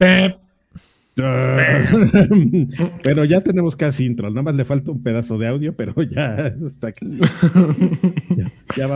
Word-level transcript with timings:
pero 3.04 3.24
ya 3.26 3.42
tenemos 3.42 3.76
casi 3.76 4.06
intro, 4.06 4.30
nada 4.30 4.42
más 4.42 4.54
le 4.54 4.64
falta 4.64 4.92
un 4.92 5.02
pedazo 5.02 5.36
de 5.36 5.46
audio, 5.46 5.76
pero 5.76 5.92
ya 6.02 6.54
está 6.66 6.88
aquí. 6.88 7.06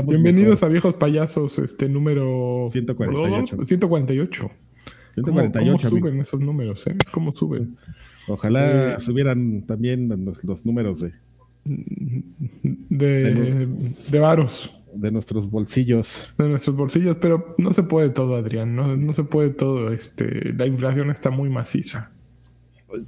Bienvenidos 0.07 0.63
a 0.63 0.69
Viejos 0.69 0.95
Payasos, 0.95 1.59
este 1.59 1.91
número 1.91 2.69
148. 2.71 3.67
148. 3.67 4.51
148. 5.15 5.77
¿Cómo, 5.77 5.79
suben 5.79 6.21
esos 6.21 6.41
números? 6.41 6.87
Eh? 6.87 6.97
¿Cómo 7.13 7.35
suben? 7.35 7.77
Ojalá 8.27 8.95
eh, 8.95 9.01
subieran 9.01 9.67
también 9.67 10.09
los, 10.43 10.65
números 10.65 11.01
de, 11.01 11.13
de, 12.89 13.69
de 14.09 14.19
varos 14.19 14.75
de 14.95 15.11
nuestros 15.11 15.51
bolsillos. 15.51 16.33
De 16.39 16.49
nuestros 16.49 16.77
bolsillos, 16.77 17.17
pero 17.21 17.55
no 17.59 17.73
se 17.73 17.83
puede 17.83 18.11
todo, 18.11 18.37
Adrián, 18.37 18.75
no, 18.75 18.97
no 18.97 19.13
se 19.13 19.25
puede 19.25 19.51
todo. 19.51 19.93
Este, 19.93 20.53
la 20.55 20.67
inflación 20.67 21.11
está 21.11 21.31
muy 21.31 21.51
maciza. 21.51 22.11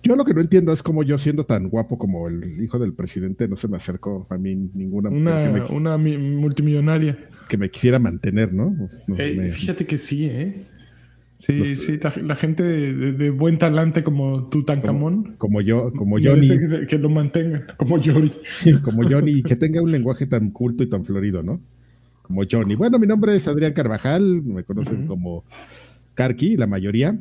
Yo 0.03 0.17
lo 0.17 0.25
que 0.25 0.35
no 0.35 0.41
entiendo 0.41 0.73
es 0.73 0.83
cómo 0.83 1.05
yo 1.05 1.17
siendo 1.17 1.45
tan 1.45 1.69
guapo 1.69 1.97
como 1.97 2.27
el 2.29 2.61
hijo 2.61 2.79
del 2.79 2.93
presidente 2.93 3.47
no 3.47 3.57
se 3.57 3.69
me 3.69 3.77
acercó 3.77 4.27
a 4.31 4.37
mí 4.37 4.57
ninguna 4.75 5.11
una, 5.11 5.65
una 5.71 5.97
multimillonaria 5.97 7.17
que 7.49 7.57
me 7.57 7.71
quisiera 7.71 7.99
mantener, 7.99 8.53
¿no? 8.53 8.75
Fíjate 9.53 9.87
que 9.87 9.99
sí, 9.99 10.27
¿eh? 10.27 10.67
Sí, 11.39 11.77
sí, 11.77 11.99
la, 12.23 12.35
gente 12.35 12.63
de, 12.63 13.31
buen 13.31 13.59
talante 13.59 14.03
como 14.03 14.49
Tutankamón. 14.49 15.23
Como, 15.23 15.39
como 15.39 15.61
yo, 15.61 15.93
como 15.93 16.17
Johnny. 16.19 16.49
Que, 16.49 16.87
que, 16.87 16.99
lo 16.99 17.11
mantengan, 17.11 17.67
como 17.77 18.03
Johnny. 18.03 18.33
como 18.83 19.09
Johnny, 19.09 19.43
que 19.43 19.55
tenga 19.55 19.83
un 19.83 19.93
lenguaje 19.93 20.27
tan 20.27 20.51
culto 20.51 20.83
y 20.83 20.89
tan 20.89 21.05
florido, 21.05 21.43
¿no? 21.43 21.61
Como 22.27 22.43
Johnny. 22.51 22.75
Bueno, 22.75 22.99
mi 22.99 23.07
nombre 23.07 23.37
es 23.37 23.47
Adrián 23.47 23.73
Carvajal, 23.73 24.43
me 24.43 24.65
conocen 24.65 25.07
como 25.07 25.45
Karki, 26.15 26.57
la 26.57 26.67
mayoría. 26.67 27.17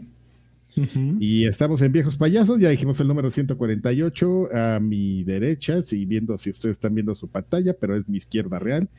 Y 1.19 1.45
estamos 1.45 1.81
en 1.81 1.93
Viejos 1.93 2.17
Payasos, 2.17 2.59
ya 2.59 2.69
dijimos 2.69 2.99
el 2.99 3.07
número 3.07 3.31
148 3.31 4.49
a 4.53 4.79
mi 4.81 5.23
derecha, 5.23 5.81
si 5.81 6.05
viendo, 6.05 6.37
si 6.37 6.49
ustedes 6.49 6.75
están 6.75 6.93
viendo 6.93 7.15
su 7.15 7.29
pantalla, 7.29 7.73
pero 7.79 7.95
es 7.95 8.09
mi 8.09 8.17
izquierda 8.17 8.59
real. 8.59 8.89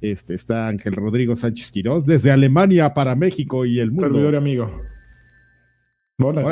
Este 0.00 0.34
está 0.34 0.66
Ángel 0.66 0.94
Rodrigo 0.94 1.36
Sánchez 1.36 1.70
Quirós, 1.70 2.04
desde 2.04 2.32
Alemania 2.32 2.94
para 2.94 3.14
México 3.14 3.64
y 3.64 3.78
el 3.78 3.92
mundo. 3.92 4.08
Servidor 4.08 4.34
amigo. 4.34 4.74
Hola, 6.18 6.42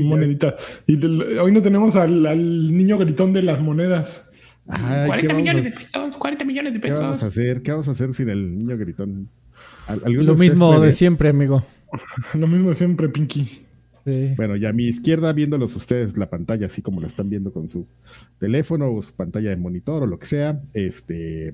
monedita. 0.00 0.56
Y 0.86 1.04
hoy 1.04 1.52
no 1.52 1.60
tenemos 1.60 1.96
al, 1.96 2.76
niño 2.76 2.96
gritón 2.96 3.32
de 3.32 3.42
las 3.42 3.60
monedas. 3.60 4.27
40 4.68 5.34
millones 5.34 5.64
de 5.64 5.70
pesos, 5.70 6.16
40 6.16 6.44
millones 6.44 6.72
de 6.74 6.80
pesos. 6.80 6.98
¿Qué 6.98 7.04
vamos 7.04 7.22
a 7.22 7.26
hacer? 7.26 7.62
¿Qué 7.62 7.70
vamos 7.70 7.88
a 7.88 7.92
hacer 7.92 8.12
sin 8.14 8.28
el 8.28 8.58
niño 8.58 8.76
gritón? 8.76 9.28
Lo 10.06 10.34
mismo 10.34 10.78
de 10.80 10.92
siempre, 10.92 11.30
amigo. 11.30 11.64
Lo 12.34 12.46
mismo 12.46 12.68
de 12.70 12.74
siempre, 12.74 13.08
Pinky. 13.08 13.64
Bueno, 14.36 14.56
y 14.56 14.64
a 14.64 14.72
mi 14.72 14.84
izquierda, 14.84 15.32
viéndolos 15.32 15.76
ustedes 15.76 16.16
la 16.16 16.30
pantalla, 16.30 16.66
así 16.66 16.80
como 16.80 17.00
la 17.00 17.08
están 17.08 17.28
viendo 17.28 17.52
con 17.52 17.68
su 17.68 17.86
teléfono 18.38 18.90
o 18.90 19.02
su 19.02 19.12
pantalla 19.12 19.50
de 19.50 19.56
monitor 19.56 20.02
o 20.02 20.06
lo 20.06 20.18
que 20.18 20.26
sea. 20.26 20.60
Este. 20.72 21.52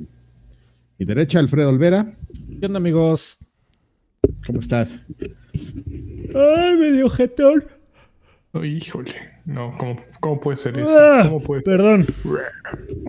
Mi 0.98 1.06
derecha, 1.06 1.40
Alfredo 1.40 1.70
Olvera. 1.70 2.12
¿Qué 2.60 2.66
onda, 2.66 2.78
amigos? 2.78 3.38
¿Cómo 4.46 4.60
estás? 4.60 5.04
Ay, 5.20 6.76
medio 6.78 7.08
jetón. 7.08 7.64
híjole. 8.62 9.33
No, 9.46 9.76
¿cómo, 9.76 9.96
¿cómo, 10.20 10.40
puede 10.40 10.56
ser 10.56 10.78
eso? 10.78 10.98
Ah, 10.98 11.24
¿Cómo 11.26 11.38
puede 11.38 11.60
perdón. 11.60 12.06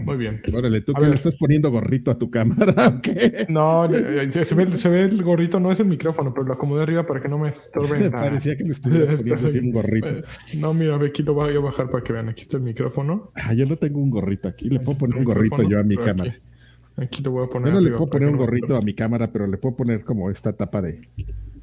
Muy 0.04 0.18
bien. 0.18 0.42
Órale, 0.54 0.82
¿tú 0.82 0.94
que 0.94 1.06
le 1.06 1.16
estás 1.16 1.38
poniendo 1.38 1.72
gorrito 1.72 2.12
a 2.12 2.18
tu 2.18 2.30
cámara 2.30 2.88
o 2.90 3.02
qué? 3.02 3.46
No, 3.48 3.90
se 3.90 4.56
ve, 4.56 4.76
se 4.76 4.90
ve, 4.90 5.04
el 5.04 5.24
gorrito, 5.24 5.62
no 5.62 5.72
es 5.72 5.80
el 5.80 5.88
micrófono, 5.88 6.34
pero 6.34 6.46
lo 6.46 6.54
acomodé 6.54 6.84
arriba 6.84 7.08
para 7.08 7.22
que 7.22 7.30
no 7.30 7.38
me 7.38 7.50
estorbe. 7.50 8.10
Parecía 8.12 8.58
que 8.58 8.66
le 8.66 8.72
estuvieras 8.72 9.16
poniendo 9.16 9.48
así 9.48 9.60
un 9.60 9.72
gorrito. 9.72 10.10
No, 10.60 10.74
mira, 10.74 10.98
aquí 10.98 11.24
lo 11.24 11.36
voy 11.36 11.56
a 11.56 11.60
bajar 11.60 11.90
para 11.90 12.04
que 12.04 12.12
vean. 12.12 12.28
Aquí 12.28 12.42
está 12.42 12.58
el 12.58 12.64
micrófono. 12.64 13.32
Ah, 13.36 13.54
yo 13.54 13.66
no 13.66 13.78
tengo 13.78 14.00
un 14.00 14.10
gorrito 14.10 14.50
aquí. 14.50 14.70
Le 14.70 14.82
puedo 14.82 14.98
poner 14.98 15.18
un 15.18 15.24
gorrito 15.24 15.64
yo 15.64 15.80
a 15.80 15.84
mi 15.84 15.96
cámara. 15.96 16.36
Aquí, 16.98 17.24
lo 17.24 17.32
voy 17.32 17.46
a 17.46 17.50
poner. 17.50 17.70
Yo 17.70 17.76
no 17.76 17.80
le 17.80 17.92
puedo 17.92 18.08
poner 18.08 18.30
un 18.30 18.38
gorrito 18.38 18.76
a 18.76 18.82
mi 18.82 18.94
cámara, 18.94 19.32
pero 19.32 19.48
le 19.48 19.58
puedo 19.58 19.78
poner 19.78 20.04
como 20.04 20.30
esta 20.30 20.52
tapa 20.52 20.82
de, 20.82 21.08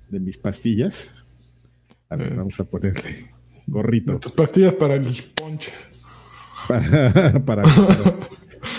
de 0.09 0.21
mis 0.21 0.39
pastillas. 0.39 1.13
A 2.09 2.17
ver, 2.17 2.33
eh. 2.33 2.37
vamos 2.37 2.59
a 2.59 2.65
ponerle. 2.65 3.42
Gorrito. 3.67 4.19
Tus 4.19 4.33
pastillas 4.33 4.75
para 4.75 4.95
el 4.95 5.15
punch. 5.35 5.71
Para, 7.45 7.65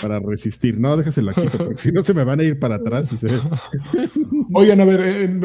para, 0.00 0.18
resistir. 0.18 0.78
No, 0.78 0.96
déjaselo 0.96 1.32
aquí, 1.32 1.46
porque 1.50 1.76
si 1.76 1.92
no 1.92 2.02
se 2.02 2.14
me 2.14 2.24
van 2.24 2.40
a 2.40 2.42
ir 2.42 2.58
para 2.58 2.76
atrás. 2.76 3.12
Y 3.12 3.18
se... 3.18 3.28
Oigan, 4.54 4.80
a 4.80 4.84
ver, 4.86 5.00
en, 5.00 5.40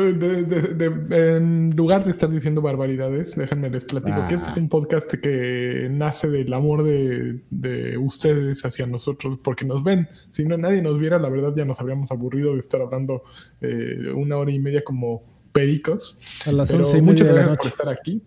lugar 1.75 2.05
de 2.05 2.11
estar 2.11 2.29
diciendo 2.29 2.61
barbaridades, 2.61 3.35
déjenme 3.35 3.69
les 3.69 3.83
platico 3.85 4.25
que 4.27 4.35
este 4.35 4.49
es 4.49 4.57
un 4.57 4.69
podcast 4.69 5.13
que 5.15 5.89
nace 5.91 6.29
del 6.29 6.53
amor 6.53 6.83
de, 6.83 7.41
de, 7.49 7.97
ustedes 7.97 8.63
hacia 8.65 8.85
nosotros, 8.85 9.39
porque 9.43 9.65
nos 9.65 9.83
ven. 9.83 10.07
Si 10.31 10.45
no 10.45 10.57
nadie 10.57 10.81
nos 10.81 10.97
viera, 10.99 11.19
la 11.19 11.29
verdad 11.29 11.53
ya 11.55 11.65
nos 11.65 11.81
habríamos 11.81 12.09
aburrido 12.11 12.53
de 12.53 12.61
estar 12.61 12.81
hablando 12.81 13.23
eh, 13.61 14.13
una 14.15 14.37
hora 14.37 14.51
y 14.51 14.59
media 14.59 14.83
como 14.83 15.23
pericos. 15.51 16.17
A 16.45 16.51
las 16.51 16.71
once 16.71 16.97
y 16.97 17.01
media 17.01 17.25
de 17.25 17.33
la 17.33 17.47
noche. 17.47 17.57
por 17.57 17.67
estar 17.67 17.89
aquí 17.89 18.21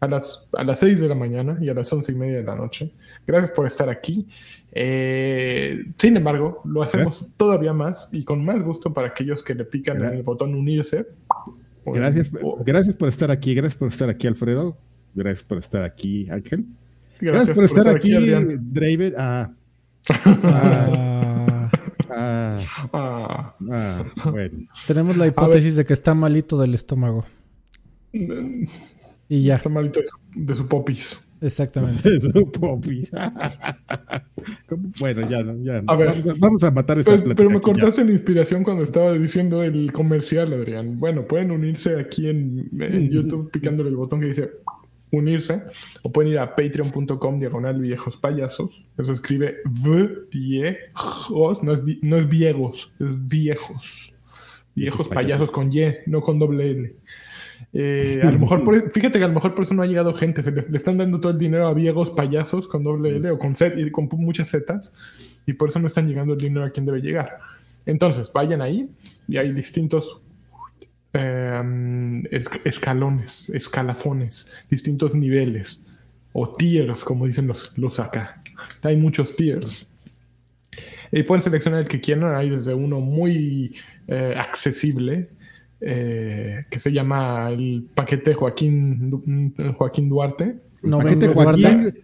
a 0.00 0.06
las, 0.06 0.48
a 0.56 0.64
las 0.64 0.80
6 0.80 1.00
de 1.00 1.08
la 1.08 1.14
mañana 1.14 1.58
y 1.60 1.68
a 1.68 1.74
las 1.74 1.92
once 1.92 2.12
y 2.12 2.14
media 2.14 2.38
de 2.38 2.42
la 2.42 2.54
noche. 2.54 2.92
Gracias 3.26 3.52
por 3.52 3.66
estar 3.66 3.88
aquí. 3.88 4.26
Eh, 4.72 5.84
sin 5.96 6.16
embargo, 6.16 6.60
lo 6.64 6.82
hacemos 6.82 7.32
todavía 7.36 7.72
más 7.72 8.08
y 8.12 8.24
con 8.24 8.44
más 8.44 8.62
gusto 8.62 8.92
para 8.92 9.08
aquellos 9.08 9.42
que 9.42 9.54
le 9.54 9.64
pican 9.64 10.04
el 10.04 10.22
botón 10.22 10.54
unirse. 10.54 11.06
Gracias, 11.86 12.30
gracias 12.64 12.96
por 12.96 13.08
estar 13.08 13.30
aquí, 13.30 13.54
gracias 13.54 13.78
por 13.78 13.88
estar 13.88 14.08
aquí, 14.08 14.26
Alfredo. 14.26 14.76
Gracias 15.14 15.44
por 15.44 15.58
estar 15.58 15.82
aquí, 15.82 16.28
Ángel. 16.28 16.66
Gracias, 17.18 17.56
por, 17.56 17.64
estar, 17.64 17.88
aquí, 17.88 18.12
Draven. 18.12 19.14
Ah. 19.16 19.50
Ah. 20.42 21.70
Ah. 22.92 23.54
ah, 23.70 24.04
bueno. 24.30 24.68
Tenemos 24.86 25.16
la 25.16 25.26
hipótesis 25.26 25.76
de 25.76 25.84
que 25.84 25.92
está 25.92 26.14
malito 26.14 26.58
del 26.58 26.74
estómago. 26.74 27.24
Mm, 29.28 29.34
y 29.34 29.42
ya. 29.42 29.56
Está 29.56 29.68
malito 29.68 30.00
de 30.34 30.54
su, 30.54 30.66
popis. 30.66 31.24
Exactamente. 31.40 32.10
De 32.10 32.20
su 32.20 32.50
popis. 32.50 33.10
bueno, 35.00 35.28
ya, 35.28 35.44
ya. 35.62 35.82
A 35.86 35.96
ver, 35.96 36.20
vamos, 36.38 36.62
a, 36.64 36.70
matar 36.70 36.98
esa 36.98 37.16
Pero, 37.16 37.34
pero 37.34 37.50
me 37.50 37.60
cortaste 37.60 38.04
la 38.04 38.12
inspiración 38.12 38.62
cuando 38.64 38.82
estaba 38.82 39.12
diciendo 39.12 39.62
el 39.62 39.92
comercial, 39.92 40.52
Adrián. 40.52 40.98
Bueno, 40.98 41.26
pueden 41.26 41.50
unirse 41.50 41.98
aquí 41.98 42.28
en, 42.28 42.70
YouTube 43.10 43.50
picándole 43.50 43.90
el 43.90 43.96
botón 43.96 44.20
que 44.20 44.26
dice 44.26 44.50
unirse 45.12 45.62
o 46.02 46.10
pueden 46.10 46.32
ir 46.32 46.38
a 46.38 46.54
patreon.com 46.54 47.38
diagonal 47.38 47.80
viejos 47.80 48.16
payasos. 48.16 48.86
Eso 48.98 49.12
escribe 49.12 49.56
viejos, 50.30 51.62
no 51.62 51.72
es, 51.72 51.82
no 52.02 52.16
es 52.16 52.28
viejos, 52.28 52.92
es 52.98 53.26
viejos. 53.26 54.12
Viejos 54.74 55.08
payasos 55.08 55.50
con 55.50 55.72
Y, 55.72 55.86
no 56.04 56.20
con 56.20 56.38
doble 56.38 56.70
L. 56.70 56.94
Eh, 57.78 58.22
a 58.22 58.30
lo 58.30 58.38
mejor, 58.38 58.64
por, 58.64 58.90
fíjate 58.90 59.18
que 59.18 59.24
a 59.24 59.28
lo 59.28 59.34
mejor 59.34 59.54
por 59.54 59.64
eso 59.64 59.74
no 59.74 59.82
ha 59.82 59.86
llegado 59.86 60.14
gente. 60.14 60.42
Se 60.42 60.50
le, 60.50 60.60
están 60.60 60.96
dando 60.96 61.20
todo 61.20 61.32
el 61.32 61.38
dinero 61.38 61.68
a 61.68 61.74
viejos 61.74 62.10
payasos 62.10 62.68
con 62.68 62.82
doble 62.82 63.16
L 63.16 63.30
o 63.32 63.38
con, 63.38 63.54
Z, 63.54 63.78
y 63.78 63.90
con 63.90 64.08
muchas 64.12 64.50
Zetas. 64.50 64.94
Y 65.44 65.52
por 65.52 65.68
eso 65.68 65.78
no 65.78 65.86
están 65.86 66.08
llegando 66.08 66.32
el 66.32 66.38
dinero 66.38 66.64
a 66.64 66.70
quien 66.70 66.86
debe 66.86 67.02
llegar. 67.02 67.38
Entonces, 67.84 68.32
vayan 68.32 68.62
ahí 68.62 68.88
y 69.28 69.36
hay 69.36 69.52
distintos 69.52 70.22
em, 71.12 72.24
escalones, 72.64 73.50
escalafones, 73.50 74.50
distintos 74.70 75.14
niveles 75.14 75.84
o 76.32 76.50
tiers, 76.50 77.04
como 77.04 77.26
dicen 77.26 77.46
los, 77.46 77.76
los 77.76 78.00
acá. 78.00 78.40
Hay 78.84 78.96
muchos 78.96 79.36
tiers. 79.36 79.86
Y 81.12 81.24
pueden 81.24 81.42
seleccionar 81.42 81.80
el 81.80 81.88
que 81.88 82.00
quieran. 82.00 82.34
Hay 82.34 82.48
desde 82.48 82.72
uno 82.72 83.00
muy 83.00 83.74
eh, 84.08 84.34
accesible 84.34 85.28
eh, 85.80 86.64
que 86.70 86.78
se 86.78 86.92
llama 86.92 87.50
el 87.50 87.88
paquete 87.94 88.34
Joaquín, 88.34 89.54
Joaquín 89.74 90.08
Duarte. 90.08 90.56
No, 90.82 90.98
paquete 90.98 91.28
Joaquín. 91.28 91.94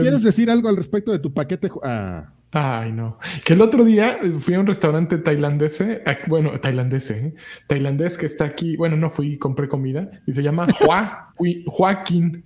¿Quieres 0.00 0.22
decir 0.22 0.50
algo 0.50 0.68
al 0.68 0.76
respecto 0.76 1.12
de 1.12 1.18
tu 1.18 1.32
paquete? 1.32 1.70
Ah. 1.82 2.30
Ay, 2.56 2.92
no. 2.92 3.18
Que 3.44 3.54
el 3.54 3.60
otro 3.60 3.84
día 3.84 4.16
fui 4.38 4.54
a 4.54 4.60
un 4.60 4.66
restaurante 4.68 5.18
tailandés, 5.18 5.84
bueno, 6.28 6.60
tailandés, 6.60 7.10
eh, 7.10 7.34
tailandés 7.66 8.16
que 8.16 8.26
está 8.26 8.44
aquí. 8.44 8.76
Bueno, 8.76 8.96
no 8.96 9.10
fui, 9.10 9.38
compré 9.38 9.66
comida 9.66 10.08
y 10.24 10.32
se 10.32 10.42
llama 10.42 10.68
Joaquín. 11.66 12.44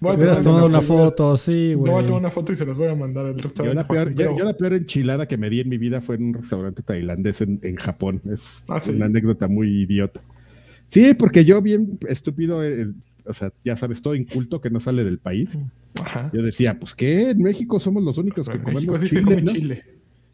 Voy 0.00 0.28
a 0.28 0.42
tomado 0.42 0.66
una 0.66 0.82
foto, 0.82 1.36
sí, 1.36 1.74
güey. 1.74 1.92
voy 1.92 2.02
a 2.02 2.06
tomar 2.06 2.20
una 2.20 2.30
foto 2.30 2.52
y 2.52 2.56
se 2.56 2.66
las 2.66 2.76
voy 2.76 2.88
a 2.88 2.94
mandar 2.94 3.26
al 3.26 3.38
restaurante. 3.38 4.14
Yo 4.14 4.44
la, 4.44 4.54
peor, 4.54 4.72
enchilada 4.72 5.26
que 5.26 5.36
me 5.36 5.50
di 5.50 5.60
en 5.60 5.68
mi 5.68 5.78
vida 5.78 6.00
fue 6.00 6.16
en 6.16 6.24
un 6.24 6.34
restaurante 6.34 6.82
tailandés 6.82 7.40
en, 7.40 7.76
Japón. 7.76 8.20
Es 8.30 8.64
ah, 8.68 8.80
una 8.88 9.06
anécdota 9.06 9.48
muy 9.48 9.82
idiota. 9.82 10.20
Sí, 10.86 11.14
porque 11.14 11.44
yo 11.44 11.60
bien 11.62 11.98
estúpido, 12.08 12.62
eh, 12.64 12.88
o 13.26 13.32
sea, 13.32 13.52
ya 13.64 13.76
sabes, 13.76 14.02
todo 14.02 14.14
inculto 14.14 14.60
que 14.60 14.70
no 14.70 14.80
sale 14.80 15.04
del 15.04 15.18
país. 15.18 15.58
Yo 16.32 16.42
decía, 16.42 16.78
pues 16.78 16.94
qué, 16.94 17.30
en 17.30 17.42
México 17.42 17.80
somos 17.80 18.02
los 18.02 18.18
únicos 18.18 18.48
que 18.48 18.60
comemos 18.60 19.00
chile, 19.02 19.82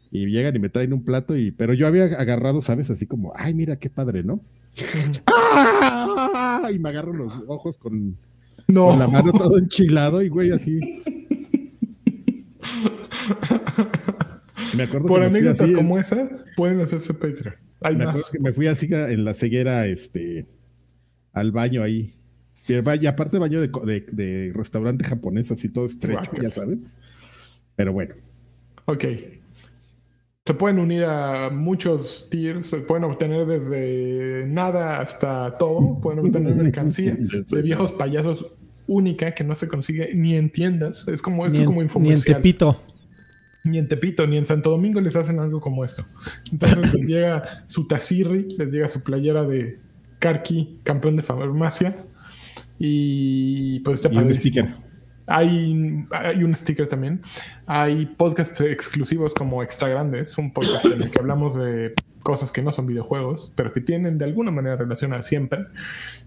Y 0.09 0.25
llegan 0.27 0.55
y 0.55 0.59
me 0.59 0.69
traen 0.69 0.93
un 0.93 1.03
plato 1.03 1.37
y, 1.37 1.51
pero 1.51 1.73
yo 1.73 1.87
había 1.87 2.05
agarrado, 2.05 2.61
sabes, 2.61 2.89
así 2.89 3.05
como, 3.05 3.31
ay, 3.35 3.53
mira 3.53 3.77
qué 3.77 3.89
padre, 3.89 4.23
¿no? 4.23 4.41
¡Ah! 5.27 6.69
y 6.73 6.79
me 6.79 6.89
agarro 6.89 7.13
los 7.13 7.33
ojos 7.47 7.77
con, 7.77 8.17
con 8.73 8.99
la 8.99 9.07
mano 9.07 9.31
todo 9.31 9.57
enchilado 9.57 10.21
y 10.21 10.29
güey 10.29 10.51
así. 10.51 10.79
Me 14.75 14.83
acuerdo 14.83 15.07
Por 15.07 15.23
anécdotas 15.23 15.71
como 15.73 15.97
esa, 15.97 16.29
pueden 16.55 16.79
hacerse 16.79 17.13
Patreon. 17.13 17.55
me 17.81 18.03
acuerdo 18.03 18.27
que 18.31 18.39
me 18.39 18.53
fui 18.53 18.67
así 18.67 18.87
en 18.91 19.25
la 19.25 19.33
ceguera 19.33 19.85
este, 19.85 20.47
al 21.33 21.51
baño 21.51 21.83
ahí. 21.83 22.13
Y 22.67 23.07
aparte 23.07 23.39
baño 23.39 23.59
de, 23.59 23.69
de, 24.11 24.51
restaurante 24.53 25.03
japonés, 25.03 25.51
así 25.51 25.67
todo 25.69 25.85
estrecho, 25.85 26.31
ya 26.41 26.49
saben. 26.49 26.85
Pero 27.75 27.91
bueno. 27.91 28.13
Ok. 28.85 29.05
Se 30.45 30.53
pueden 30.53 30.79
unir 30.79 31.03
a 31.03 31.49
muchos 31.49 32.27
tiers, 32.31 32.67
se 32.67 32.77
pueden 32.77 33.03
obtener 33.03 33.45
desde 33.45 34.45
nada 34.47 34.99
hasta 34.99 35.57
todo, 35.57 35.99
pueden 36.01 36.19
obtener 36.19 36.55
mercancía 36.55 37.15
de 37.49 37.61
viejos 37.61 37.91
payasos 37.91 38.55
única 38.87 39.33
que 39.33 39.43
no 39.43 39.55
se 39.55 39.67
consigue 39.67 40.13
ni 40.13 40.35
en 40.35 40.49
tiendas. 40.49 41.07
Es 41.07 41.21
como 41.21 41.45
esto 41.45 41.63
como 41.65 41.81
infomercial. 41.81 42.25
Ni 42.25 42.35
en 42.35 42.41
Tepito. 42.41 42.81
Ni 43.63 43.77
en 43.77 43.87
Tepito, 43.87 44.27
ni 44.27 44.37
en 44.37 44.45
Santo 44.45 44.71
Domingo 44.71 44.99
les 45.01 45.15
hacen 45.15 45.39
algo 45.39 45.61
como 45.61 45.85
esto. 45.85 46.05
Entonces 46.51 46.93
les 46.93 47.07
llega 47.07 47.63
su 47.67 47.87
tazirri, 47.87 48.47
les 48.57 48.71
llega 48.71 48.87
su 48.87 49.01
playera 49.01 49.43
de 49.43 49.79
Karki, 50.19 50.79
campeón 50.83 51.15
de 51.17 51.23
farmacia. 51.23 51.97
Y 52.79 53.79
pues 53.81 54.03
está 54.03 54.09
un 54.19 54.33
sticker. 54.33 54.69
Hay, 55.27 56.05
hay 56.11 56.43
un 56.43 56.55
sticker 56.55 56.87
también. 56.87 57.21
Hay 57.67 58.07
podcasts 58.07 58.59
exclusivos 58.61 59.33
como 59.33 59.61
Extra 59.61 59.87
Grandes, 59.89 60.37
un 60.37 60.51
podcast 60.51 60.85
en 60.85 61.03
el 61.03 61.11
que 61.11 61.19
hablamos 61.19 61.55
de 61.55 61.93
cosas 62.23 62.51
que 62.51 62.61
no 62.61 62.71
son 62.71 62.87
videojuegos, 62.87 63.51
pero 63.55 63.73
que 63.73 63.81
tienen 63.81 64.17
de 64.17 64.25
alguna 64.25 64.51
manera 64.51 64.75
relación 64.75 65.13
a 65.13 65.23
siempre. 65.23 65.65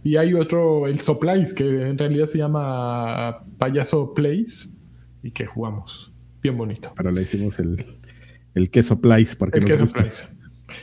Y 0.03 0.17
hay 0.17 0.35
otro, 0.35 0.87
el 0.87 1.01
Soplays, 1.01 1.55
que 1.55 1.65
en 1.65 1.99
realidad 1.99 2.27
se 2.27 2.39
llama 2.39 3.45
Payaso 3.59 4.13
Plays 4.15 4.77
y 5.23 5.31
que 5.31 5.47
jugamos. 5.47 6.13
Bien 6.43 6.57
bonito. 6.57 6.93
Ahora 6.97 7.13
le 7.13 7.23
hicimos 7.23 7.59
el, 7.59 7.99
el 8.55 8.71
queso 8.71 9.01
Plays 9.01 9.37
porque 9.37 9.59
el 9.59 9.65
queso 9.65 9.87
Plays. 9.87 10.29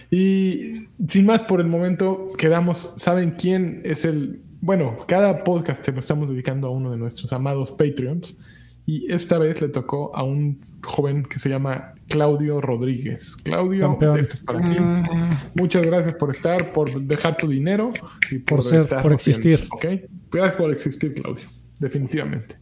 Y 0.10 0.88
sin 1.08 1.26
más 1.26 1.42
por 1.42 1.62
el 1.62 1.68
momento, 1.68 2.28
quedamos. 2.38 2.94
¿Saben 2.98 3.32
quién 3.32 3.82
es 3.84 4.06
el 4.06 4.42
bueno, 4.62 4.96
cada 5.08 5.44
podcast 5.44 5.84
se 5.84 5.92
lo 5.92 6.00
estamos 6.00 6.30
dedicando 6.30 6.68
a 6.68 6.70
uno 6.70 6.92
de 6.92 6.98
nuestros 6.98 7.34
amados 7.34 7.72
Patreons. 7.72 8.38
Y 8.86 9.12
esta 9.12 9.38
vez 9.38 9.62
le 9.62 9.70
tocó 9.70 10.16
a 10.16 10.24
un 10.24 10.60
joven 10.84 11.24
que 11.24 11.40
se 11.40 11.50
llama 11.50 11.94
Claudio 12.08 12.62
Rodríguez. 12.62 13.38
Claudio, 13.38 13.98
este 14.18 14.36
es 14.36 14.40
para 14.42 14.60
ti. 14.60 14.78
Muchas 15.54 15.86
gracias 15.86 16.16
por 16.16 16.32
estar, 16.32 16.74
por 16.74 17.02
dejar 17.02 17.38
tu 17.38 17.48
dinero 17.48 17.90
y 18.32 18.40
por, 18.40 18.64
ser, 18.64 18.88
por 19.02 19.14
existir. 19.14 19.60
Gracias 20.32 20.58
por 20.58 20.72
existir, 20.72 21.14
Claudio. 21.14 21.46
Definitivamente. 21.80 22.56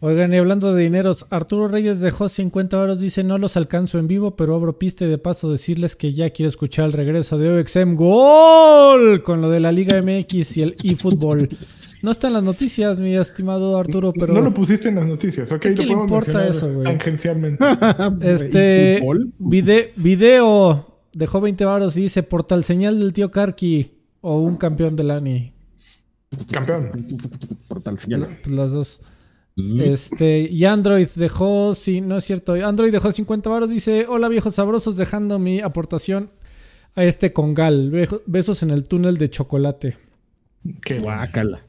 Oigan, 0.00 0.32
y 0.34 0.36
hablando 0.36 0.74
de 0.74 0.82
dineros, 0.82 1.26
Arturo 1.30 1.68
Reyes 1.68 2.00
dejó 2.00 2.28
50 2.28 2.78
euros, 2.78 3.00
dice 3.00 3.24
no 3.24 3.38
los 3.38 3.56
alcanzo 3.56 3.98
en 3.98 4.06
vivo, 4.06 4.36
pero 4.36 4.54
abro 4.54 4.78
piste 4.78 5.06
de 5.06 5.16
paso 5.16 5.50
decirles 5.50 5.96
que 5.96 6.12
ya 6.12 6.28
quiero 6.30 6.50
escuchar 6.50 6.84
el 6.86 6.92
regreso 6.92 7.38
de 7.38 7.58
OXM 7.58 7.94
Gol 7.94 9.22
con 9.22 9.40
lo 9.40 9.48
de 9.48 9.60
la 9.60 9.72
Liga 9.72 10.00
MX 10.02 10.56
y 10.58 10.62
el 10.62 10.76
eFootball. 10.82 11.48
No 12.02 12.10
está 12.10 12.28
en 12.28 12.34
las 12.34 12.42
noticias, 12.42 13.00
mi 13.00 13.16
estimado 13.16 13.78
Arturo, 13.78 14.12
pero... 14.12 14.34
No 14.34 14.40
lo 14.40 14.52
pusiste 14.52 14.88
en 14.88 14.96
las 14.96 15.06
noticias, 15.06 15.50
ok. 15.50 15.60
¿Qué 15.60 15.86
le 15.86 15.92
importa 15.92 16.46
eso, 16.46 16.72
güey? 16.72 16.84
Tangencialmente. 16.84 17.64
este... 18.20 19.02
video 19.96 21.00
dejó 21.12 21.40
20 21.40 21.64
varos 21.64 21.96
y 21.96 22.02
dice 22.02 22.22
portal 22.22 22.62
señal 22.62 22.98
del 22.98 23.12
tío 23.12 23.30
Karki 23.30 23.90
o 24.20 24.40
un 24.40 24.56
campeón 24.56 24.96
del 24.96 25.10
ANI. 25.10 25.52
Campeón. 26.50 26.90
Portal 27.68 27.98
señal. 27.98 28.28
Pues 28.42 28.54
los 28.54 28.72
dos. 28.72 29.02
Este, 29.78 30.40
y 30.40 30.66
Android 30.66 31.08
dejó, 31.14 31.74
sí, 31.74 32.02
no 32.02 32.18
es 32.18 32.24
cierto, 32.24 32.52
Android 32.52 32.92
dejó 32.92 33.10
50 33.10 33.48
baros, 33.48 33.70
dice, 33.70 34.04
hola 34.06 34.28
viejos 34.28 34.56
sabrosos, 34.56 34.96
dejando 34.98 35.38
mi 35.38 35.60
aportación 35.60 36.30
a 36.94 37.04
este 37.04 37.32
congal. 37.32 37.90
Besos 38.26 38.62
en 38.62 38.70
el 38.70 38.86
túnel 38.86 39.16
de 39.16 39.30
chocolate. 39.30 39.96
Qué 40.84 40.98
guácala. 40.98 41.62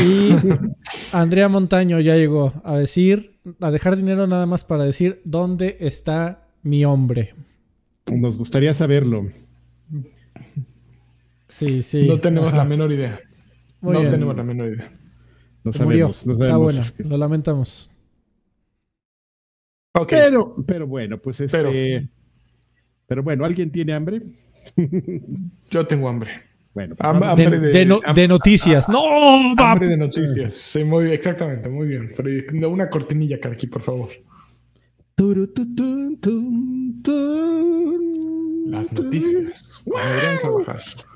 Y 0.00 0.30
Andrea 1.12 1.48
Montaño 1.48 2.00
ya 2.00 2.16
llegó 2.16 2.52
a 2.64 2.76
decir, 2.76 3.38
a 3.60 3.70
dejar 3.70 3.96
dinero 3.96 4.26
nada 4.26 4.46
más 4.46 4.64
para 4.64 4.84
decir 4.84 5.20
dónde 5.24 5.76
está 5.80 6.48
mi 6.62 6.84
hombre. 6.84 7.34
Nos 8.12 8.36
gustaría 8.36 8.74
saberlo. 8.74 9.26
Sí, 11.48 11.82
sí. 11.82 12.06
No 12.06 12.20
tenemos 12.20 12.52
la 12.52 12.64
menor 12.64 12.92
idea. 12.92 13.20
no 13.80 14.00
tenemos 14.10 14.36
la 14.36 14.44
menor 14.44 14.74
idea. 14.74 14.92
No 15.64 15.72
sabemos, 15.72 16.26
no 16.26 16.36
sabemos. 16.36 16.62
bueno, 16.62 17.10
lo 17.10 17.16
lamentamos. 17.18 17.90
Pero, 20.08 20.56
pero 20.66 20.86
bueno, 20.86 21.18
pues 21.18 21.40
este. 21.40 22.08
Pero, 23.06 23.22
bueno, 23.22 23.44
¿alguien 23.44 23.72
tiene 23.72 23.94
hambre? 23.94 24.22
Yo 25.70 25.86
tengo 25.86 26.08
hambre. 26.08 26.47
Bueno, 26.74 26.94
hambre 27.00 27.58
de, 27.58 28.28
noticias. 28.28 28.88
no, 28.88 29.54
hambre 29.56 29.88
de 29.88 29.96
noticias. 29.96 30.54
Sí, 30.54 30.84
muy, 30.84 31.10
exactamente, 31.10 31.68
muy 31.68 31.88
bien. 31.88 32.10
Una 32.66 32.88
cortinilla, 32.88 33.38
aquí, 33.42 33.66
por 33.66 33.82
favor. 33.82 34.08
Las 38.66 38.92
noticias. 38.92 39.82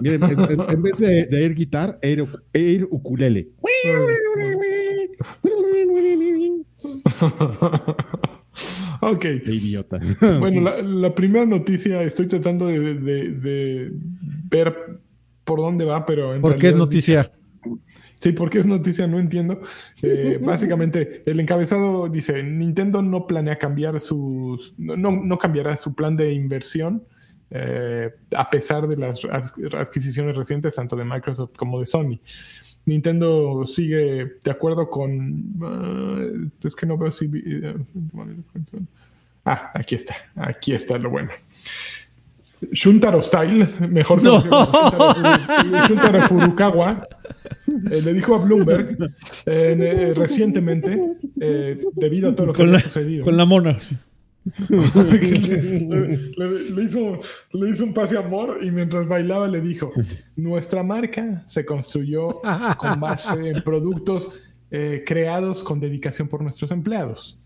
Miren, 0.00 0.22
en, 0.68 0.82
vez 0.82 0.98
de, 0.98 1.26
de, 1.26 1.44
air 1.44 1.54
guitar, 1.54 1.98
air, 2.02 2.26
air 2.52 2.88
ukulele. 2.90 3.50
ok. 9.00 9.24
idiota. 9.46 10.00
bueno, 10.38 10.60
la, 10.82 11.14
primera 11.14 11.46
noticia, 11.46 12.02
estoy 12.02 12.26
tratando 12.26 12.66
de, 12.66 13.92
ver 14.50 15.01
por 15.44 15.60
dónde 15.60 15.84
va, 15.84 16.06
pero 16.06 16.40
¿Por 16.40 16.58
qué 16.58 16.68
es 16.68 16.74
noticia? 16.74 17.30
Sí, 18.14 18.32
porque 18.32 18.58
es 18.58 18.66
noticia, 18.66 19.06
no 19.06 19.18
entiendo. 19.18 19.60
Eh, 20.02 20.38
básicamente, 20.44 21.22
el 21.26 21.40
encabezado 21.40 22.08
dice: 22.08 22.42
Nintendo 22.42 23.02
no 23.02 23.26
planea 23.26 23.58
cambiar 23.58 23.98
sus. 24.00 24.74
No, 24.78 24.96
no 24.96 25.38
cambiará 25.38 25.76
su 25.76 25.94
plan 25.94 26.16
de 26.16 26.32
inversión 26.32 27.02
eh, 27.54 28.10
a 28.34 28.48
pesar 28.48 28.88
de 28.88 28.96
las 28.96 29.22
adquisiciones 29.26 30.34
recientes 30.36 30.74
tanto 30.74 30.96
de 30.96 31.04
Microsoft 31.04 31.52
como 31.56 31.78
de 31.80 31.86
Sony. 31.86 32.18
Nintendo 32.86 33.66
sigue 33.66 34.38
de 34.42 34.50
acuerdo 34.50 34.88
con... 34.88 35.54
Uh, 35.60 36.66
es 36.66 36.74
que 36.74 36.86
no 36.86 36.96
veo 36.96 37.10
si... 37.12 37.30
ah, 39.44 39.70
aquí 39.74 39.96
está. 39.96 40.16
Aquí 40.34 40.72
está 40.72 40.96
lo 40.98 41.10
bueno. 41.10 41.30
Shuntaro 42.70 43.20
Style, 43.22 43.74
mejor 43.88 44.22
no. 44.22 44.40
Shuntaro, 45.88 46.20
Furukawa, 46.28 47.08
eh, 47.90 48.00
le 48.04 48.12
dijo 48.14 48.34
a 48.34 48.38
Bloomberg 48.38 48.96
eh, 49.46 50.12
recientemente, 50.14 51.00
debido 51.94 52.30
a 52.30 52.34
todo 52.34 52.46
lo 52.48 52.52
que 52.52 52.62
ha 52.62 52.78
sucedido. 52.78 53.24
Con 53.24 53.36
la 53.36 53.44
mona 53.44 53.78
le, 54.68 55.16
hizo, 56.84 57.20
le, 57.52 57.70
hizo, 57.70 57.84
un 57.84 57.94
pase 57.94 58.16
amor 58.16 58.58
y 58.62 58.70
mientras 58.70 59.06
bailaba 59.06 59.46
le 59.46 59.60
dijo, 59.60 59.92
nuestra 60.36 60.82
marca 60.82 61.44
se 61.46 61.64
construyó 61.64 62.40
con 62.76 63.00
base 63.00 63.50
en 63.50 63.62
productos 63.62 64.40
eh, 64.70 65.04
creados 65.06 65.62
con 65.62 65.78
dedicación 65.78 66.28
por 66.28 66.42
nuestros 66.42 66.70
empleados. 66.72 67.38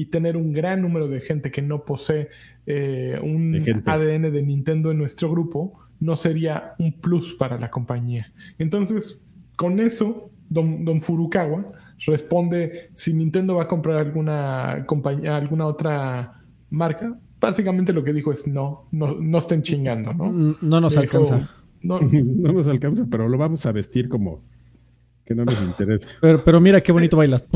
Y 0.00 0.06
tener 0.06 0.36
un 0.36 0.52
gran 0.52 0.80
número 0.80 1.08
de 1.08 1.20
gente 1.20 1.50
que 1.50 1.60
no 1.60 1.84
posee 1.84 2.28
eh, 2.66 3.18
un 3.22 3.54
ADN 3.84 4.32
de 4.32 4.42
Nintendo 4.42 4.90
en 4.90 4.98
nuestro 4.98 5.30
grupo 5.30 5.78
no 5.98 6.16
sería 6.16 6.74
un 6.78 6.92
plus 6.92 7.34
para 7.34 7.58
la 7.58 7.70
compañía. 7.70 8.32
Entonces, 8.58 9.22
con 9.56 9.78
eso, 9.78 10.30
don, 10.48 10.84
don 10.84 11.00
Furukawa 11.00 11.72
responde 12.06 12.90
si 12.94 13.12
Nintendo 13.12 13.56
va 13.56 13.64
a 13.64 13.68
comprar 13.68 13.98
alguna 13.98 14.84
compañía, 14.86 15.36
alguna 15.36 15.66
otra 15.66 16.42
marca, 16.70 17.18
básicamente 17.38 17.92
lo 17.92 18.02
que 18.02 18.12
dijo 18.12 18.32
es 18.32 18.46
no, 18.46 18.86
no, 18.90 19.16
no 19.20 19.38
estén 19.38 19.62
chingando, 19.62 20.14
¿no? 20.14 20.56
No 20.60 20.80
nos 20.80 20.96
alcanza. 20.96 21.50
No, 21.82 22.00
no 22.12 22.52
nos 22.52 22.68
alcanza, 22.68 23.06
pero 23.10 23.28
lo 23.28 23.36
vamos 23.36 23.66
a 23.66 23.72
vestir 23.72 24.08
como 24.08 24.42
que 25.24 25.34
no 25.34 25.44
nos 25.44 25.60
interesa. 25.62 26.08
Pero, 26.20 26.42
pero 26.42 26.60
mira 26.60 26.80
qué 26.80 26.92
bonito 26.92 27.16
baila. 27.16 27.42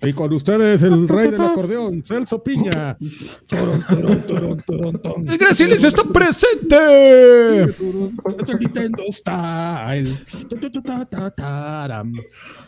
Y 0.00 0.12
con 0.12 0.32
ustedes 0.32 0.80
el 0.82 1.08
rey 1.08 1.30
del 1.30 1.40
acordeón, 1.40 2.04
Celso 2.04 2.40
Piña. 2.42 2.96
el 5.26 5.38
gran 5.38 5.56
silencio 5.56 5.88
está 5.88 6.04
presente. 6.04 7.66
Nintendo 8.60 9.02
Style. 9.10 10.16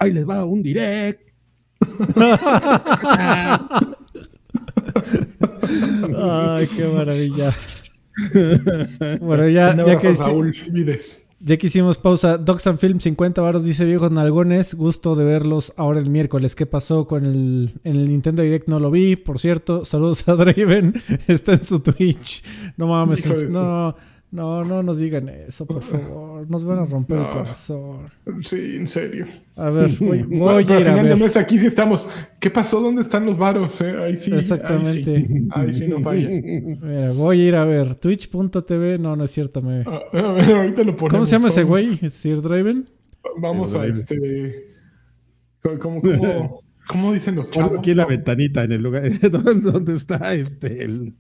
Ahí 0.01 0.13
les 0.13 0.29
va 0.29 0.45
un 0.45 0.61
direct. 0.63 1.31
Ay, 6.17 6.67
qué 6.67 6.87
maravilla. 6.93 7.53
Bueno, 9.21 9.49
ya, 9.49 9.77
ya 9.77 9.99
que, 9.99 10.15
Saúl 10.17 10.55
Vides. 10.71 11.30
Ya 11.41 11.57
que 11.57 11.67
hicimos 11.69 11.99
pausa, 11.99 12.37
Docs 12.39 12.67
and 12.67 12.79
Film 12.79 13.01
50 13.01 13.41
varos 13.41 13.65
dice 13.65 13.85
viejos 13.85 14.11
nalgones, 14.11 14.75
gusto 14.75 15.15
de 15.15 15.25
verlos 15.25 15.73
ahora 15.77 15.99
el 15.99 16.11
miércoles. 16.11 16.55
¿Qué 16.55 16.67
pasó 16.67 17.07
con 17.07 17.25
el, 17.25 17.73
en 17.85 17.97
el 17.97 18.09
Nintendo 18.09 18.43
Direct? 18.43 18.69
No 18.69 18.79
lo 18.79 18.91
vi, 18.91 19.17
por 19.17 19.39
cierto. 19.39 19.85
Saludos 19.85 20.29
a 20.29 20.35
Draven, 20.37 20.95
está 21.27 21.53
en 21.53 21.65
su 21.65 21.81
Twitch. 21.81 22.45
No 22.77 22.89
mames, 22.89 23.23
de 23.23 23.95
no, 24.33 24.65
no, 24.65 24.65
no 24.65 24.83
nos 24.85 24.99
digan 24.99 25.29
eso, 25.29 25.67
por 25.67 25.83
favor. 25.83 26.49
Nos 26.51 26.65
van 26.65 26.79
a 26.79 26.85
romper 26.87 27.19
el 27.19 27.31
corazón. 27.31 28.11
Sí, 28.41 28.77
en 28.77 28.87
serio. 28.87 29.27
A 29.57 29.71
ver, 29.71 29.91
voy, 29.99 30.23
voy 30.29 30.65
pero 30.65 30.79
a 30.79 30.81
ir 30.81 30.89
a 30.89 30.95
de 30.95 31.03
ver. 31.03 31.17
mes 31.19 31.37
aquí 31.37 31.59
sí 31.59 31.67
estamos. 31.67 32.09
¿Qué 32.39 32.51
pasó? 32.51 32.81
¿Dónde 32.81 33.03
están 33.03 33.27
los 33.27 33.37
varos? 33.37 33.81
eh? 33.81 33.97
Ahí 34.03 34.17
sí. 34.17 34.33
Exactamente. 34.33 35.17
Ahí 35.17 35.27
sí, 35.27 35.49
Ahí 35.51 35.73
sí 35.75 35.89
no 35.89 36.01
falla. 36.01 36.29
Mira, 36.31 37.13
voy 37.13 37.41
a 37.41 37.45
ir 37.49 37.55
a 37.57 37.65
ver. 37.65 37.95
Twitch.tv, 37.97 38.99
no, 38.99 39.17
no 39.17 39.25
es 39.25 39.31
cierto. 39.33 39.61
Me... 39.63 39.85
Ah, 39.87 40.01
A 40.13 40.33
ver, 40.33 40.55
ahorita 40.55 40.83
lo 40.85 40.97
ponemos. 40.97 41.11
¿Cómo 41.11 41.27
se 41.27 41.33
llama 41.33 41.49
ese 41.49 41.65
güey? 41.65 41.97
¿Sir 42.11 42.41
Draven? 42.41 42.89
Vamos 43.39 43.75
a 43.75 43.87
este. 43.87 44.65
¿Cómo, 45.79 46.01
cómo, 46.01 46.63
cómo 46.89 47.13
dicen 47.13 47.35
los 47.35 47.51
chavos? 47.51 47.79
aquí 47.81 47.91
en 47.91 47.99
la 47.99 48.07
ventanita, 48.07 48.65
en 48.65 48.73
el 48.73 48.83
lugar 48.83 49.03
donde 49.31 49.95
está 49.95 50.33
este. 50.35 50.85
El... 50.85 51.15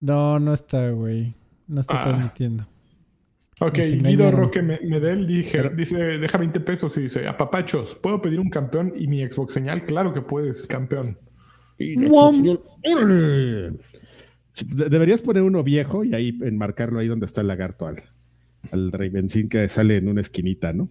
No, 0.00 0.40
no 0.40 0.52
está, 0.54 0.90
güey. 0.90 1.36
No 1.70 1.80
está 1.80 2.00
Ah. 2.00 2.04
transmitiendo. 2.04 2.66
Ok, 3.60 3.78
Guido. 3.78 4.30
Roque 4.30 4.62
Me- 4.62 4.80
Medel 4.82 5.26
dije, 5.26 5.68
dice, 5.76 5.96
deja 5.96 6.38
20 6.38 6.60
pesos 6.60 6.96
y 6.96 7.02
dice, 7.02 7.28
apapachos, 7.28 7.94
¿puedo 7.94 8.20
pedir 8.22 8.40
un 8.40 8.48
campeón 8.48 8.92
y 8.96 9.06
mi 9.06 9.22
Xbox 9.26 9.52
señal? 9.52 9.84
Claro 9.84 10.12
que 10.14 10.22
puedes, 10.22 10.66
campeón. 10.66 11.18
Deberías 14.66 15.22
poner 15.22 15.42
uno 15.42 15.62
viejo 15.62 16.04
y 16.04 16.14
ahí 16.14 16.36
enmarcarlo 16.42 16.98
ahí 17.00 17.06
donde 17.08 17.26
está 17.26 17.40
el 17.40 17.46
lagarto 17.48 17.86
al, 17.86 17.96
al 18.72 18.92
Ravencín 18.92 19.48
que 19.48 19.68
sale 19.68 19.96
en 19.96 20.08
una 20.08 20.20
esquinita, 20.20 20.72
¿no? 20.72 20.88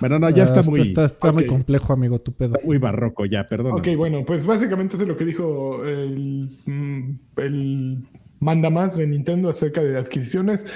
Bueno, 0.00 0.18
no, 0.18 0.28
ya 0.30 0.42
Ah, 0.42 0.46
está 0.46 0.62
muy, 0.62 0.80
Está, 0.80 1.04
está 1.04 1.30
muy 1.32 1.46
complejo, 1.46 1.92
amigo, 1.92 2.20
tu 2.20 2.32
pedo. 2.32 2.54
muy 2.64 2.78
barroco 2.78 3.24
ya, 3.24 3.46
perdón. 3.46 3.72
Ok, 3.74 3.88
bueno, 3.96 4.24
pues 4.26 4.44
básicamente 4.44 4.96
eso 4.96 5.04
es 5.04 5.08
lo 5.08 5.16
que 5.16 5.24
dijo 5.24 5.84
el, 5.84 6.50
mm, 6.66 7.10
el 7.36 8.08
manda 8.40 8.70
más 8.70 8.96
de 8.96 9.06
Nintendo 9.06 9.48
acerca 9.48 9.82
de 9.82 9.98
adquisiciones. 9.98 10.66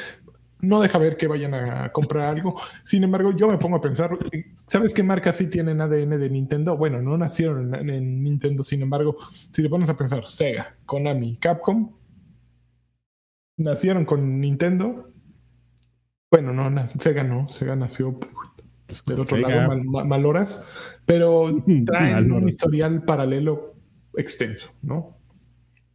No 0.62 0.80
deja 0.82 0.98
ver 0.98 1.16
que 1.16 1.26
vayan 1.26 1.54
a 1.54 1.90
comprar 1.90 2.26
algo. 2.28 2.54
Sin 2.84 3.02
embargo, 3.02 3.32
yo 3.34 3.48
me 3.48 3.56
pongo 3.56 3.76
a 3.76 3.80
pensar, 3.80 4.10
¿sabes 4.66 4.92
qué 4.92 5.02
marcas 5.02 5.36
sí 5.36 5.46
tienen 5.48 5.80
ADN 5.80 6.18
de 6.18 6.28
Nintendo? 6.28 6.76
Bueno, 6.76 7.00
no 7.00 7.16
nacieron 7.16 7.74
en, 7.74 7.88
en 7.88 8.22
Nintendo, 8.22 8.62
sin 8.62 8.82
embargo, 8.82 9.16
si 9.48 9.62
te 9.62 9.70
pones 9.70 9.88
a 9.88 9.96
pensar, 9.96 10.28
Sega, 10.28 10.76
Konami, 10.84 11.36
Capcom, 11.38 11.92
nacieron 13.56 14.04
con 14.04 14.40
Nintendo. 14.40 15.10
Bueno, 16.30 16.52
no, 16.52 16.68
na- 16.70 16.86
Sega 16.88 17.24
no, 17.24 17.48
Sega 17.48 17.74
nació 17.74 18.18
del 19.06 19.20
otro 19.20 19.36
Sega. 19.36 19.48
lado, 19.48 19.68
mal- 19.68 19.84
ma- 19.84 20.04
Maloras, 20.04 20.66
pero 21.06 21.50
traen 21.86 22.30
un 22.32 22.48
historial 22.48 23.02
paralelo 23.04 23.74
extenso, 24.14 24.70
¿no? 24.82 25.16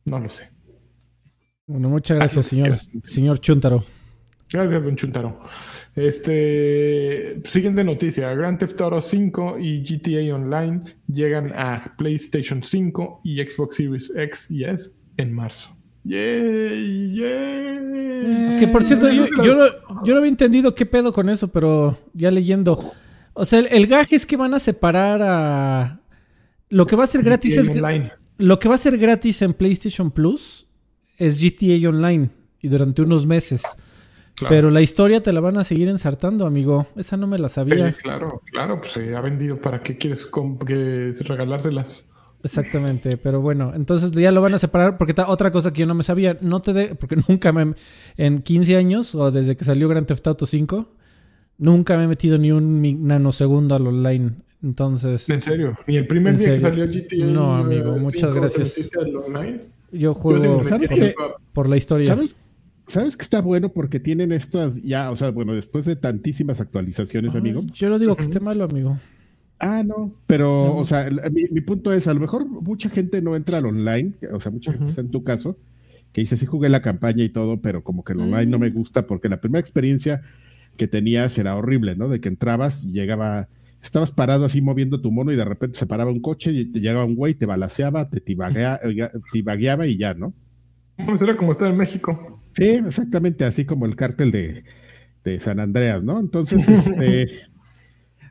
No 0.05 0.19
lo 0.19 0.29
sé. 0.29 0.49
Bueno, 1.67 1.89
muchas 1.89 2.19
gracias, 2.19 2.45
señor, 2.45 2.77
señor 3.03 3.39
Chuntaro. 3.39 3.83
Gracias, 4.51 4.83
don 4.83 4.95
Chuntaro. 4.95 5.39
Este, 5.95 7.41
siguiente 7.43 7.83
noticia: 7.83 8.31
Grand 8.35 8.59
Theft 8.59 8.79
Auto 8.81 9.01
5 9.01 9.57
y 9.59 9.81
GTA 9.81 10.35
Online 10.35 10.83
llegan 11.07 11.51
a 11.55 11.95
PlayStation 11.97 12.61
5 12.61 13.21
y 13.23 13.43
Xbox 13.43 13.77
Series 13.77 14.13
X 14.15 14.51
y 14.51 14.63
S 14.65 14.91
en 15.17 15.33
marzo. 15.33 15.75
¡Yay! 16.03 17.15
¡Yay! 17.15 18.59
Que 18.59 18.69
por 18.71 18.83
cierto, 18.83 19.09
yo, 19.09 19.25
yo, 19.43 19.65
yo 20.03 20.13
lo 20.13 20.17
había 20.17 20.29
entendido 20.29 20.75
qué 20.75 20.85
pedo 20.85 21.11
con 21.11 21.29
eso, 21.29 21.47
pero 21.47 21.97
ya 22.13 22.29
leyendo. 22.29 22.93
O 23.33 23.43
sea, 23.43 23.57
el, 23.57 23.67
el 23.71 23.87
gag 23.87 24.07
es 24.11 24.27
que 24.27 24.37
van 24.37 24.53
a 24.53 24.59
separar 24.59 25.19
a. 25.23 25.99
Lo 26.69 26.85
que 26.85 26.95
va 26.95 27.05
a 27.05 27.07
ser 27.07 27.23
gratis 27.23 27.55
GTA 27.55 27.61
es. 27.61 27.69
Online. 27.69 28.11
Lo 28.37 28.59
que 28.59 28.69
va 28.69 28.75
a 28.75 28.77
ser 28.77 28.99
gratis 28.99 29.41
en 29.41 29.53
PlayStation 29.53 30.11
Plus 30.11 30.67
es 31.17 31.41
GTA 31.41 31.89
Online 31.89 32.29
y 32.61 32.67
durante 32.67 33.01
unos 33.01 33.25
meses. 33.25 33.63
Claro. 34.35 34.53
Pero 34.53 34.69
la 34.69 34.81
historia 34.81 35.23
te 35.23 35.31
la 35.31 35.39
van 35.39 35.57
a 35.57 35.63
seguir 35.63 35.87
ensartando, 35.87 36.45
amigo. 36.45 36.87
Esa 36.95 37.15
no 37.15 37.25
me 37.25 37.37
la 37.37 37.47
sabía. 37.47 37.89
Eh, 37.89 37.95
claro, 38.01 38.41
claro, 38.51 38.79
pues 38.81 38.91
se 38.93 39.15
ha 39.15 39.21
vendido. 39.21 39.59
¿Para 39.61 39.81
qué 39.81 39.97
quieres 39.97 40.29
que 40.65 41.13
regalárselas? 41.25 42.09
Exactamente, 42.43 43.17
pero 43.17 43.41
bueno, 43.41 43.73
entonces 43.75 44.11
ya 44.11 44.31
lo 44.31 44.39
van 44.39 44.53
a 44.53 44.59
separar 44.59 44.99
porque 44.99 45.15
otra 45.25 45.51
cosa 45.51 45.73
que 45.73 45.79
yo 45.79 45.87
no 45.87 45.95
me 45.95 46.03
sabía, 46.03 46.37
no 46.41 46.61
te 46.61 46.73
de, 46.73 46.93
porque 46.93 47.15
nunca 47.27 47.51
me 47.51 47.73
en 48.17 48.43
15 48.43 48.75
años 48.75 49.15
o 49.15 49.31
desde 49.31 49.55
que 49.57 49.65
salió 49.65 49.89
Grand 49.89 50.05
Theft 50.05 50.27
Auto 50.27 50.45
5 50.45 50.87
nunca 51.57 51.97
me 51.97 52.03
he 52.03 52.07
metido 52.07 52.37
ni 52.37 52.51
un 52.51 53.07
nanosegundo 53.07 53.75
al 53.75 53.87
online. 53.87 54.33
Entonces, 54.61 55.29
¿En 55.29 55.41
serio? 55.41 55.77
¿Ni 55.87 55.97
el 55.97 56.07
primer 56.07 56.33
¿En 56.33 56.39
día 56.39 56.53
que 56.53 56.61
salió 56.61 56.87
GTA? 56.87 57.25
No, 57.25 57.55
amigo, 57.55 57.91
muchas 57.93 58.21
5 58.21 58.33
te 58.33 58.39
gracias. 58.39 58.89
al 58.95 59.15
online? 59.15 59.61
Yo 59.97 60.13
juego 60.13 60.61
por 61.53 61.69
la 61.69 61.77
historia. 61.77 62.07
¿Sabes? 62.07 62.35
¿Sabes 62.87 63.17
que 63.17 63.23
está 63.23 63.41
bueno? 63.41 63.69
Porque 63.69 63.99
tienen 63.99 64.31
estas 64.31 64.81
ya, 64.83 65.09
o 65.09 65.15
sea, 65.15 65.31
bueno, 65.31 65.55
después 65.55 65.85
de 65.85 65.95
tantísimas 65.95 66.61
actualizaciones, 66.61 67.33
amigo. 67.35 67.63
Yo 67.73 67.89
no 67.89 67.97
digo 67.97 68.15
que 68.15 68.21
esté 68.21 68.39
malo, 68.39 68.63
amigo. 68.65 68.97
Ah, 69.59 69.83
no, 69.83 70.13
pero, 70.27 70.65
No. 70.65 70.75
o 70.77 70.85
sea, 70.85 71.09
mi, 71.31 71.43
mi 71.49 71.61
punto 71.61 71.91
es, 71.93 72.07
a 72.07 72.13
lo 72.13 72.19
mejor 72.19 72.45
mucha 72.45 72.89
gente 72.89 73.21
no 73.21 73.35
entra 73.35 73.57
al 73.59 73.65
online, 73.65 74.13
o 74.31 74.39
sea, 74.39 74.51
mucha 74.51 74.73
gente 74.73 74.89
está 74.89 75.01
en 75.01 75.09
tu 75.11 75.23
caso, 75.23 75.57
que 76.11 76.21
dice, 76.21 76.35
sí 76.37 76.45
jugué 76.45 76.67
la 76.69 76.81
campaña 76.81 77.23
y 77.23 77.29
todo, 77.29 77.61
pero 77.61 77.83
como 77.83 78.03
que 78.03 78.13
el 78.13 78.19
online 78.19 78.47
Mm. 78.47 78.49
no 78.51 78.59
me 78.59 78.69
gusta 78.69 79.07
porque 79.07 79.29
la 79.29 79.39
primera 79.41 79.61
experiencia 79.61 80.21
que 80.77 80.87
tenías 80.87 81.37
era 81.39 81.55
horrible, 81.55 81.95
¿no? 81.95 82.09
De 82.09 82.19
que 82.19 82.27
entrabas 82.27 82.83
y 82.83 82.91
llegaba, 82.91 83.47
estabas 83.85 84.11
parado 84.11 84.45
así 84.45 84.61
moviendo 84.61 84.99
tu 85.01 85.11
mono 85.11 85.31
y 85.31 85.35
de 85.35 85.45
repente 85.45 85.77
se 85.79 85.85
paraba 85.85 86.11
un 86.11 86.19
coche 86.21 86.51
y 86.51 86.65
te 86.71 86.79
llegaba 86.79 87.05
un 87.05 87.15
güey, 87.15 87.33
te 87.35 87.45
balaseaba, 87.45 88.09
te 88.09 88.19
tibaguea- 88.19 88.79
tibagueaba 89.31 89.87
y 89.87 89.97
ya, 89.97 90.13
¿no? 90.13 90.33
Bueno, 90.97 91.17
será 91.17 91.35
como 91.37 91.51
estar 91.51 91.69
en 91.69 91.77
México. 91.77 92.41
Sí, 92.53 92.65
exactamente, 92.69 93.43
así 93.45 93.65
como 93.65 93.85
el 93.85 93.95
cártel 93.95 94.31
de, 94.31 94.63
de 95.23 95.39
San 95.39 95.59
Andreas, 95.59 96.03
¿no? 96.03 96.19
Entonces, 96.19 96.67
este, 96.69 97.27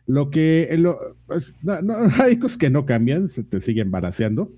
lo 0.06 0.30
que, 0.30 0.74
lo, 0.78 0.98
pues, 1.26 1.54
no, 1.62 1.80
no, 1.82 1.94
hay 2.22 2.36
cosas 2.38 2.56
que 2.58 2.70
no 2.70 2.84
cambian, 2.86 3.28
se 3.28 3.42
te 3.44 3.60
siguen 3.60 3.90
balaseando, 3.90 4.50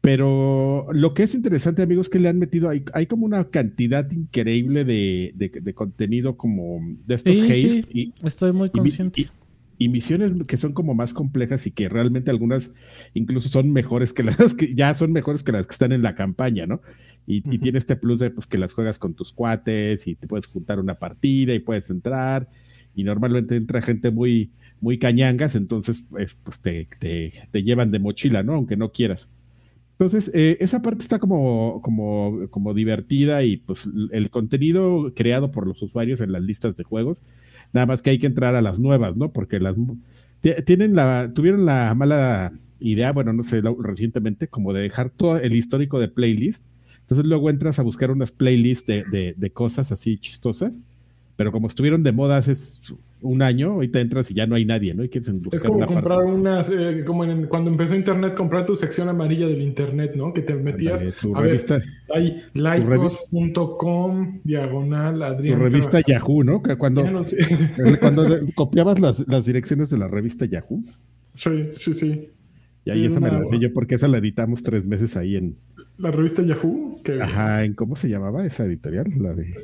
pero 0.00 0.86
lo 0.92 1.14
que 1.14 1.24
es 1.24 1.34
interesante, 1.34 1.82
amigos, 1.82 2.08
que 2.08 2.20
le 2.20 2.28
han 2.28 2.38
metido, 2.38 2.68
hay, 2.68 2.84
hay 2.94 3.06
como 3.06 3.26
una 3.26 3.44
cantidad 3.50 4.08
increíble 4.12 4.84
de, 4.84 5.32
de, 5.34 5.48
de 5.60 5.74
contenido 5.74 6.36
como 6.36 6.78
de 7.06 7.14
estos 7.16 7.36
Sí, 7.36 7.42
haste 7.42 7.54
sí. 7.82 7.84
y, 7.92 8.26
Estoy 8.26 8.52
muy 8.52 8.70
consciente. 8.70 9.20
y- 9.20 9.24
y 9.24 9.30
misiones 9.78 10.32
que 10.46 10.56
son 10.56 10.72
como 10.72 10.94
más 10.94 11.12
complejas 11.12 11.66
y 11.66 11.70
que 11.70 11.88
realmente 11.88 12.30
algunas 12.30 12.70
incluso 13.14 13.48
son 13.48 13.72
mejores 13.72 14.12
que 14.12 14.22
las 14.22 14.54
que 14.54 14.74
ya 14.74 14.94
son 14.94 15.12
mejores 15.12 15.42
que 15.42 15.52
las 15.52 15.66
que 15.66 15.72
están 15.72 15.92
en 15.92 16.02
la 16.02 16.14
campaña, 16.14 16.66
¿no? 16.66 16.80
Y, 17.26 17.44
y 17.50 17.58
Ujú. 17.58 17.58
tiene 17.58 17.78
este 17.78 17.96
plus 17.96 18.20
de 18.20 18.30
pues, 18.30 18.46
que 18.46 18.58
las 18.58 18.72
juegas 18.72 18.98
con 18.98 19.14
tus 19.14 19.32
cuates 19.32 20.06
y 20.06 20.14
te 20.16 20.26
puedes 20.28 20.46
juntar 20.46 20.78
una 20.80 20.94
partida 20.98 21.54
y 21.54 21.58
puedes 21.60 21.90
entrar 21.90 22.48
y 22.94 23.04
normalmente 23.04 23.56
entra 23.56 23.82
gente 23.82 24.10
muy 24.10 24.52
muy 24.80 24.98
cañangas, 24.98 25.54
entonces 25.54 26.04
pues, 26.10 26.36
pues 26.42 26.60
te, 26.60 26.88
te, 26.98 27.32
te 27.50 27.62
llevan 27.62 27.90
de 27.90 27.98
mochila, 27.98 28.42
¿no? 28.42 28.54
Aunque 28.54 28.76
no 28.76 28.92
quieras. 28.92 29.28
Entonces, 29.92 30.30
eh, 30.34 30.58
esa 30.60 30.82
parte 30.82 31.02
está 31.02 31.18
como, 31.18 31.80
como, 31.82 32.48
como 32.50 32.74
divertida 32.74 33.42
y 33.44 33.56
pues 33.56 33.88
el 34.12 34.30
contenido 34.30 35.12
creado 35.14 35.50
por 35.50 35.66
los 35.66 35.80
usuarios 35.82 36.20
en 36.20 36.32
las 36.32 36.42
listas 36.42 36.76
de 36.76 36.84
juegos, 36.84 37.22
nada 37.72 37.86
más 37.86 38.02
que 38.02 38.10
hay 38.10 38.18
que 38.18 38.26
entrar 38.26 38.54
a 38.54 38.62
las 38.62 38.78
nuevas, 38.78 39.16
¿no? 39.16 39.32
Porque 39.32 39.60
las 39.60 39.76
tienen 40.64 40.94
la, 40.94 41.32
tuvieron 41.34 41.66
la 41.66 41.94
mala 41.94 42.52
idea, 42.78 43.12
bueno, 43.12 43.32
no 43.32 43.42
sé, 43.42 43.62
recientemente, 43.78 44.48
como 44.48 44.72
de 44.72 44.82
dejar 44.82 45.10
todo 45.10 45.38
el 45.38 45.54
histórico 45.54 45.98
de 45.98 46.08
playlist. 46.08 46.64
Entonces 47.00 47.26
luego 47.26 47.50
entras 47.50 47.78
a 47.78 47.82
buscar 47.82 48.10
unas 48.10 48.32
playlists 48.32 48.86
de, 48.86 49.04
de, 49.04 49.34
de 49.36 49.50
cosas 49.50 49.92
así 49.92 50.18
chistosas, 50.18 50.82
pero 51.36 51.52
como 51.52 51.68
estuvieron 51.68 52.02
de 52.02 52.12
moda 52.12 52.38
hace 52.38 52.54
un 53.22 53.42
año, 53.42 53.72
ahorita 53.72 53.98
entras 54.00 54.30
y 54.30 54.34
ya 54.34 54.46
no 54.46 54.54
hay 54.56 54.64
nadie, 54.64 54.92
¿no? 54.94 55.02
Y 55.02 55.08
quieres 55.08 55.30
buscar 55.32 55.56
Es 55.56 55.62
como 55.64 55.78
una 55.78 55.86
comprar 55.86 56.18
parte. 56.18 56.32
unas, 56.32 56.70
eh, 56.70 57.02
como 57.06 57.24
en- 57.24 57.46
cuando 57.46 57.70
empezó 57.70 57.94
Internet, 57.94 58.34
comprar 58.34 58.66
tu 58.66 58.76
sección 58.76 59.08
amarilla 59.08 59.48
del 59.48 59.62
Internet, 59.62 60.12
¿no? 60.16 60.32
Que 60.34 60.42
te 60.42 60.54
metías. 60.54 61.00
Ándale, 61.00 61.12
tu 61.20 61.34
a 61.36 61.40
ver, 61.40 61.48
revista, 61.50 61.80
hay 62.14 62.42
laicos.com, 63.30 64.40
diagonal, 64.44 65.16
tu 65.18 65.24
Adrián. 65.24 65.60
revista 65.60 66.00
Yahoo, 66.06 66.44
¿no? 66.44 66.62
Que 66.62 66.76
cuando, 66.76 67.04
Ya 67.04 67.10
no 67.10 67.24
sé. 67.24 67.36
cuando 68.00 68.24
copiabas 68.54 69.00
las, 69.00 69.26
las 69.28 69.46
direcciones 69.46 69.90
de 69.90 69.98
la 69.98 70.08
revista 70.08 70.44
Yahoo, 70.46 70.82
Sí, 71.34 71.68
sí, 71.72 71.94
sí. 71.94 72.28
y 72.84 72.90
ahí 72.90 73.00
Sí, 73.00 73.06
esa 73.06 73.20
me 73.20 73.30
la 73.30 73.44
sé 73.50 73.58
yo 73.58 73.72
porque 73.72 73.96
esa 73.96 74.08
la 74.08 74.18
editamos 74.18 74.62
tres 74.62 74.86
meses 74.86 75.16
ahí 75.16 75.36
en, 75.36 75.56
La 75.98 76.10
revista 76.10 76.42
Yahoo. 76.42 77.00
Que... 77.04 77.18
ajá, 77.20 77.64
en 77.64 77.74
¿cómo 77.74 77.96
se 77.96 78.08
llamaba 78.08 78.44
esa 78.46 78.64
editorial? 78.64 79.06
La 79.18 79.34
de, 79.34 79.54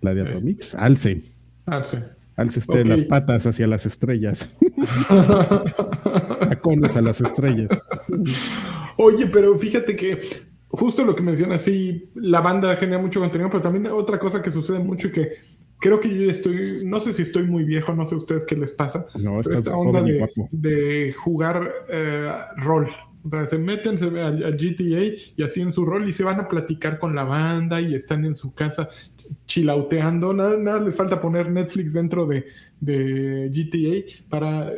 la 0.00 0.14
de 0.14 0.22
Es- 0.22 0.28
Atomix, 0.36 0.74
Alce. 0.74 1.22
Alce 2.36 2.60
este, 2.60 2.80
Ok. 2.80 2.86
las 2.88 3.02
patas 3.02 3.46
hacia 3.46 3.66
las 3.66 3.84
estrellas, 3.86 4.50
tacones 6.48 6.96
a 6.96 7.02
las 7.02 7.20
estrellas. 7.20 7.68
Oye, 8.96 9.26
pero 9.26 9.56
fíjate 9.56 9.96
que 9.96 10.20
justo 10.68 11.04
lo 11.04 11.14
que 11.14 11.22
menciona, 11.22 11.58
sí, 11.58 12.10
la 12.14 12.40
banda 12.40 12.76
genera 12.76 13.00
mucho 13.00 13.20
contenido, 13.20 13.50
pero 13.50 13.62
también 13.62 13.86
otra 13.88 14.18
cosa 14.18 14.42
que 14.42 14.50
sucede 14.50 14.78
mucho 14.78 15.08
y 15.08 15.12
que 15.12 15.28
creo 15.78 16.00
que 16.00 16.08
yo 16.08 16.30
estoy, 16.30 16.58
no 16.84 17.00
sé 17.00 17.12
si 17.12 17.22
estoy 17.22 17.44
muy 17.44 17.64
viejo, 17.64 17.92
no 17.94 18.06
sé 18.06 18.14
ustedes 18.14 18.44
qué 18.46 18.56
les 18.56 18.70
pasa, 18.70 19.06
No, 19.20 19.40
pero 19.42 19.58
esta 19.58 19.76
onda 19.76 20.02
de, 20.52 21.12
jugar 21.12 21.70
eh, 21.88 22.30
rol. 22.56 22.88
O 23.24 23.30
sea, 23.30 23.46
se 23.46 23.56
meten 23.56 23.98
se- 23.98 24.20
al 24.20 24.56
GTA 24.56 25.14
y 25.36 25.42
así 25.44 25.60
en 25.60 25.70
su 25.70 25.84
rol 25.84 26.08
y 26.08 26.12
se 26.12 26.24
van 26.24 26.40
a 26.40 26.48
platicar 26.48 26.98
con 26.98 27.14
la 27.14 27.22
banda 27.22 27.80
y 27.80 27.94
están 27.94 28.24
en 28.24 28.34
su 28.34 28.52
casa 28.52 28.88
chilauteando. 29.46 30.32
Nada, 30.32 30.56
nada 30.58 30.80
les 30.80 30.96
falta 30.96 31.20
poner 31.20 31.50
Netflix 31.50 31.94
dentro 31.94 32.26
de, 32.26 32.46
de 32.80 33.50
GTA 33.50 34.26
para, 34.28 34.70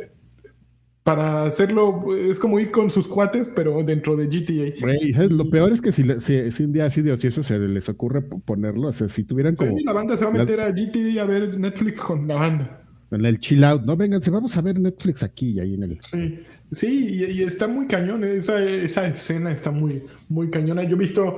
para 1.03 1.43
hacerlo. 1.45 2.15
Es 2.15 2.39
como 2.39 2.59
ir 2.59 2.71
con 2.71 2.89
sus 2.89 3.07
cuates, 3.07 3.49
pero 3.55 3.83
dentro 3.83 4.15
de 4.15 4.27
GTA. 4.27 4.73
Güey, 4.81 5.13
¿sabes? 5.13 5.31
Lo 5.31 5.49
peor 5.49 5.71
es 5.71 5.81
que 5.81 5.91
si, 5.91 6.03
si, 6.19 6.51
si 6.51 6.63
un 6.63 6.73
día 6.73 6.85
así 6.85 7.01
de 7.01 7.11
ocioso 7.11 7.43
se 7.43 7.59
les 7.59 7.89
ocurre 7.89 8.21
ponerlo, 8.21 8.89
o 8.89 8.93
sea, 8.93 9.07
si 9.09 9.23
tuvieran 9.23 9.55
como 9.55 9.77
Sí, 9.77 9.83
la 9.83 9.93
banda 9.93 10.17
se 10.17 10.25
va 10.25 10.31
a 10.31 10.33
meter 10.33 10.59
a 10.59 10.71
GTA 10.71 11.21
a 11.21 11.25
ver 11.25 11.59
Netflix 11.59 12.01
con 12.01 12.27
la 12.27 12.35
banda. 12.35 12.81
en 13.11 13.25
el 13.25 13.39
chill 13.39 13.63
out, 13.63 13.83
no, 13.83 13.95
vénganse, 13.95 14.31
vamos 14.31 14.57
a 14.57 14.61
ver 14.61 14.79
Netflix 14.79 15.23
aquí 15.23 15.51
y 15.51 15.59
ahí 15.59 15.73
en 15.75 15.83
el... 15.83 15.99
Sí, 16.11 16.39
sí 16.71 17.07
y, 17.09 17.23
y 17.25 17.43
está 17.43 17.67
muy 17.67 17.87
cañón. 17.87 18.23
Esa, 18.23 18.63
esa 18.63 19.07
escena 19.07 19.51
está 19.51 19.71
muy, 19.71 20.03
muy 20.27 20.49
cañona. 20.49 20.83
Yo 20.83 20.95
he 20.95 20.99
visto, 20.99 21.35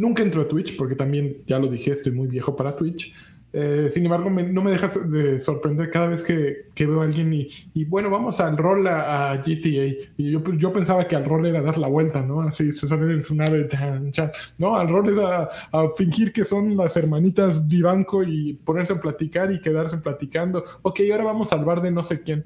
nunca 0.00 0.22
entro 0.22 0.42
a 0.42 0.48
Twitch 0.48 0.76
porque 0.76 0.94
también, 0.96 1.38
ya 1.46 1.58
lo 1.58 1.68
dije, 1.68 1.92
estoy 1.92 2.12
muy 2.12 2.28
viejo 2.28 2.56
para 2.56 2.74
Twitch. 2.76 3.14
Eh, 3.52 3.88
sin 3.90 4.04
embargo, 4.04 4.30
me- 4.30 4.44
no 4.44 4.62
me 4.62 4.70
dejas 4.70 5.10
de 5.10 5.40
sorprender 5.40 5.90
cada 5.90 6.06
vez 6.06 6.22
que, 6.22 6.68
que 6.72 6.86
veo 6.86 7.00
a 7.00 7.04
alguien 7.04 7.32
y, 7.34 7.48
y 7.74 7.84
bueno, 7.84 8.08
vamos 8.08 8.38
al 8.38 8.56
rol 8.56 8.86
a, 8.86 9.32
a 9.32 9.36
GTA. 9.38 9.86
Y 10.16 10.30
yo, 10.30 10.40
yo 10.56 10.72
pensaba 10.72 11.08
que 11.08 11.16
al 11.16 11.24
rol 11.24 11.46
era 11.46 11.60
dar 11.60 11.76
la 11.76 11.88
vuelta, 11.88 12.22
¿no? 12.22 12.42
Así, 12.42 12.72
se 12.72 12.86
sale 12.86 13.12
en 13.12 13.24
su 13.24 13.34
nave, 13.34 13.66
chan, 13.66 14.12
chan. 14.12 14.30
No, 14.56 14.76
al 14.76 14.88
rol 14.88 15.08
es 15.08 15.18
a, 15.18 15.48
a 15.72 15.88
fingir 15.98 16.32
que 16.32 16.44
son 16.44 16.76
las 16.76 16.96
hermanitas 16.96 17.66
Vivanco 17.66 18.22
y 18.22 18.52
ponerse 18.52 18.92
a 18.92 19.00
platicar 19.00 19.50
y 19.50 19.60
quedarse 19.60 19.98
platicando. 19.98 20.62
Ok, 20.82 21.00
ahora 21.10 21.24
vamos 21.24 21.52
al 21.52 21.64
bar 21.64 21.82
de 21.82 21.90
no 21.90 22.04
sé 22.04 22.20
quién. 22.22 22.44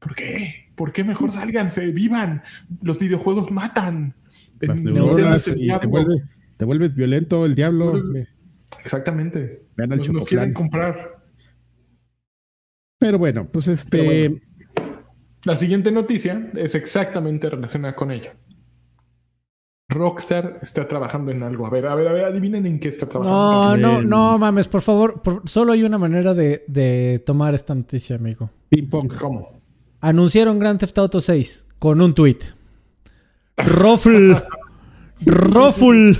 ¿Por 0.00 0.14
qué? 0.14 0.66
¿Por 0.74 0.92
qué 0.92 1.02
mejor 1.02 1.30
sálganse? 1.32 1.86
¡Vivan! 1.86 2.42
Los 2.82 2.98
videojuegos 2.98 3.50
matan. 3.50 4.14
Las 4.60 4.76
En- 4.76 4.84
neuronas 4.84 5.48
y 5.48 5.52
te, 5.52 5.56
diablo. 5.56 5.88
vuelve- 5.88 6.22
te 6.56 6.64
vuelves 6.64 6.94
violento, 6.94 7.44
el 7.46 7.54
diablo. 7.54 7.94
Exactamente. 8.80 9.66
Vean 9.76 9.92
al 9.92 9.98
Nos, 9.98 10.10
nos 10.10 10.24
quieren 10.24 10.52
comprar. 10.52 11.16
Pero 12.98 13.18
bueno, 13.18 13.46
pues 13.50 13.68
este... 13.68 14.28
Bueno. 14.28 14.40
La 15.44 15.56
siguiente 15.56 15.92
noticia 15.92 16.50
es 16.56 16.74
exactamente 16.74 17.50
relacionada 17.50 17.94
con 17.94 18.10
ello. 18.10 18.30
Rockstar 19.90 20.60
está 20.62 20.88
trabajando 20.88 21.30
en 21.30 21.42
algo. 21.42 21.66
A 21.66 21.70
ver, 21.70 21.86
a 21.86 21.94
ver, 21.94 22.08
a 22.08 22.12
ver, 22.12 22.24
adivinen 22.24 22.64
en 22.66 22.80
qué 22.80 22.88
está 22.88 23.04
No, 23.06 23.10
trabajando. 23.12 23.76
no, 23.88 23.98
El- 24.00 24.08
no 24.08 24.38
mames, 24.38 24.68
por 24.68 24.80
favor. 24.80 25.20
por- 25.20 25.46
solo 25.46 25.72
hay 25.72 25.82
una 25.82 25.98
manera 25.98 26.32
de, 26.32 26.64
de 26.66 27.22
tomar 27.26 27.54
esta 27.54 27.74
noticia, 27.74 28.16
amigo. 28.16 28.50
Ping 28.70 28.88
pong. 28.88 29.12
¿Cómo? 29.18 29.60
Anunciaron 30.00 30.58
Grand 30.58 30.80
Theft 30.80 30.96
Auto 30.98 31.20
6 31.20 31.66
con 31.78 32.00
un 32.00 32.14
tweet. 32.14 32.38
Rofl. 33.58 34.32
Roful. 35.26 36.18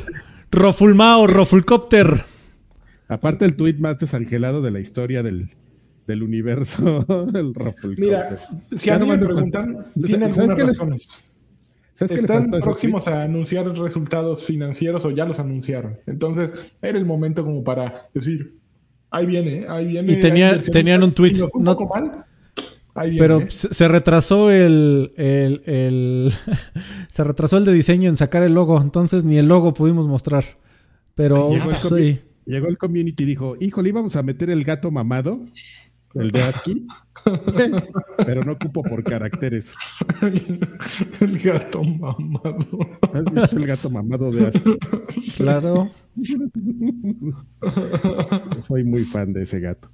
Rofulmao, 0.55 1.27
Rofulcopter. 1.27 2.25
Aparte 3.09 3.45
el 3.45 3.57
tweet 3.57 3.75
más 3.79 3.99
desangelado 3.99 4.63
de 4.63 4.71
la 4.71 4.81
historia 4.81 5.23
del, 5.23 5.51
del 6.07 6.23
universo, 6.23 7.05
el 7.35 7.55
Ruffle. 7.55 7.97
Mira, 7.99 8.39
si 8.77 8.87
Ya 8.87 8.95
a 8.95 8.99
mí 8.99 9.07
no 9.07 9.13
me 9.13 9.19
me 9.19 9.27
preguntan, 9.27 9.77
tiene 9.95 10.33
¿Sabes 10.33 10.39
algunas 10.39 10.57
qué 10.57 10.65
les- 10.65 10.79
razones. 10.79 11.09
¿Sabes 11.97 12.11
qué 12.11 12.15
le 12.17 12.21
Están 12.23 12.51
próximos 12.61 13.07
a 13.09 13.23
anunciar 13.23 13.67
resultados 13.79 14.45
financieros 14.45 15.05
o 15.05 15.11
ya 15.11 15.25
los 15.27 15.39
anunciaron. 15.39 15.99
Entonces, 16.07 16.51
era 16.83 16.99
el 16.99 17.05
momento 17.05 17.45
como 17.45 17.63
para 17.63 18.09
decir, 18.13 18.59
ahí 19.11 19.27
viene, 19.27 19.67
ahí 19.69 19.87
viene. 19.87 20.13
Y 20.13 20.19
tenía- 20.19 20.59
tenían 20.59 21.03
un 21.05 21.13
tweet, 21.13 21.35
Si 21.37 21.43
no- 21.59 21.77
poco 21.77 21.95
mal, 21.95 22.25
viene. 23.03 23.19
Pero 23.19 23.41
¿eh? 23.41 23.47
se 23.51 23.89
retrasó 23.89 24.51
el, 24.51 25.13
el, 25.17 25.63
el- 25.67 26.33
se 27.09 27.25
retrasó 27.25 27.57
el 27.59 27.65
de 27.65 27.73
diseño 27.73 28.09
en 28.09 28.17
sacar 28.17 28.43
el 28.43 28.55
logo, 28.55 28.81
entonces 28.81 29.25
ni 29.25 29.37
el 29.39 29.47
logo 29.49 29.75
pudimos 29.75 30.07
mostrar. 30.07 30.45
Pero 31.15 31.51
Llegó 31.51 31.71
el, 31.71 31.77
sí. 31.77 31.89
comi- 31.89 32.21
llegó 32.47 32.69
el 32.69 32.79
community 32.79 33.23
y 33.23 33.27
dijo, 33.27 33.57
híjole, 33.61 33.89
íbamos 33.91 34.17
a 34.17 34.23
meter 34.23 34.51
el 34.51 34.65
gato 34.65 34.91
mamado, 34.91 35.41
el 36.15 36.31
de 36.31 36.43
ASCII, 36.43 36.87
pero 38.27 38.43
no 38.45 38.57
cupo 38.59 38.83
por 38.83 39.03
caracteres. 39.03 39.75
el 41.21 41.39
gato 41.41 41.83
mamado. 41.83 42.79
¿Has 43.13 43.25
visto 43.33 43.57
el 43.57 43.67
gato 43.67 43.91
mamado 43.91 44.31
de 44.31 44.47
ASCII? 44.47 44.79
Claro. 45.37 45.91
Soy 48.63 48.85
muy 48.85 49.05
fan 49.05 49.33
de 49.33 49.43
ese 49.43 49.61
gato. 49.61 49.91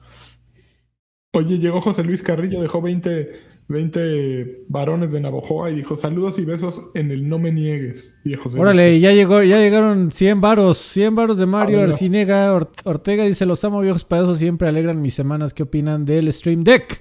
Oye, 1.33 1.59
llegó 1.61 1.81
José 1.81 2.03
Luis 2.03 2.23
Carrillo, 2.25 2.61
dejó 2.61 2.83
20, 2.83 3.31
20 3.69 4.64
varones 4.69 5.12
de 5.12 5.21
Navojoa 5.21 5.71
y 5.71 5.77
dijo 5.77 5.97
saludos 5.97 6.40
y 6.40 6.45
besos 6.45 6.90
en 6.95 7.12
el 7.12 7.29
no 7.29 7.38
me 7.38 7.53
niegues. 7.53 8.16
Luis, 8.25 8.40
Órale, 8.57 8.99
ya 8.99 9.12
llegó, 9.12 9.40
ya 9.45 9.59
llegaron 9.59 10.11
100 10.11 10.40
varos, 10.40 10.79
100 10.79 11.14
varos 11.14 11.38
de 11.38 11.47
Mario. 11.47 11.83
Arcinega 11.83 12.53
Or- 12.53 12.73
Ortega 12.85 13.25
dice, 13.25 13.47
los 13.47 13.62
amo 13.64 13.81
viejos 13.81 14.05
payasos, 14.05 14.38
siempre 14.38 14.66
alegran 14.66 15.01
mis 15.01 15.14
semanas. 15.14 15.55
¿Qué 15.55 15.62
opinan 15.62 16.05
del 16.05 16.33
Stream 16.33 16.64
Deck? 16.64 17.01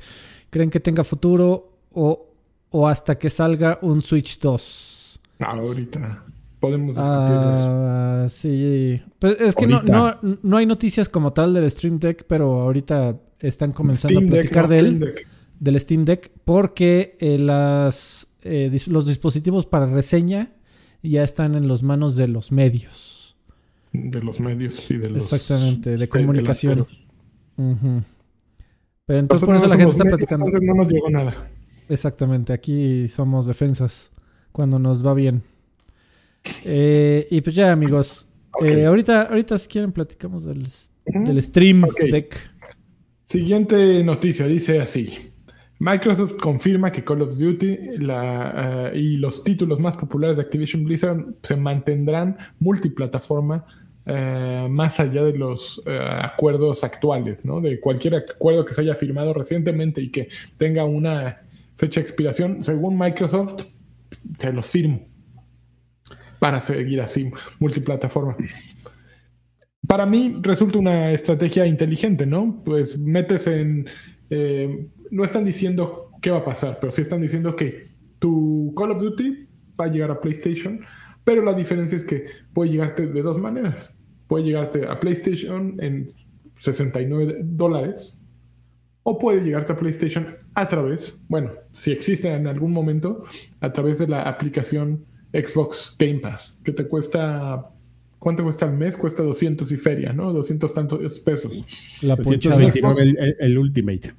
¿Creen 0.52 0.70
que 0.70 0.80
tenga 0.80 1.04
futuro 1.04 1.72
o, 1.92 2.28
o 2.70 2.88
hasta 2.88 3.18
que 3.18 3.32
salga 3.32 3.80
un 3.82 4.04
Switch 4.04 4.40
2? 4.40 5.20
Ah, 5.40 5.54
ahorita 5.60 6.24
podemos 6.60 6.96
discutir 6.96 7.36
de 7.36 7.54
eso. 7.56 7.68
Ah, 7.72 8.26
sí. 8.28 9.02
Pues 9.18 9.42
es 9.42 9.56
que 9.56 9.66
no, 9.66 9.82
no, 9.82 10.16
no 10.44 10.58
hay 10.58 10.68
noticias 10.68 11.10
como 11.10 11.34
tal 11.34 11.56
del 11.56 11.68
Stream 11.72 11.98
Deck, 11.98 12.26
pero 12.28 12.62
ahorita 12.62 13.16
están 13.40 13.72
comenzando 13.74 14.20
Steam 14.20 14.28
a 14.28 14.36
platicar 14.36 14.68
de 14.68 14.78
él, 14.80 15.00
Deck. 15.00 15.28
del 15.60 15.80
Steam 15.80 16.06
Deck, 16.06 16.32
porque 16.46 17.18
eh, 17.20 17.38
las, 17.38 18.28
eh, 18.42 18.70
dis- 18.72 18.88
los 18.88 19.06
dispositivos 19.08 19.66
para 19.66 19.86
reseña 19.88 20.52
ya 21.02 21.24
están 21.24 21.56
en 21.56 21.68
las 21.68 21.82
manos 21.84 22.16
de 22.18 22.28
los 22.28 22.52
medios. 22.52 23.38
De 23.94 24.22
los 24.22 24.40
medios 24.40 24.90
y 24.92 24.98
de 24.98 25.10
los... 25.10 25.24
Exactamente, 25.32 25.92
de 25.92 25.98
de- 25.98 26.10
comunicación. 26.10 26.86
Pero 29.06 29.20
entonces 29.20 29.46
por 29.46 29.56
eso 29.56 29.68
la 29.68 29.76
gente 29.78 29.92
está 29.92 30.04
medios, 30.04 30.20
platicando. 30.20 30.46
no 30.62 30.74
nos 30.76 30.90
llegó 30.92 31.10
nada. 31.10 31.50
Exactamente, 31.90 32.54
aquí 32.54 33.08
somos 33.08 33.48
defensas 33.48 34.12
cuando 34.52 34.78
nos 34.78 35.06
va 35.06 35.14
bien. 35.14 35.42
Eh, 36.64 37.28
y 37.32 37.42
pues 37.42 37.56
ya, 37.56 37.72
amigos. 37.72 38.30
Ahorita, 38.54 39.24
ahorita 39.24 39.58
si 39.58 39.68
quieren 39.68 39.92
platicamos 39.92 40.46
del, 40.46 40.68
del 41.06 41.42
Stream. 41.42 41.84
Deck. 42.12 42.36
Siguiente 43.30 44.04
noticia, 44.04 44.48
dice 44.48 44.82
así. 44.82 45.16
Microsoft 45.78 46.38
confirma 46.42 46.92
que 46.92 47.04
Call 47.04 47.22
of 47.22 47.38
Duty 47.38 47.78
eh, 48.00 48.92
y 48.96 49.18
los 49.18 49.44
títulos 49.44 49.80
más 49.80 49.96
populares 49.98 50.36
de 50.36 50.42
Activision 50.42 50.84
Blizzard 50.84 51.24
se 51.44 51.56
mantendrán 51.56 52.38
multiplataforma 52.58 53.64
eh, 54.08 54.66
más 54.68 55.00
allá 55.00 55.24
de 55.24 55.38
los 55.38 55.80
eh, 55.86 56.00
acuerdos 56.24 56.84
actuales, 56.84 57.46
¿no? 57.46 57.62
De 57.62 57.80
cualquier 57.80 58.16
acuerdo 58.16 58.66
que 58.66 58.74
se 58.74 58.82
haya 58.82 58.96
firmado 58.96 59.32
recientemente 59.32 60.02
y 60.02 60.10
que 60.10 60.30
tenga 60.58 60.86
una 60.86 61.42
fecha 61.76 62.00
de 62.00 62.08
expiración, 62.08 62.64
según 62.64 62.98
Microsoft, 62.98 63.62
se 64.40 64.52
los 64.52 64.68
firmo. 64.72 65.08
Van 66.40 66.56
a 66.56 66.62
seguir 66.62 67.00
así, 67.00 67.30
multiplataforma. 67.60 68.36
Para 69.90 70.06
mí 70.06 70.36
resulta 70.44 70.78
una 70.78 71.12
estrategia 71.12 71.66
inteligente, 71.66 72.28
¿no? 72.28 72.62
Pues 72.64 72.96
metes 73.00 73.48
en... 73.48 73.88
eh, 74.30 74.88
no 75.10 75.24
están 75.24 75.44
diciendo 75.44 76.12
qué 76.22 76.30
va 76.30 76.38
a 76.38 76.46
pasar, 76.46 76.78
pero 76.80 76.92
sí 76.92 77.02
están 77.02 77.22
diciendo 77.22 77.56
que 77.56 77.90
tu 78.20 78.72
Call 78.78 78.92
of 78.92 79.02
Duty 79.02 79.48
va 79.82 79.86
a 79.86 79.88
llegar 79.88 80.12
a 80.12 80.22
PlayStation, 80.22 80.80
pero 81.24 81.42
la 81.42 81.54
diferencia 81.54 81.98
es 81.98 82.04
que 82.04 82.28
puede 82.54 82.70
llegarte 82.70 83.08
de 83.08 83.22
dos 83.24 83.40
maneras. 83.40 83.98
Puede 84.28 84.44
llegarte 84.46 84.86
a 84.88 85.00
PlayStation 85.00 85.76
en 85.80 86.14
69 86.58 87.40
dólares 87.42 88.22
o 89.02 89.18
puede 89.18 89.42
llegarte 89.42 89.74
a 89.74 89.76
PlayStation 89.76 90.36
a 90.54 90.68
través, 90.68 91.20
bueno, 91.28 91.54
si 91.72 91.92
existe 91.92 92.32
en 92.32 92.46
algún 92.46 92.74
momento, 92.74 93.24
a 93.60 93.74
través 93.74 93.98
de 93.98 94.08
la 94.08 94.22
aplicación 94.22 95.04
Xbox 95.34 95.96
Game 95.98 96.20
Pass, 96.20 96.62
que 96.64 96.74
te 96.74 96.88
cuesta, 96.88 97.72
¿cuánto 98.20 98.44
cuesta 98.44 98.66
al 98.66 98.78
mes? 98.78 98.96
Cuesta 98.98 99.24
200 99.24 99.72
y 99.72 99.78
feria, 99.78 100.14
¿no? 100.14 100.32
200 100.34 100.74
tantos 100.74 101.20
pesos. 101.22 101.64
La 102.02 102.16
ponchada. 102.16 102.56
229 102.58 103.02
el, 103.02 103.18
el- 103.18 103.36
el 103.40 103.58
Ultimate. 103.58 104.14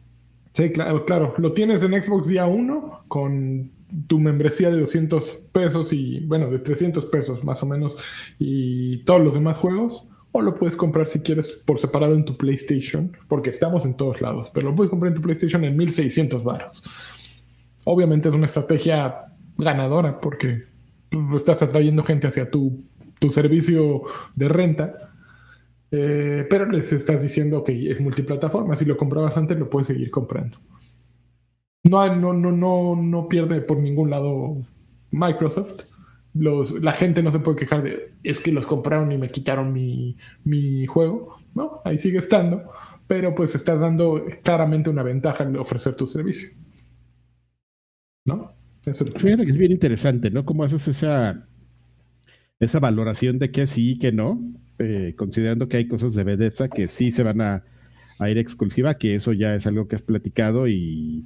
Sí, 0.55 0.71
claro, 0.71 1.05
claro. 1.05 1.35
Lo 1.39 1.53
tienes 1.53 1.83
en 1.85 2.03
Xbox 2.03 2.27
día 2.29 2.47
1 2.47 3.01
con 3.09 3.71
tu 4.07 4.19
membresía 4.19 4.71
de 4.71 4.81
200 4.81 5.43
pesos 5.53 5.93
y, 5.93 6.21
bueno, 6.21 6.51
de 6.51 6.59
300 6.59 7.07
pesos 7.07 7.45
más 7.45 7.63
o 7.63 7.67
menos 7.67 7.97
y 8.39 8.99
todos 9.05 9.21
los 9.23 9.35
demás 9.35 9.57
juegos. 9.59 10.07
O 10.33 10.43
lo 10.43 10.55
puedes 10.55 10.77
comprar 10.77 11.09
si 11.09 11.19
quieres 11.21 11.53
por 11.67 11.81
separado 11.81 12.15
en 12.15 12.25
tu 12.25 12.37
PlayStation, 12.37 13.17
porque 13.27 13.51
estamos 13.51 13.85
en 13.85 13.95
todos 13.95 14.21
lados, 14.21 14.49
pero 14.55 14.71
lo 14.71 14.77
puedes 14.77 14.89
comprar 14.91 15.11
en 15.11 15.17
tu 15.17 15.23
PlayStation 15.23 15.65
en 15.65 15.77
1600 15.77 16.45
baros. 16.45 16.83
Obviamente 17.85 18.29
es 18.29 18.35
una 18.37 18.47
estrategia 18.47 19.25
ganadora 19.59 20.21
porque 20.21 20.63
pues, 21.09 21.25
estás 21.39 21.63
atrayendo 21.63 22.05
gente 22.05 22.29
hacia 22.29 22.49
tu 22.51 22.85
tu 23.21 23.31
servicio 23.31 24.03
de 24.35 24.49
renta, 24.49 25.13
eh, 25.93 26.47
pero 26.49 26.67
les 26.67 26.93
estás 26.93 27.23
diciendo 27.23 27.63
que 27.63 27.91
es 27.91 28.01
multiplataforma. 28.01 28.75
Si 28.75 28.85
lo 28.85 28.97
comprabas 28.97 29.37
antes, 29.37 29.59
lo 29.59 29.71
puedes 29.71 29.87
seguir 29.89 30.11
comprando. 30.11 30.59
No, 31.89 32.15
no, 32.17 32.33
no, 32.33 32.51
no, 32.51 32.97
no 32.97 33.29
pierde 33.29 33.61
por 33.61 33.79
ningún 33.79 34.11
lado 34.11 34.57
Microsoft. 35.11 35.83
Los, 36.33 36.73
la 36.81 36.93
gente 36.93 37.23
no 37.23 37.33
se 37.33 37.41
puede 37.41 37.59
quejar 37.59 37.83
de 37.83 38.15
es 38.23 38.39
que 38.39 38.53
los 38.53 38.67
compraron 38.67 39.11
y 39.13 39.19
me 39.19 39.31
quitaron 39.31 39.73
mi, 39.73 40.17
mi 40.45 40.87
juego. 40.87 41.37
No, 41.55 41.81
ahí 41.85 41.99
sigue 41.99 42.19
estando, 42.19 42.71
pero 43.07 43.35
pues 43.35 43.55
estás 43.55 43.81
dando 43.81 44.25
claramente 44.43 44.89
una 44.89 45.03
ventaja 45.03 45.45
al 45.45 45.57
ofrecer 45.57 45.95
tu 45.95 46.07
servicio. 46.07 46.51
¿No? 48.25 48.53
Fíjate 48.83 49.45
que 49.45 49.51
es 49.51 49.57
bien 49.59 49.73
interesante, 49.73 50.31
¿no? 50.31 50.45
¿Cómo 50.45 50.65
haces 50.65 50.89
esa, 50.89 51.47
esa 52.61 52.79
valoración 52.79 53.39
de 53.39 53.51
que 53.51 53.67
sí 53.67 53.93
y 53.93 53.99
que 53.99 54.13
no? 54.13 54.41
Eh, 54.79 55.15
considerando 55.17 55.69
que 55.69 55.79
hay 55.79 55.89
cosas 55.89 56.15
de 56.15 56.25
Bethesda 56.25 56.69
que 56.69 56.89
sí 56.89 57.11
se 57.11 57.23
van 57.23 57.41
a, 57.41 57.65
ir 58.29 58.39
exclusiva, 58.39 58.99
que 58.99 59.15
eso 59.15 59.33
ya 59.33 59.55
es 59.55 59.67
algo 59.67 59.89
que 59.89 59.97
has 59.97 60.03
platicado 60.03 60.69
y, 60.69 61.25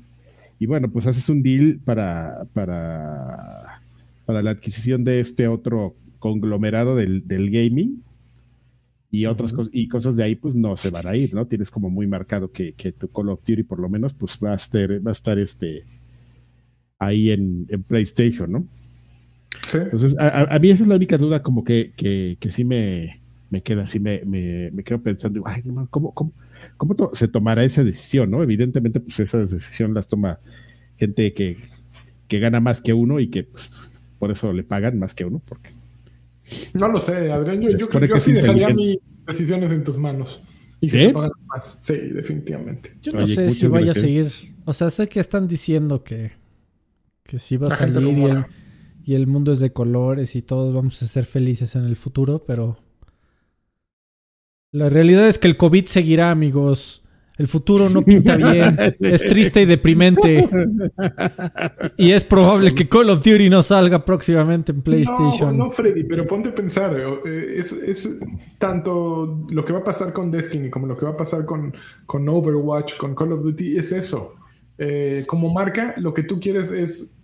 y 0.61 0.67
bueno, 0.67 0.91
pues 0.91 1.09
haces 1.09 1.29
un 1.29 1.43
deal 1.43 1.81
para, 1.85 2.47
para, 2.53 3.83
para 4.25 4.43
la 4.43 4.51
adquisición 4.53 5.03
de 5.03 5.19
este 5.19 5.49
otro 5.49 5.97
conglomerado 6.21 6.95
del, 6.95 7.27
del 7.27 7.51
gaming 7.51 8.03
y 9.15 9.27
otras 9.27 9.53
cosas 9.53 9.71
y 9.73 9.87
cosas 9.89 10.17
de 10.17 10.25
ahí 10.25 10.35
pues 10.35 10.57
no 10.57 10.77
se 10.77 10.91
van 10.91 11.07
a 11.07 11.17
ir, 11.17 11.35
¿no? 11.35 11.47
Tienes 11.47 11.71
como 11.71 11.89
muy 11.89 12.07
marcado 12.07 12.51
que, 12.51 12.73
que 12.73 12.91
tu 12.91 13.09
Call 13.09 13.29
of 13.29 13.45
Duty 13.47 13.63
por 13.63 13.79
lo 13.79 13.89
menos 13.89 14.13
pues 14.13 14.39
va 14.43 14.53
a 14.53 14.57
estar, 14.57 14.91
va 15.07 15.11
a 15.11 15.13
estar 15.13 15.39
este 15.39 15.85
ahí 16.99 17.31
en, 17.31 17.67
PlayStation, 17.87 18.51
¿no? 18.51 18.67
Sí. 19.75 19.81
Entonces, 19.83 20.15
a, 20.21 20.57
mí 20.61 20.71
esa 20.71 20.85
es 20.85 20.89
la 20.89 20.95
única 20.95 21.19
duda 21.19 21.43
como 21.43 21.65
que, 21.65 21.93
que, 21.97 22.37
que 22.39 22.53
sí 22.53 22.63
me, 22.63 23.21
me 23.51 23.61
queda 23.61 23.83
así, 23.83 23.99
me, 23.99 24.23
me, 24.25 24.71
me 24.71 24.85
quedo 24.85 25.03
pensando, 25.03 25.43
ay, 25.45 25.63
¿cómo, 25.91 26.13
cómo, 26.15 26.33
cómo 26.77 26.95
se 27.13 27.27
tomará 27.27 27.65
esa 27.65 27.83
decisión, 27.83 28.31
no? 28.31 28.41
Evidentemente, 28.41 29.01
pues 29.01 29.19
esas 29.19 29.51
decisiones 29.51 29.97
las 29.97 30.07
toma 30.07 30.39
gente 30.97 31.35
que, 31.35 31.57
que 32.29 32.39
gana 32.39 32.61
más 32.61 32.81
que 32.81 32.93
uno 32.93 33.19
y 33.19 33.31
que 33.31 33.43
pues, 33.43 33.93
por 34.21 34.31
eso 34.31 34.53
le 34.53 34.63
pagan 34.63 34.97
más 34.97 35.13
que 35.13 35.25
uno, 35.25 35.43
porque 35.45 35.71
no 36.75 36.89
lo 36.89 37.01
sé, 37.01 37.33
Adrián. 37.33 37.61
Yo, 37.77 37.89
creo 37.89 38.09
que 38.09 38.21
sí 38.21 38.33
dejaría 38.33 38.69
mis 38.69 38.99
decisiones 39.27 39.73
en 39.73 39.83
tus 39.83 39.97
manos. 39.97 40.43
Y 40.81 40.89
¿Sí? 40.89 41.13
más. 41.47 41.79
Sí, 41.81 41.97
definitivamente. 41.97 42.95
Yo 43.01 43.13
no 43.13 43.27
sé 43.27 43.51
si 43.51 43.67
vaya 43.67 43.93
a 43.93 43.95
seguir. 43.95 44.31
O 44.67 44.73
sea, 44.73 44.91
sé 44.91 45.09
que 45.09 45.21
están 45.21 45.49
diciendo 45.49 46.05
que, 46.05 46.33
que 47.23 47.39
sí 47.39 47.57
va 47.57 47.69
a 47.69 47.77
salir 47.77 48.47
y 49.05 49.15
el, 49.15 49.27
mundo 49.27 49.53
es 49.53 49.61
de 49.61 49.73
colores 49.73 50.35
y 50.37 50.43
todos 50.43 50.75
vamos 50.75 51.03
a 51.03 51.07
ser 51.07 51.25
felices 51.25 51.77
en 51.77 51.85
el 51.85 51.97
futuro, 51.97 52.45
pero 52.47 52.79
la 54.73 54.89
realidad 54.89 55.29
es 55.29 55.39
que 55.39 55.47
el 55.47 55.57
COVID 55.57 55.87
seguirá, 55.87 56.31
amigos. 56.31 57.03
El 57.37 57.49
futuro 57.49 57.89
no 57.91 58.03
pinta 58.03 58.37
bien, 58.37 58.77
es 59.01 59.27
triste 59.27 59.63
y 59.63 59.67
deprimente. 59.67 60.49
Y 61.97 62.13
es 62.13 62.25
probable 62.25 62.75
que 62.75 62.89
Call 62.89 63.11
of 63.11 63.19
Duty 63.23 63.51
no 63.51 63.63
salga 63.63 64.05
próximamente 64.05 64.73
en 64.73 64.83
PlayStation. 64.83 65.57
No, 65.57 65.65
no 65.65 65.71
Freddy, 65.71 66.05
pero 66.05 66.27
ponte 66.27 66.51
a 66.51 66.55
pensar, 66.55 66.97
eh, 67.27 67.57
es, 67.59 68.09
tanto 68.59 69.47
lo 69.51 69.65
que 69.65 69.73
va 69.73 69.81
a 69.81 69.85
pasar 69.85 70.13
con 70.13 70.31
Destiny 70.31 70.71
como 70.71 70.87
lo 70.87 70.97
que 70.97 71.05
va 71.05 71.13
a 71.13 71.17
pasar 71.17 71.45
con, 71.45 71.75
con 72.07 72.29
Overwatch, 72.29 72.97
con 72.97 73.15
Call 73.15 73.33
of 73.33 73.43
Duty, 73.43 73.77
es 73.77 73.93
eso. 73.93 74.37
Eh, 74.79 75.25
como 75.27 75.53
marca, 75.53 75.95
lo 75.99 76.13
que 76.13 76.23
tú 76.23 76.41
quieres 76.41 76.71
es 76.71 77.19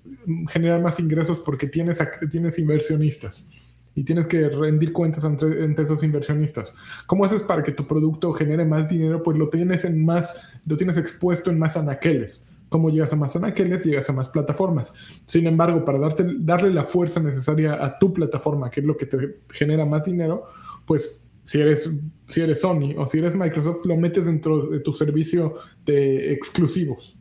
generar 0.49 0.81
más 0.81 1.01
ingresos 1.01 1.41
porque 1.41 1.67
tienes, 1.67 1.99
tienes 2.31 2.59
inversionistas 2.59 3.49
y 3.95 4.05
tienes 4.05 4.27
que 4.27 4.49
rendir 4.49 4.93
cuentas 4.93 5.25
entre, 5.25 5.83
esos 5.83 6.03
inversionistas. 6.03 6.75
¿Cómo 7.07 7.25
haces 7.25 7.43
para 7.43 7.63
que 7.63 7.73
tu 7.73 7.87
producto 7.87 8.33
genere 8.33 8.65
más 8.65 8.89
dinero? 8.89 9.23
Pues 9.23 9.37
lo 9.37 9.49
tienes 9.49 9.85
en 9.85 10.05
más, 10.05 10.49
lo 10.67 10.77
tienes 10.77 10.97
expuesto 10.97 11.51
en 11.51 11.59
más 11.59 11.77
anaqueles. 11.77 12.47
¿Cómo 12.69 12.89
llegas 12.89 13.13
a 13.13 13.17
más 13.17 13.35
anaqueles? 13.35 13.85
Llegas 13.85 14.09
a 14.09 14.13
más 14.13 14.29
plataformas. 14.29 14.95
Sin 15.27 15.47
embargo, 15.49 15.85
para 15.85 15.99
darte, 15.99 16.25
darle 16.39 16.71
la 16.73 16.85
fuerza 16.85 17.19
necesaria 17.19 17.85
a 17.85 17.99
tu 17.99 18.13
plataforma, 18.13 18.71
que 18.71 18.81
es 18.81 18.87
lo 18.87 18.97
que 18.97 19.07
te 19.07 19.41
genera 19.51 19.85
más 19.85 20.05
dinero, 20.05 20.45
pues 20.87 21.25
si 21.43 21.61
eres, 21.61 21.93
si 22.29 22.41
eres 22.41 22.61
Sony 22.61 22.95
o 22.97 23.09
si 23.09 23.19
eres 23.19 23.35
Microsoft, 23.35 23.85
lo 23.85 23.97
metes 23.97 24.27
dentro 24.27 24.69
de 24.69 24.79
tu 24.79 24.93
servicio 24.93 25.55
de 25.85 26.33
exclusivos. 26.33 27.20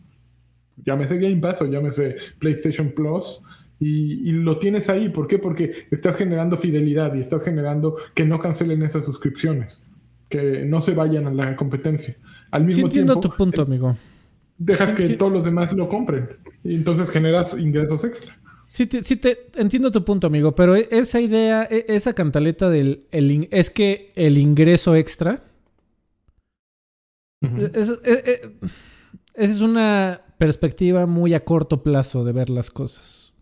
Llámese 0.86 1.18
Game 1.18 1.38
Pass 1.38 1.62
o 1.62 1.66
llámese 1.66 2.16
PlayStation 2.40 2.92
Plus 2.92 3.42
y, 3.80 4.32
lo 4.32 4.60
tienes 4.60 4.90
ahí. 4.90 5.10
¿Por 5.10 5.28
qué? 5.28 5.40
Porque 5.40 5.88
estás 5.92 6.16
generando 6.16 6.58
fidelidad 6.58 7.14
y 7.16 7.22
estás 7.22 7.44
generando 7.44 7.96
que 8.14 8.26
no 8.26 8.40
cancelen 8.40 8.84
esas 8.84 9.06
suscripciones, 9.06 9.82
que 10.28 10.66
no 10.66 10.82
se 10.82 10.94
vayan 10.94 11.28
a 11.28 11.32
la 11.32 11.56
competencia. 11.56 12.16
Al 12.52 12.66
mismo 12.66 12.88
entiendo 12.88 13.20
tu 13.20 13.30
punto, 13.30 13.62
amigo. 13.62 13.96
Dejas 14.58 14.92
que 14.92 15.10
todos 15.10 15.32
los 15.32 15.46
demás 15.46 15.72
lo 15.72 15.88
compren 15.88 16.30
y 16.64 16.76
entonces 16.76 17.10
generas 17.10 17.58
ingresos 17.58 18.04
extra. 18.04 18.38
Sí, 18.68 18.86
te, 18.86 19.02
sí 19.04 19.16
te 19.16 19.48
entiendo 19.56 19.92
tu 19.92 20.04
punto, 20.04 20.28
amigo, 20.28 20.54
pero 20.54 20.76
e, 20.76 20.88
esa 20.92 21.22
idea, 21.22 21.68
e, 21.72 21.86
esa 21.88 22.14
cantaleta 22.14 22.70
del 22.70 23.06
es 23.12 23.70
que 23.70 24.12
el 24.16 24.38
ingreso 24.38 24.96
extra 24.96 25.44
esa 27.74 27.94
es 29.36 29.62
una 29.62 30.22
perspectiva 30.40 31.06
muy 31.06 31.36
a 31.36 31.44
corto 31.44 31.84
plazo 31.84 32.24
de 32.24 32.32
ver 32.32 32.50
las 32.50 32.72
cosas. 32.72 33.34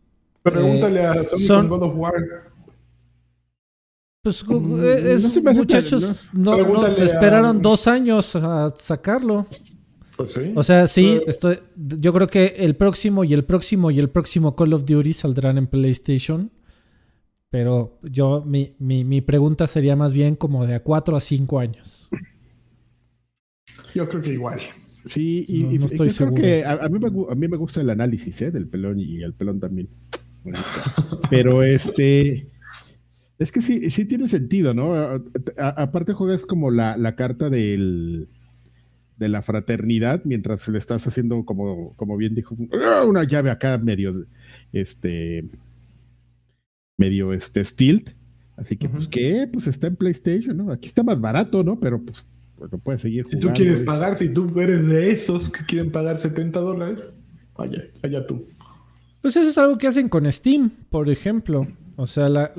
Pregúntale 0.41 1.05
a 1.05 1.23
Sony 1.23 1.47
con 1.47 1.69
God 1.69 1.83
of 1.83 1.95
War. 1.95 2.13
Pues 4.23 4.45
mm, 4.45 4.83
eh, 4.83 5.13
esos 5.13 5.41
muchachos 5.41 6.29
no, 6.33 6.91
se 6.91 7.05
esperaron 7.05 7.61
dos 7.61 7.87
años 7.87 8.35
a 8.35 8.69
sacarlo. 8.77 9.45
Pues 10.17 10.33
sí. 10.33 10.51
O 10.55 10.63
sea, 10.63 10.87
sí, 10.87 11.21
estoy, 11.27 11.59
yo 11.75 12.11
creo 12.11 12.27
que 12.27 12.55
el 12.57 12.75
próximo 12.75 13.23
y 13.23 13.33
el 13.33 13.45
próximo 13.45 13.91
y 13.91 13.99
el 13.99 14.09
próximo 14.09 14.55
Call 14.55 14.73
of 14.73 14.85
Duty 14.85 15.13
saldrán 15.13 15.59
en 15.59 15.67
PlayStation. 15.67 16.51
Pero 17.49 17.99
yo, 18.01 18.43
mi, 18.43 18.75
mi, 18.79 19.03
mi 19.03 19.21
pregunta 19.21 19.67
sería 19.67 19.95
más 19.95 20.13
bien 20.13 20.35
como 20.35 20.65
de 20.65 20.75
a 20.75 20.83
cuatro 20.83 21.15
a 21.15 21.21
cinco 21.21 21.59
años. 21.59 22.09
Yo 23.93 24.09
creo 24.09 24.21
que 24.21 24.33
igual. 24.33 24.59
Sí, 25.07 25.45
y, 25.47 25.83
estoy 25.83 26.09
creo 26.09 26.33
que 26.33 26.65
a, 26.65 26.87
mí 26.89 26.99
me, 26.99 27.07
a, 27.07 27.35
mí 27.35 27.47
me, 27.47 27.57
gusta 27.57 27.81
el 27.81 27.89
análisis 27.89 28.41
¿eh? 28.41 28.51
del 28.51 28.67
pelón 28.67 28.99
y 28.99 29.23
el 29.23 29.33
pelón 29.33 29.59
también. 29.59 29.89
Pero 31.29 31.63
este. 31.63 32.49
Es 33.39 33.51
que 33.51 33.61
sí, 33.61 33.91
sí 33.91 34.05
tiene 34.05 34.27
sentido, 34.27 34.73
¿no? 34.73 34.95
aparte 35.57 36.13
juegas 36.13 36.43
como 36.43 36.71
la, 36.71 37.15
carta 37.15 37.51
del, 37.51 38.29
de 39.17 39.29
la 39.29 39.43
fraternidad 39.43 40.23
mientras 40.25 40.67
le 40.69 40.79
estás 40.79 41.05
haciendo 41.05 41.45
como, 41.45 41.93
como 41.97 42.17
bien 42.17 42.33
dijo, 42.33 42.57
una 43.07 43.23
llave 43.25 43.51
acá 43.51 43.77
medio, 43.77 44.13
este, 44.71 45.47
medio 46.97 47.31
este 47.31 47.63
stilt. 47.63 48.17
Así 48.55 48.75
que, 48.75 48.89
pues, 48.89 49.07
¿qué? 49.07 49.47
Pues 49.53 49.67
está 49.67 49.85
en 49.85 49.95
PlayStation, 49.95 50.57
¿no? 50.57 50.71
Aquí 50.71 50.87
está 50.87 51.03
más 51.03 51.21
barato, 51.21 51.63
¿no? 51.63 51.79
Pero 51.79 52.03
pues, 52.03 52.25
pues 52.57 52.71
no 52.71 52.77
puedes 52.79 53.01
seguir 53.01 53.23
jugando. 53.23 53.47
Si 53.47 53.47
tú 53.47 53.55
quieres 53.55 53.79
pagar, 53.81 54.17
si 54.17 54.29
tú 54.29 54.59
eres 54.59 54.87
de 54.87 55.11
esos 55.11 55.49
que 55.49 55.65
quieren 55.65 55.91
pagar 55.91 56.17
70 56.17 56.59
dólares, 56.59 56.99
vaya, 57.55 57.83
allá 58.03 58.25
tú. 58.25 58.45
Pues 59.21 59.35
eso 59.35 59.49
es 59.49 59.57
algo 59.57 59.77
que 59.77 59.87
hacen 59.87 60.09
con 60.09 60.31
Steam, 60.31 60.71
por 60.89 61.09
ejemplo. 61.09 61.61
O 61.95 62.07
sea, 62.07 62.53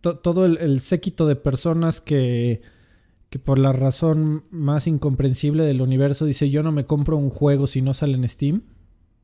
todo 0.00 0.46
el, 0.46 0.80
séquito 0.80 1.26
de 1.26 1.36
personas 1.36 2.00
que, 2.00 2.62
que 3.28 3.38
por 3.38 3.58
la 3.58 3.72
razón 3.72 4.44
más 4.50 4.86
incomprensible 4.86 5.64
del 5.64 5.82
universo 5.82 6.24
dice 6.24 6.48
yo 6.48 6.62
no 6.62 6.72
me 6.72 6.86
compro 6.86 7.18
un 7.18 7.28
juego 7.28 7.66
si 7.66 7.82
no 7.82 7.94
sale 7.94 8.14
en 8.14 8.28
Steam. 8.28 8.62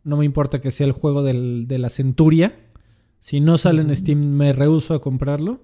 No 0.03 0.19
me 0.19 0.27
importa 0.27 0.61
que 0.61 0.71
sea 0.71 0.87
el 0.87 0.93
juego 0.93 1.23
de 1.23 1.79
la 1.79 1.89
centuria. 1.89 2.55
Si 3.21 3.41
no 3.41 3.57
sale 3.57 3.81
en 3.81 3.97
Steam 3.97 4.21
me 4.27 4.53
rehuso 4.53 4.93
a 4.93 5.01
comprarlo. 5.01 5.61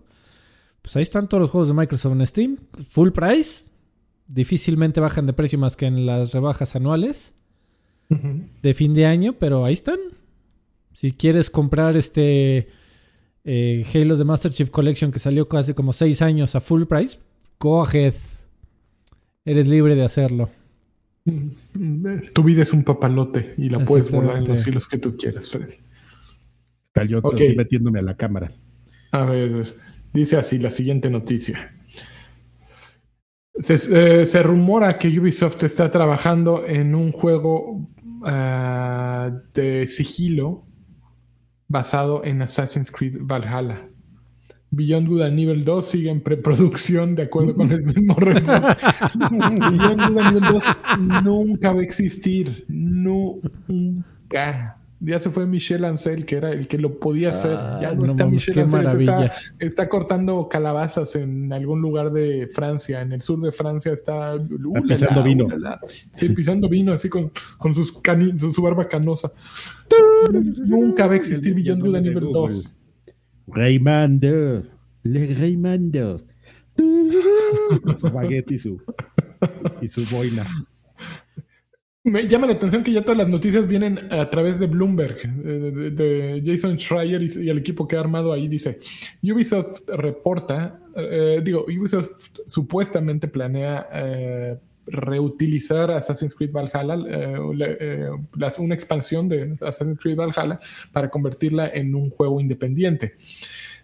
Pues 0.80 0.96
ahí 0.96 1.02
están 1.02 1.28
todos 1.28 1.42
los 1.42 1.50
juegos 1.50 1.68
de 1.68 1.74
Microsoft 1.74 2.12
en 2.12 2.26
Steam. 2.26 2.56
Full 2.88 3.10
price. 3.10 3.70
Difícilmente 4.32 5.00
bajan 5.00 5.26
de 5.26 5.32
precio 5.32 5.58
más 5.58 5.76
que 5.76 5.86
en 5.86 6.06
las 6.06 6.32
rebajas 6.32 6.76
anuales. 6.76 7.34
De 8.62 8.74
fin 8.74 8.94
de 8.94 9.06
año, 9.06 9.34
pero 9.38 9.64
ahí 9.64 9.72
están. 9.72 9.98
Si 10.92 11.10
quieres 11.12 11.50
comprar 11.50 11.96
este 11.96 12.68
eh, 13.44 13.84
Halo 13.92 14.16
de 14.16 14.24
Master 14.24 14.52
Chief 14.52 14.70
Collection 14.70 15.10
que 15.10 15.18
salió 15.18 15.48
hace 15.52 15.74
como 15.74 15.92
6 15.92 16.22
años 16.22 16.54
a 16.54 16.60
full 16.60 16.84
price, 16.84 17.18
go 17.58 17.82
ahead. 17.82 18.14
Eres 19.44 19.66
libre 19.66 19.96
de 19.96 20.04
hacerlo. 20.04 20.48
Tu 22.32 22.42
vida 22.44 22.62
es 22.62 22.72
un 22.72 22.84
papalote 22.84 23.54
y 23.56 23.68
la 23.68 23.80
puedes 23.80 24.10
volar 24.12 24.38
en 24.38 24.44
los 24.44 24.66
hilos 24.66 24.86
que 24.86 24.98
tú 24.98 25.16
quieras, 25.16 25.48
Freddy. 25.48 25.74
Yo 27.08 27.18
estoy 27.18 27.56
metiéndome 27.56 27.98
a 27.98 28.02
la 28.02 28.16
cámara. 28.16 28.52
A 29.10 29.24
ver, 29.24 29.74
dice 30.12 30.36
así 30.36 30.58
la 30.58 30.70
siguiente 30.70 31.10
noticia. 31.10 31.74
Se, 33.60 34.22
eh, 34.22 34.42
rumora 34.42 34.98
que 34.98 35.08
Ubisoft 35.20 35.62
está 35.64 35.90
trabajando 35.90 36.66
en 36.66 36.94
un 36.94 37.12
juego 37.12 37.88
ah, 38.24 39.30
de 39.54 39.86
sigilo 39.86 40.66
basado 41.68 42.24
en 42.24 42.42
Assassin's 42.42 42.90
Creed 42.90 43.18
Valhalla. 43.20 43.86
Beyond 44.72 45.08
Good 45.08 45.22
a 45.22 45.30
nivel 45.30 45.64
2 45.64 45.86
sigue 45.86 46.10
en 46.10 46.20
preproducción 46.20 47.16
de 47.16 47.24
acuerdo 47.24 47.54
con 47.54 47.72
el 47.72 47.82
mismo 47.82 48.14
report. 48.16 48.78
Beyond 49.30 50.08
Good 50.08 50.18
a 50.18 50.30
nivel 50.30 50.52
2 50.52 50.64
nunca 51.24 51.72
va 51.72 51.80
a 51.80 51.82
existir. 51.82 52.64
Nunca. 52.68 54.79
Ya 55.02 55.18
se 55.18 55.30
fue 55.30 55.46
Michel 55.46 55.86
Ancel, 55.86 56.26
que 56.26 56.36
era 56.36 56.52
el 56.52 56.66
que 56.68 56.76
lo 56.76 56.98
podía 56.98 57.30
hacer. 57.30 57.52
Ya 57.52 57.88
Ah, 57.88 57.94
no, 57.94 58.00
no 58.02 58.10
está 58.10 58.24
mames, 58.24 58.32
Michel 58.40 58.54
qué 58.54 58.60
Ancel. 58.60 58.82
maravilla. 58.84 59.24
Está, 59.24 59.34
está 59.58 59.88
cortando 59.88 60.46
calabazas 60.48 61.16
en 61.16 61.50
algún 61.54 61.80
lugar 61.80 62.12
de 62.12 62.46
Francia. 62.54 63.00
En 63.00 63.12
el 63.12 63.22
sur 63.22 63.40
de 63.40 63.50
Francia 63.50 63.92
está. 63.94 64.34
¡Ulala, 64.34 64.82
pisando 64.86 65.22
vino. 65.22 65.46
Sí, 66.12 66.28
pisando 66.30 66.68
vino, 66.68 66.92
así 66.92 67.08
con, 67.08 67.32
con 67.56 67.74
sus 67.74 67.92
cani- 68.02 68.38
su, 68.38 68.52
su 68.52 68.60
barba 68.60 68.86
canosa. 68.88 69.32
Nunca 70.66 71.06
va 71.06 71.14
a 71.14 71.16
existir 71.16 71.54
Beyond 71.54 71.82
Good 71.82 71.96
nivel 72.00 72.28
2. 72.32 72.70
Raymando. 73.46 74.62
Le 75.02 75.34
Raymando. 75.34 76.18
Con 77.82 77.98
su 77.98 78.10
baguette 78.10 78.52
y 78.52 78.58
su, 78.58 78.80
y 79.80 79.88
su 79.88 80.04
boina. 80.14 80.46
Me 82.02 82.26
llama 82.26 82.46
la 82.46 82.54
atención 82.54 82.82
que 82.82 82.92
ya 82.92 83.02
todas 83.02 83.18
las 83.18 83.28
noticias 83.28 83.68
vienen 83.68 84.10
a 84.10 84.30
través 84.30 84.58
de 84.58 84.66
Bloomberg, 84.66 85.18
eh, 85.22 85.90
de, 85.92 86.42
Jason 86.42 86.78
Schreier 86.78 87.20
y, 87.22 87.50
el 87.50 87.58
equipo 87.58 87.86
que 87.86 87.96
ha 87.96 88.00
armado 88.00 88.32
ahí. 88.32 88.48
Dice, 88.48 88.78
Ubisoft 89.22 89.86
reporta, 89.86 90.80
eh, 90.96 91.42
digo, 91.44 91.66
Ubisoft 91.66 92.38
supuestamente 92.46 93.28
planea 93.28 93.86
eh, 93.92 94.56
reutilizar 94.86 95.90
Assassin's 95.90 96.34
Creed 96.34 96.52
Valhalla, 96.52 96.96
una 98.58 98.74
expansión 98.74 99.28
de 99.28 99.54
Assassin's 99.60 99.98
Creed 99.98 100.16
Valhalla 100.16 100.58
para 100.92 101.10
convertirla 101.10 101.68
en 101.68 101.94
un 101.94 102.08
juego 102.08 102.40
independiente. 102.40 103.16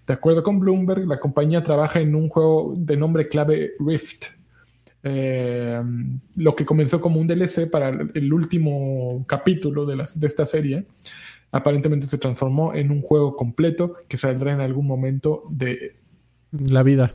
De 0.06 0.14
acuerdo 0.14 0.42
con 0.42 0.58
Bloomberg, 0.58 1.06
la 1.06 1.20
compañía 1.20 1.62
trabaja 1.62 2.00
en 2.00 2.14
un 2.14 2.30
juego 2.30 2.72
de 2.78 2.96
nombre 2.96 3.28
clave 3.28 3.72
Rift, 3.78 4.35
eh, 5.02 5.80
lo 6.36 6.54
que 6.56 6.64
comenzó 6.66 7.00
como 7.00 7.20
un 7.20 7.26
DLC 7.26 7.70
para 7.70 7.88
el, 7.90 8.32
último 8.32 9.24
capítulo 9.28 9.86
de, 9.86 9.96
las- 9.96 10.18
de 10.18 10.26
esta 10.26 10.44
serie, 10.46 10.86
aparentemente 11.52 12.06
se 12.06 12.18
transformó 12.18 12.74
en 12.74 12.90
un 12.90 13.02
juego 13.02 13.36
completo 13.36 13.96
que 14.08 14.16
saldrá 14.16 14.52
en 14.52 14.60
algún 14.60 14.86
momento 14.86 15.44
de 15.50 15.96
La 16.50 16.82
vida. 16.82 17.14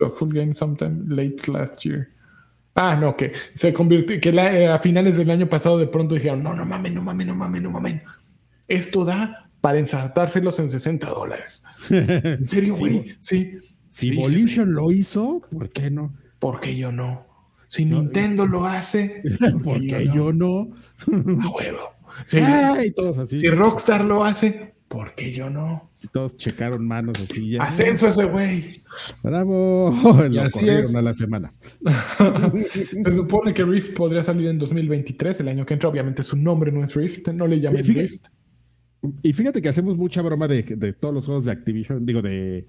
a 0.00 0.10
full 0.10 0.34
game 0.34 0.54
sometime 0.54 1.04
late 1.08 1.50
last 1.50 1.82
year. 1.84 2.08
Ah, 2.74 2.96
no, 2.96 3.16
que 3.16 3.32
se 3.54 3.72
convirtió, 3.72 4.18
que 4.20 4.32
la- 4.32 4.56
eh, 4.56 4.68
a 4.68 4.78
finales 4.78 5.16
del 5.16 5.30
año 5.30 5.48
pasado 5.48 5.78
de 5.78 5.86
pronto 5.86 6.14
dijeron, 6.14 6.42
no, 6.42 6.54
no 6.54 6.64
mames, 6.64 6.92
no 6.92 7.02
mames, 7.02 7.26
no 7.26 7.34
mames, 7.34 7.62
no 7.62 7.70
mames. 7.70 8.02
Esto 8.68 9.04
da 9.04 9.50
para 9.60 9.78
ensartárselos 9.78 10.58
en 10.58 10.70
60 10.70 11.08
dólares. 11.08 11.62
¿En 11.90 12.48
serio, 12.48 12.76
güey? 12.76 13.14
Sí. 13.20 13.58
Si 13.90 14.08
Sí, 14.10 14.16
Volition 14.16 14.72
lo 14.72 14.90
hizo, 14.90 15.42
¿por 15.52 15.68
qué 15.68 15.90
no? 15.90 16.14
¿Por 16.42 16.58
qué 16.58 16.74
yo 16.76 16.90
no? 16.90 17.24
Si 17.68 17.84
Nintendo 17.84 18.48
lo 18.48 18.66
hace, 18.66 19.22
¿Por 19.62 19.80
qué 19.80 20.10
yo 20.12 20.32
no? 20.32 20.72
A 21.06 21.48
huevo. 21.48 21.78
Si, 22.26 22.38
Ay, 22.42 22.90
todos 22.90 23.16
así. 23.18 23.38
si 23.38 23.48
Rockstar 23.48 24.04
lo 24.04 24.24
hace, 24.24 24.74
¿por 24.88 25.14
qué 25.14 25.30
yo 25.30 25.48
no? 25.50 25.92
Todos 26.12 26.36
checaron 26.36 26.84
manos 26.84 27.14
así. 27.20 27.48
Ya. 27.48 27.62
Ascenso 27.62 28.08
ese 28.08 28.24
güey. 28.24 28.68
Bravo. 29.22 29.92
Y 30.28 30.34
Lo 30.34 30.42
así 30.42 30.58
corrieron 30.58 30.84
es. 30.86 30.94
a 30.96 31.02
la 31.02 31.14
semana. 31.14 31.52
Se 32.72 33.12
supone 33.14 33.54
que 33.54 33.64
Rift 33.64 33.96
podría 33.96 34.24
salir 34.24 34.48
en 34.48 34.58
2023, 34.58 35.38
el 35.38 35.48
año 35.48 35.64
que 35.64 35.74
entra. 35.74 35.88
Obviamente 35.90 36.24
su 36.24 36.36
nombre 36.36 36.72
no 36.72 36.82
es 36.82 36.92
Rift, 36.96 37.28
no 37.28 37.46
le 37.46 37.60
llamen 37.60 37.84
Rift. 37.84 38.26
Y 39.22 39.32
fíjate 39.32 39.62
que 39.62 39.68
hacemos 39.68 39.96
mucha 39.96 40.22
broma 40.22 40.48
de, 40.48 40.64
de 40.64 40.92
todos 40.92 41.14
los 41.14 41.24
juegos 41.24 41.44
de 41.44 41.52
Activision, 41.52 42.04
digo, 42.04 42.20
de 42.20 42.66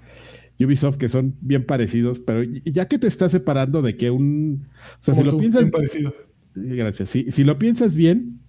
Ubisoft, 0.60 0.98
que 0.98 1.10
son 1.10 1.36
bien 1.42 1.66
parecidos, 1.66 2.20
pero 2.20 2.44
ya 2.44 2.88
que 2.88 3.00
te 3.00 3.08
estás 3.08 3.32
separando 3.32 3.82
de 3.82 3.98
que 3.98 4.12
un... 4.12 4.63
O 5.02 5.04
sea, 5.04 5.13
Como 5.13 5.26
si 5.26 5.32
lo 5.32 5.38
piensas... 5.38 5.72
parecido. 5.72 6.16
Gracias. 6.56 7.10
Si, 7.10 7.32
si 7.32 7.44
lo 7.44 7.58
piensas 7.58 7.96
bien, 7.96 8.39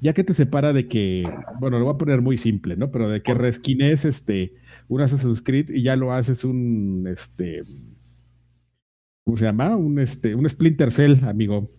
ya 0.00 0.12
que 0.12 0.24
te 0.24 0.34
separa 0.34 0.72
de 0.72 0.86
que, 0.86 1.28
bueno, 1.58 1.78
lo 1.78 1.86
voy 1.86 1.94
a 1.94 1.98
poner 1.98 2.20
muy 2.20 2.36
simple, 2.36 2.76
¿no? 2.76 2.90
Pero 2.90 3.08
de 3.08 3.22
que 3.22 3.34
resquines 3.34 4.04
este, 4.04 4.54
un 4.88 5.00
Assassin's 5.00 5.42
Creed 5.42 5.70
y 5.70 5.82
ya 5.82 5.96
lo 5.96 6.12
haces 6.12 6.44
un, 6.44 7.06
este, 7.08 7.62
¿cómo 9.24 9.36
se 9.36 9.46
llama? 9.46 9.76
Un, 9.76 9.98
este, 9.98 10.34
un 10.34 10.48
Splinter 10.48 10.92
Cell, 10.92 11.24
amigo. 11.24 11.70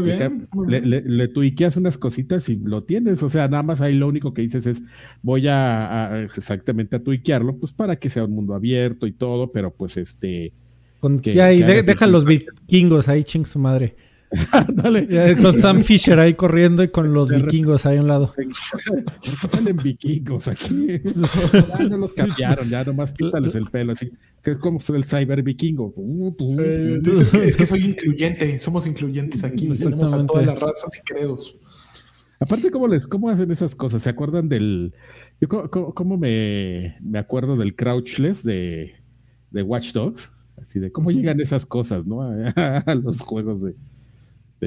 Muy 0.00 0.02
bien. 0.04 0.48
le, 0.68 0.80
le- 0.80 1.02
le 1.02 1.28
tuiqueas 1.28 1.76
unas 1.76 1.98
cositas 1.98 2.48
y 2.48 2.56
lo 2.56 2.82
tienes. 2.84 3.22
O 3.22 3.28
sea, 3.28 3.48
nada 3.48 3.62
más 3.62 3.80
ahí 3.80 3.94
lo 3.94 4.08
único 4.08 4.32
que 4.34 4.42
dices 4.42 4.66
es, 4.66 4.82
voy 5.22 5.46
a, 5.48 6.06
a- 6.12 6.22
exactamente 6.22 6.96
a 6.96 7.02
tuiquearlo, 7.02 7.56
pues 7.56 7.72
para 7.72 7.96
que 7.96 8.10
sea 8.10 8.24
un 8.24 8.34
mundo 8.34 8.54
abierto 8.54 9.06
y 9.06 9.12
todo, 9.12 9.52
pero 9.52 9.70
pues 9.72 9.96
este, 9.96 10.52
Con, 11.00 11.18
Que- 11.18 11.34
ya, 11.34 11.52
y 11.52 11.58
que 11.58 11.64
de- 11.66 11.72
hagas 11.72 11.86
deja 11.86 12.06
los 12.06 12.24
vikingos 12.24 13.08
ahí, 13.08 13.24
ching 13.24 13.44
su 13.46 13.58
madre. 13.58 13.96
dale. 14.68 15.06
Ya, 15.08 15.36
con 15.36 15.60
Sam 15.60 15.82
Fisher 15.82 16.18
ahí 16.18 16.34
corriendo 16.34 16.82
y 16.82 16.88
con 16.88 17.12
los 17.12 17.28
vikingos 17.28 17.86
ahí 17.86 17.98
a 17.98 18.00
un 18.00 18.08
lado. 18.08 18.30
¿Por 18.34 19.40
qué 19.40 19.48
salen 19.48 19.76
vikingos 19.76 20.48
aquí? 20.48 21.00
Ya 21.78 21.88
no 21.88 21.98
los 21.98 22.12
cambiaron, 22.12 22.68
ya 22.68 22.84
nomás 22.84 23.12
píntales 23.12 23.54
el 23.54 23.66
pelo, 23.66 23.92
así. 23.92 24.10
Que 24.42 24.52
es 24.52 24.58
como 24.58 24.80
el 24.94 25.04
cyber 25.04 25.42
vikingo. 25.42 25.92
Uh, 25.96 26.34
dices 27.00 27.30
que, 27.30 27.48
es 27.48 27.56
que 27.56 27.66
soy 27.66 27.84
incluyente, 27.84 28.58
somos 28.60 28.86
incluyentes 28.86 29.44
aquí, 29.44 29.68
tenemos 29.68 30.12
a 30.12 30.26
todas 30.26 30.46
las 30.46 30.58
razas 30.58 30.90
y 30.98 31.02
credos. 31.02 31.58
Aparte, 32.40 32.70
¿cómo, 32.70 32.88
les, 32.88 33.06
¿cómo 33.06 33.28
hacen 33.28 33.50
esas 33.52 33.74
cosas? 33.74 34.02
¿Se 34.02 34.10
acuerdan 34.10 34.48
del... 34.48 34.94
Yo 35.40 35.48
cómo, 35.48 36.18
me, 36.18 36.96
me 37.00 37.18
acuerdo 37.18 37.56
del 37.56 37.76
crouchless 37.76 38.42
de, 38.42 38.94
de 39.50 39.62
Watch 39.62 39.92
Dogs? 39.92 40.32
Así 40.60 40.80
de 40.80 40.90
cómo 40.90 41.10
llegan 41.10 41.40
esas 41.40 41.66
cosas, 41.66 42.06
¿no? 42.06 42.22
A, 42.56 42.94
los 42.94 43.20
juegos 43.20 43.62
de, 43.62 43.74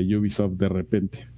de 0.04 0.18
Ubisoft 0.18 0.54
de 0.54 0.70
repente. 0.70 1.30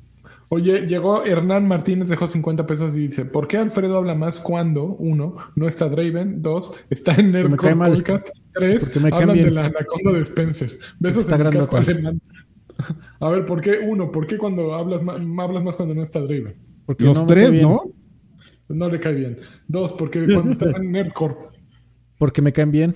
Oye, 0.49 0.87
llegó 0.87 1.25
Hernán 1.25 1.67
Martínez, 1.67 2.07
dejó 2.07 2.27
50 2.27 2.65
pesos 2.65 2.95
y 2.95 3.01
dice: 3.07 3.25
¿Por 3.25 3.47
qué 3.47 3.57
Alfredo 3.57 3.97
habla 3.97 4.15
más 4.15 4.39
cuando, 4.39 4.85
uno, 4.95 5.35
no 5.55 5.67
está 5.67 5.89
Draven, 5.89 6.41
dos, 6.41 6.73
está 6.89 7.13
en 7.15 7.31
Nerdcore 7.33 7.75
mal. 7.75 7.93
Podcast, 7.93 8.29
tres, 8.53 8.85
Porque 8.85 8.99
me 9.01 9.07
hablan 9.09 9.27
caen 9.27 9.37
de 9.37 9.43
bien. 9.43 9.55
la 9.55 9.65
anaconda 9.65 10.13
de 10.13 10.21
Spencer? 10.21 10.79
Besos 10.99 11.25
Está 11.25 11.35
en 11.35 11.41
el 11.47 11.53
casco 11.53 11.75
grandota. 11.77 11.91
alemán. 11.91 12.21
A 13.19 13.29
ver, 13.29 13.45
¿por 13.45 13.59
qué 13.59 13.79
uno? 13.85 14.11
¿Por 14.11 14.25
qué 14.27 14.37
cuando 14.37 14.73
hablas 14.73 15.01
más, 15.03 15.19
hablas 15.39 15.63
más 15.63 15.75
cuando 15.75 15.93
no 15.95 16.01
está 16.03 16.19
Draven? 16.21 16.55
Porque 16.85 17.03
Los 17.05 17.19
no 17.21 17.25
tres. 17.27 17.53
¿no? 17.53 17.81
No 18.69 18.89
le 18.89 18.99
cae 18.99 19.13
bien. 19.15 19.39
Dos, 19.67 19.93
porque 19.93 20.25
cuando 20.31 20.51
estás 20.51 20.75
en 20.75 20.91
Nerdcore. 20.91 21.35
Porque 22.17 22.41
me 22.41 22.53
caen 22.53 22.71
bien. 22.71 22.95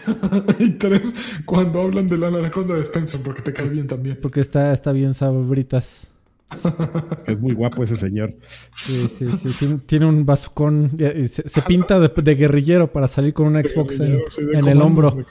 y 0.58 0.70
tres, 0.70 1.12
cuando 1.44 1.80
hablan 1.80 2.06
de 2.06 2.18
la 2.18 2.28
anaconda 2.28 2.74
de 2.74 2.82
Spencer, 2.82 3.20
porque 3.22 3.42
te 3.42 3.52
cae 3.52 3.68
bien 3.68 3.86
también. 3.86 4.18
Porque 4.20 4.40
está, 4.40 4.72
está 4.72 4.92
bien 4.92 5.14
sabritas. 5.14 6.12
Es 7.26 7.40
muy 7.40 7.54
guapo 7.54 7.82
ese 7.82 7.96
señor. 7.96 8.34
Sí, 8.76 9.08
sí, 9.08 9.26
sí. 9.32 9.50
Tiene, 9.58 9.78
tiene 9.86 10.06
un 10.06 10.26
bazucón. 10.26 10.90
y 10.98 11.28
Se, 11.28 11.48
se 11.48 11.62
pinta 11.62 11.98
de, 11.98 12.08
de 12.08 12.34
guerrillero 12.34 12.92
para 12.92 13.08
salir 13.08 13.32
con 13.32 13.46
una 13.46 13.62
Xbox 13.62 14.00
en, 14.00 14.20
Sí, 14.30 14.42
el 14.52 14.82
hombro. 14.82 15.24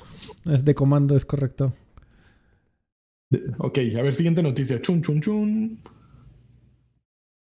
Es 0.46 0.66
de 0.66 0.74
comando, 0.74 1.16
es 1.16 1.26
correcto. 1.26 1.74
Ok, 3.60 3.80
a 3.98 4.02
ver, 4.02 4.14
siguiente 4.14 4.42
noticia. 4.42 4.82
Chun, 4.82 5.02
chun, 5.02 5.22
chun. 5.22 5.80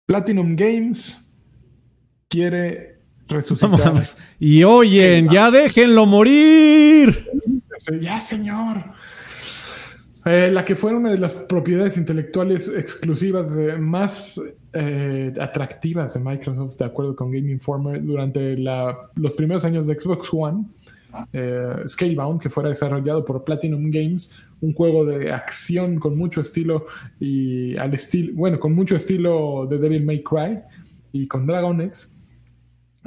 Platinum 0.08 0.56
Games 0.56 1.26
quiere 2.30 2.95
resucitar. 3.28 3.94
mames. 3.94 4.18
Y 4.40 4.64
oyen, 4.64 5.30
ya 5.30 5.52
déjenlo 5.52 6.06
morir. 6.06 7.28
Ya, 8.02 8.20
señor. 8.20 8.84
Eh, 10.26 10.50
la 10.52 10.66
que 10.66 10.76
fue 10.76 10.92
una 10.94 11.12
de 11.12 11.20
las 11.20 11.34
propiedades 11.36 11.98
intelectuales 11.98 12.68
exclusivas 12.76 13.56
de- 13.56 13.78
más 13.78 14.42
eh, 14.74 15.32
atractivas 15.40 16.16
de 16.16 16.20
Microsoft, 16.20 16.78
de 16.78 16.86
acuerdo 16.86 17.16
con 17.16 17.32
Game 17.32 17.50
Informer, 17.52 18.04
durante 18.04 18.58
la- 18.58 18.98
los 19.16 19.34
primeros 19.34 19.64
años 19.66 19.86
de 19.88 19.98
Xbox 20.00 20.28
One, 20.34 20.66
eh, 21.32 21.76
Scalebound, 21.88 22.42
que 22.42 22.50
fuera 22.50 22.70
desarrollado 22.70 23.24
por 23.24 23.44
Platinum 23.44 23.90
Games, 23.92 24.32
un 24.62 24.74
juego 24.74 25.06
de 25.06 25.32
acción 25.32 26.00
con 26.00 26.18
mucho 26.18 26.42
estilo 26.42 26.88
y 27.20 27.78
al 27.80 27.94
estilo, 27.94 28.34
bueno, 28.34 28.60
con 28.60 28.74
mucho 28.74 28.96
estilo 28.96 29.68
de 29.70 29.78
Devil 29.78 30.04
May 30.06 30.24
Cry 30.24 30.60
y 31.14 31.28
con 31.28 31.46
dragones. 31.46 32.15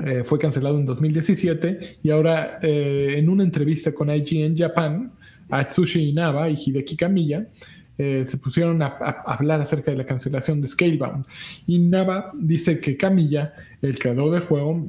Eh, 0.05 0.23
fue 0.25 0.39
cancelado 0.39 0.79
en 0.79 0.85
2017 0.85 1.79
y 2.05 2.11
ahora 2.11 2.59
eh, 2.63 3.15
en 3.19 3.29
una 3.29 3.43
entrevista 3.43 3.93
con 3.93 4.11
IGN 4.11 4.57
Japan, 4.57 5.13
Atsushi 5.51 6.11
Inaba 6.11 6.49
y 6.49 6.55
Hideki 6.55 6.97
Kamiya 6.97 7.49
eh, 7.97 8.23
se 8.25 8.37
pusieron 8.39 8.81
a, 8.81 8.87
a 9.01 9.35
hablar 9.35 9.61
acerca 9.61 9.91
de 9.91 9.97
la 9.97 10.07
cancelación 10.07 10.61
de 10.61 10.69
Scalebound. 10.69 11.25
Inaba 11.67 12.31
dice 12.39 12.79
que 12.79 12.97
Kamiya, 12.97 13.53
el 13.83 13.99
creador 13.99 14.31
del 14.31 14.43
juego, 14.43 14.87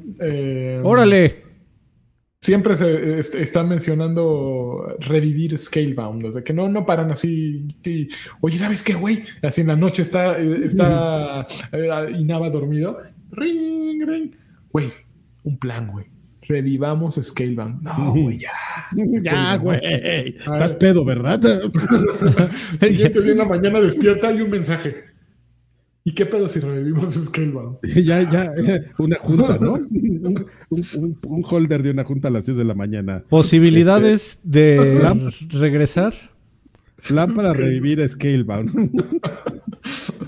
Órale. 0.84 1.42
siempre 2.40 2.76
se 2.76 3.18
est- 3.18 3.34
está 3.34 3.64
mencionando 3.64 4.94
revivir 5.00 5.58
Scalebound, 5.58 6.24
o 6.26 6.32
sea, 6.34 6.42
que 6.44 6.52
no, 6.52 6.68
no 6.68 6.86
paran 6.86 7.10
así. 7.10 7.66
y, 7.84 8.08
Oye, 8.42 8.58
¿sabes 8.58 8.82
qué, 8.82 8.94
güey? 8.94 9.24
Así 9.42 9.62
en 9.62 9.66
la 9.66 9.76
noche 9.76 10.02
está, 10.02 10.38
está 10.38 11.46
eh, 11.72 11.88
Inaba 12.16 12.48
dormido. 12.48 12.98
Ring, 13.32 14.02
ring. 14.06 14.30
Güey, 14.72 14.88
un 15.44 15.58
plan, 15.58 15.86
güey. 15.88 16.06
revivamos 16.42 17.14
Scalebound. 17.22 17.82
No, 17.82 18.12
güey, 18.12 18.38
ya. 18.38 18.50
Ya, 19.22 19.56
güey. 19.56 19.78
Estás 19.82 20.72
pedo, 20.72 21.04
¿verdad? 21.04 21.40
El 22.80 22.88
siguiente 22.88 23.22
día 23.22 23.32
en 23.32 23.38
la 23.38 23.44
mañana 23.44 23.80
despierta 23.80 24.32
y 24.32 24.40
un 24.40 24.50
mensaje. 24.50 24.96
¿Y 26.02 26.12
qué 26.12 26.24
pedo 26.26 26.48
si 26.48 26.60
revivimos 26.60 27.14
Scalebound? 27.14 27.78
ya, 28.04 28.22
ya, 28.28 28.50
una 28.98 29.16
junta, 29.16 29.58
¿no? 29.60 29.74
Un, 29.74 30.46
un- 30.70 31.18
un 31.22 31.44
holder 31.48 31.82
de 31.82 31.90
una 31.90 32.04
junta 32.04 32.28
a 32.28 32.30
las 32.30 32.46
10 32.46 32.56
de 32.58 32.64
la 32.64 32.74
mañana. 32.74 33.22
Posibilidades 33.28 34.40
de 34.42 34.98
regresar. 35.52 36.14
Plan 37.06 37.34
para 37.34 37.52
revivir 37.52 38.06
Scalebound. 38.08 38.90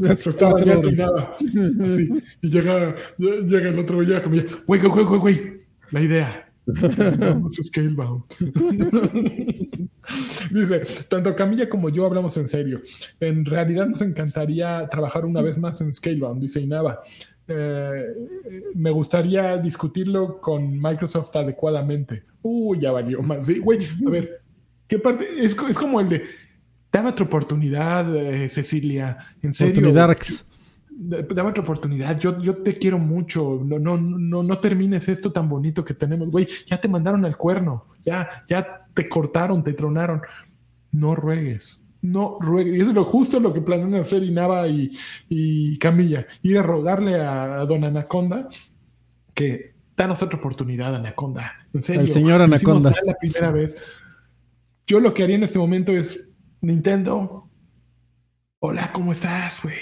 Cuatro 0.39 0.59
ya 0.65 0.75
atinada. 0.75 1.37
Así. 1.87 2.23
Y 2.41 2.51
llega, 2.51 2.95
llega 3.19 3.69
el 3.69 3.79
otro 3.79 3.97
güey, 3.97 4.09
llega 4.09 4.23
como 4.23 4.37
güey, 4.67 4.81
güey, 4.81 4.89
güey, 4.89 5.05
güey, 5.05 5.21
güey. 5.21 5.53
La 5.91 6.01
idea. 6.01 6.49
Scalebound. 7.51 8.25
Dice, 10.51 10.83
tanto 11.09 11.35
Camilla 11.35 11.69
como 11.69 11.89
yo 11.89 12.07
hablamos 12.07 12.37
en 12.37 12.49
serio. 12.49 12.81
En 13.21 13.45
realidad 13.45 13.89
nos 13.89 14.03
encantaría 14.03 14.89
trabajar 14.89 15.25
una 15.27 15.43
vez 15.43 15.59
más 15.59 15.81
en 15.81 15.93
Scalebound, 15.93 16.41
dice 16.41 16.61
Inaba. 16.61 17.01
Eh, 17.49 18.07
me 18.75 18.91
gustaría 18.91 19.59
discutirlo 19.59 20.41
con 20.41 20.81
Microsoft 20.81 21.35
adecuadamente. 21.37 22.23
Uh, 22.43 22.75
ya 22.77 22.93
valió 22.93 23.23
más. 23.23 23.47
Sí, 23.47 23.59
güey, 23.59 23.81
a 24.07 24.11
ver, 24.11 24.43
¿qué 24.87 24.99
parte? 24.99 25.27
Es, 25.39 25.57
es 25.69 25.79
como 25.79 26.01
el 26.01 26.09
de, 26.09 26.23
dame 26.93 27.09
otra 27.09 27.25
oportunidad, 27.25 28.15
eh, 28.15 28.49
Cecilia. 28.49 29.17
En 29.43 29.55
serio. 29.55 29.93
Dame 30.95 31.51
otra 31.51 31.63
oportunidad. 31.63 32.19
Yo, 32.19 32.39
yo 32.41 32.59
te 32.59 32.75
quiero 32.75 32.99
mucho. 32.99 33.61
No, 33.65 33.79
no, 33.79 33.97
no, 33.97 34.43
no 34.43 34.59
termines 34.59 35.09
esto 35.09 35.33
tan 35.33 35.49
bonito 35.49 35.85
que 35.85 35.95
tenemos. 35.95 36.31
Güey, 36.31 36.47
ya 36.67 36.81
te 36.81 36.89
mandaron 36.89 37.25
al 37.25 37.37
cuerno. 37.37 37.87
Ya, 38.05 38.45
ya 38.47 38.87
te 38.93 39.09
cortaron, 39.09 39.65
te 39.65 39.73
tronaron. 39.73 40.21
No 40.93 41.15
ruegues. 41.15 41.81
No 42.03 42.37
ruegues. 42.41 42.77
Y 42.77 42.81
eso 42.81 42.91
es 42.91 42.95
lo 42.95 43.05
justo 43.05 43.41
lo 43.41 43.55
que 43.55 43.63
planean 43.63 43.95
hacer 43.95 44.23
Inaba 44.23 44.69
y, 44.69 44.91
y 45.29 45.79
Camilla. 45.79 46.27
Ir 46.43 46.59
a 46.59 46.63
rogarle 46.63 47.21
a, 47.21 47.61
a 47.61 47.67
Don 47.67 47.85
Anaconda 47.85 48.49
que 49.33 49.75
danos 49.97 50.23
otra 50.23 50.39
oportunidad, 50.39 50.95
Anaconda. 50.95 51.55
En 51.73 51.83
serio. 51.83 52.03
Al 52.03 52.09
señor 52.09 52.43
Anaconda. 52.43 52.93
la 53.05 53.15
primera 53.15 53.51
vez. 53.51 53.83
Yo 54.87 55.01
lo 55.01 55.15
que 55.15 55.23
haría 55.23 55.37
en 55.37 55.45
este 55.45 55.59
momento 55.59 55.93
es 55.93 56.32
Nintendo. 56.63 57.49
Hola, 58.61 58.91
¿cómo 58.93 59.13
estás, 59.13 59.63
güey? 59.63 59.77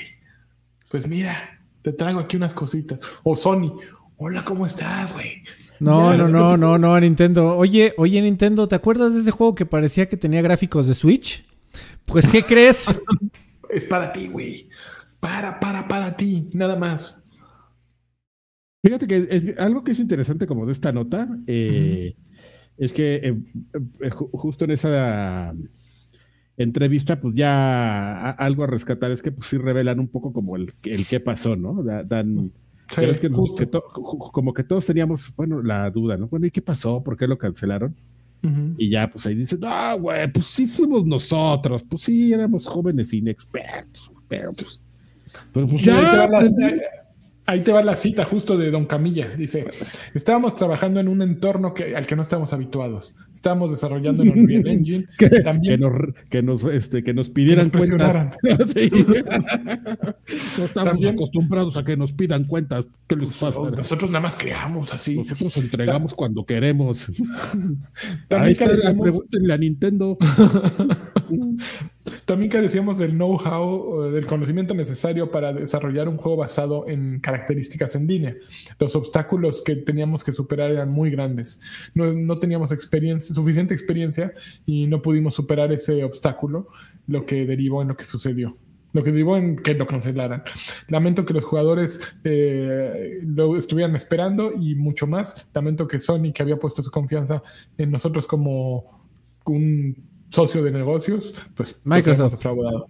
Pues 0.91 1.07
mira, 1.07 1.61
te 1.83 1.93
traigo 1.93 2.21
aquí 2.21 2.37
unas 2.37 2.55
cositas. 2.55 2.99
O 3.23 3.37
Sony. 3.37 3.79
Hola, 4.17 4.45
¿cómo 4.45 4.67
estás, 4.67 5.13
güey? 5.13 5.43
No, 5.79 6.11
Ya, 6.13 6.17
no, 6.19 6.29
no 6.29 6.57
no, 6.57 6.57
no, 6.57 6.79
no, 6.79 7.01
Nintendo. 7.01 7.57
Oye, 7.57 7.95
oye, 7.99 8.21
Nintendo, 8.23 8.67
¿te 8.67 8.75
acuerdas 8.75 9.15
de 9.15 9.21
ese 9.21 9.31
juego 9.31 9.55
que 9.55 9.67
parecía 9.67 10.09
que 10.09 10.17
tenía 10.17 10.43
gráficos 10.43 10.87
de 10.87 10.95
Switch? 10.95 11.45
Pues, 12.07 12.29
¿qué 12.29 12.43
crees? 12.43 12.87
Es 13.71 13.85
para 13.85 14.13
ti, 14.13 14.27
güey. 14.27 14.69
Para, 15.21 15.61
para, 15.61 15.87
para 15.87 16.17
ti. 16.17 16.49
Nada 16.55 16.75
más. 16.75 17.23
Fíjate 18.83 19.07
que 19.07 19.29
es, 19.31 19.59
algo 19.59 19.85
que 19.85 19.93
es 19.93 20.01
interesante 20.01 20.45
como 20.49 20.67
de 20.67 20.73
esta 20.73 20.91
nota 20.91 21.29
eh, 21.47 22.17
es 22.77 22.93
que 22.93 23.15
eh, 23.17 23.37
eh, 24.01 24.11
ju- 24.11 24.29
justo 24.33 24.65
en 24.65 24.73
esa 24.73 25.55
entrevista, 26.63 27.21
pues 27.21 27.35
ya 27.35 28.31
algo 28.31 28.65
a 28.65 28.67
rescatar 28.67 29.11
es 29.11 29.23
que 29.23 29.33
pues 29.33 29.49
sí 29.49 29.57
revelan 29.59 29.99
un 30.01 30.09
poco 30.09 30.33
como 30.33 30.57
el, 30.57 30.73
el 30.85 31.07
qué 31.07 31.21
pasó, 31.21 31.57
¿no? 31.57 31.83
Da- 31.83 32.03
Dan, 32.05 32.53
Sí, 32.93 33.03
es 33.05 33.21
que, 33.21 33.29
nos- 33.29 33.39
justo. 33.39 33.57
que 33.57 33.67
to- 33.67 33.85
como 34.33 34.53
que 34.53 34.65
todos 34.65 34.85
teníamos, 34.85 35.33
bueno, 35.37 35.63
la 35.63 35.89
duda, 35.91 36.17
¿no? 36.17 36.27
Bueno, 36.27 36.47
¿y 36.47 36.51
qué 36.51 36.61
pasó? 36.61 37.01
¿Por 37.05 37.17
qué 37.17 37.29
lo 37.29 37.39
cancelaron? 37.39 37.95
Y 38.79 38.89
ya, 38.91 39.09
pues 39.11 39.27
ahí 39.27 39.35
dicen, 39.35 39.61
ah, 39.65 39.95
güey, 40.01 40.27
pues 40.33 40.47
sí 40.47 40.67
fuimos 40.67 41.05
nosotros, 41.05 41.85
pues 41.89 42.03
sí 42.05 42.33
éramos 42.33 42.67
jóvenes 42.67 43.13
inexpertos, 43.13 44.11
pero 44.29 44.53
pues, 44.55 44.81
pero 45.53 45.69
pues 45.69 45.83
ya, 45.83 46.27
pues, 46.31 46.51
ahí 47.47 47.61
te 47.61 47.73
va 47.73 47.83
la 47.83 47.97
cita 47.97 48.25
justo 48.25 48.57
de 48.57 48.71
Don 48.71 48.87
Camilla. 48.87 49.29
Dice, 49.37 49.67
estábamos 50.15 50.55
trabajando 50.55 51.01
en 51.01 51.09
un 51.09 51.21
entorno 51.23 51.75
que, 51.75 51.97
al 51.97 52.07
que 52.07 52.15
no 52.17 52.23
estábamos 52.23 52.53
habituados. 52.53 53.15
Estábamos 53.35 53.71
desarrollando 53.71 54.23
en 54.23 54.31
Unreal 54.39 54.67
Engine. 54.69 55.07
que, 55.19 55.29
También 55.29 55.75
que 55.75 55.79
nos, 55.79 55.93
que 56.31 56.43
nos, 56.43 56.65
este, 56.65 57.03
que 57.03 57.13
nos 57.15 57.31
pidieran 57.31 57.71
Que 57.71 57.79
nos 57.79 57.89
cuentas. 57.89 58.35
Sí. 58.73 58.91
no 60.59 60.65
estamos 60.65 60.91
También- 60.93 61.15
acostumbrados 61.15 61.77
a 61.77 61.85
que 61.85 61.97
nos 61.97 62.13
pidan 62.13 62.45
cuentas. 62.45 62.89
¿Qué 63.09 63.17
les 63.17 63.37
pasa? 63.39 63.61
nosotros 63.77 64.11
nada 64.11 64.23
más 64.23 64.37
creamos 64.37 64.95
así. 64.95 65.17
Nosotros 65.17 65.57
entregamos 65.57 66.15
cuando 66.15 66.45
queremos. 66.45 67.11
También 67.51 67.81
Ahí 68.31 68.53
está, 68.53 68.67
carecemos- 68.67 69.03
pregúntenle 69.03 69.53
a 69.53 69.57
Nintendo. 69.59 70.17
También 72.31 72.49
carecíamos 72.49 72.99
del 72.99 73.15
know-how, 73.15 74.03
del 74.13 74.25
conocimiento 74.25 74.73
necesario 74.73 75.33
para 75.33 75.53
desarrollar 75.53 76.09
un 76.09 76.17
juego 76.17 76.37
basado 76.37 76.85
en 76.87 77.19
características 77.19 77.97
en 77.97 78.07
línea. 78.07 78.37
Los 78.79 78.95
obstáculos 78.95 79.63
que 79.63 79.75
teníamos 79.75 80.23
que 80.23 80.33
superar 80.33 80.71
eran 80.71 80.93
muy 80.93 81.11
grandes. 81.11 81.61
No, 81.93 82.13
no 82.13 82.39
teníamos 82.39 82.71
experiencia, 82.71 83.35
suficiente 83.35 83.75
experiencia 83.75 84.33
y 84.65 84.87
no 84.87 85.03
pudimos 85.03 85.35
superar 85.35 85.73
ese 85.73 86.05
obstáculo, 86.05 86.69
lo 87.09 87.27
que 87.27 87.47
derivó 87.47 87.83
en 87.83 87.89
lo 87.89 87.97
que 87.97 88.05
sucedió. 88.05 88.57
Lo 88.93 89.03
que 89.03 89.11
derivó 89.11 89.37
en 89.37 89.57
que 89.57 89.75
lo 89.75 89.89
cancelaran. 89.89 90.45
Lamento 90.87 91.27
que 91.27 91.35
los 91.35 91.43
jugadores 91.43 92.15
eh, 92.23 93.19
lo 93.25 93.57
estuvieran 93.57 93.97
esperando 93.97 94.53
y 94.53 94.77
mucho 94.77 95.09
más. 95.09 95.49
Lamento 95.53 95.89
que 95.89 95.99
Sony, 95.99 96.31
que 96.33 96.45
había 96.45 96.61
puesto 96.61 96.81
su 96.81 96.93
confianza 96.93 97.43
en 97.77 97.91
nosotros 97.91 98.25
como 98.29 99.01
un 99.47 100.10
socio 100.31 100.63
de 100.63 100.71
negocios, 100.73 101.35
pues 101.55 101.75
nos 101.85 101.97
Microsoft. 101.99 102.33
defraudado. 102.33 102.87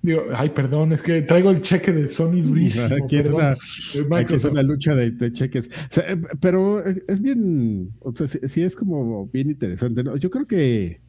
Digo, 0.00 0.22
ay, 0.34 0.50
perdón, 0.50 0.92
es 0.92 1.02
que 1.02 1.22
traigo 1.22 1.50
el 1.50 1.60
cheque 1.60 1.92
de 1.92 2.08
Sony 2.08 2.40
durísimo. 2.42 2.84
Aquí 3.04 3.16
es 3.18 3.28
una, 3.30 3.50
aquí 3.50 3.60
es 3.98 4.08
Microsoft. 4.08 4.52
una 4.52 4.62
lucha 4.62 4.94
de, 4.94 5.10
de 5.10 5.32
cheques. 5.32 5.68
O 5.68 5.94
sea, 5.94 6.04
pero 6.40 6.82
es 6.84 7.20
bien, 7.20 7.90
o 8.00 8.14
sea, 8.14 8.26
sí, 8.28 8.38
sí 8.46 8.62
es 8.62 8.76
como 8.76 9.26
bien 9.26 9.50
interesante. 9.50 10.02
¿no? 10.04 10.16
Yo 10.16 10.30
creo 10.30 10.46
que 10.46 11.00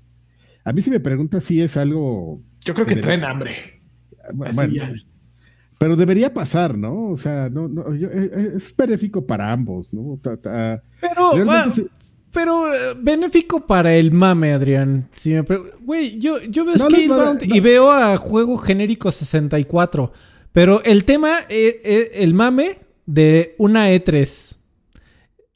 a 0.64 0.74
mí 0.74 0.82
si 0.82 0.90
me 0.90 1.00
preguntas 1.00 1.44
si 1.44 1.62
es 1.62 1.78
algo 1.78 2.42
Yo 2.66 2.74
creo 2.74 2.86
que 2.88 2.96
traen 2.96 3.24
hambre. 3.24 3.82
Bueno, 4.34 4.66
ya. 4.66 4.92
pero 5.78 5.96
debería 5.96 6.34
pasar, 6.34 6.78
¿no? 6.78 7.10
O 7.12 7.18
sea, 7.18 7.50
no, 7.50 7.68
no, 7.68 7.96
yo- 7.96 8.10
eh, 8.10 8.30
eh, 8.34 8.50
es 8.56 8.76
benéfico 8.76 9.26
para 9.26 9.52
ambos, 9.52 9.94
¿no? 9.94 10.20
Ta- 10.22 10.38
ta- 10.38 10.84
Pero, 11.00 11.32
ah, 11.50 11.70
sí- 11.72 11.88
pero 12.32 12.74
eh, 12.74 12.96
benéfico 13.00 13.66
para 13.66 13.96
el 13.96 14.12
mame, 14.12 14.54
Adrián. 14.54 15.08
Si 15.12 15.34
me 15.34 15.44
pre- 15.44 15.60
Güey, 15.82 16.20
yo, 16.20 16.40
yo 16.42 16.66
veo 16.66 16.76
No, 16.76 16.90
Scalebound 16.90 17.42
no, 17.42 17.48
no. 17.48 17.56
y 17.56 17.60
veo 17.60 17.92
a 17.92 18.16
juego 18.18 18.58
genérico 18.58 19.12
64. 19.12 20.12
Pero 20.52 20.84
el 20.84 21.06
tema, 21.06 21.40
eh, 21.50 21.82
eh, 21.84 22.12
el 22.16 22.34
mame 22.34 22.78
de 23.06 23.56
una 23.58 23.92
E3 23.92 24.56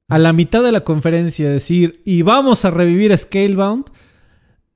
a 0.10 0.18
la 0.20 0.34
mitad 0.34 0.64
de 0.64 0.72
la 0.72 0.84
conferencia 0.84 1.50
decir, 1.50 2.02
y 2.06 2.22
vamos 2.22 2.66
a 2.66 2.70
revivir 2.72 3.18
Scalebound, 3.18 3.86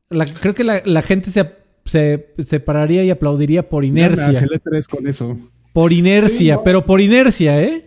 la- 0.10 0.26
creo 0.26 0.54
que 0.56 0.64
la, 0.64 0.82
la 0.86 1.02
gente 1.02 1.30
se, 1.32 1.52
se, 1.86 2.34
se 2.40 2.60
pararía 2.60 3.04
y 3.04 3.10
aplaudiría 3.10 3.68
por 3.70 3.86
inercia. 3.86 4.42
E3 4.42 4.88
con 4.88 5.06
eso. 5.08 5.38
Por 5.74 5.94
inercia, 5.94 6.38
Sí, 6.38 6.48
no. 6.50 6.64
pero 6.64 6.86
por 6.86 7.02
inercia, 7.02 7.62
¿eh? 7.62 7.87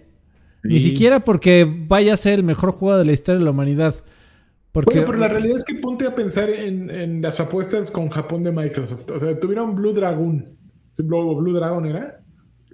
Ni 0.62 0.79
siquiera 0.79 1.20
porque 1.20 1.66
vaya 1.66 2.14
a 2.14 2.16
ser 2.16 2.35
el 2.35 2.44
mejor 2.44 2.73
juego 2.73 2.99
de 2.99 3.05
la 3.05 3.12
historia 3.12 3.38
de 3.38 3.44
la 3.44 3.51
humanidad. 3.51 3.95
Porque 4.72 4.91
Bueno, 4.95 5.07
pero 5.07 5.18
la 5.18 5.28
realidad 5.28 5.57
es 5.57 5.64
que 5.64 5.74
ponte 5.74 6.07
a 6.07 6.14
pensar 6.14 6.49
en, 6.51 6.91
en 6.91 7.22
las 7.22 7.41
apuestas 7.41 7.91
con 7.91 8.09
Japón 8.09 8.45
de 8.45 8.53
Microsoft. 8.53 9.11
O 9.11 9.18
sea, 9.18 9.39
tuvieron 9.41 9.74
Blue 9.74 9.93
Dragon. 9.93 10.47
Blue, 10.97 11.37
Blue 11.37 11.53
Dragon 11.55 11.87
era? 11.87 12.22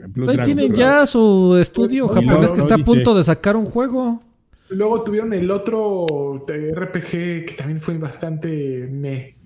Blue 0.08 0.28
ahí 0.28 0.36
Dragon, 0.36 0.44
tienen 0.44 0.68
Blue 0.68 0.78
ya 0.78 1.06
su 1.06 1.56
estudio 1.58 2.06
Pues, 2.06 2.18
japonés 2.18 2.50
no, 2.50 2.56
que 2.56 2.58
no 2.58 2.64
está 2.64 2.74
a 2.74 2.78
dice. 2.78 2.92
punto 2.92 3.14
de 3.14 3.24
sacar 3.24 3.56
un 3.56 3.64
juego. 3.64 4.22
Luego 4.70 5.02
tuvieron 5.04 5.32
el 5.32 5.50
otro 5.50 6.44
RPG 6.46 7.10
que 7.46 7.54
también 7.56 7.80
fue 7.80 7.96
bastante 7.98 8.88
me. 8.90 9.36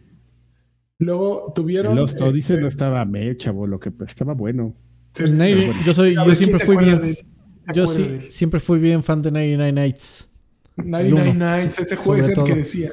Luego 0.99 1.53
tuvieron. 1.55 1.93
El 1.93 1.99
Lost 1.99 2.21
Odyssey 2.21 2.55
este, 2.55 2.63
no 2.63 2.69
estaba 2.69 3.05
me, 3.05 3.37
chavo, 3.37 3.67
lo 3.67 3.79
que 3.79 3.93
estaba 4.07 4.35
bueno. 4.35 4.75
sí, 5.15 5.25
bueno. 5.25 5.73
yo 5.85 5.95
soy, 5.95 6.15
yo 6.15 6.35
siempre 6.35 6.59
¿quién 6.59 6.59
se 6.59 6.65
fui 6.67 6.77
bien, 6.79 7.17
yo 7.75 7.87
sí, 7.87 8.03
de 8.03 8.31
siempre 8.31 8.61
fui 8.61 8.79
bien 8.79 9.03
fan 9.03 9.23
de 9.23 9.31
99 9.31 9.73
Nights. 9.73 10.29
99 10.77 11.31
uno, 11.31 11.39
Nights, 11.47 11.79
ese 11.81 11.97
juego 11.97 12.23
es 12.23 12.29
el 12.29 12.35
todo. 12.35 12.45
que 12.47 12.55
decía. 12.57 12.93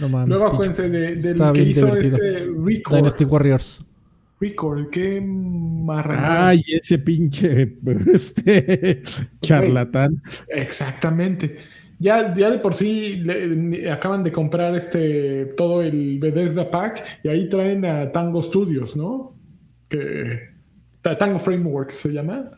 No 0.00 0.08
mames. 0.08 0.28
Luego 0.28 0.46
acuérdense 0.46 0.88
de, 0.88 1.16
del 1.16 1.32
Está 1.32 1.52
que 1.52 1.62
hizo 1.62 1.86
divertido. 1.86 2.16
este 2.16 2.46
Record. 2.64 2.96
Dynasty 2.96 3.24
Warriors. 3.24 3.84
Record, 4.40 4.90
qué 4.90 5.20
marranada. 5.20 6.48
Ay, 6.48 6.62
ese 6.68 6.98
pinche 6.98 7.76
este, 8.12 9.02
charlatán. 9.42 10.22
Exactamente. 10.48 11.58
Ya, 11.98 12.32
ya 12.32 12.50
de 12.50 12.58
por 12.58 12.76
sí 12.76 13.16
le- 13.16 13.90
acaban 13.90 14.22
de 14.22 14.30
comprar 14.30 14.76
este 14.76 15.46
todo 15.56 15.82
el 15.82 16.20
Bethesda 16.20 16.70
Pack 16.70 17.04
y 17.24 17.28
ahí 17.28 17.48
traen 17.48 17.84
a 17.84 18.12
Tango 18.12 18.40
Studios, 18.40 18.96
¿no? 18.96 19.34
Que 19.88 20.38
Ta- 21.02 21.18
Tango 21.18 21.40
Frameworks 21.40 21.96
se 21.96 22.12
llama. 22.12 22.52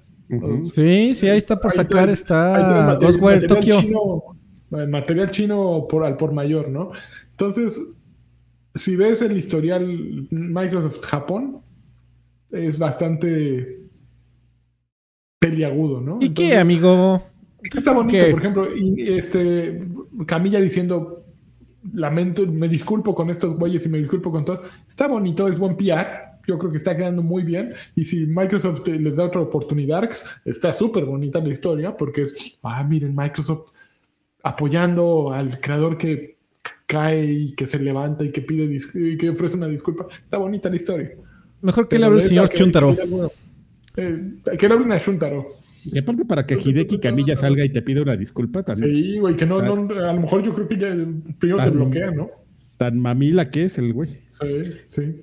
Sí, 0.75 1.15
sí, 1.15 1.29
ahí 1.29 1.39
está 1.39 1.59
por 1.61 1.73
sacar, 1.73 2.09
está 2.09 2.53
material- 2.53 2.99
Ghostwire 3.01 3.41
material 3.41 3.49
Tokyo. 3.49 3.81
chino- 3.81 4.23
eh, 4.83 4.87
material 4.87 5.31
chino 5.31 5.87
por, 5.89 6.05
al 6.05 6.17
por 6.17 6.33
mayor, 6.33 6.69
¿no? 6.69 6.91
Entonces, 7.33 7.83
si 8.75 8.95
ves 8.97 9.23
el 9.23 9.37
historial 9.37 10.29
Microsoft 10.31 11.01
Japón, 11.05 11.63
es 12.53 12.79
bastante 12.79 13.81
peliagudo, 15.41 16.01
¿no? 16.01 16.19
¿Y 16.21 16.31
qué, 16.31 16.57
amigo? 16.57 17.23
Está 17.63 17.93
bonito, 17.93 18.19
por 18.31 18.41
ejemplo, 18.41 18.69
y 18.77 19.09
este 19.15 19.79
Camilla 20.27 20.61
diciendo 20.61 21.25
lamento, 21.93 22.47
me 22.47 22.69
disculpo 22.69 23.15
con 23.15 23.31
estos 23.31 23.57
güeyes 23.57 23.85
y 23.87 23.89
me 23.89 23.99
disculpo 23.99 24.31
con 24.31 24.45
todos. 24.45 24.61
Está 24.89 25.09
bonito, 25.09 25.49
es 25.49 25.59
buen 25.59 25.77
PR. 25.77 26.30
Yo 26.47 26.59
creo 26.59 26.71
que 26.71 26.79
está 26.79 26.97
quedando 26.97 27.23
muy 27.23 27.43
bien. 27.43 27.75
Y 27.95 28.05
si 28.05 28.27
Microsoft 28.27 28.87
les 28.89 29.17
da 29.17 29.25
otra 29.25 29.41
oportunidad, 29.41 30.09
está 30.45 30.73
súper 30.73 31.05
bonita 31.05 31.41
la 31.41 31.49
historia 31.49 31.97
porque 31.97 32.23
es, 32.23 32.59
ah, 32.63 32.85
miren, 32.85 33.15
Microsoft 33.15 33.73
apoyando 34.43 35.33
al 35.33 35.61
creador 35.61 35.99
que 35.99 36.39
cae 36.87 37.25
y 37.25 37.55
que 37.55 37.67
se 37.67 37.79
levanta 37.79 38.25
y 38.25 38.31
que 38.31 38.43
pide 38.43 38.79
y 38.95 39.17
que 39.17 39.31
ofrece 39.31 39.57
una 39.57 39.69
disculpa. 39.69 40.07
Está 40.23 40.39
bonita 40.39 40.69
la 40.69 40.77
historia. 40.77 41.13
Mejor 41.63 41.89
que 41.89 41.99
le 41.99 42.07
hable 42.07 42.23
el 42.23 42.29
señor 42.29 42.49
Chuntaro. 42.49 42.97
Eh, 43.97 44.33
que 44.59 44.69
le 44.69 44.75
hable 44.75 44.95
a 44.95 45.01
Chuntaro. 45.01 45.47
Y 45.85 45.99
aparte 45.99 46.25
para 46.25 46.47
que 46.47 46.55
Hideki 46.55 46.99
Camilla 46.99 47.37
salga 47.37 47.65
y 47.65 47.71
te 47.71 47.83
pida 47.83 48.03
una 48.03 48.17
disculpa 48.17 48.63
también. 48.63 48.91
Sí, 48.91 49.19
güey, 49.19 49.37
que 49.37 49.47
no, 49.47 49.63
no, 49.63 49.95
a 49.95 50.13
lo 50.13 50.21
mejor 50.21 50.43
yo 50.43 50.53
creo 50.53 50.69
que 50.69 50.77
ya 50.77 50.89
primero 51.39 51.65
te 51.65 51.71
bloquea, 51.71 52.11
¿no? 52.11 52.29
Tan 52.77 52.99
mamila 52.99 53.51
que 53.51 53.65
es 53.65 53.79
el 53.79 53.93
güey. 53.93 54.19
Sí, 54.33 54.73
sí. 54.87 55.23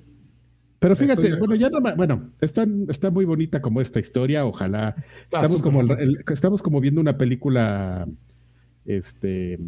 Pero 0.78 0.94
fíjate, 0.94 1.34
bueno, 1.36 1.56
ya 1.56 1.70
no, 1.70 1.80
bueno, 1.96 2.30
está, 2.40 2.64
está 2.88 3.10
muy 3.10 3.24
bonita 3.24 3.60
como 3.60 3.80
esta 3.80 3.98
historia, 3.98 4.46
ojalá. 4.46 4.94
Ah, 4.96 5.04
estamos 5.42 5.62
como, 5.62 5.82
estamos 6.30 6.62
como 6.62 6.80
viendo 6.80 7.00
una 7.00 7.18
película, 7.18 8.06
este, 8.84 9.58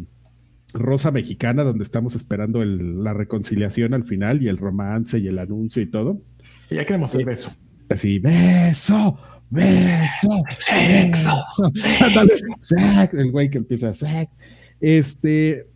rosa 0.73 1.11
mexicana, 1.11 1.63
donde 1.63 1.83
estamos 1.83 2.15
esperando 2.15 2.61
el, 2.61 3.03
la 3.03 3.13
reconciliación 3.13 3.93
al 3.93 4.05
final 4.05 4.41
y 4.41 4.47
el 4.47 4.57
romance 4.57 5.19
y 5.19 5.27
el 5.27 5.39
anuncio 5.39 5.81
y 5.81 5.87
todo. 5.87 6.21
Y 6.69 6.75
ya 6.75 6.85
queremos 6.85 7.13
el 7.15 7.25
beso. 7.25 7.51
Así, 7.89 8.19
beso, 8.19 9.19
beso, 9.49 10.43
sexo, 10.59 11.41
sexo. 11.73 13.17
El 13.17 13.31
güey 13.31 13.49
que 13.49 13.57
empieza 13.57 13.93
sex. 13.93 14.33
Este, 14.79 15.67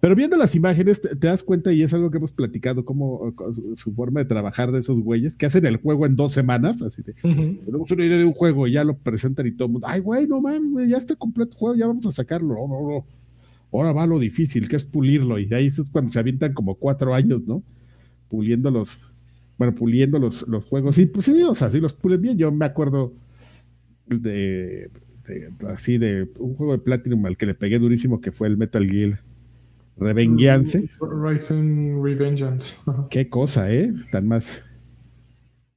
pero 0.00 0.14
viendo 0.16 0.36
las 0.36 0.54
imágenes 0.54 1.00
te, 1.02 1.14
das 1.14 1.42
cuenta 1.42 1.72
y 1.72 1.82
es 1.82 1.92
algo 1.92 2.10
que 2.10 2.16
hemos 2.16 2.32
platicado 2.32 2.84
como 2.84 3.34
su 3.76 3.92
forma 3.92 4.20
de 4.20 4.26
trabajar 4.26 4.72
de 4.72 4.80
esos 4.80 4.98
güeyes 5.00 5.36
que 5.36 5.46
hacen 5.46 5.66
el 5.66 5.76
juego 5.76 6.06
en 6.06 6.16
dos 6.16 6.32
semanas, 6.32 6.80
así 6.80 7.02
de, 7.02 7.12
tenemos 7.12 7.90
una 7.90 8.04
idea 8.04 8.16
de 8.16 8.24
un 8.24 8.32
juego 8.32 8.66
y 8.66 8.72
ya 8.72 8.84
lo 8.84 8.96
presentan 8.96 9.46
y 9.46 9.52
todo 9.52 9.66
el 9.66 9.72
mundo, 9.72 9.86
ay 9.88 10.00
güey, 10.00 10.26
no 10.26 10.40
mames, 10.40 10.88
ya 10.88 10.96
está 10.96 11.14
completo 11.16 11.52
el 11.52 11.58
juego, 11.58 11.76
ya 11.76 11.86
vamos 11.86 12.06
a 12.06 12.12
sacarlo, 12.12 12.54
no, 12.54 12.66
no, 12.66 12.88
no. 12.88 13.06
Ahora 13.72 13.92
va 13.92 14.06
lo 14.06 14.18
difícil, 14.18 14.68
que 14.68 14.76
es 14.76 14.84
pulirlo 14.84 15.38
y 15.38 15.52
ahí 15.54 15.66
es 15.66 15.80
cuando 15.90 16.10
se 16.10 16.18
avientan 16.18 16.54
como 16.54 16.74
cuatro 16.74 17.14
años, 17.14 17.42
¿no? 17.46 17.62
Puliendo 18.28 18.70
los, 18.70 18.98
bueno, 19.58 19.74
puliendo 19.74 20.18
los, 20.18 20.48
los 20.48 20.64
juegos. 20.64 20.98
Y 20.98 21.06
pues 21.06 21.26
sí, 21.26 21.40
o 21.42 21.54
sea, 21.54 21.70
sí 21.70 21.78
los 21.78 21.94
pulen 21.94 22.20
bien. 22.20 22.36
Yo 22.36 22.50
me 22.50 22.64
acuerdo 22.64 23.12
de, 24.08 24.90
así 25.68 25.98
de 25.98 26.28
un 26.38 26.54
juego 26.54 26.72
de 26.72 26.78
Platinum 26.78 27.24
al 27.26 27.36
que 27.36 27.46
le 27.46 27.54
pegué 27.54 27.78
durísimo 27.78 28.20
que 28.20 28.32
fue 28.32 28.48
el 28.48 28.56
Metal 28.56 28.84
Gear 28.88 29.20
Revengeance. 30.00 30.88
Rising 31.00 32.02
Revengeance. 32.02 32.76
Qué 33.10 33.28
cosa, 33.28 33.72
¿eh? 33.72 33.92
Tan 34.10 34.26
más, 34.26 34.64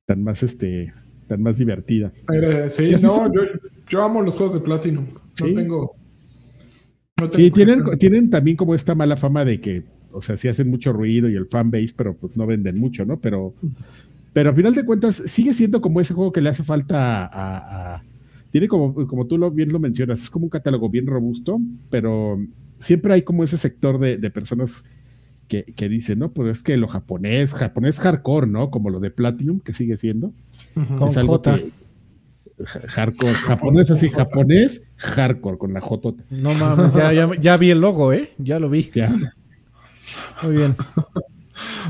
tan 0.05 0.24
más 0.24 0.41
este, 0.41 0.93
tan 1.28 1.43
más 1.43 1.57
divertida. 1.57 2.11
sí, 2.69 2.91
no, 3.01 3.32
yo, 3.34 3.41
yo, 3.88 4.03
amo 4.03 4.21
los 4.21 4.34
juegos 4.36 4.55
de 4.55 4.61
Platinum. 4.61 5.05
No 5.41 5.53
tengo. 5.53 5.95
sí, 7.32 7.51
tienen, 7.51 7.84
tienen 7.99 8.30
también 8.30 8.57
como 8.57 8.74
esta 8.74 8.95
mala 8.95 9.17
fama 9.17 9.45
de 9.45 9.59
que 9.59 9.84
o 10.13 10.21
sea, 10.21 10.38
sí 10.38 10.47
hacen 10.47 10.69
mucho 10.69 10.93
ruido 10.93 11.30
y 11.30 11.36
el 11.36 11.47
fanbase, 11.47 11.93
pero 11.95 12.15
pues 12.15 12.38
no 12.38 12.45
venden 12.45 12.78
mucho, 12.78 13.03
¿no? 13.05 13.19
Pero, 13.19 13.55
pero 14.32 14.51
a 14.51 14.53
final 14.53 14.76
de 14.76 14.86
cuentas 14.86 15.15
sigue 15.15 15.53
siendo 15.53 15.82
como 15.82 15.99
ese 15.99 16.13
juego 16.13 16.32
que 16.32 16.41
le 16.41 16.49
hace 16.49 16.63
falta 16.63 17.30
a... 17.32 18.03
tiene 18.54 18.68
como, 18.68 18.93
como 19.08 19.26
tú 19.26 19.39
lo, 19.39 19.49
bien 19.49 19.72
lo 19.72 19.80
mencionas, 19.80 20.22
es 20.22 20.30
como 20.30 20.45
un 20.45 20.51
catálogo 20.51 20.88
bien 20.88 21.08
robusto, 21.08 21.60
pero 21.89 22.39
siempre 22.78 23.12
hay 23.12 23.24
como 23.24 23.43
ese 23.43 23.58
sector 23.58 23.97
de, 23.97 24.30
personas 24.30 24.84
que, 25.47 25.64
que, 25.64 25.89
dicen, 25.89 26.20
¿no? 26.20 26.34
Pues 26.34 26.60
es 26.60 26.64
que 26.64 26.78
lo 26.78 26.88
japonés, 26.88 27.56
japonés 27.56 27.99
hardcore, 27.99 28.45
¿no? 28.45 28.70
Como 28.70 28.91
lo 28.91 28.99
de 28.99 29.10
Platinum, 29.10 29.60
que 29.60 29.74
sigue 29.74 29.97
siendo. 29.97 30.34
Es 31.10 31.18
algo 31.18 31.41
Que, 31.41 31.72
hardcore, 32.89 33.34
japonés 33.34 33.89
así, 33.89 34.10
japonés, 34.10 34.84
hardcore, 34.97 35.58
con 35.58 35.74
la 35.74 35.82
J. 35.82 36.14
No 36.30 36.54
mames, 36.54 36.93
ya, 36.93 37.12
ya, 37.12 37.32
ya, 37.41 37.58
vi 37.58 37.72
el 37.72 37.82
logo, 37.82 38.14
¿eh? 38.14 38.34
Ya 38.38 38.60
lo 38.60 38.70
vi. 38.70 38.88
Ya. 38.93 39.10
Muy 40.43 40.58
bien. 40.58 40.76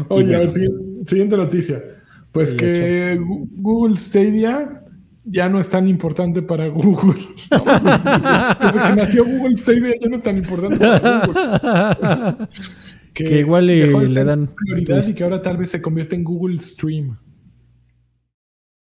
Oye, 0.08 0.34
a 0.34 0.40
ver, 0.40 0.50
siguiente, 0.50 1.36
noticia. 1.36 1.84
Pues 2.32 2.54
que 2.54 3.20
Google 3.20 3.98
Stadia 3.98 4.83
ya 5.26 5.50
no 5.50 5.60
es 5.60 5.70
tan 5.70 5.88
importante 5.88 6.42
para 6.42 6.68
Google. 6.68 7.20
Desde 7.50 8.88
que 8.88 8.96
nació 8.96 9.26
Google 9.26 9.58
Stadia 9.58 9.96
ya 10.00 10.10
no 10.10 10.16
es 10.18 10.24
tan 10.24 10.38
importante 10.38 10.78
para 10.78 11.26
Google. 11.26 12.48
que, 13.14 13.40
igual 13.40 13.68
le, 13.68 14.24
dan 14.24 14.48
prioridad 14.54 15.08
y 15.08 15.14
que 15.14 15.24
ahora 15.24 15.42
tal 15.42 15.58
vez 15.58 15.70
se 15.72 15.82
convierte 15.82 16.16
en 16.16 16.24
Google 16.24 16.60
Stream. 16.60 17.18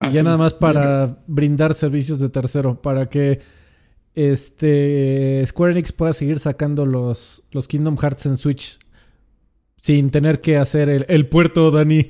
Y 0.01 0.13
ya 0.13 0.23
nada 0.23 0.37
más 0.37 0.53
para 0.53 1.23
brindar 1.27 1.75
servicios 1.75 2.19
de 2.19 2.29
tercero, 2.29 2.81
para 2.83 3.09
que 3.09 3.41
este 4.15 5.43
Square 5.47 5.73
Enix 5.73 5.93
pueda 5.93 6.13
seguir 6.13 6.39
sacando 6.39 6.85
los, 6.85 7.45
los 7.51 7.67
Kingdom 7.67 7.97
Hearts 7.97 8.27
en 8.27 8.37
Switch 8.37 8.79
sin 9.85 10.11
tener 10.11 10.41
que 10.41 10.57
hacer 10.57 11.05
el, 11.09 11.29
puerto, 11.29 11.71
Dani. 11.71 12.09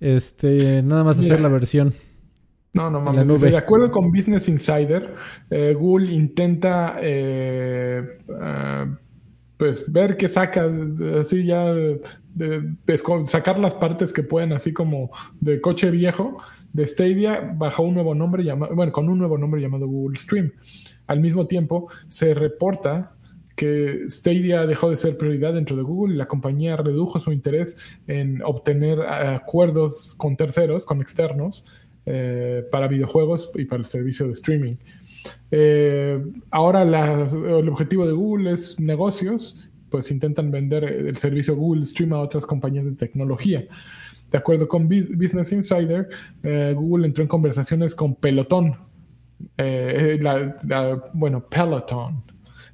Este, 0.00 0.82
nada 0.82 1.04
más 1.04 1.18
hacer 1.18 1.40
la 1.40 1.48
versión. 1.48 1.92
No, 2.74 2.90
no 2.90 3.00
mames. 3.00 3.40
De 3.40 3.56
acuerdo 3.56 3.90
con 3.90 4.10
Business 4.10 4.48
Insider, 4.48 5.14
eh, 5.48 5.74
Google 5.74 6.12
intenta 6.12 6.96
eh, 7.00 8.18
ah, 8.40 8.86
pues 9.56 9.90
ver 9.90 10.16
qué 10.16 10.28
saca, 10.28 10.68
así 11.20 11.46
ya, 11.46 11.72
sacar 13.26 13.60
las 13.60 13.74
partes 13.74 14.12
que 14.12 14.24
pueden, 14.24 14.52
así 14.52 14.72
como 14.72 15.10
de 15.40 15.60
coche 15.60 15.90
viejo 15.90 16.38
de 16.72 16.86
Stadia 16.88 17.54
bajo 17.56 17.84
un 17.84 17.94
nuevo 17.94 18.16
nombre 18.16 18.42
llamado, 18.42 18.74
bueno, 18.74 18.90
con 18.90 19.08
un 19.08 19.18
nuevo 19.18 19.38
nombre 19.38 19.60
llamado 19.60 19.86
Google 19.86 20.18
Stream. 20.18 20.52
Al 21.06 21.20
mismo 21.20 21.46
tiempo, 21.46 21.88
se 22.08 22.34
reporta 22.34 23.14
que 23.54 24.06
Stadia 24.08 24.66
dejó 24.66 24.90
de 24.90 24.96
ser 24.96 25.16
prioridad 25.16 25.54
dentro 25.54 25.76
de 25.76 25.82
Google 25.82 26.14
y 26.14 26.18
la 26.18 26.26
compañía 26.26 26.76
redujo 26.76 27.20
su 27.20 27.30
interés 27.30 27.78
en 28.08 28.42
obtener 28.42 29.00
acuerdos 29.00 30.14
con 30.16 30.36
terceros, 30.36 30.84
con 30.84 31.00
externos, 31.00 31.64
eh, 32.06 32.64
para 32.70 32.86
videojuegos 32.86 33.50
y 33.54 33.64
para 33.64 33.80
el 33.80 33.86
servicio 33.86 34.26
de 34.26 34.32
streaming. 34.32 34.74
Eh, 35.50 36.22
ahora 36.50 36.82
el 36.82 37.68
objetivo 37.68 38.06
de 38.06 38.12
Google 38.12 38.52
es 38.52 38.78
negocios, 38.78 39.68
pues 39.88 40.10
intentan 40.10 40.50
vender 40.50 40.84
el 40.84 41.16
servicio 41.16 41.56
Google 41.56 41.86
Stream 41.86 42.12
a 42.12 42.20
otras 42.20 42.44
compañías 42.44 42.84
de 42.84 42.92
tecnología. 42.92 43.64
De 44.30 44.38
acuerdo 44.38 44.68
con 44.68 44.88
Business 44.88 45.52
Insider, 45.52 46.08
eh, 46.42 46.74
Google 46.76 47.06
entró 47.06 47.22
en 47.22 47.28
conversaciones 47.28 47.94
con 47.94 48.16
Peloton, 48.16 48.76
bueno, 51.14 51.48
Peloton, 51.48 52.22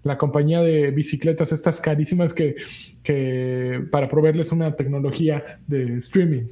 la 0.03 0.17
compañía 0.17 0.61
de 0.61 0.91
bicicletas, 0.91 1.53
estas 1.53 1.81
carísimas 1.81 2.33
que, 2.33 2.57
que 3.03 3.87
para 3.91 4.09
proveerles 4.09 4.51
una 4.51 4.75
tecnología 4.75 5.45
de 5.67 5.99
streaming. 5.99 6.49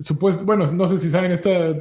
Supuesto, 0.00 0.44
bueno, 0.44 0.70
no 0.72 0.88
sé 0.88 0.98
si 0.98 1.10
saben, 1.10 1.30
esta 1.30 1.74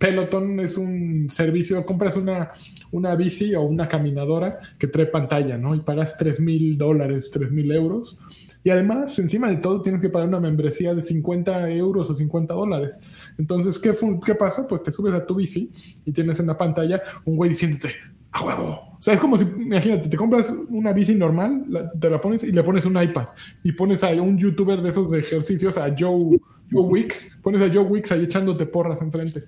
Peloton 0.00 0.58
es 0.60 0.78
un 0.78 1.28
servicio, 1.30 1.84
compras 1.84 2.16
una, 2.16 2.50
una 2.90 3.14
bici 3.14 3.54
o 3.54 3.60
una 3.60 3.86
caminadora 3.86 4.58
que 4.78 4.86
trae 4.86 5.04
pantalla, 5.04 5.58
¿no? 5.58 5.74
Y 5.74 5.80
pagas 5.80 6.16
3 6.16 6.40
mil 6.40 6.78
dólares, 6.78 7.30
3 7.30 7.52
mil 7.52 7.70
euros. 7.70 8.18
Y 8.64 8.70
además, 8.70 9.18
encima 9.18 9.50
de 9.50 9.56
todo, 9.56 9.82
tienes 9.82 10.00
que 10.00 10.08
pagar 10.08 10.28
una 10.28 10.40
membresía 10.40 10.94
de 10.94 11.02
50 11.02 11.70
euros 11.72 12.08
o 12.08 12.14
50 12.14 12.54
dólares. 12.54 12.98
Entonces, 13.36 13.78
¿qué, 13.78 13.92
¿qué 14.24 14.34
pasa? 14.34 14.66
Pues 14.66 14.82
te 14.82 14.90
subes 14.90 15.12
a 15.12 15.26
tu 15.26 15.34
bici 15.34 15.70
y 16.06 16.12
tienes 16.12 16.40
en 16.40 16.46
la 16.46 16.56
pantalla 16.56 17.02
un 17.26 17.36
güey 17.36 17.50
diciéndote, 17.50 17.94
a 18.32 18.42
huevo. 18.42 18.90
O 18.98 19.02
sea, 19.02 19.12
es 19.12 19.20
como 19.20 19.36
si, 19.36 19.44
imagínate, 19.44 20.08
te 20.08 20.16
compras 20.16 20.50
una 20.70 20.94
bici 20.94 21.14
normal, 21.14 21.90
te 22.00 22.08
la 22.08 22.20
pones 22.20 22.42
y 22.44 22.52
le 22.52 22.62
pones 22.62 22.86
un 22.86 23.00
iPad 23.00 23.26
y 23.62 23.72
pones 23.72 24.02
a 24.02 24.10
un 24.12 24.38
youtuber 24.38 24.80
de 24.80 24.88
esos 24.88 25.10
de 25.10 25.18
ejercicios, 25.18 25.76
a 25.76 25.94
Joe, 25.98 26.38
Joe 26.70 26.82
Wicks, 26.82 27.40
pones 27.42 27.62
a 27.62 27.68
Joe 27.68 27.84
Wicks 27.84 28.12
ahí 28.12 28.24
echándote 28.24 28.66
porras 28.66 29.00
enfrente. 29.02 29.42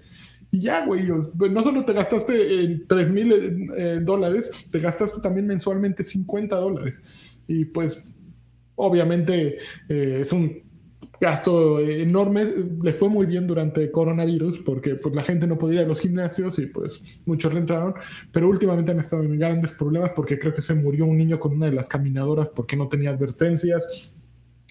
Y 0.51 0.61
ya, 0.61 0.85
güey, 0.85 1.09
no 1.09 1.63
solo 1.63 1.83
te 1.85 1.95
gastaste 1.95 2.85
3 2.87 3.11
mil 3.11 3.33
eh, 3.33 3.67
eh, 3.75 4.01
dólares, 4.03 4.51
te 4.71 4.81
gastaste 4.81 5.23
también 5.23 5.47
mensualmente 5.47 6.05
50 6.05 6.57
dólares. 6.57 7.03
Y 7.49 7.65
pues, 7.65 8.13
obviamente, 8.75 9.57
eh, 9.89 10.19
es 10.21 10.31
un 10.31 10.63
gasto 11.19 11.81
enorme. 11.81 12.53
Les 12.83 12.99
fue 12.99 13.09
muy 13.09 13.25
bien 13.25 13.47
durante 13.47 13.91
coronavirus 13.91 14.59
porque 14.61 14.97
pues, 14.97 15.15
la 15.15 15.23
gente 15.23 15.47
no 15.47 15.57
podía 15.57 15.81
ir 15.81 15.87
a 15.87 15.89
los 15.89 16.01
gimnasios 16.01 16.59
y 16.59 16.67
pues 16.67 17.01
muchos 17.25 17.55
reentraron. 17.55 17.95
Pero 18.31 18.51
últimamente 18.51 18.91
han 18.91 19.01
estado 19.01 19.23
en 19.23 19.39
grandes 19.39 19.73
problemas 19.73 20.11
porque 20.15 20.39
creo 20.39 20.53
que 20.53 20.61
se 20.61 20.75
murió 20.75 21.07
un 21.07 21.17
niño 21.17 21.41
con 21.41 21.53
una 21.53 21.67
de 21.67 21.73
las 21.73 21.89
caminadoras 21.89 22.51
porque 22.51 22.77
no 22.77 22.89
tenía 22.89 23.09
advertencias. 23.09 24.15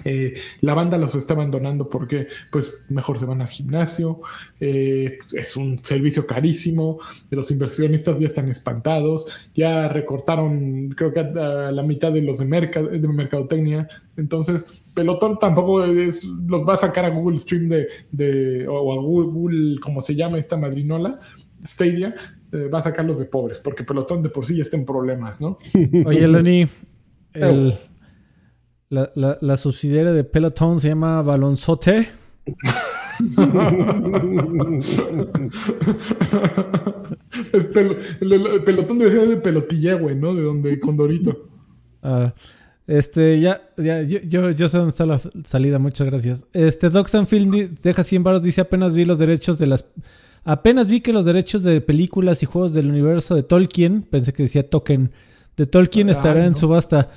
Eh, 0.03 0.33
la 0.61 0.73
banda 0.73 0.97
los 0.97 1.15
está 1.15 1.33
abandonando 1.33 1.87
porque 1.87 2.27
pues 2.51 2.85
mejor 2.89 3.19
se 3.19 3.25
van 3.25 3.41
al 3.41 3.47
gimnasio, 3.47 4.21
eh, 4.59 5.19
es 5.33 5.55
un 5.55 5.77
servicio 5.79 6.25
carísimo, 6.25 6.99
los 7.29 7.51
inversionistas 7.51 8.17
ya 8.17 8.25
están 8.25 8.49
espantados, 8.49 9.51
ya 9.53 9.87
recortaron 9.89 10.89
creo 10.89 11.13
que 11.13 11.19
a, 11.19 11.71
la 11.71 11.83
mitad 11.83 12.11
de 12.11 12.21
los 12.21 12.39
de, 12.39 12.45
de 12.47 13.07
mercadotecnia, 13.07 13.87
entonces 14.17 14.91
Pelotón 14.95 15.37
tampoco 15.39 15.83
es, 15.85 16.25
los 16.25 16.67
va 16.67 16.73
a 16.73 16.77
sacar 16.77 17.05
a 17.05 17.09
Google 17.09 17.39
Stream 17.39 17.69
de, 17.69 18.67
o 18.67 18.93
a 18.93 19.01
Google, 19.01 19.79
como 19.79 20.01
se 20.01 20.15
llama 20.15 20.39
esta 20.39 20.57
madrinola, 20.57 21.19
Stadia, 21.63 22.15
eh, 22.51 22.67
va 22.67 22.79
a 22.79 22.83
sacarlos 22.83 23.19
de 23.19 23.25
pobres, 23.25 23.59
porque 23.59 23.83
Pelotón 23.83 24.23
de 24.23 24.29
por 24.29 24.45
sí 24.45 24.57
ya 24.57 24.63
está 24.63 24.77
en 24.77 24.85
problemas, 24.85 25.39
¿no? 25.39 25.57
Oye, 26.05 26.27
Lenny, 26.27 26.67
el... 27.33 27.77
La, 28.91 29.09
la, 29.15 29.37
la 29.39 29.55
subsidiaria 29.55 30.11
de 30.11 30.25
Peloton 30.25 30.81
se 30.81 30.89
llama 30.89 31.21
Balonzote. 31.21 32.09
es 37.53 37.69
el, 38.19 38.63
pelotón 38.65 38.97
debe 38.97 39.11
ser 39.11 39.29
de 39.29 39.37
pelotilla, 39.37 39.93
güey, 39.93 40.15
¿no? 40.15 40.35
De 40.35 40.41
donde 40.41 40.77
Condorito. 40.81 41.47
Ah, 42.03 42.33
este, 42.85 43.39
ya, 43.39 43.61
ya, 43.77 44.01
yo, 44.01 44.51
yo, 44.51 44.67
sé 44.67 44.77
dónde 44.77 44.89
está 44.89 45.05
la 45.05 45.21
salida, 45.45 45.79
muchas 45.79 46.07
gracias. 46.07 46.45
Este, 46.51 46.89
Doxan 46.89 47.27
Film 47.27 47.49
deja 47.81 48.03
100 48.03 48.23
baros, 48.23 48.43
dice 48.43 48.59
apenas 48.59 48.93
vi 48.93 49.05
los 49.05 49.19
derechos 49.19 49.57
de 49.57 49.67
las... 49.67 49.85
Apenas 50.43 50.89
vi 50.89 50.99
que 50.99 51.13
los 51.13 51.23
derechos 51.23 51.63
de 51.63 51.79
películas 51.79 52.43
y 52.43 52.45
juegos 52.45 52.73
del 52.73 52.89
universo 52.89 53.35
de 53.35 53.43
Tolkien, 53.43 54.01
pensé 54.01 54.33
que 54.33 54.43
decía 54.43 54.69
Token, 54.69 55.11
de 55.55 55.65
Tolkien 55.65 56.09
estarán 56.09 56.43
en 56.43 56.55
subasta. 56.55 57.07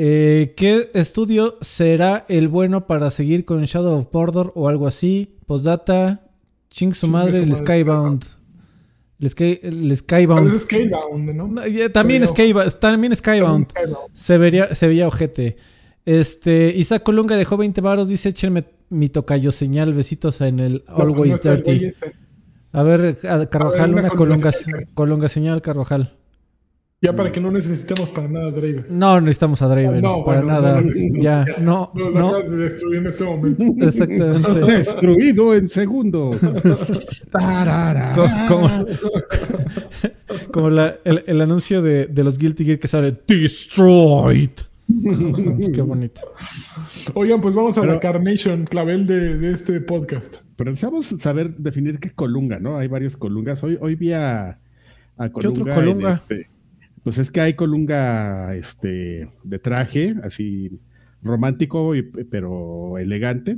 Eh, 0.00 0.54
¿Qué 0.56 0.92
estudio 0.94 1.58
será 1.60 2.24
el 2.28 2.46
bueno 2.46 2.86
para 2.86 3.10
seguir 3.10 3.44
con 3.44 3.64
Shadow 3.64 3.98
of 3.98 4.14
Mordor 4.14 4.52
o 4.54 4.68
algo 4.68 4.86
así? 4.86 5.36
Postdata, 5.44 6.22
ching 6.70 6.94
su 6.94 7.08
madre, 7.08 7.38
el 7.38 7.56
Skybound. 7.56 8.24
El, 9.18 9.30
Sky, 9.30 9.58
el 9.60 9.96
Skybound. 9.96 10.60
Skybound, 10.60 11.34
¿no? 11.34 11.90
también, 11.90 12.24
Skybound, 12.28 12.78
también 12.78 13.16
Skybound. 13.16 13.66
Se, 14.12 14.38
vería, 14.38 14.72
se 14.72 14.86
veía 14.86 15.08
ojete. 15.08 15.56
Este, 16.04 16.72
Isaac 16.76 17.02
Colunga 17.02 17.36
dejó 17.36 17.56
20 17.56 17.80
baros, 17.80 18.06
dice, 18.06 18.28
échenme 18.28 18.66
mi 18.90 19.08
tocayo 19.08 19.50
señal, 19.50 19.94
besitos 19.94 20.40
en 20.42 20.60
el 20.60 20.84
Always 20.86 21.42
Dirty. 21.42 21.88
A 22.70 22.84
ver, 22.84 23.18
Carvajal, 23.50 23.94
una, 23.94 24.10
colunga, 24.10 24.52
colunga 24.94 25.28
señal, 25.28 25.60
Carvajal. 25.60 26.17
Ya 27.00 27.14
para 27.14 27.30
que 27.30 27.40
no 27.40 27.52
necesitemos 27.52 28.10
para 28.10 28.26
nada 28.26 28.48
a 28.48 28.50
Draven. 28.50 28.86
No 28.90 29.20
necesitamos 29.20 29.62
a 29.62 29.68
Draven. 29.68 30.00
No, 30.00 30.24
para 30.24 30.42
nada. 30.42 30.82
ya, 31.20 31.44
no. 31.60 31.92
No, 31.94 32.10
lo 32.10 32.28
acabas 32.28 32.50
de 32.50 32.56
destruir 32.56 32.98
en 32.98 33.06
este 33.06 33.24
momento. 33.24 33.62
Exactamente. 33.86 34.60
Destruido 34.72 35.54
en 35.54 35.68
segundos. 35.68 36.38
como, 38.48 38.68
como 40.52 40.70
la, 40.70 40.96
el, 41.04 41.22
el, 41.28 41.40
anuncio 41.40 41.82
de, 41.82 42.06
de, 42.06 42.24
los 42.24 42.36
Guilty 42.36 42.64
Gear 42.64 42.78
que 42.80 42.88
sale 42.88 43.14
Destroyed. 43.28 44.50
Qué 45.72 45.82
bonito. 45.82 46.22
Oigan, 47.14 47.40
pues 47.40 47.54
vamos 47.54 47.78
a 47.78 47.86
la 47.86 48.00
Carnation, 48.00 48.64
clavel 48.64 49.06
de, 49.06 49.38
de, 49.38 49.52
este 49.52 49.80
podcast. 49.80 50.38
Pero 50.56 50.70
necesitamos 50.70 51.06
saber 51.06 51.54
definir 51.58 52.00
qué 52.00 52.10
colunga, 52.10 52.58
¿no? 52.58 52.76
Hay 52.76 52.88
varios 52.88 53.16
colungas. 53.16 53.62
Hoy, 53.62 53.78
hoy 53.80 53.94
vi 53.94 54.14
a, 54.14 54.58
a 55.16 55.28
colunga. 55.28 55.40
¿Qué 55.40 55.48
otro 55.48 55.74
colunga? 55.74 56.14
este, 56.14 56.48
pues 57.08 57.16
es 57.16 57.30
que 57.30 57.40
hay 57.40 57.54
colunga 57.54 58.54
este, 58.54 59.30
de 59.42 59.58
traje, 59.58 60.14
así 60.24 60.78
romántico, 61.22 61.94
pero 62.30 62.98
elegante. 62.98 63.56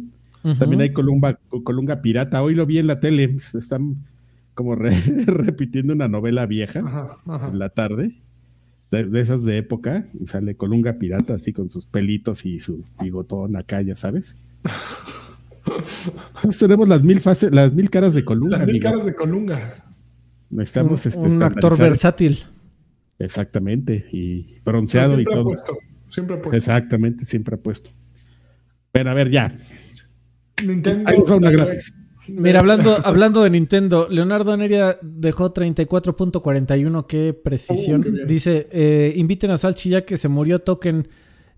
También 0.61 0.83
hay 0.83 0.93
colunga, 0.93 1.37
colunga 1.65 2.01
pirata. 2.01 2.45
Hoy 2.45 2.55
lo 2.55 2.65
vi 2.65 2.79
en 2.79 2.87
la 2.87 3.01
tele. 3.01 3.25
Están 3.25 4.07
como 4.55 4.77
repitiendo 5.27 5.95
una 5.95 6.07
novela 6.07 6.47
vieja 6.47 7.19
en 7.27 7.59
la 7.59 7.71
tarde. 7.71 8.23
De, 8.93 9.21
esas 9.21 9.43
de 9.43 9.59
época. 9.59 10.07
Y 10.21 10.29
sale 10.29 10.55
colunga 10.55 10.93
pirata 10.93 11.35
así 11.35 11.53
con 11.53 11.71
sus 11.71 11.87
pelitos 11.87 12.47
y 12.47 12.61
su 12.61 12.85
bigotón 13.03 13.57
acá, 13.57 13.83
ya 13.83 13.97
sabes. 13.97 14.37
Entonces 16.37 16.61
tenemos 16.61 16.89
las 16.89 17.03
mil 17.03 17.21
fases, 17.21 17.53
las 17.53 17.75
mil 17.75 17.91
caras 17.91 18.15
de 18.15 18.25
colunga. 18.25 18.59
Las 18.59 18.67
mil 18.69 18.81
caras 18.81 19.05
de 19.05 19.13
colunga. 19.13 19.75
Necesitamos 20.51 21.05
un, 21.05 21.13
este, 21.13 21.27
un 21.27 21.43
actor 21.43 21.77
versátil. 21.77 22.39
Exactamente, 23.21 24.07
y 24.11 24.59
bronceado 24.65 25.21
y 25.21 25.25
todo. 25.25 25.45
Puesto, 25.45 25.79
siempre 26.09 26.37
ha 26.37 26.43
puesto. 26.43 26.57
Exactamente, 26.57 27.25
siempre 27.27 27.55
ha 27.55 27.59
puesto. 27.59 27.91
Pero 28.91 29.11
a 29.11 29.15
ver, 29.15 29.31
ya. 29.31 29.53
Nintendo. 30.67 31.11
Mira, 32.29 32.61
hablando, 32.61 32.97
hablando 33.05 33.43
de 33.43 33.51
Nintendo, 33.51 34.09
Leonardo 34.09 34.57
Neria 34.57 34.99
dejó 35.03 35.53
34.41, 35.53 37.07
qué 37.07 37.35
precisión. 37.35 38.01
Uh, 38.07 38.27
Dice, 38.27 38.69
eh, 38.71 39.13
inviten 39.17 39.51
a 39.51 39.59
Salchi 39.59 39.91
ya 39.91 40.05
que 40.05 40.17
se 40.17 40.29
murió 40.29 40.61
Token. 40.61 41.09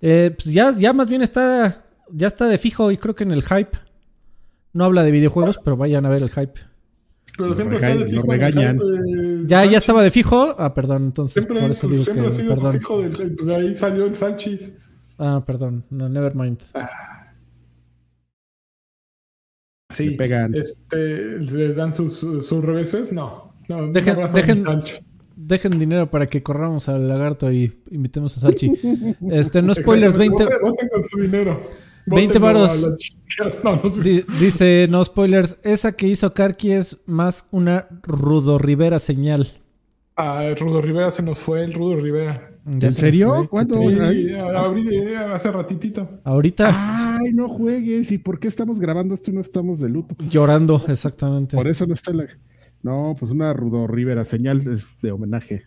Eh, 0.01 0.35
pues 0.37 0.53
ya, 0.53 0.73
ya 0.73 0.93
más 0.93 1.09
bien 1.09 1.23
está, 1.23 1.85
ya 2.11 2.27
está 2.27 2.47
de 2.47 2.59
fijo 2.59 2.91
y 2.91 2.97
creo 2.97 3.15
que 3.15 3.25
en 3.25 3.33
el 3.33 3.43
hype. 3.43 3.79
No 4.73 4.85
habla 4.85 5.05
de 5.05 5.11
videojuegos, 5.11 5.61
pero 5.63 5.77
vayan 5.77 6.07
a 6.07 6.09
ver 6.09 6.23
el 6.23 6.31
hype. 6.31 6.61
Pero 7.37 7.55
siempre 7.55 7.77
está 7.77 7.95
de 7.95 8.07
fijo. 8.07 8.27
regañan. 8.27 8.79
Ya, 9.47 9.65
ya 9.65 9.79
estaba 9.79 10.03
de 10.03 10.11
fijo. 10.11 10.55
Ah, 10.59 10.75
perdón, 10.75 11.05
entonces 11.05 11.35
siempre, 11.35 11.61
por 11.61 11.71
eso 11.71 11.89
digo 11.89 12.05
siempre 12.05 12.25
que. 12.25 12.29
ha 12.29 12.33
sido 12.33 12.55
perdón. 12.55 12.73
de 12.73 12.79
fijo 12.79 13.03
del, 13.03 13.35
pues 13.35 13.49
ahí 13.49 13.77
salió 13.77 14.07
el 14.07 14.15
Sanchis. 14.15 14.73
Ah, 15.19 15.43
perdón. 15.47 15.85
No, 15.91 16.09
never 16.09 16.35
mind. 16.35 16.61
Ah. 16.75 16.91
Sí, 19.91 20.11
Le 20.11 20.17
pegan. 20.17 20.55
Este, 20.55 21.39
le 21.39 21.75
dan 21.75 21.95
sus, 21.95 22.19
sus 22.19 22.65
reveses. 22.65 23.13
No, 23.13 23.55
no 23.69 23.93
Dejen, 23.93 24.17
dejen, 24.33 24.65
dejen 25.37 25.79
dinero 25.79 26.11
para 26.11 26.27
que 26.27 26.43
corramos 26.43 26.89
al 26.89 27.09
lagarto 27.09 27.53
y 27.53 27.73
invitemos 27.91 28.37
a 28.37 28.41
Salchi. 28.41 28.73
Este, 29.31 29.63
no 29.63 29.75
spoilers, 29.75 30.17
20, 30.17 30.45
Voten, 30.45 30.59
voten 30.63 30.89
con 30.89 31.03
su 31.03 31.21
dinero. 31.21 31.61
20 32.07 32.39
Voten 32.39 32.43
varos. 32.43 32.91
No, 33.65 33.77
no 33.83 33.91
sé. 33.95 34.25
Dice, 34.39 34.87
no 34.91 35.03
spoilers, 35.03 35.57
esa 35.63 35.93
que 35.93 36.07
hizo 36.07 36.35
Karki 36.35 36.73
es 36.73 36.99
más 37.07 37.47
una 37.51 37.89
Rudo 38.03 38.59
Rivera 38.59 38.99
señal. 38.99 39.47
Ah, 40.17 40.45
el 40.45 40.57
Rudo 40.57 40.83
Rivera 40.83 41.11
se 41.11 41.23
nos 41.23 41.39
fue, 41.39 41.65
el 41.65 41.73
Rudo 41.73 41.97
Rivera. 41.97 42.51
¿En 42.67 42.81
se 42.81 42.93
serio? 42.93 43.49
¿Cuándo? 43.49 43.77
Sí, 43.89 44.31
hace 45.33 45.51
ratitito. 45.51 46.21
Ahorita 46.25 47.19
Ay, 47.19 47.33
no 47.33 47.49
juegues. 47.49 48.13
¿Y 48.13 48.19
por 48.19 48.39
qué 48.39 48.49
estamos 48.49 48.79
grabando 48.79 49.15
esto 49.15 49.31
y 49.31 49.35
no 49.35 49.41
estamos 49.41 49.81
de 49.81 49.89
luto? 49.89 50.15
llorando, 50.29 50.83
exactamente. 50.89 51.57
Por 51.57 51.67
eso 51.69 51.87
no 51.87 51.95
está 51.95 52.13
la. 52.13 52.27
No, 52.83 53.17
pues 53.19 53.33
una 53.33 53.53
Rudo 53.55 53.87
Rivera, 53.87 54.27
señal 54.27 54.63
de, 54.63 54.79
de 55.01 55.11
homenaje 55.11 55.63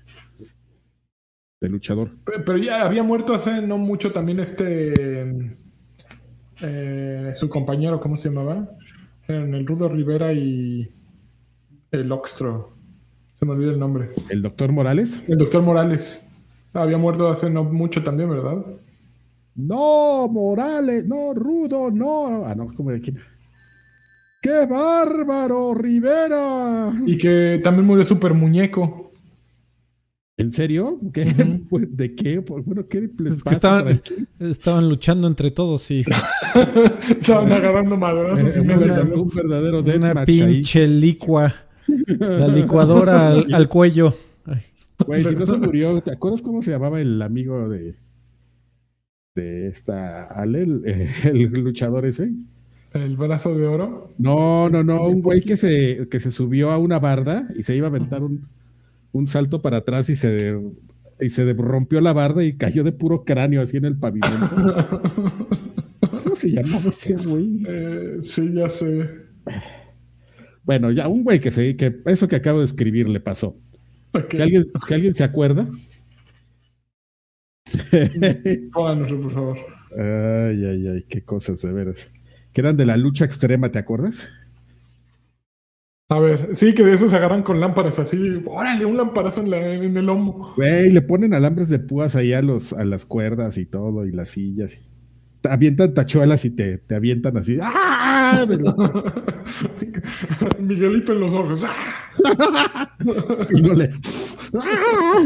de 1.61 1.69
luchador. 1.69 2.11
Pe- 2.25 2.39
Pero 2.45 2.57
ya 2.59 2.85
había 2.85 3.01
muerto 3.03 3.33
hace 3.33 3.61
no 3.61 3.77
mucho 3.79 4.11
también 4.13 4.39
este. 4.39 4.93
Eh, 6.61 7.31
su 7.33 7.49
compañero, 7.49 7.99
¿cómo 7.99 8.17
se 8.17 8.29
llamaba? 8.29 8.69
Eran 9.27 9.53
el 9.53 9.65
Rudo 9.65 9.89
Rivera 9.89 10.33
y. 10.33 10.87
El 11.91 12.11
Oxtro. 12.11 12.75
Se 13.39 13.45
me 13.45 13.53
olvida 13.53 13.71
el 13.71 13.79
nombre. 13.79 14.09
El 14.29 14.41
doctor 14.41 14.71
Morales. 14.71 15.21
El 15.27 15.37
doctor 15.37 15.61
Morales. 15.61 16.27
Había 16.73 16.97
muerto 16.97 17.29
hace 17.29 17.49
no 17.49 17.63
mucho 17.63 18.03
también, 18.03 18.29
¿verdad? 18.29 18.57
No, 19.55 20.27
Morales, 20.27 21.05
no, 21.05 21.33
Rudo, 21.33 21.89
no. 21.89 22.45
Ah, 22.45 22.53
no, 22.55 22.73
¿cómo 22.75 22.91
de 22.91 22.99
quién? 22.99 23.19
¡Qué 24.41 24.65
bárbaro, 24.65 25.73
Rivera! 25.73 26.91
Y 27.05 27.17
que 27.17 27.59
también 27.63 27.85
murió 27.85 28.05
Super 28.05 28.33
Muñeco. 28.33 29.04
¿En 30.37 30.51
serio? 30.51 30.99
¿Qué? 31.13 31.23
Ujú. 31.69 31.79
¿De 31.89 32.13
qué? 32.13 32.39
Bueno, 32.39 32.87
¿qué 32.89 33.09
les 33.19 33.35
Es 33.35 33.43
que 33.43 33.55
pasa? 33.55 33.85
estaban, 34.39 34.89
luchando 34.89 35.27
entre 35.27 35.51
todos 35.51 35.89
y 35.91 36.01
Estaban 37.09 37.51
agarrando 37.51 37.97
madrazos 37.97 38.55
y 38.55 38.59
Un 38.59 38.67
medio. 38.67 38.81
verdadero- 38.81 39.21
un 39.21 39.29
verdadero 39.33 39.79
una 39.81 40.19
ahí. 40.21 40.25
pinche 40.25 40.85
licua. 40.87 41.53
La 42.19 42.47
licuadora 42.47 43.27
al, 43.31 43.53
al 43.53 43.69
cuello. 43.69 44.13
Ay, 44.45 44.59
Güey, 45.05 45.23
si 45.23 45.35
no 45.35 45.45
se 45.45 45.57
murió, 45.57 46.01
¿te 46.01 46.11
acuerdas 46.11 46.41
cómo 46.41 46.61
se 46.61 46.71
llamaba 46.71 46.99
el 46.99 47.21
amigo 47.21 47.69
de 47.69 47.95
de 49.35 49.67
esta 49.67 50.23
Ale, 50.23 50.63
el, 50.63 50.81
eh, 50.85 51.09
el 51.25 51.41
luchador 51.61 52.05
ese? 52.05 52.31
El 52.93 53.17
brazo 53.17 53.53
de 53.53 53.67
oro. 53.67 54.13
No, 54.17 54.69
no, 54.69 54.81
no, 54.83 55.05
un 55.07 55.21
güey 55.21 55.41
que 55.41 55.57
se, 55.57 56.07
que 56.09 56.21
se 56.21 56.31
subió 56.31 56.71
a 56.71 56.77
una 56.77 56.99
barda 56.99 57.45
y 57.57 57.63
se 57.63 57.75
iba 57.75 57.87
a 57.87 57.89
aventar 57.89 58.23
un, 58.23 58.47
un 59.15 59.27
salto 59.27 59.61
para 59.61 59.77
atrás 59.77 60.09
y 60.09 60.17
se, 60.17 60.59
y 61.21 61.29
se 61.29 61.53
rompió 61.53 62.01
la 62.01 62.11
barda 62.11 62.43
y 62.43 62.57
cayó 62.57 62.83
de 62.83 62.91
puro 62.91 63.23
cráneo 63.23 63.61
así 63.61 63.77
en 63.77 63.85
el 63.85 63.97
pavimento. 63.97 64.45
¿Cómo 66.23 66.35
se 66.35 66.51
llamaba 66.51 66.89
ese 66.89 67.15
güey? 67.15 67.63
Eh, 67.65 68.17
sí, 68.21 68.51
ya 68.53 68.67
sé. 68.67 69.09
Bueno, 70.63 70.91
ya 70.91 71.07
un 71.07 71.23
güey 71.23 71.39
que 71.39 71.51
se, 71.51 71.77
que 71.77 72.01
eso 72.07 72.27
que 72.27 72.35
acabo 72.35 72.59
de 72.59 72.65
escribir 72.65 73.07
le 73.07 73.21
pasó. 73.21 73.57
Ok. 74.11 74.33
Si 74.33 74.41
alguien, 74.41 74.65
si 74.85 74.93
alguien 74.93 75.13
se 75.13 75.23
acuerda. 75.23 75.65
Pónganoslo, 78.73 79.21
por 79.21 79.31
favor. 79.31 79.57
Ay, 79.97 80.65
ay, 80.65 80.87
ay, 80.89 81.05
qué 81.07 81.23
cosas 81.23 81.61
de 81.61 81.71
veras. 81.71 82.11
Que 82.51 82.59
eran 82.59 82.75
de 82.75 82.85
la 82.85 82.97
lucha 82.97 83.23
extrema, 83.23 83.71
¿te 83.71 83.79
acuerdas? 83.79 84.33
A 86.07 86.19
ver, 86.19 86.49
sí, 86.55 86.75
que 86.75 86.83
de 86.83 86.93
esos 86.93 87.09
se 87.09 87.17
agarran 87.17 87.41
con 87.41 87.59
lámparas 87.59 87.97
así. 87.97 88.17
Órale, 88.45 88.85
un 88.85 88.95
lamparazo 88.95 89.41
en, 89.41 89.49
la- 89.49 89.73
en 89.73 89.97
el 89.97 90.05
lomo. 90.05 90.53
Güey, 90.55 90.91
le 90.91 91.01
ponen 91.01 91.33
alambres 91.33 91.67
de 91.67 91.79
púas 91.79 92.15
ahí 92.15 92.31
a, 92.33 92.43
los, 92.43 92.73
a 92.73 92.85
las 92.85 93.05
cuerdas 93.05 93.57
y 93.57 93.65
todo, 93.65 94.05
y 94.05 94.11
las 94.11 94.29
sillas. 94.29 94.77
Te 95.41 95.49
avientan 95.49 95.95
tachuelas 95.95 96.45
y 96.45 96.51
te, 96.51 96.77
te 96.77 96.93
avientan 96.95 97.37
así. 97.37 97.57
¡Ah! 97.61 98.45
Miguelito 100.59 101.13
en 101.13 101.19
los 101.19 101.33
ojos. 101.33 101.63
¡Ah! 101.65 102.95
pinoles. 103.49 103.89
¡Ah! 104.59 105.23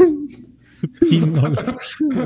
Pinol. 1.01 1.57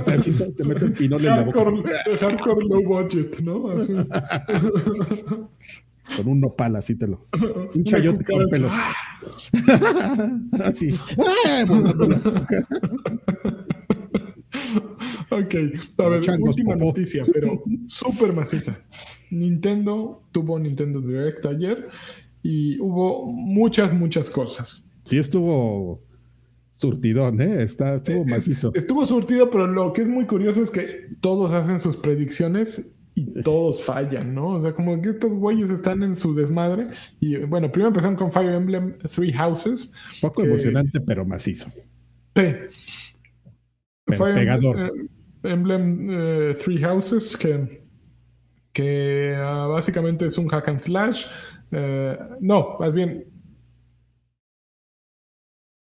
Te, 0.05 0.19
te 0.51 0.63
meten 0.63 0.93
pinole 0.93 1.27
en 1.27 1.35
la 1.37 1.41
boca 1.43 1.59
Hardcore, 1.63 2.17
hardcore 2.19 2.65
low 2.67 2.83
budget, 2.83 3.39
¿no? 3.39 3.71
Así. 3.71 3.93
con 6.17 6.27
un 6.27 6.41
nopal, 6.41 6.75
así 6.75 6.95
te 6.95 7.07
lo. 7.07 7.27
Un 7.75 7.83
chayote 7.83 8.23
con 8.25 8.49
pelos. 8.49 8.71
Así. 10.63 10.93
Ok, 15.29 15.55
a 15.97 16.09
ver, 16.09 16.21
changos 16.21 16.49
última 16.49 16.73
popó. 16.73 16.85
noticia, 16.85 17.23
pero 17.33 17.63
súper 17.87 18.33
maciza. 18.33 18.79
Nintendo 19.31 20.23
tuvo 20.31 20.59
Nintendo 20.59 21.01
Direct 21.01 21.43
ayer 21.47 21.87
y 22.43 22.79
hubo 22.79 23.25
muchas, 23.25 23.93
muchas 23.93 24.29
cosas. 24.29 24.83
Sí, 25.05 25.17
estuvo 25.17 26.03
surtidón, 26.73 27.41
¿eh? 27.41 27.63
Está, 27.63 27.95
estuvo 27.95 28.25
macizo. 28.25 28.71
Estuvo 28.75 29.05
surtido, 29.07 29.49
pero 29.49 29.65
lo 29.65 29.91
que 29.93 30.03
es 30.03 30.07
muy 30.07 30.25
curioso 30.25 30.61
es 30.61 30.69
que 30.69 31.07
todos 31.19 31.51
hacen 31.53 31.79
sus 31.79 31.97
predicciones 31.97 32.92
y 33.15 33.41
todos 33.43 33.83
fallan, 33.83 34.33
¿no? 34.33 34.47
O 34.55 34.61
sea, 34.61 34.73
como 34.73 34.99
que 35.01 35.09
estos 35.09 35.33
güeyes 35.33 35.69
están 35.69 36.01
en 36.03 36.15
su 36.15 36.33
desmadre. 36.33 36.83
Y 37.19 37.37
bueno, 37.37 37.71
primero 37.71 37.89
empezaron 37.89 38.15
con 38.15 38.31
Fire 38.31 38.53
Emblem 38.53 38.97
Three 38.99 39.31
Houses. 39.33 39.91
Poco 40.21 40.41
que- 40.41 40.47
emocionante, 40.49 40.99
pero 41.01 41.23
macizo. 41.25 41.69
Sí. 42.35 42.53
Pero 44.05 44.17
Fire 44.17 44.33
pegador. 44.33 44.77
Emblem, 44.77 45.07
eh, 45.43 45.49
Emblem, 45.51 46.07
eh, 46.09 46.55
Three 46.55 46.79
Houses, 46.81 47.37
que, 47.37 47.83
que 48.71 49.35
ah, 49.37 49.67
básicamente 49.67 50.25
es 50.25 50.37
un 50.37 50.47
hack 50.47 50.67
and 50.69 50.79
slash. 50.79 51.25
Eh, 51.71 52.17
no, 52.39 52.77
más 52.79 52.93
bien. 52.93 53.25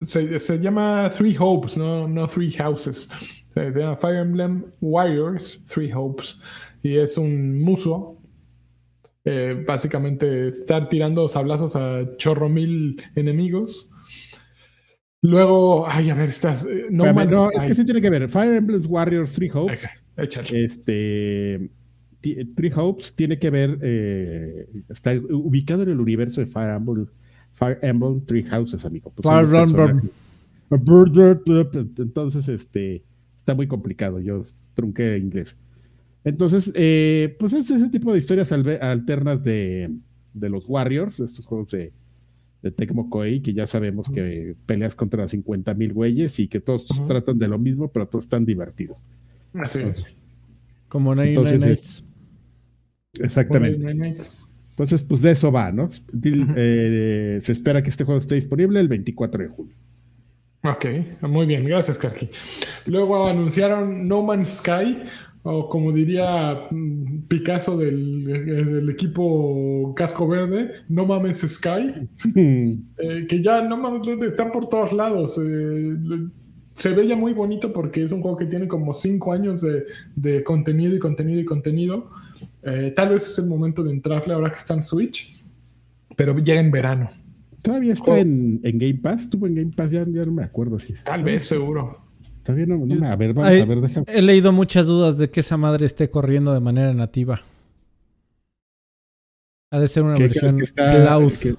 Se, 0.06 0.38
se 0.38 0.58
llama 0.58 1.10
Three 1.16 1.36
Hopes, 1.38 1.76
no, 1.76 2.06
no 2.06 2.26
Three 2.28 2.52
Houses. 2.52 3.08
Se, 3.48 3.72
se 3.72 3.80
llama 3.80 3.96
Fire 3.96 4.16
Emblem 4.16 4.66
Warriors 4.80 5.64
Three 5.64 5.90
Hopes. 5.92 6.38
Y 6.86 6.98
es 6.98 7.18
un 7.18 7.60
muso. 7.60 8.16
eh, 9.24 9.64
básicamente 9.66 10.48
estar 10.48 10.88
tirando 10.88 11.28
sablazos 11.28 11.74
a 11.74 12.16
chorro 12.16 12.48
mil 12.48 13.02
enemigos. 13.16 13.90
Luego, 15.22 15.84
ay, 15.88 16.10
a 16.10 16.14
ver, 16.14 16.28
estás. 16.28 16.64
eh, 16.64 16.86
No, 16.90 17.04
Espérame, 17.06 17.28
no, 17.32 17.50
es 17.50 17.64
que 17.64 17.74
sí 17.74 17.84
tiene 17.84 18.00
que 18.00 18.08
ver. 18.10 18.28
Fire 18.28 18.54
Emblem 18.54 18.82
Warriors 18.88 19.32
Three 19.32 19.50
Hopes. 19.52 19.84
Este. 20.52 21.70
Three 22.20 22.72
Hopes 22.76 23.14
tiene 23.16 23.36
que 23.40 23.50
ver. 23.50 23.78
eh, 23.82 24.68
está 24.88 25.12
ubicado 25.30 25.82
en 25.82 25.88
el 25.90 25.98
universo 26.00 26.40
de 26.40 26.46
Fire 26.46 26.70
Emblem. 26.70 27.06
Fire 27.54 27.78
Emblem 27.82 28.20
Three 28.24 28.44
Houses, 28.44 28.84
amigo. 28.84 29.12
Pues 29.12 29.26
Fire 29.26 29.52
Emblem. 29.60 30.08
Entonces, 31.98 32.48
este. 32.48 33.02
Está 33.38 33.54
muy 33.56 33.66
complicado. 33.66 34.20
Yo 34.20 34.44
trunqué 34.74 35.18
inglés. 35.18 35.56
Entonces, 36.26 36.70
eh, 36.74 37.36
pues 37.38 37.52
es 37.54 37.70
ese 37.70 37.88
tipo 37.88 38.12
de 38.12 38.18
historias 38.18 38.50
alternas 38.52 39.44
de, 39.44 39.90
de 40.34 40.48
los 40.50 40.68
Warriors, 40.68 41.20
estos 41.20 41.46
juegos 41.46 41.70
de, 41.70 41.92
de 42.62 42.70
Tecmo 42.72 43.08
Koei, 43.08 43.40
que 43.40 43.54
ya 43.54 43.66
sabemos 43.66 44.10
que 44.10 44.56
peleas 44.66 44.94
contra 44.96 45.26
50 45.28 45.72
mil 45.74 45.92
güeyes 45.92 46.38
y 46.40 46.48
que 46.48 46.60
todos 46.60 46.86
tratan 47.06 47.38
de 47.38 47.46
lo 47.48 47.58
mismo, 47.58 47.88
pero 47.92 48.08
todos 48.08 48.24
están 48.24 48.44
divertidos. 48.44 48.98
Así 49.54 49.78
es. 49.80 50.04
Como 50.88 51.14
Nine 51.14 51.28
Entonces, 51.30 51.60
Nine 51.60 51.72
es- 51.72 52.04
Nights. 52.04 52.04
Exactamente. 53.20 54.24
Entonces, 54.70 55.04
pues 55.04 55.22
de 55.22 55.30
eso 55.30 55.50
va, 55.52 55.70
¿no? 55.72 55.88
Dil- 56.12 56.52
eh, 56.56 57.38
se 57.40 57.52
espera 57.52 57.82
que 57.82 57.90
este 57.90 58.04
juego 58.04 58.20
esté 58.20 58.34
disponible 58.34 58.80
el 58.80 58.88
24 58.88 59.42
de 59.42 59.48
julio. 59.48 59.74
Ok, 60.64 60.84
muy 61.22 61.46
bien, 61.46 61.64
gracias, 61.64 61.96
Karki. 61.96 62.28
Luego 62.86 63.26
anunciaron 63.28 64.08
No 64.08 64.24
Man's 64.24 64.58
Sky, 64.58 65.04
o 65.48 65.68
como 65.68 65.92
diría 65.92 66.66
mm, 66.70 67.22
Picasso 67.28 67.76
del, 67.76 68.24
del 68.24 68.90
equipo 68.90 69.94
Casco 69.96 70.26
Verde, 70.26 70.72
No 70.88 71.06
Mames 71.06 71.38
Sky, 71.40 72.08
eh, 72.36 73.26
que 73.28 73.42
ya 73.42 73.62
no 73.62 73.76
mames, 73.76 74.06
están 74.28 74.50
por 74.50 74.68
todos 74.68 74.92
lados. 74.92 75.38
eh, 75.42 75.96
se 76.74 76.90
ve 76.90 77.06
ya 77.06 77.16
muy 77.16 77.32
bonito 77.32 77.72
porque 77.72 78.02
es 78.02 78.12
un 78.12 78.20
juego 78.20 78.36
que 78.36 78.44
tiene 78.46 78.68
como 78.68 78.92
5 78.92 79.32
años 79.32 79.62
de, 79.62 79.84
de 80.14 80.42
contenido 80.44 80.94
y 80.94 80.98
contenido 80.98 81.40
y 81.40 81.44
contenido. 81.44 82.10
Eh, 82.62 82.92
tal 82.94 83.10
vez 83.10 83.26
es 83.26 83.38
el 83.38 83.46
momento 83.46 83.82
de 83.82 83.92
entrarle 83.92 84.34
ahora 84.34 84.50
que 84.50 84.58
está 84.58 84.74
en 84.74 84.82
Switch, 84.82 85.42
pero 86.16 86.36
llega 86.36 86.60
en 86.60 86.70
verano. 86.70 87.08
Todavía 87.62 87.94
está 87.94 88.12
Juego. 88.12 88.20
en, 88.22 88.60
en 88.62 88.78
Game 88.78 88.94
Pass. 89.02 89.22
Estuvo 89.22 89.46
en 89.46 89.54
Game 89.54 89.72
Pass, 89.74 89.90
ya, 89.90 90.04
ya 90.06 90.24
no 90.26 90.32
me 90.32 90.44
acuerdo. 90.44 90.78
Si, 90.78 90.92
Tal 91.04 91.24
vez, 91.24 91.44
seguro. 91.46 92.05
Todavía 92.46 92.66
no, 92.66 92.78
no 92.86 92.94
me- 92.94 93.06
A 93.06 93.16
ver, 93.16 93.34
vamos 93.34 93.50
Ay, 93.50 93.60
a 93.60 93.64
ver, 93.66 93.80
déjame. 93.80 94.06
He 94.08 94.22
leído 94.22 94.52
muchas 94.52 94.86
dudas 94.86 95.18
de 95.18 95.28
que 95.30 95.40
esa 95.40 95.56
madre 95.56 95.84
esté 95.86 96.08
corriendo 96.10 96.52
de 96.54 96.60
manera 96.60 96.94
nativa. 96.94 97.42
Ha 99.70 99.80
de 99.80 99.88
ser 99.88 100.04
una 100.04 100.14
¿Qué 100.14 100.28
crees 100.28 100.42
versión 100.42 100.58
que 100.58 100.64
está- 100.64 100.92
cloud. 100.92 101.32
que- 101.32 101.56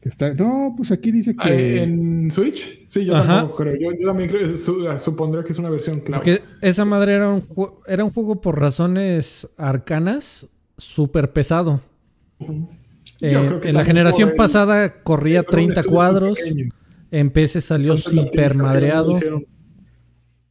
que 0.00 0.08
está- 0.08 0.34
no, 0.34 0.74
pues 0.76 0.90
aquí 0.90 1.12
dice 1.12 1.34
Ah, 1.38 1.46
que. 1.46 1.82
¿En 1.82 2.30
Switch? 2.32 2.84
Sí, 2.88 3.04
yo 3.04 3.14
Ajá. 3.16 3.38
tampoco 3.38 3.56
creo. 3.62 3.74
Yo, 3.76 3.98
yo 3.98 4.06
también 4.08 4.28
creo, 4.28 4.58
su- 4.58 4.84
supondré 4.98 5.44
que 5.44 5.52
es 5.52 5.58
una 5.58 5.70
versión 5.70 6.00
cloud. 6.00 6.18
Porque 6.18 6.42
esa 6.60 6.84
madre 6.84 7.14
era 7.14 7.30
un, 7.30 7.40
jue- 7.42 7.72
era 7.86 8.04
un 8.04 8.10
juego 8.10 8.40
por 8.40 8.60
razones 8.60 9.48
arcanas 9.56 10.48
súper 10.76 11.32
pesado. 11.32 11.80
Eh, 13.20 13.30
Yo 13.32 13.46
creo 13.46 13.60
que 13.60 13.68
en 13.70 13.74
la 13.76 13.84
generación 13.84 14.32
pasada 14.36 15.02
corría 15.02 15.38
Era 15.40 15.48
un 15.48 15.52
30 15.52 15.80
estudio 15.80 15.94
cuadros. 15.96 16.38
pequeño. 16.38 16.68
En 17.12 17.30
PC 17.30 17.60
salió 17.60 17.92
Entonces, 17.92 18.12
la 18.12 18.22
hiper 18.22 18.46
optimización 18.48 18.66
madreado. 18.66 19.12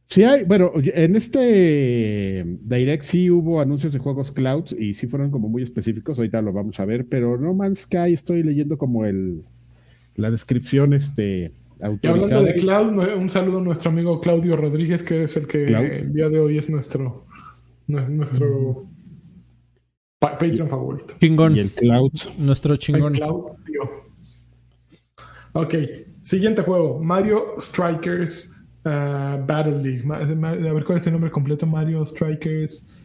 Sí 0.08 0.22
hay, 0.22 0.44
bueno, 0.44 0.70
en 0.76 1.16
este 1.16 2.44
Direct 2.62 3.02
sí 3.04 3.28
hubo 3.30 3.60
anuncios 3.60 3.92
de 3.92 3.98
juegos 3.98 4.30
clouds 4.30 4.72
y 4.78 4.94
sí 4.94 5.08
fueron 5.08 5.30
como 5.32 5.48
muy 5.48 5.62
específicos, 5.64 6.16
ahorita 6.18 6.40
lo 6.42 6.52
vamos 6.52 6.78
a 6.78 6.84
ver, 6.84 7.06
pero 7.08 7.36
No 7.36 7.52
Man's 7.54 7.80
Sky 7.80 8.12
estoy 8.12 8.42
leyendo 8.44 8.78
como 8.78 9.04
el 9.04 9.42
la 10.14 10.30
descripción 10.30 10.92
este 10.94 11.52
Y 12.02 12.06
hablando 12.06 12.42
de 12.42 12.54
cloud, 12.54 12.96
un 13.18 13.28
saludo 13.28 13.58
a 13.58 13.62
nuestro 13.62 13.90
amigo 13.90 14.20
Claudio 14.20 14.56
Rodríguez, 14.56 15.02
que 15.02 15.24
es 15.24 15.36
el 15.36 15.46
que 15.48 15.66
Cloud. 15.66 15.84
el 15.84 16.12
día 16.12 16.28
de 16.28 16.38
hoy 16.38 16.56
es 16.58 16.70
nuestro, 16.70 17.26
nue- 17.88 18.08
nuestro 18.08 18.86
pa- 20.20 20.38
Patreon 20.38 20.68
favorito. 20.68 21.14
Chingón. 21.20 21.56
y 21.56 21.58
el 21.60 21.70
cloud. 21.72 22.12
Nuestro 22.38 22.76
chingón. 22.76 23.12
Cloud, 23.12 23.56
tío. 23.66 23.82
Ok, 25.52 25.74
siguiente 26.22 26.62
juego: 26.62 26.98
Mario 27.02 27.56
Strikers 27.60 28.52
uh, 28.86 29.44
Battle 29.46 29.82
League. 29.82 30.02
Ma- 30.04 30.16
A 30.16 30.24
ver 30.72 30.84
cuál 30.84 30.98
es 30.98 31.06
el 31.06 31.12
nombre 31.12 31.30
completo: 31.30 31.66
Mario 31.66 32.04
Strikers 32.06 33.02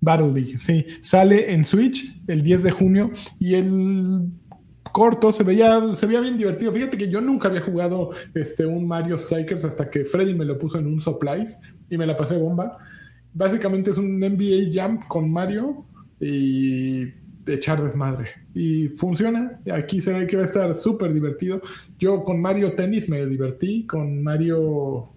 Battle 0.00 0.32
League. 0.32 0.56
Sí, 0.58 0.86
sale 1.00 1.52
en 1.52 1.64
Switch 1.64 2.20
el 2.28 2.42
10 2.42 2.62
de 2.64 2.70
junio 2.70 3.10
y 3.38 3.54
el 3.54 4.28
corto 4.92 5.32
se 5.32 5.42
veía, 5.42 5.94
se 5.94 6.06
veía 6.06 6.20
bien 6.20 6.36
divertido. 6.38 6.72
Fíjate 6.72 6.96
que 6.96 7.08
yo 7.08 7.20
nunca 7.20 7.48
había 7.48 7.60
jugado 7.60 8.10
este, 8.34 8.64
un 8.64 8.86
Mario 8.86 9.18
Strikers 9.18 9.64
hasta 9.64 9.90
que 9.90 10.04
Freddy 10.04 10.34
me 10.34 10.44
lo 10.44 10.56
puso 10.58 10.78
en 10.78 10.86
un 10.86 11.00
Supplies 11.00 11.60
y 11.90 11.98
me 11.98 12.06
la 12.06 12.16
pasé 12.16 12.36
bomba. 12.36 12.78
Básicamente 13.34 13.90
es 13.90 13.98
un 13.98 14.18
NBA 14.20 14.70
Jump 14.72 15.04
con 15.08 15.30
Mario 15.30 15.84
y 16.20 17.08
echar 17.46 17.82
desmadre. 17.82 18.30
Y 18.58 18.88
funciona. 18.88 19.60
Aquí 19.70 20.00
se 20.00 20.14
ve 20.14 20.26
que 20.26 20.38
va 20.38 20.44
a 20.44 20.46
estar 20.46 20.74
súper 20.74 21.12
divertido. 21.12 21.60
Yo 21.98 22.24
con 22.24 22.40
Mario 22.40 22.72
Tennis 22.72 23.06
me 23.06 23.24
divertí. 23.26 23.86
Con 23.86 24.22
Mario. 24.22 25.10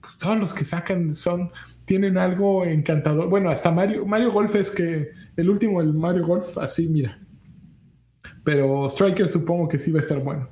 pues, 0.00 0.18
todos 0.18 0.36
los 0.36 0.52
que 0.52 0.64
sacan 0.64 1.14
son. 1.14 1.50
Tienen 1.84 2.18
algo 2.18 2.64
encantador. 2.64 3.28
Bueno, 3.28 3.48
hasta 3.50 3.70
Mario. 3.70 4.04
Mario 4.06 4.32
Golf 4.32 4.56
es 4.56 4.72
que. 4.72 5.10
El 5.36 5.48
último, 5.48 5.80
el 5.80 5.94
Mario 5.94 6.26
Golf, 6.26 6.58
así, 6.58 6.88
mira. 6.88 7.16
Pero 8.42 8.90
Striker 8.90 9.28
supongo 9.28 9.68
que 9.68 9.78
sí 9.78 9.92
va 9.92 9.98
a 9.98 10.02
estar 10.02 10.20
bueno. 10.24 10.48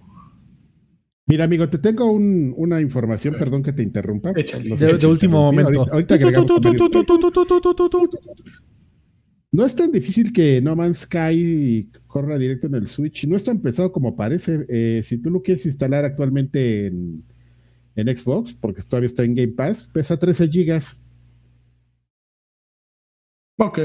Mira, 1.27 1.45
amigo, 1.45 1.69
te 1.69 1.79
tengo 1.79 2.07
un- 2.07 2.55
una 2.57 2.81
información, 2.81 3.35
perdón 3.37 3.65
que 3.65 3.73
te 3.73 3.83
interrumpa. 3.83 4.31
Échale. 4.37 4.77
De, 4.77 5.07
último 5.09 5.43
momento. 5.43 5.81
Ahorita, 5.81 5.93
ahorita 5.93 6.15
agregamos 6.15 6.47
con 6.53 6.63
Mario 6.63 6.79
Strikers. 6.89 8.63
No 9.51 9.65
es 9.65 9.75
tan 9.75 9.91
difícil 9.91 10.33
que 10.33 10.61
No 10.61 10.77
Man's 10.77 10.99
Sky 10.99 11.91
corra 12.07 12.37
directo 12.37 12.67
en 12.67 12.75
el 12.75 12.87
Switch. 12.87 13.27
No 13.27 13.35
es 13.35 13.45
tan 13.45 13.61
pesado 13.61 13.91
como 13.93 14.15
parece. 14.15 14.67
Eh, 14.69 15.01
si 15.03 15.19
tú 15.19 15.31
lo 15.31 15.43
quieres 15.43 15.65
instalar 15.65 16.05
actualmente 16.05 16.87
en, 16.87 17.25
en 17.97 18.17
Xbox, 18.17 18.53
porque 18.53 18.83
todavía 18.83 19.07
está 19.07 19.25
en 19.25 19.35
Game 19.35 19.53
Pass, 19.53 19.89
pesa 19.93 20.19
13 20.19 20.49
gigas. 20.49 21.01
Ok. 23.57 23.79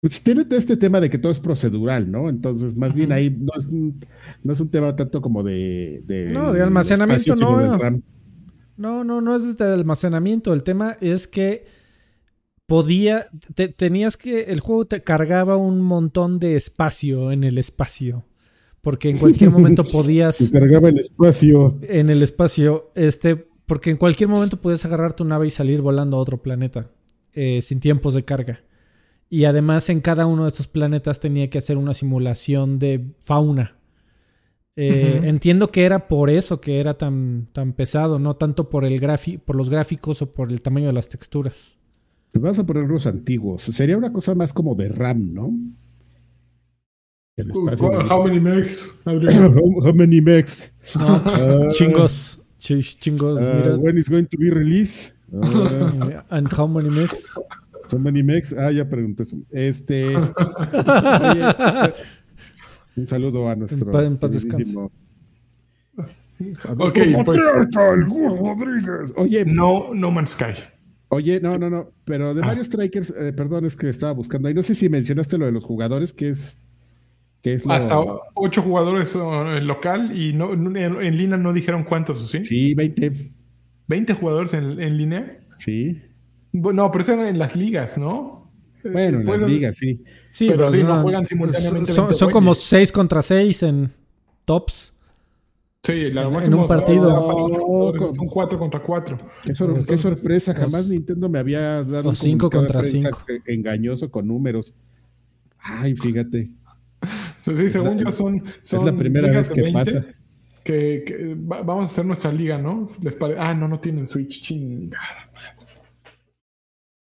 Pues 0.00 0.20
tiene 0.20 0.44
este 0.50 0.76
tema 0.76 1.00
de 1.00 1.08
que 1.08 1.18
todo 1.18 1.30
es 1.30 1.38
procedural, 1.38 2.10
¿no? 2.10 2.28
Entonces, 2.28 2.76
más 2.76 2.92
bien 2.92 3.12
ahí 3.12 3.30
no 3.30 3.52
es, 3.56 3.66
un, 3.66 4.00
no 4.42 4.52
es 4.52 4.58
un 4.58 4.68
tema 4.68 4.96
tanto 4.96 5.22
como 5.22 5.44
de... 5.44 6.02
no, 6.32 6.52
de 6.52 6.60
almacenamiento 6.60 7.36
no. 7.36 7.78
No, 8.76 9.04
no, 9.04 9.20
no 9.20 9.36
es 9.36 9.56
de 9.56 9.64
almacenamiento. 9.64 10.52
El 10.52 10.64
tema 10.64 10.96
es 11.00 11.28
que 11.28 11.66
podía, 12.66 13.28
tenías 13.76 14.16
que, 14.16 14.42
el 14.44 14.60
juego 14.60 14.86
te 14.86 15.02
cargaba 15.02 15.56
un 15.56 15.80
montón 15.80 16.38
de 16.38 16.56
espacio 16.56 17.32
en 17.32 17.44
el 17.44 17.58
espacio. 17.58 18.24
Porque 18.80 19.10
en 19.10 19.18
cualquier 19.18 19.50
momento 19.50 19.84
podías... 19.92 20.38
Te 20.38 20.50
cargaba 20.50 20.88
el 20.88 20.98
espacio. 20.98 21.78
En 21.82 22.10
el 22.10 22.22
espacio, 22.22 22.90
este, 22.94 23.36
porque 23.66 23.90
en 23.90 23.96
cualquier 23.96 24.28
momento 24.28 24.60
podías 24.60 24.84
agarrar 24.84 25.14
tu 25.14 25.24
nave 25.24 25.46
y 25.46 25.50
salir 25.50 25.80
volando 25.80 26.16
a 26.16 26.20
otro 26.20 26.42
planeta, 26.42 26.90
eh, 27.32 27.60
sin 27.62 27.80
tiempos 27.80 28.14
de 28.14 28.24
carga. 28.24 28.64
Y 29.30 29.44
además 29.44 29.88
en 29.88 30.00
cada 30.00 30.26
uno 30.26 30.42
de 30.42 30.48
estos 30.48 30.68
planetas 30.68 31.20
tenía 31.20 31.48
que 31.48 31.58
hacer 31.58 31.78
una 31.78 31.94
simulación 31.94 32.78
de 32.78 33.14
fauna. 33.20 33.78
Eh, 34.74 35.20
entiendo 35.24 35.68
que 35.68 35.84
era 35.84 36.08
por 36.08 36.30
eso 36.30 36.60
que 36.60 36.80
era 36.80 36.98
tan, 36.98 37.48
tan 37.52 37.72
pesado, 37.74 38.18
no 38.18 38.36
tanto 38.36 38.68
por, 38.68 38.84
el 38.84 39.00
por 39.44 39.56
los 39.56 39.70
gráficos 39.70 40.22
o 40.22 40.32
por 40.32 40.50
el 40.50 40.60
tamaño 40.60 40.88
de 40.88 40.92
las 40.94 41.08
texturas. 41.08 41.78
Vas 42.34 42.58
a 42.58 42.66
poner 42.66 42.88
los 42.88 43.06
antiguos. 43.06 43.62
Sería 43.62 43.96
una 43.98 44.12
cosa 44.12 44.34
más 44.34 44.52
como 44.52 44.74
de 44.74 44.88
RAM, 44.88 45.34
¿no? 45.34 45.52
how 48.10 48.24
many 48.24 48.38
megs? 48.38 48.94
how, 49.04 49.94
many 49.94 50.20
megs? 50.20 50.74
Ah. 50.96 51.68
chingos. 51.72 52.38
chingos. 52.58 53.40
Uh, 53.40 53.78
when 53.80 53.96
is 53.98 54.08
going 54.08 54.26
to 54.26 54.36
be 54.36 54.50
released? 54.50 55.14
and 56.30 56.52
how 56.52 56.66
many 56.66 56.90
megs? 56.90 57.22
Mex, 57.98 58.54
ah, 58.58 58.70
ya 58.70 58.88
pregunté 58.88 59.24
eso. 59.24 59.36
Este. 59.50 60.16
un 62.96 63.06
saludo 63.06 63.48
a 63.48 63.54
nuestro. 63.54 64.00
En, 64.00 64.16
paz 64.16 64.30
Ok, 66.78 66.98
pues, 67.24 67.40
Oye, 69.16 69.44
no, 69.44 69.92
no 69.94 70.10
Man's 70.10 70.30
Sky. 70.30 70.54
Oye, 71.14 71.40
no, 71.40 71.58
no, 71.58 71.68
no, 71.68 71.92
pero 72.06 72.32
de 72.32 72.40
ah. 72.40 72.46
Mario 72.46 72.64
Strikers, 72.64 73.10
eh, 73.10 73.34
perdón, 73.34 73.66
es 73.66 73.76
que 73.76 73.90
estaba 73.90 74.12
buscando 74.12 74.48
ahí. 74.48 74.54
No 74.54 74.62
sé 74.62 74.74
si 74.74 74.88
mencionaste 74.88 75.36
lo 75.36 75.44
de 75.44 75.52
los 75.52 75.62
jugadores, 75.62 76.14
que 76.14 76.30
es. 76.30 76.58
Que 77.42 77.52
es 77.52 77.66
Hasta 77.68 78.00
ocho 78.34 78.62
jugadores 78.62 79.14
en 79.14 79.66
local 79.66 80.18
y 80.18 80.32
no, 80.32 80.54
en, 80.54 81.16
línea 81.18 81.36
no 81.36 81.52
dijeron 81.52 81.84
cuántos, 81.84 82.30
¿sí? 82.30 82.42
Sí, 82.44 82.72
20. 82.74 83.12
¿20 83.88 84.14
jugadores 84.14 84.54
en, 84.54 84.80
en 84.80 84.96
línea? 84.96 85.38
Sí. 85.58 86.00
No, 86.52 86.90
pero 86.90 87.02
eso 87.02 87.26
en 87.26 87.38
las 87.38 87.56
ligas, 87.56 87.98
¿no? 87.98 88.50
Bueno, 88.82 89.20
en 89.20 89.26
las 89.26 89.42
ligas, 89.42 89.76
sí. 89.76 90.02
Sí, 90.30 90.48
pero 90.48 90.70
sí, 90.70 90.82
no 90.82 91.02
juegan 91.02 91.26
simultáneamente. 91.26 91.92
Son, 91.92 92.30
como 92.30 92.54
6 92.54 92.90
contra 92.90 93.20
6 93.20 93.62
en 93.64 93.92
tops. 94.46 94.91
Sí, 95.84 96.12
la 96.12 96.22
en 96.44 96.54
un 96.54 96.68
partido. 96.68 97.10
Son 98.14 98.28
4 98.28 98.58
contra 98.58 98.80
4. 98.80 99.18
Qué, 99.44 99.54
sorpresa, 99.98 100.54
jamás 100.54 100.88
Nintendo 100.88 101.28
me 101.28 101.40
había 101.40 101.82
dado 101.82 102.10
un 102.10 102.16
5 102.16 102.50
contra 102.50 102.84
5. 102.84 103.24
Engañoso 103.46 104.08
con 104.08 104.28
números. 104.28 104.72
Ay, 105.58 105.96
fíjate. 105.96 106.50
Sí, 107.40 107.70
según 107.70 107.98
yo 107.98 108.12
son, 108.12 108.44
son, 108.62 108.78
Es 108.78 108.84
la 108.86 108.96
primera 108.96 109.28
vez 109.28 109.50
que 109.50 109.72
pasa. 109.72 110.06
Que, 110.62 111.34
vamos 111.36 111.82
a 111.82 111.86
hacer 111.86 112.06
nuestra 112.06 112.30
liga, 112.30 112.58
¿no? 112.58 112.88
Les 113.00 113.18
ah, 113.36 113.52
no, 113.52 113.66
no 113.66 113.80
tienen 113.80 114.06
Switch. 114.06 114.40
Chingada. 114.40 115.32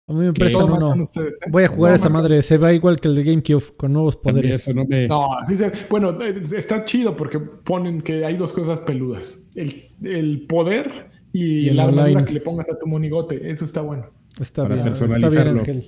A 0.07 0.13
mí 0.13 0.19
me 0.19 0.33
prestan 0.33 0.71
uno. 0.71 0.93
¿eh? 0.93 1.29
Voy 1.49 1.63
a 1.63 1.67
jugar 1.67 1.95
esa 1.95 2.09
madre. 2.09 2.41
Se 2.43 2.57
va 2.59 2.71
igual 2.73 2.99
que 2.99 3.07
el 3.07 3.15
de 3.15 3.23
GameCube, 3.23 3.75
con 3.75 3.91
nuevos 3.91 4.15
poderes. 4.15 4.67
no, 5.09 5.37
así 5.37 5.57
se... 5.57 5.71
Bueno, 5.89 6.15
está 6.19 6.85
chido 6.85 7.15
porque 7.17 7.39
ponen 7.39 8.01
que 8.01 8.23
hay 8.23 8.37
dos 8.37 8.53
cosas 8.53 8.81
peludas. 8.81 9.47
El, 9.55 10.45
poder 10.47 11.09
y, 11.33 11.71
la 11.71 11.85
armadura 11.85 12.23
que 12.23 12.33
le 12.33 12.41
pongas 12.41 12.69
a 12.69 12.77
tu 12.77 12.85
monigote. 12.85 13.49
Eso 13.49 13.65
está 13.65 13.81
bueno. 13.81 14.11
Está 14.39 14.65
bien. 14.65 14.87
Está 14.87 15.29
bien, 15.29 15.57
Eso 15.57 15.87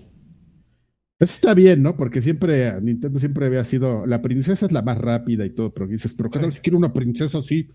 está 1.20 1.54
bien, 1.54 1.84
¿no? 1.84 1.96
Porque 1.96 2.20
siempre, 2.22 2.82
Nintendo 2.82 3.20
siempre 3.20 3.46
había 3.46 3.64
sido, 3.66 4.08
la 4.08 4.24
princesa 4.24 4.66
es 4.66 4.72
la 4.72 4.82
más 4.82 4.98
rápida 4.98 5.46
y 5.46 5.52
todo, 5.52 5.72
pero 5.72 5.86
dices, 5.86 6.16
pero 6.18 6.32
cada 6.32 6.48
vez 6.48 6.60
quiero 6.60 6.80
una 6.80 6.92
princesa 6.92 7.38
así, 7.38 7.70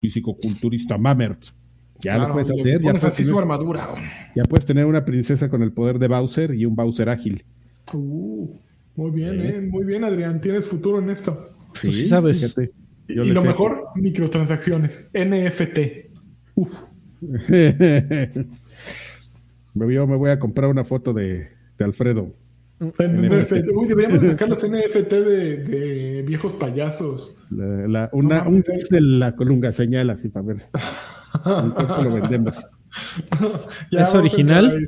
físico-culturista, 0.00 0.96
Mamert. 0.96 1.48
Ya 2.00 2.18
lo 2.18 2.32
puedes 2.32 2.50
hacer. 2.50 2.80
Ya 2.80 2.92
puedes, 2.92 3.14
tener, 3.16 3.34
armadura. 3.34 3.94
ya 4.34 4.44
puedes 4.44 4.64
tener 4.64 4.86
una 4.86 5.04
princesa 5.04 5.48
con 5.48 5.62
el 5.62 5.72
poder 5.72 5.98
de 5.98 6.08
Bowser 6.08 6.54
y 6.54 6.64
un 6.64 6.76
Bowser 6.76 7.08
ágil. 7.08 7.44
Uh, 7.92 8.48
muy 8.94 9.10
bien, 9.10 9.40
eh. 9.40 9.60
muy 9.60 9.84
bien, 9.84 10.04
Adrián. 10.04 10.40
Tienes 10.40 10.66
futuro 10.66 10.98
en 11.00 11.10
esto. 11.10 11.44
Sí, 11.74 12.06
sabes. 12.06 12.56
y 13.08 13.14
lo 13.14 13.42
mejor, 13.42 13.88
microtransacciones. 13.96 15.10
NFT. 15.12 15.78
Uf. 16.54 16.88
Yo 19.74 20.06
me 20.06 20.16
voy 20.16 20.30
a 20.30 20.38
comprar 20.38 20.70
una 20.70 20.84
foto 20.84 21.12
de, 21.12 21.48
de 21.78 21.84
Alfredo. 21.84 22.34
Uy, 22.80 23.88
deberíamos 23.88 24.20
sacar 24.26 24.48
los 24.48 24.62
NFT 24.64 25.10
de, 25.10 25.56
de 25.64 26.22
viejos 26.22 26.52
payasos. 26.52 27.34
La, 27.50 28.08
una, 28.12 28.46
un 28.46 28.62
de 28.90 29.00
la 29.00 29.34
colunga 29.34 29.72
señal 29.72 30.10
así 30.10 30.28
para 30.28 30.46
ver. 30.46 30.58
lo 31.44 32.12
vendemos. 32.12 32.64
¿Es 33.90 34.14
original? 34.14 34.86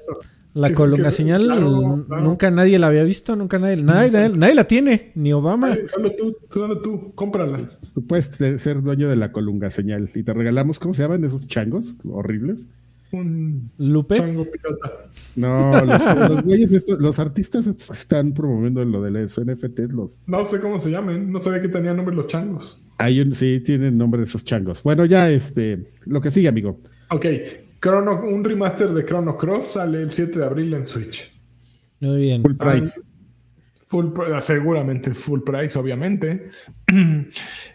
La 0.53 0.72
colunga 0.72 1.12
señal 1.12 1.49
nunca 1.49 2.51
nadie 2.51 2.78
la 2.78 2.88
había 2.88 3.05
visto, 3.05 3.36
nunca 3.36 3.59
nadie, 3.61 3.76
nadie, 3.76 4.30
nadie, 4.30 4.55
la 4.55 4.64
tiene, 4.64 5.12
ni 5.14 5.32
Obama. 5.32 5.76
solo 5.86 6.11
tú, 6.16 6.36
solo 6.49 6.80
tú, 6.80 7.12
cómprala. 7.14 7.70
Tú 7.95 8.05
puedes 8.05 8.26
ser 8.61 8.82
dueño 8.82 9.09
de 9.09 9.14
la 9.14 9.30
colunga 9.30 9.70
señal 9.70 10.11
y 10.12 10.24
te 10.24 10.34
regalamos, 10.34 10.80
¿cómo 10.80 10.93
se 10.93 11.03
llaman 11.03 11.24
esos 11.24 11.47
changos 11.47 11.99
horribles? 12.05 12.66
Un 13.13 13.71
Lupe. 13.79 14.17
Chango 14.17 14.45
pirata. 14.45 15.11
No, 15.37 15.85
los, 15.85 16.43
güeyes 16.45 16.73
estos, 16.73 17.01
los 17.01 17.19
artistas 17.19 17.67
estos 17.67 17.89
que 17.89 17.95
están 17.95 18.33
promoviendo 18.33 18.85
lo 18.85 19.03
de 19.03 19.11
los 19.11 19.41
NFTs, 19.41 19.93
los. 19.93 20.19
No 20.27 20.45
sé 20.45 20.61
cómo 20.61 20.81
se 20.81 20.91
llaman, 20.91 21.31
no 21.31 21.41
sabía 21.41 21.63
que 21.63 21.69
tenían 21.69 21.97
nombre 21.97 22.15
los 22.15 22.27
changos. 22.27 22.83
Hay 22.99 23.21
un, 23.21 23.35
sí, 23.35 23.61
tienen 23.61 23.97
nombre 23.97 24.23
esos 24.23 24.45
changos. 24.45 24.83
Bueno, 24.83 25.05
ya 25.05 25.31
este, 25.31 25.85
lo 26.07 26.21
que 26.21 26.31
sigue, 26.31 26.49
amigo. 26.49 26.81
Ok, 27.11 27.27
Chrono, 27.81 28.23
un 28.23 28.45
remaster 28.45 28.91
de 28.91 29.05
Chrono 29.05 29.37
Cross 29.37 29.73
sale 29.73 30.03
el 30.03 30.11
7 30.11 30.39
de 30.39 30.45
abril 30.45 30.75
en 30.75 30.85
Switch. 30.85 31.33
Muy 32.01 32.21
bien. 32.21 32.43
Full 32.43 32.57
price. 32.57 33.01
full, 33.87 34.07
seguramente 34.41 35.11
es 35.11 35.19
full 35.19 35.41
price, 35.41 35.79
obviamente. 35.79 36.51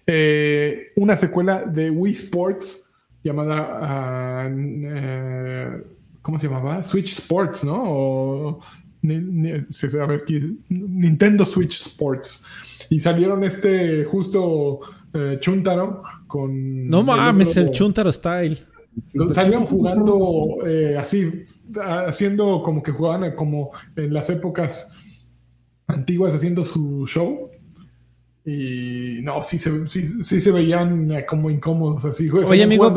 eh, 0.08 0.88
una 0.96 1.16
secuela 1.16 1.64
de 1.64 1.90
Wii 1.90 2.14
Sports 2.14 2.85
llamada, 3.26 4.48
uh, 4.48 5.84
¿cómo 6.22 6.40
se 6.40 6.48
llamaba? 6.48 6.84
Switch 6.84 7.14
Sports, 7.14 7.66
¿no? 7.66 7.84
O, 7.86 8.60
a 9.04 10.06
ver, 10.06 10.24
Nintendo 10.70 11.46
Switch 11.46 11.82
Sports. 11.82 12.42
Y 12.90 13.00
salieron 13.00 13.44
este 13.44 14.06
justo 14.06 14.80
eh, 15.14 15.38
Chuntaro 15.40 16.04
con... 16.28 16.88
No 16.88 17.04
mames, 17.04 17.58
el, 17.58 17.72
Chuntaro 17.72 18.12
Style. 18.12 18.60
Salían 19.32 19.66
jugando 19.66 20.58
eh, 20.66 20.96
así, 20.98 21.44
haciendo 21.84 22.62
como 22.64 22.82
que 22.82 22.92
jugaban 22.92 23.36
como 23.36 23.72
en 23.96 24.14
las 24.14 24.30
épocas 24.30 24.92
antiguas 25.88 26.34
haciendo 26.34 26.64
su 26.64 27.06
show. 27.08 27.50
Y 28.46 29.20
no, 29.24 29.42
sí 29.42 29.58
se, 29.58 29.88
sí, 29.88 30.22
se 30.22 30.52
veían 30.52 31.12
eh, 31.12 31.26
como 31.26 31.50
incómodos 31.50 32.06
así. 32.06 32.30
Oye, 32.30 32.64
amigo, 32.64 32.94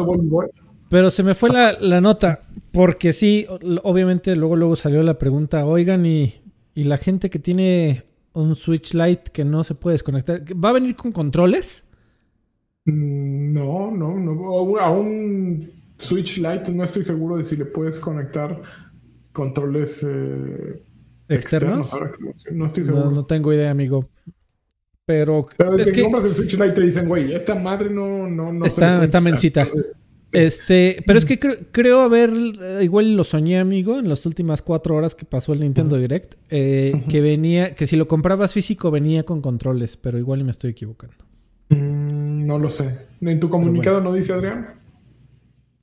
pero 0.91 1.11
se 1.11 1.23
me 1.23 1.35
fue 1.35 1.51
la, 1.51 2.01
nota, 2.01 2.43
porque 2.73 3.13
sí, 3.13 3.47
obviamente 3.83 4.35
luego, 4.37 4.57
luego 4.57 4.77
salió 4.77 5.03
la 5.03 5.19
pregunta, 5.19 5.67
oigan, 5.67 6.07
y, 6.07 6.35
y 6.75 6.85
la 6.85 6.97
gente 6.97 7.29
que 7.29 7.39
tiene 7.39 8.05
un 8.33 8.55
Switch 8.55 8.95
Lite 8.95 9.31
que 9.33 9.45
no 9.45 9.65
se 9.65 9.75
puede 9.75 9.95
desconectar, 9.95 10.43
¿va 10.53 10.71
a 10.71 10.73
venir 10.73 10.97
con 10.97 11.13
controles? 11.13 11.85
Mm, 12.85 13.53
no, 13.53 13.91
no, 13.91 14.19
no. 14.19 14.79
A 14.79 14.91
un 14.91 15.71
Switch 15.97 16.39
Lite 16.39 16.73
no 16.73 16.85
estoy 16.85 17.05
seguro 17.05 17.37
de 17.37 17.45
si 17.45 17.57
le 17.57 17.67
puedes 17.67 17.99
conectar 17.99 18.63
controles 19.33 20.07
eh, 20.09 20.83
externos. 21.29 21.93
no, 22.53 22.67
estoy 22.67 22.85
seguro. 22.85 23.11
no, 23.11 23.27
tengo 23.27 23.53
idea, 23.53 23.71
amigo. 23.71 24.09
Pero, 25.09 25.47
es 25.79 25.91
que 25.91 26.03
compras 26.03 26.27
el 26.27 26.35
Switch 26.35 26.53
Lite 26.53 26.73
te 26.73 26.83
dicen, 26.83 27.09
güey, 27.09 27.33
esta 27.33 27.55
madre 27.55 27.89
no, 27.89 28.29
no, 28.29 28.53
no 28.53 28.67
está, 28.67 29.03
está 29.03 29.23
mencita. 29.23 29.67
Este, 30.33 31.03
pero 31.07 31.19
es 31.19 31.25
que 31.25 31.39
creo, 31.39 31.57
creo 31.73 32.01
haber, 32.03 32.29
eh, 32.29 32.81
igual 32.83 33.17
lo 33.17 33.25
soñé, 33.25 33.59
amigo, 33.59 33.99
en 33.99 34.11
las 34.11 34.27
últimas 34.27 34.61
cuatro 34.61 34.97
horas 34.97 35.15
que 35.15 35.25
pasó 35.25 35.55
el 35.55 35.61
Nintendo 35.61 35.97
Direct, 35.97 36.35
eh, 36.51 37.05
que 37.09 37.23
venía, 37.23 37.75
que 37.75 37.87
si 37.87 37.97
lo 37.97 38.07
comprabas 38.07 38.53
físico 38.53 38.91
venía 38.91 39.23
con 39.23 39.41
controles, 39.41 39.97
pero 39.97 40.19
igual 40.19 40.45
me 40.45 40.51
estoy 40.51 40.73
equivocando. 40.73 41.17
Mm, 41.71 42.43
no 42.43 42.59
lo 42.59 42.69
sé. 42.69 42.99
¿En 43.23 43.41
tu 43.41 43.49
comunicado 43.49 44.03
no 44.03 44.13
dice 44.13 44.35
Adrián? 44.35 44.75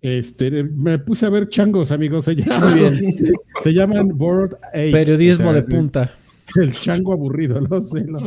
Este, 0.04 0.64
me 0.64 1.00
puse 1.00 1.26
a 1.26 1.30
ver 1.32 1.50
changos, 1.50 1.92
amigos. 1.92 2.26
Se 2.26 2.36
llaman, 2.36 3.02
se 3.64 3.74
llaman 3.74 4.10
Board 4.16 4.56
Ape. 4.68 4.92
Periodismo 4.92 5.52
de 5.52 5.64
punta. 5.64 6.12
El 6.62 6.74
chango 6.74 7.14
aburrido, 7.14 7.60
no 7.60 7.82
sé, 7.82 8.06
los 8.06 8.22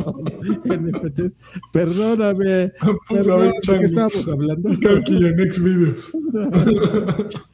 NFTs. 0.65 1.31
Perdóname. 1.71 2.73
Perdóname, 3.07 3.53
¿de 3.65 3.79
qué 3.79 3.85
estábamos 3.85 4.29
hablando? 4.29 4.69
Aquí 4.99 5.17
en 5.25 5.35
Next 5.35 5.63
Videos. 5.63 6.17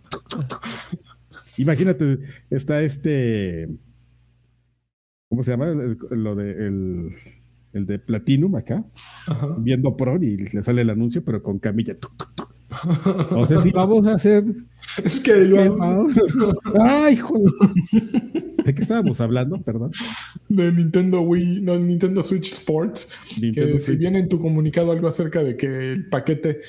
Imagínate, 1.58 2.20
está 2.50 2.82
este. 2.82 3.70
¿Cómo 5.30 5.44
se 5.44 5.52
llama? 5.52 5.70
El- 5.70 5.98
lo 6.12 6.36
de 6.36 6.52
el, 6.68 7.10
el 7.76 7.86
de 7.86 8.00
Platinum 8.00 8.56
acá, 8.56 8.84
Ajá. 9.28 9.56
viendo 9.60 9.96
Pro 9.98 10.16
y 10.22 10.38
le 10.38 10.64
sale 10.64 10.82
el 10.82 10.90
anuncio, 10.90 11.24
pero 11.24 11.44
con 11.44 11.60
camilla. 11.60 11.94
Tuc, 12.00 12.16
tuc, 12.18 12.36
tuc. 12.36 12.56
O 13.32 13.46
sea, 13.46 13.62
si 13.62 13.72
vamos 13.72 14.08
a 14.08 14.16
hacer. 14.16 14.44
Es 15.04 15.20
que 15.20 15.34
¡Ay, 16.82 17.18
joder! 17.18 17.54
¿De 18.64 18.74
qué 18.74 18.82
estábamos 18.82 19.22
hablando? 19.22 19.62
Perdón. 19.62 19.92
de 20.50 20.72
Nintendo 20.72 21.22
Wii, 21.22 21.62
no, 21.62 21.78
Nintendo 21.78 22.24
Switch 22.24 22.54
Sports, 22.54 23.10
Nintendo 23.40 23.74
que 23.74 23.80
si 23.80 23.96
viene 23.96 24.20
en 24.20 24.30
tu 24.30 24.40
comunicado 24.40 24.92
algo 24.92 25.08
acerca 25.08 25.44
de 25.44 25.56
que 25.56 25.92
el 25.92 26.10
paquete 26.10 26.62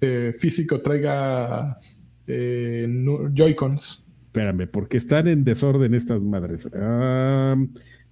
eh, 0.00 0.32
físico 0.38 0.80
traiga 0.80 1.78
eh, 2.26 2.88
Joy-Cons. 3.34 4.04
Espérame, 4.26 4.68
porque 4.68 4.96
están 4.96 5.28
en 5.28 5.44
desorden 5.44 5.94
estas 5.94 6.22
madres. 6.22 6.68
Ah, 6.74 7.56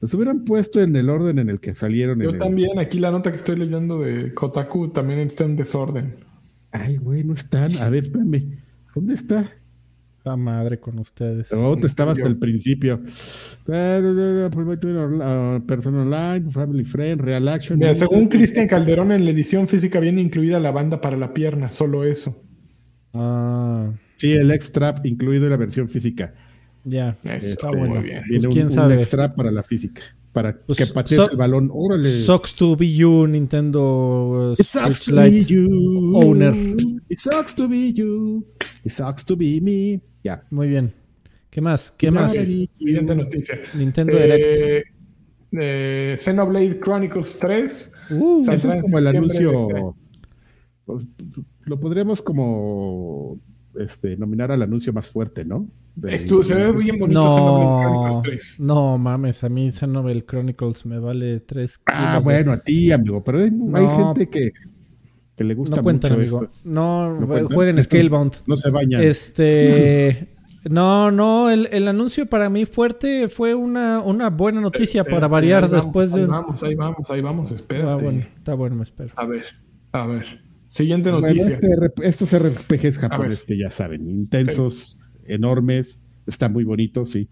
los 0.03 0.13
hubieran 0.13 0.45
puesto 0.45 0.83
en 0.83 0.95
el 0.97 1.09
orden 1.09 1.39
en 1.39 1.49
el 1.49 1.59
que 1.61 1.75
salieron. 1.75 2.17
en 2.21 2.25
Yo 2.25 2.31
el- 2.33 2.39
también, 2.39 2.79
aquí 2.79 2.99
la 2.99 3.11
nota 3.11 3.31
que 3.31 3.39
estoy 3.39 3.57
leyendo 3.57 3.99
de 4.01 4.35
Kotaku 4.35 4.89
también 4.89 5.21
está 5.21 5.45
en 5.45 5.57
desorden. 5.57 6.17
Ay, 6.73 6.97
güey, 6.99 7.25
no 7.25 7.33
están. 7.35 7.77
A 7.79 7.89
ver, 7.89 8.05
espérame. 8.05 8.59
¿Dónde 8.95 9.15
está? 9.15 9.45
La 10.25 10.37
madre 10.37 10.79
con 10.79 10.99
ustedes. 10.99 11.51
No, 11.53 11.77
te 11.77 11.87
estaba 11.87 12.13
hasta 12.13 12.29
el 12.29 12.37
principio. 12.37 13.01
Person 15.67 15.95
online, 15.97 16.51
family 16.51 16.85
friend, 16.85 17.21
real 17.21 17.49
action. 17.49 17.79
Mira, 17.79 17.95
según 17.95 18.29
Cristian 18.29 18.67
Calderón, 18.69 19.13
en 19.13 19.25
la 19.25 19.31
edición 19.31 19.67
física 19.67 20.01
viene 20.01 20.21
incluida 20.21 20.61
la 20.61 20.71
banda 20.71 21.01
para 21.01 21.17
la 21.17 21.33
pierna, 21.35 21.71
solo 21.71 22.05
eso. 22.05 22.43
Ah, 23.15 23.91
Sí, 24.17 24.33
el 24.33 24.51
X-Trap 24.53 25.05
incluido 25.07 25.45
en 25.47 25.51
la 25.51 25.57
versión 25.57 25.89
física. 25.89 26.33
Ya. 26.85 27.17
Eso 27.25 27.33
Este, 27.33 27.51
está 27.53 27.69
muy 27.71 27.99
bien. 28.03 28.23
Pues, 28.29 28.47
quién 28.49 28.67
un, 28.67 28.73
sabe. 28.73 28.95
X-Trap 28.95 29.37
para 29.37 29.51
la 29.51 29.63
física. 29.63 30.03
Para 30.33 30.57
Pues, 30.59 30.79
que 30.79 30.87
patees 30.87 31.17
so- 31.21 31.31
el 31.31 31.37
balón. 31.37 31.71
Órale. 31.73 32.11
Sucks 32.11 32.55
to 32.55 32.75
be 32.77 32.95
you, 32.95 33.27
Nintendo 33.27 34.53
uh, 34.53 34.53
It 34.59 34.65
sucks 34.65 34.99
Switch 34.99 35.05
to 35.17 35.21
be 35.23 35.31
Lite. 35.31 35.53
you. 35.55 36.17
owner. 36.17 36.55
It 37.09 37.19
sucks 37.19 37.55
to 37.55 37.69
be 37.69 37.93
you. 37.93 38.47
It 38.85 38.91
sucks 38.93 39.25
to 39.27 39.37
be 39.37 39.61
me. 39.61 40.01
Ya. 40.25 40.43
Muy 40.51 40.69
bien. 40.69 40.93
¿Qué 41.51 41.61
más? 41.61 41.93
¿Qué 41.93 42.11
más? 42.11 42.33
Siguiente 42.33 43.15
noticia. 43.15 43.61
Nintendo 43.75 44.17
Eh, 44.17 44.23
Direct. 44.23 44.87
eh, 45.61 46.17
Xenoblade 46.19 46.81
Chronicles 46.81 47.39
3. 47.39 47.93
Uh, 48.13 48.39
Ese 48.51 48.69
es 48.69 48.83
como 48.83 48.99
el 48.99 49.07
anuncio. 49.07 49.95
pues, 50.87 51.07
lo 51.65 51.79
podríamos 51.79 52.23
como 52.23 53.39
este, 53.79 54.17
nominar 54.17 54.51
al 54.51 54.63
anuncio 54.63 54.95
más 54.95 55.09
fuerte, 55.09 55.45
¿no? 55.45 55.69
De- 55.95 56.15
Estu- 56.15 56.43
se 56.43 56.55
ve 56.55 56.73
bien 56.73 56.99
bonito 56.99 57.23
Xenoblade 57.23 57.67
no, 57.67 57.81
Chronicles 57.83 58.23
3. 58.23 58.61
no 58.61 58.99
mames, 58.99 59.45
a 59.45 59.49
mí 59.51 59.71
Xenoblade 59.71 60.25
Chronicles 60.25 60.87
me 60.87 60.99
vale 60.99 61.41
3 61.41 61.79
kilos. 61.79 62.01
Ah, 62.03 62.15
de- 62.19 62.25
bueno, 62.25 62.53
a 62.53 62.57
ti, 62.59 62.91
amigo, 62.93 63.23
pero 63.23 63.39
hay, 63.41 63.51
gente 63.97 64.29
que, 64.31 64.53
que 65.37 65.45
le 65.45 65.55
gusta 65.55 65.77
no 65.77 65.83
cuentan, 65.83 66.13
mucho 66.13 66.23
amigo. 66.23 66.45
esto. 66.51 66.69
No, 66.69 67.21
¿No 67.21 67.27
cuentan? 67.27 67.55
jueguen 67.55 67.83
Scalebound. 67.83 68.33
No 68.47 68.57
se 68.57 68.71
bañan. 68.71 69.03
Este. 69.03 70.29
No, 70.65 71.11
no, 71.11 71.51
el, 71.51 71.69
el 71.73 71.89
anuncio 71.89 72.27
para 72.27 72.49
mí 72.49 72.67
fuerte 72.67 73.29
fue 73.29 73.53
una, 73.53 73.99
una 74.01 74.31
buena 74.31 74.61
noticia 74.61 75.01
Eh, 75.03 75.05
para 75.11 75.27
eh, 75.27 75.29
variar 75.29 75.63
vamos, 75.63 75.75
después 75.85 76.13
de 76.13 76.19
Ahí 76.21 76.25
un. 76.25 76.31
vamos, 76.31 76.63
ahí 76.63 76.75
vamos, 76.77 77.11
ahí 77.11 77.21
vamos, 77.21 77.51
espérate. 77.51 77.91
Ah, 77.91 77.97
bueno, 77.97 78.21
está 78.21 78.55
bueno, 78.55 78.77
me 78.77 78.85
espero. 78.85 79.11
A 79.17 79.27
ver, 79.27 79.43
a 79.91 80.07
ver. 80.07 80.41
Siguiente 80.69 81.11
Bueno, 81.11 81.27
noticia. 81.27 81.49
este 81.51 81.67
RP 81.75 81.99
estos 82.07 82.33
RPGs 82.33 82.97
japoneses 82.99 83.43
que 83.43 83.59
ya 83.59 83.71
saben, 83.71 84.09
intensos, 84.09 84.99
enormes, 85.27 86.01
está 86.27 86.49
muy 86.49 86.65
bonito, 86.65 87.07
sí. 87.07 87.29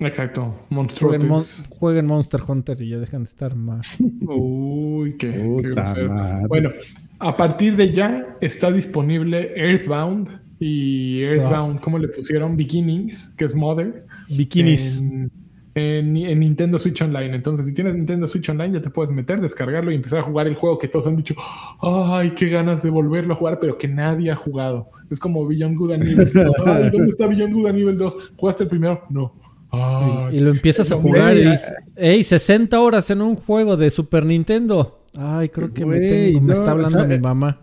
Exacto, 0.00 0.54
Jueguen. 0.70 1.28
Mon- 1.28 1.42
jueguen 1.70 2.06
Monster 2.06 2.40
Hunter 2.46 2.80
y 2.80 2.90
ya 2.90 2.98
dejan 2.98 3.24
de 3.24 3.28
estar 3.30 3.56
más. 3.56 3.96
Uy, 4.20 5.16
qué, 5.18 5.32
qué 5.32 5.38
Puta 5.68 5.82
grosero. 5.92 6.08
madre. 6.12 6.46
Bueno, 6.48 6.70
a 7.18 7.36
partir 7.36 7.74
de 7.76 7.92
ya 7.92 8.36
está 8.40 8.70
disponible 8.70 9.52
Earthbound 9.56 10.28
y 10.60 11.22
Earthbound, 11.22 11.80
¿cómo 11.80 11.98
le 11.98 12.08
pusieron? 12.08 12.56
Beginnings, 12.56 13.34
que 13.36 13.44
es 13.46 13.54
Mother. 13.56 14.06
Bikinis. 14.28 14.98
En, 14.98 15.30
en- 15.78 16.16
en 16.16 16.40
Nintendo 16.40 16.78
Switch 16.78 17.00
Online. 17.02 17.34
Entonces, 17.34 17.66
si 17.66 17.72
tienes 17.72 17.94
Nintendo 17.94 18.28
Switch 18.28 18.48
Online, 18.50 18.74
ya 18.74 18.82
te 18.82 18.90
puedes 18.90 19.12
meter, 19.14 19.40
descargarlo 19.40 19.90
y 19.90 19.94
empezar 19.94 20.20
a 20.20 20.22
jugar 20.22 20.46
el 20.46 20.54
juego 20.54 20.78
que 20.78 20.88
todos 20.88 21.06
han 21.06 21.16
dicho, 21.16 21.34
ay, 21.80 22.32
qué 22.32 22.48
ganas 22.48 22.82
de 22.82 22.90
volverlo 22.90 23.32
a 23.34 23.36
jugar, 23.36 23.58
pero 23.60 23.78
que 23.78 23.88
nadie 23.88 24.30
ha 24.30 24.36
jugado. 24.36 24.90
Es 25.10 25.18
como 25.18 25.46
Beyond 25.46 25.76
Good 25.78 25.92
and 25.92 26.02
Evil 26.04 26.30
2. 26.32 26.56
Ay, 26.66 26.90
¿dónde 26.90 27.10
está 27.10 27.26
Beyond 27.26 27.54
Good 27.54 27.66
and 27.68 27.78
Evil 27.78 27.96
2? 27.96 28.32
¿Jugaste 28.36 28.64
el 28.64 28.68
primero? 28.68 29.02
No. 29.10 29.34
Ay, 29.70 30.36
Y 30.36 30.40
lo 30.40 30.50
empiezas 30.50 30.90
a 30.92 30.96
jugar 30.96 31.36
y 31.36 31.40
güey, 31.42 31.50
dices, 31.52 31.74
¡Ey! 31.96 32.24
60 32.24 32.80
horas 32.80 33.10
en 33.10 33.20
un 33.20 33.36
juego 33.36 33.76
de 33.76 33.90
Super 33.90 34.24
Nintendo. 34.24 35.04
Ay, 35.16 35.48
creo 35.50 35.72
que 35.72 35.84
me, 35.84 35.96
Güey, 35.98 36.10
tengo- 36.32 36.40
me 36.40 36.46
no, 36.48 36.52
está 36.54 36.70
hablando 36.70 36.98
o 36.98 37.00
sea, 37.02 37.08
mi 37.08 37.14
eh, 37.16 37.20
mamá. 37.20 37.60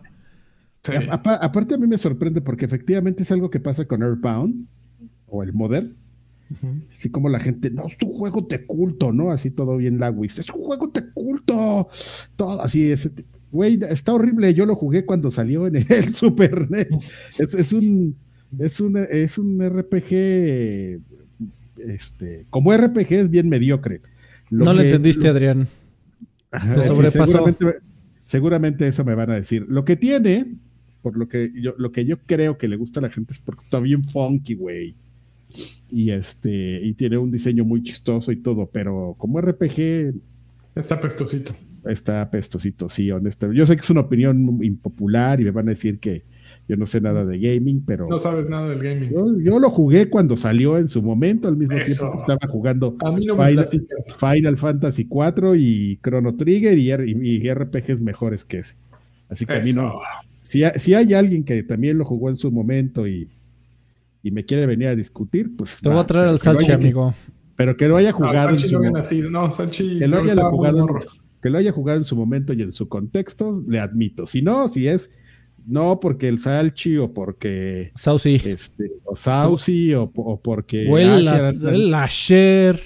sí. 0.84 0.92
A- 0.94 1.14
apa- 1.16 1.36
aparte 1.36 1.76
a 1.76 1.78
mí 1.78 1.88
me 1.88 1.98
sorprende 1.98 2.42
porque 2.42 2.66
efectivamente 2.66 3.24
es 3.24 3.32
algo 3.32 3.50
que 3.50 3.60
pasa 3.60 3.86
con 3.86 4.04
Earthbound 4.04 4.68
o 5.28 5.42
el 5.44 5.54
Modern. 5.54 5.96
Así 6.96 7.10
como 7.10 7.28
la 7.30 7.40
gente, 7.40 7.70
no, 7.72 7.88
es 7.88 7.96
un 8.04 8.14
juego 8.14 8.42
de 8.42 8.66
culto, 8.66 9.12
¿no? 9.12 9.32
Así 9.32 9.50
todo 9.52 9.78
bien 9.78 10.00
lagüis. 10.00 10.38
Es 10.40 10.50
un 10.52 10.62
juego 10.64 10.88
de 10.94 11.04
culto. 11.14 11.88
Todo 12.36 12.62
así, 12.62 12.92
ese 12.92 13.10
t- 13.10 13.26
güey, 13.52 13.80
está 13.90 14.14
horrible. 14.14 14.54
Yo 14.54 14.66
lo 14.66 14.76
jugué 14.76 15.06
cuando 15.06 15.32
salió 15.32 15.66
en 15.68 15.76
el 15.78 15.86
Super 16.14 16.70
NES. 16.70 16.88
Es, 17.40 17.54
es 17.56 17.74
un, 17.74 18.16
es 18.60 18.80
un, 18.80 18.98
es 18.98 19.38
un 19.38 19.60
RPG, 19.60 21.02
este, 21.78 22.46
como 22.50 22.76
RPG 22.76 23.14
es 23.14 23.30
bien 23.30 23.50
mediocre. 23.50 24.02
Lo 24.50 24.66
No 24.66 24.76
que- 24.76 24.84
entendiste, 24.86 25.26
lo- 25.26 25.32
Adrián. 25.32 25.68
Ajá, 26.52 26.74
Te 26.76 26.82
sí, 26.84 26.88
sobrepasó. 26.88 27.26
seguramente, 27.32 27.66
seguramente 28.16 28.88
eso 28.88 29.04
me 29.04 29.16
van 29.16 29.32
a 29.32 29.36
decir. 29.36 29.66
Lo 29.68 29.84
que 29.84 29.96
tiene, 29.96 30.56
por 31.02 31.18
lo 31.18 31.28
que 31.28 31.52
yo, 31.56 31.74
lo 31.78 31.92
que 31.92 32.06
yo 32.06 32.20
creo 32.26 32.58
que 32.58 32.68
le 32.68 32.78
gusta 32.78 33.00
a 33.00 33.04
la 33.04 33.10
gente 33.10 33.34
es 33.34 33.40
porque 33.42 33.66
está 33.66 33.80
bien 33.80 34.04
funky, 34.06 34.56
güey. 34.56 34.96
Y 35.90 36.12
este, 36.12 36.80
y 36.84 36.94
tiene 36.94 37.18
un 37.18 37.32
diseño 37.32 37.64
muy 37.66 37.84
chistoso 37.84 38.32
y 38.32 38.38
todo, 38.38 38.70
pero 38.72 39.16
como 39.18 39.40
RPG 39.42 40.14
Está 40.76 41.00
pestosito. 41.00 41.54
está 41.86 42.22
apestosito, 42.22 42.90
sí, 42.90 43.10
honestamente. 43.12 43.58
Yo 43.60 43.66
sé 43.66 43.76
que 43.76 43.82
es 43.82 43.90
una 43.90 44.02
opinión 44.02 44.60
impopular 44.64 45.40
y 45.40 45.46
me 45.46 45.52
van 45.52 45.68
a 45.68 45.72
decir 45.72 46.00
que 46.00 46.24
yo 46.68 46.76
no 46.76 46.86
sé 46.88 47.00
nada 47.00 47.24
de 47.26 47.38
gaming, 47.40 47.82
pero 47.86 48.08
No 48.10 48.20
sabes 48.20 48.50
nada 48.50 48.68
del 48.70 48.80
gaming. 48.82 49.12
yo, 49.12 49.40
yo 49.40 49.60
lo 49.60 49.70
jugué 49.70 50.10
cuando 50.10 50.36
salió 50.36 50.78
en 50.80 50.88
su 50.90 51.02
momento, 51.02 51.48
al 51.48 51.56
mismo 51.56 51.78
Eso. 51.78 51.86
tiempo 51.86 52.12
que 52.12 52.18
estaba 52.18 52.52
jugando 52.52 52.98
no 53.00 53.38
Final, 54.18 54.58
Fantasy 54.58 55.06
4 55.06 55.56
y 55.56 56.00
Chrono 56.04 56.36
Trigger 56.36 56.78
y, 56.78 56.90
R- 56.92 57.08
y 57.10 57.50
RPGs 57.54 58.02
mejores 58.02 58.44
que 58.44 58.60
ese. 58.60 58.76
Así 59.30 59.46
que 59.46 59.54
a 59.54 59.60
mí 59.62 59.74
no. 59.74 60.00
Si, 60.44 60.62
si 60.76 60.94
hay 60.94 61.14
alguien 61.14 61.44
que 61.44 61.64
también 61.64 61.98
lo 61.98 62.06
jugó 62.06 62.30
en 62.30 62.36
su 62.38 62.52
momento 62.52 63.08
y, 63.08 63.28
y 64.26 64.32
me 64.32 64.44
quiere 64.44 64.66
venir 64.66 64.88
a 64.88 64.96
discutir, 64.96 65.56
pues. 65.56 65.80
Te 65.82 65.88
voy 65.90 66.00
a 66.00 66.04
traer 66.06 66.30
al 66.30 66.40
Salchi, 66.40 66.72
amigo. 66.72 67.14
Pero 67.56 67.78
que 67.78 67.88
lo 67.88 67.96
haya 67.96 68.12
jugado 68.12 68.50
Salchi 68.58 68.74
no. 69.22 69.30
No, 69.30 69.52
Salchi. 69.52 69.98
que 69.98 70.08
lo 70.08 70.20
haya 70.20 70.36
jugado 70.50 70.88
que 71.42 71.50
lo 71.52 71.60
haya 71.60 71.72
jugado 71.72 72.00
en 72.00 72.06
su 72.06 72.16
momento 72.16 72.54
y 72.54 72.64
en 72.64 72.74
su 72.74 72.90
contexto, 72.90 73.64
le 73.68 73.80
admito. 73.80 74.26
Si 74.26 74.42
no, 74.42 74.68
si 74.68 74.88
es 74.88 75.12
no 75.68 76.00
porque 76.00 76.28
el 76.28 76.40
Salchi 76.40 76.98
o 76.98 77.14
porque 77.14 77.92
Saucy. 77.96 78.42
este, 78.44 78.92
o 79.04 79.16
Saucy 79.16 79.94
o, 79.94 80.12
o 80.16 80.40
porque 80.42 80.88
O 80.90 80.98
el, 80.98 81.28
Asher 81.28 81.42
la- 81.44 81.48
andan, 81.50 81.76
el 81.76 81.94
Asher. 81.94 82.80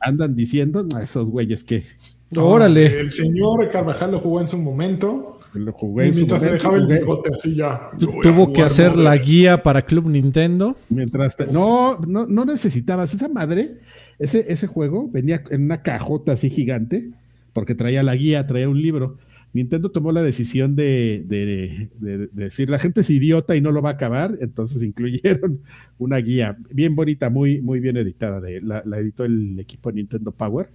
andan 0.00 0.36
diciendo, 0.36 0.86
"No, 0.92 1.00
esos 1.00 1.28
güeyes 1.28 1.64
que 1.64 1.82
No, 2.30 2.46
Órale. 2.48 3.00
El 3.00 3.10
señor 3.12 3.68
Carvajal 3.70 4.12
lo 4.12 4.20
jugó 4.20 4.40
en 4.40 4.46
su 4.48 4.58
momento. 4.58 5.33
Lo 5.54 5.72
jugué 5.72 6.08
Y 6.08 6.12
mientras 6.12 6.42
se 6.42 6.52
dejaba 6.52 6.76
el 6.76 6.86
bigote 6.86 7.30
así 7.34 7.54
ya. 7.54 7.88
Tuvo 7.98 8.52
que 8.52 8.62
hacer 8.62 8.96
la 8.96 9.16
guía 9.16 9.62
para 9.62 9.82
Club 9.82 10.08
Nintendo. 10.08 10.76
Mientras 10.88 11.36
te- 11.36 11.46
no, 11.46 11.98
no, 12.00 12.26
no 12.26 12.44
necesitabas 12.44 13.14
esa 13.14 13.28
madre, 13.28 13.78
ese, 14.18 14.44
ese 14.48 14.66
juego 14.66 15.08
venía 15.10 15.42
en 15.50 15.64
una 15.64 15.82
cajota 15.82 16.32
así 16.32 16.50
gigante, 16.50 17.10
porque 17.52 17.74
traía 17.74 18.02
la 18.02 18.16
guía, 18.16 18.46
traía 18.46 18.68
un 18.68 18.80
libro, 18.80 19.18
Nintendo 19.54 19.92
tomó 19.92 20.10
la 20.10 20.22
decisión 20.22 20.74
de, 20.74 21.22
de, 21.26 21.88
de, 22.00 22.26
decir 22.32 22.68
la 22.68 22.80
gente 22.80 23.02
es 23.02 23.10
idiota 23.10 23.54
y 23.54 23.60
no 23.60 23.70
lo 23.70 23.82
va 23.82 23.90
a 23.90 23.92
acabar, 23.92 24.36
entonces 24.40 24.82
incluyeron 24.82 25.60
una 25.98 26.16
guía 26.18 26.56
bien 26.70 26.96
bonita, 26.96 27.30
muy, 27.30 27.62
muy 27.62 27.78
bien 27.78 27.96
editada, 27.96 28.40
de, 28.40 28.60
la, 28.60 28.82
editó 28.98 29.24
el 29.24 29.58
equipo 29.60 29.90
de 29.90 29.96
Nintendo 29.96 30.32
Power. 30.32 30.68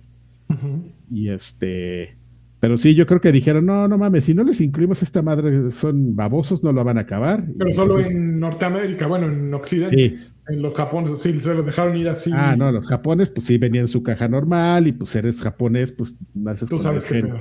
Y 1.11 1.29
este, 1.29 2.15
pero 2.59 2.77
sí, 2.77 2.93
yo 2.93 3.05
creo 3.05 3.21
que 3.21 3.31
dijeron, 3.31 3.65
no, 3.65 3.87
no 3.87 3.97
mames, 3.97 4.25
si 4.25 4.33
no 4.33 4.43
les 4.43 4.59
incluimos 4.59 5.01
esta 5.01 5.21
madre, 5.21 5.71
son 5.71 6.15
babosos, 6.15 6.61
no 6.61 6.73
lo 6.73 6.83
van 6.83 6.97
a 6.97 7.01
acabar. 7.01 7.45
Pero 7.57 7.71
solo 7.71 7.99
en 7.99 8.39
Norteamérica, 8.39 9.07
bueno, 9.07 9.27
en 9.27 9.53
Occidente. 9.53 9.95
Sí. 9.95 10.17
En 10.49 10.61
los 10.61 10.75
japoneses, 10.75 11.21
sí, 11.21 11.39
se 11.39 11.53
los 11.53 11.65
dejaron 11.65 11.95
ir 11.95 12.09
así. 12.09 12.31
Ah, 12.33 12.55
no, 12.57 12.71
los 12.71 12.87
japoneses, 12.87 13.31
pues 13.33 13.47
sí, 13.47 13.57
venían 13.57 13.83
en 13.83 13.87
su 13.87 14.03
caja 14.03 14.27
normal 14.27 14.87
y 14.87 14.91
pues 14.91 15.15
eres 15.15 15.41
japonés, 15.41 15.91
pues 15.91 16.15
naces 16.33 16.67
Tú 16.67 16.79
sabes 16.79 17.09
el, 17.11 17.23
gen, 17.23 17.33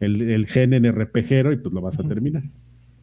el, 0.00 0.22
el, 0.30 0.46
gen 0.46 0.72
en 0.72 0.90
RPGero 0.90 1.52
y 1.52 1.56
pues 1.56 1.74
lo 1.74 1.82
vas 1.82 1.98
a 1.98 2.04
terminar. 2.04 2.44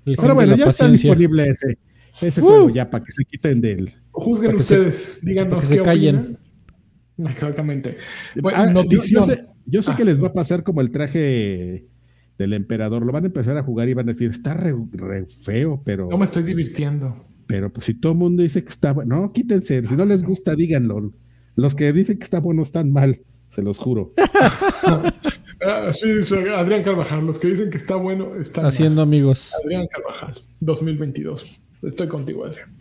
Pero 0.03 0.34
bueno, 0.34 0.55
ya 0.55 0.68
está 0.68 0.88
disponible 0.88 1.47
ese, 1.47 1.78
ese 2.22 2.41
juego 2.41 2.70
ya 2.70 2.89
para 2.89 3.03
que 3.03 3.12
se 3.12 3.24
quiten 3.24 3.62
del... 3.62 3.93
Juzguen 4.12 4.55
ustedes, 4.55 5.20
díganos 5.22 5.68
qué 5.68 5.76
se 5.76 5.82
callen. 5.84 6.38
Exactamente. 7.18 7.97
Bueno, 8.41 8.57
ah, 8.57 8.84
yo, 8.88 8.99
sé, 8.99 9.43
yo 9.72 9.82
sé 9.82 9.95
que 9.95 10.05
les 10.05 10.22
va 10.22 10.28
a 10.28 10.34
pasar 10.34 10.63
como 10.63 10.82
el 10.82 10.91
traje 10.91 11.88
del 12.38 12.53
emperador. 12.53 13.05
Lo 13.05 13.13
van 13.13 13.24
a 13.24 13.28
empezar 13.28 13.57
a 13.57 13.63
jugar 13.63 13.88
y 13.88 13.93
van 13.93 14.09
a 14.09 14.11
decir, 14.11 14.30
está 14.30 14.53
re, 14.53 14.76
feo, 15.41 15.82
pero. 15.86 16.09
No 16.11 16.17
me 16.17 16.26
estoy 16.26 16.43
divirtiendo. 16.43 17.26
Pero 17.47 17.72
pues 17.72 17.86
si 17.86 17.93
todo 17.93 18.11
el 18.11 18.17
mundo 18.17 18.43
dice 18.43 18.63
que 18.63 18.69
está 18.69 18.93
bueno, 18.93 19.22
no, 19.22 19.32
quítense. 19.32 19.84
Si 19.84 19.95
no 19.95 20.05
les 20.05 20.24
gusta, 20.24 20.55
díganlo. 20.55 21.13
Los 21.55 21.74
que 21.76 21.91
dicen 21.93 22.17
que 22.17 22.24
está 22.24 22.39
bueno 22.39 22.61
están 22.61 22.91
mal, 22.91 23.22
se 23.47 23.63
los 23.63 23.78
juro. 23.78 24.13
Ah, 25.63 25.91
sí, 25.93 26.09
Adrián 26.55 26.82
Carvajal. 26.82 27.24
Los 27.24 27.38
que 27.38 27.49
dicen 27.49 27.69
que 27.69 27.78
está 27.78 27.95
bueno 27.95 28.36
están 28.36 28.65
Haciendo 28.65 29.03
amigos. 29.03 29.51
Adrián 29.63 29.86
Carvajal, 29.91 30.41
2022. 30.59 31.61
Estoy 31.84 32.07
contigo, 32.07 32.45
Adrián. 32.45 32.76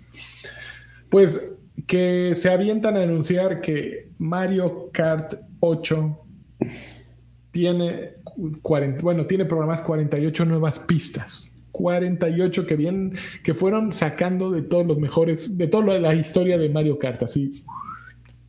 Pues 1.10 1.58
que 1.86 2.32
se 2.36 2.48
avientan 2.48 2.96
a 2.96 3.02
anunciar 3.02 3.60
que 3.60 4.12
Mario 4.16 4.88
Kart 4.94 5.34
8 5.60 6.20
tiene 7.50 8.14
40, 8.62 9.02
bueno, 9.02 9.26
tiene 9.26 9.44
programadas 9.44 9.82
48 9.82 10.44
nuevas 10.44 10.78
pistas. 10.80 11.52
48 11.72 12.66
que 12.66 12.76
bien, 12.76 13.14
que 13.42 13.54
fueron 13.54 13.92
sacando 13.92 14.50
de 14.50 14.62
todos 14.62 14.86
los 14.86 14.98
mejores, 14.98 15.56
de 15.56 15.66
toda 15.66 15.98
la 15.98 16.14
historia 16.14 16.58
de 16.58 16.68
Mario 16.68 16.98
Kart, 16.98 17.22
así. 17.22 17.64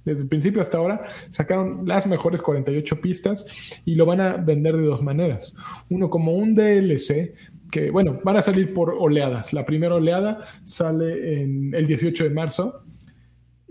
Desde 0.03 0.23
el 0.23 0.27
principio 0.27 0.61
hasta 0.61 0.79
ahora 0.79 1.03
sacaron 1.29 1.83
las 1.85 2.07
mejores 2.07 2.41
48 2.41 3.01
pistas 3.01 3.45
y 3.85 3.95
lo 3.95 4.05
van 4.05 4.19
a 4.19 4.33
vender 4.33 4.75
de 4.75 4.83
dos 4.83 5.03
maneras. 5.03 5.53
Uno 5.89 6.09
como 6.09 6.33
un 6.33 6.55
DLC, 6.55 7.35
que 7.71 7.91
bueno, 7.91 8.19
van 8.23 8.37
a 8.37 8.41
salir 8.41 8.73
por 8.73 8.95
oleadas. 8.97 9.53
La 9.53 9.63
primera 9.63 9.95
oleada 9.95 10.39
sale 10.63 11.41
en 11.41 11.73
el 11.75 11.85
18 11.85 12.23
de 12.23 12.29
marzo 12.31 12.83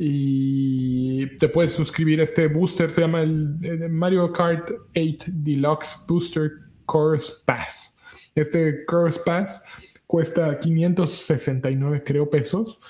y 0.02 1.26
te 1.36 1.46
puedes 1.50 1.72
suscribir 1.72 2.22
a 2.22 2.24
este 2.24 2.46
booster, 2.46 2.90
se 2.90 3.02
llama 3.02 3.20
el, 3.20 3.90
Mario 3.90 4.32
Kart 4.32 4.70
8 4.96 5.26
Deluxe 5.26 5.94
Booster 6.08 6.52
Course 6.86 7.30
Pass. 7.44 7.98
Este 8.34 8.86
Course 8.86 9.20
Pass 9.26 9.62
cuesta 10.06 10.58
569, 10.58 12.02
creo, 12.02 12.30
pesos. 12.30 12.80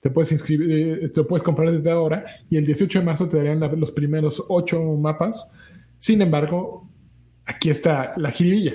Te 0.00 0.10
puedes 0.10 0.32
inscribir, 0.32 1.04
eh, 1.04 1.08
te 1.08 1.22
puedes 1.22 1.44
comprar 1.44 1.70
desde 1.70 1.92
ahora 1.92 2.24
y 2.50 2.56
el 2.56 2.66
18 2.66 2.98
de 2.98 3.04
marzo 3.04 3.28
te 3.28 3.36
darían 3.36 3.60
los 3.78 3.92
primeros 3.92 4.42
8 4.48 4.82
mapas. 4.96 5.52
Sin 6.00 6.20
embargo, 6.22 6.90
aquí 7.44 7.70
está 7.70 8.14
la 8.16 8.32
jiribilla. 8.32 8.74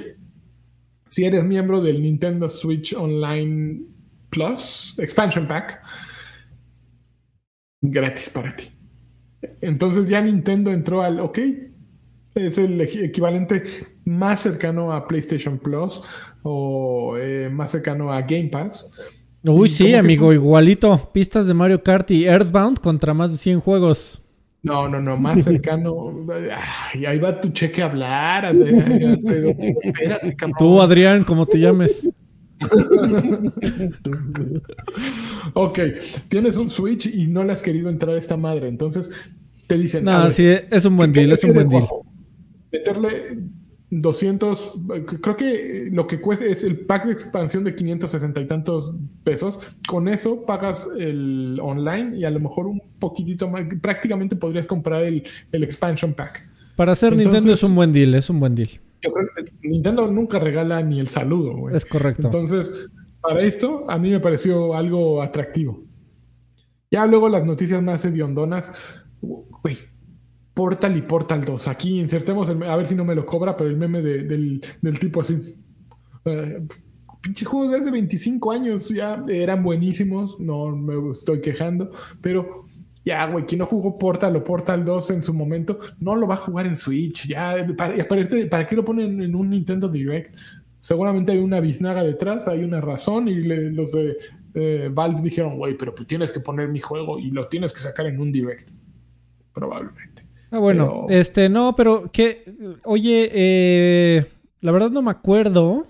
Si 1.09 1.25
eres 1.25 1.43
miembro 1.43 1.81
del 1.81 2.01
Nintendo 2.01 2.47
Switch 2.47 2.93
Online 2.93 3.81
Plus 4.29 4.95
Expansion 4.99 5.49
Pack, 5.49 5.81
gratis 7.83 8.29
para 8.29 8.55
ti. 8.55 8.69
Entonces 9.61 10.09
ya 10.09 10.21
Nintendo 10.21 10.71
entró 10.71 11.01
al, 11.01 11.19
ok, 11.19 11.39
es 12.35 12.57
el 12.57 12.81
equivalente 12.81 13.63
más 14.05 14.41
cercano 14.41 14.91
a 14.91 15.07
PlayStation 15.07 15.59
Plus 15.59 16.01
o 16.41 17.15
eh, 17.17 17.49
más 17.51 17.71
cercano 17.71 18.11
a 18.11 18.21
Game 18.21 18.49
Pass. 18.49 18.89
Uy, 19.43 19.67
sí, 19.67 19.93
amigo, 19.93 20.31
igualito. 20.31 21.09
Pistas 21.13 21.45
de 21.45 21.53
Mario 21.53 21.83
Kart 21.83 22.09
y 22.11 22.25
Earthbound 22.25 22.79
contra 22.79 23.13
más 23.13 23.31
de 23.31 23.37
100 23.37 23.59
juegos. 23.59 24.21
No, 24.61 24.87
no, 24.87 25.01
no, 25.01 25.17
más 25.17 25.43
cercano. 25.43 26.25
ahí 27.05 27.19
va 27.19 27.41
tu 27.41 27.49
cheque 27.49 27.81
a 27.81 27.87
hablar. 27.87 28.55
Tú, 30.57 30.81
Adrián, 30.81 31.25
como 31.25 31.45
te 31.45 31.59
llames. 31.59 32.07
Ok, 35.53 35.79
tienes 36.27 36.57
un 36.57 36.69
Switch 36.69 37.05
y 37.05 37.27
no 37.27 37.43
le 37.43 37.53
has 37.53 37.61
querido 37.61 37.89
entrar 37.89 38.15
a 38.15 38.19
esta 38.19 38.37
madre, 38.37 38.67
entonces 38.67 39.09
te 39.67 39.77
dicen. 39.77 40.05
No, 40.05 40.29
sí, 40.31 40.45
es 40.47 40.85
un 40.85 40.97
buen 40.97 41.11
deal, 41.13 41.31
es 41.31 41.43
un 41.43 41.53
buen 41.53 41.69
deal. 41.69 41.85
Meterle 42.71 43.37
200, 44.01 44.73
creo 45.21 45.37
que 45.37 45.89
lo 45.91 46.07
que 46.07 46.19
cuesta 46.19 46.45
es 46.45 46.63
el 46.63 46.79
pack 46.79 47.05
de 47.05 47.13
expansión 47.13 47.63
de 47.63 47.75
560 47.75 48.41
y 48.41 48.45
tantos 48.47 48.93
pesos. 49.23 49.59
Con 49.87 50.07
eso 50.07 50.45
pagas 50.45 50.89
el 50.97 51.59
online 51.61 52.17
y 52.17 52.25
a 52.25 52.31
lo 52.31 52.39
mejor 52.39 52.65
un 52.65 52.81
poquitito 52.99 53.47
más, 53.47 53.63
prácticamente 53.81 54.35
podrías 54.35 54.65
comprar 54.65 55.03
el, 55.03 55.23
expansion 55.51 56.13
pack. 56.13 56.47
Para 56.75 56.93
hacer 56.93 57.15
Nintendo 57.15 57.53
es 57.53 57.61
un 57.61 57.75
buen 57.75 57.93
deal, 57.93 58.15
es 58.15 58.29
un 58.29 58.39
buen 58.39 58.55
deal. 58.55 58.69
Nintendo 59.61 60.07
nunca 60.07 60.39
regala 60.39 60.81
ni 60.81 60.99
el 60.99 61.07
saludo, 61.09 61.55
güey. 61.57 61.75
Es 61.75 61.85
correcto. 61.85 62.27
Entonces, 62.27 62.87
para 63.21 63.41
esto, 63.41 63.89
a 63.89 63.97
mí 63.97 64.09
me 64.09 64.19
pareció 64.19 64.75
algo 64.75 65.21
atractivo. 65.21 65.83
Ya 66.91 67.05
luego 67.07 67.29
las 67.29 67.45
noticias 67.45 67.81
más 67.81 68.05
hediondonas, 68.05 68.71
güey, 69.21 69.77
Portal 70.53 70.95
y 70.97 71.01
Portal 71.01 71.43
2. 71.43 71.67
Aquí 71.67 71.99
insertemos, 71.99 72.49
a 72.49 72.75
ver 72.75 72.85
si 72.85 72.95
no 72.95 73.05
me 73.05 73.15
lo 73.15 73.25
cobra, 73.25 73.57
pero 73.57 73.69
el 73.69 73.77
meme 73.77 74.01
del, 74.01 74.61
tipo 74.99 75.21
así. 75.21 75.33
Uh, 76.25 76.67
pinches 77.21 77.47
juegos 77.47 77.71
de 77.71 77.77
hace 77.77 77.91
25 77.91 78.51
años 78.51 78.89
ya 78.89 79.23
eran 79.27 79.63
buenísimos, 79.63 80.39
no 80.39 80.75
me 80.75 81.11
estoy 81.11 81.41
quejando, 81.41 81.89
pero 82.21 82.62
ya, 83.05 83.25
güey, 83.25 83.45
quien 83.45 83.59
no 83.59 83.65
jugó 83.65 83.97
Portal 83.97 84.35
o 84.37 84.43
Portal 84.43 84.85
2 84.85 85.11
en 85.11 85.23
su 85.23 85.33
momento, 85.33 85.79
no 85.99 86.15
lo 86.15 86.25
va 86.25 86.35
a 86.35 86.37
jugar 86.37 86.65
en 86.65 86.77
Switch. 86.77 87.27
Ya, 87.27 87.65
para, 87.77 87.95
este, 87.95 88.45
para, 88.45 88.65
qué 88.65 88.75
lo 88.75 88.85
ponen 88.85 89.21
en 89.21 89.35
un 89.35 89.49
Nintendo 89.49 89.89
Direct? 89.89 90.35
Seguramente 90.79 91.33
hay 91.33 91.39
una 91.39 91.59
biznaga 91.59 92.03
detrás, 92.03 92.47
hay 92.47 92.63
una 92.63 92.79
razón 92.79 93.27
y 93.27 93.35
los 93.35 93.91
de 93.91 94.17
eh, 94.53 94.89
Valve 94.91 95.21
dijeron, 95.21 95.57
güey, 95.57 95.77
pero 95.77 95.93
pues 95.93 96.07
tienes 96.07 96.31
que 96.31 96.39
poner 96.39 96.69
mi 96.69 96.79
juego 96.79 97.19
y 97.19 97.29
lo 97.31 97.47
tienes 97.47 97.73
que 97.73 97.79
sacar 97.79 98.05
en 98.05 98.19
un 98.19 98.31
Direct. 98.31 98.69
Probablemente. 99.53 100.25
Ah, 100.51 100.59
bueno, 100.59 101.07
este, 101.09 101.49
no, 101.49 101.75
pero 101.75 102.09
que, 102.11 102.45
oye, 102.83 103.29
eh, 103.33 104.25
la 104.61 104.71
verdad 104.71 104.91
no 104.91 105.01
me 105.01 105.11
acuerdo 105.11 105.87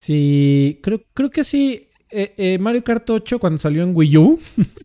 si, 0.00 0.78
creo, 0.82 1.02
creo 1.12 1.30
que 1.30 1.44
sí, 1.44 1.88
eh, 2.10 2.58
Mario 2.58 2.84
Kart 2.84 3.08
8 3.08 3.38
cuando 3.38 3.58
salió 3.58 3.82
en 3.82 3.94
Wii 3.94 4.16
U. 4.16 4.40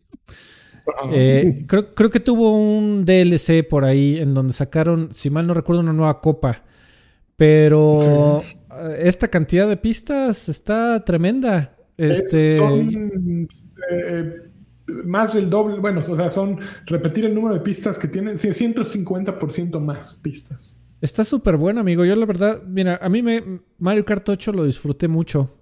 Eh, 1.12 1.64
creo, 1.66 1.94
creo, 1.94 2.10
que 2.10 2.20
tuvo 2.20 2.56
un 2.56 3.04
DLC 3.04 3.66
por 3.68 3.84
ahí 3.84 4.18
en 4.18 4.34
donde 4.34 4.52
sacaron, 4.52 5.08
si 5.12 5.30
mal 5.30 5.46
no 5.46 5.54
recuerdo, 5.54 5.80
una 5.80 5.92
nueva 5.92 6.20
copa. 6.20 6.64
Pero 7.36 8.40
eh, 8.40 8.96
esta 9.00 9.28
cantidad 9.28 9.68
de 9.68 9.76
pistas 9.76 10.48
está 10.48 11.04
tremenda. 11.04 11.76
Este... 11.96 12.56
son 12.56 13.48
eh, 13.90 14.34
más 15.04 15.34
del 15.34 15.48
doble, 15.48 15.78
bueno, 15.78 16.02
o 16.06 16.16
sea, 16.16 16.30
son 16.30 16.58
repetir 16.86 17.24
el 17.24 17.34
número 17.34 17.54
de 17.54 17.60
pistas 17.60 17.98
que 17.98 18.08
tienen, 18.08 18.36
150% 18.36 19.80
más 19.80 20.18
pistas. 20.22 20.76
Está 21.00 21.24
súper 21.24 21.56
bueno, 21.56 21.80
amigo. 21.80 22.04
Yo 22.04 22.14
la 22.16 22.26
verdad, 22.26 22.62
mira, 22.66 22.98
a 23.00 23.08
mí 23.08 23.22
me 23.22 23.60
Mario 23.78 24.04
Kart 24.04 24.28
8 24.28 24.52
lo 24.52 24.64
disfruté 24.64 25.08
mucho. 25.08 25.56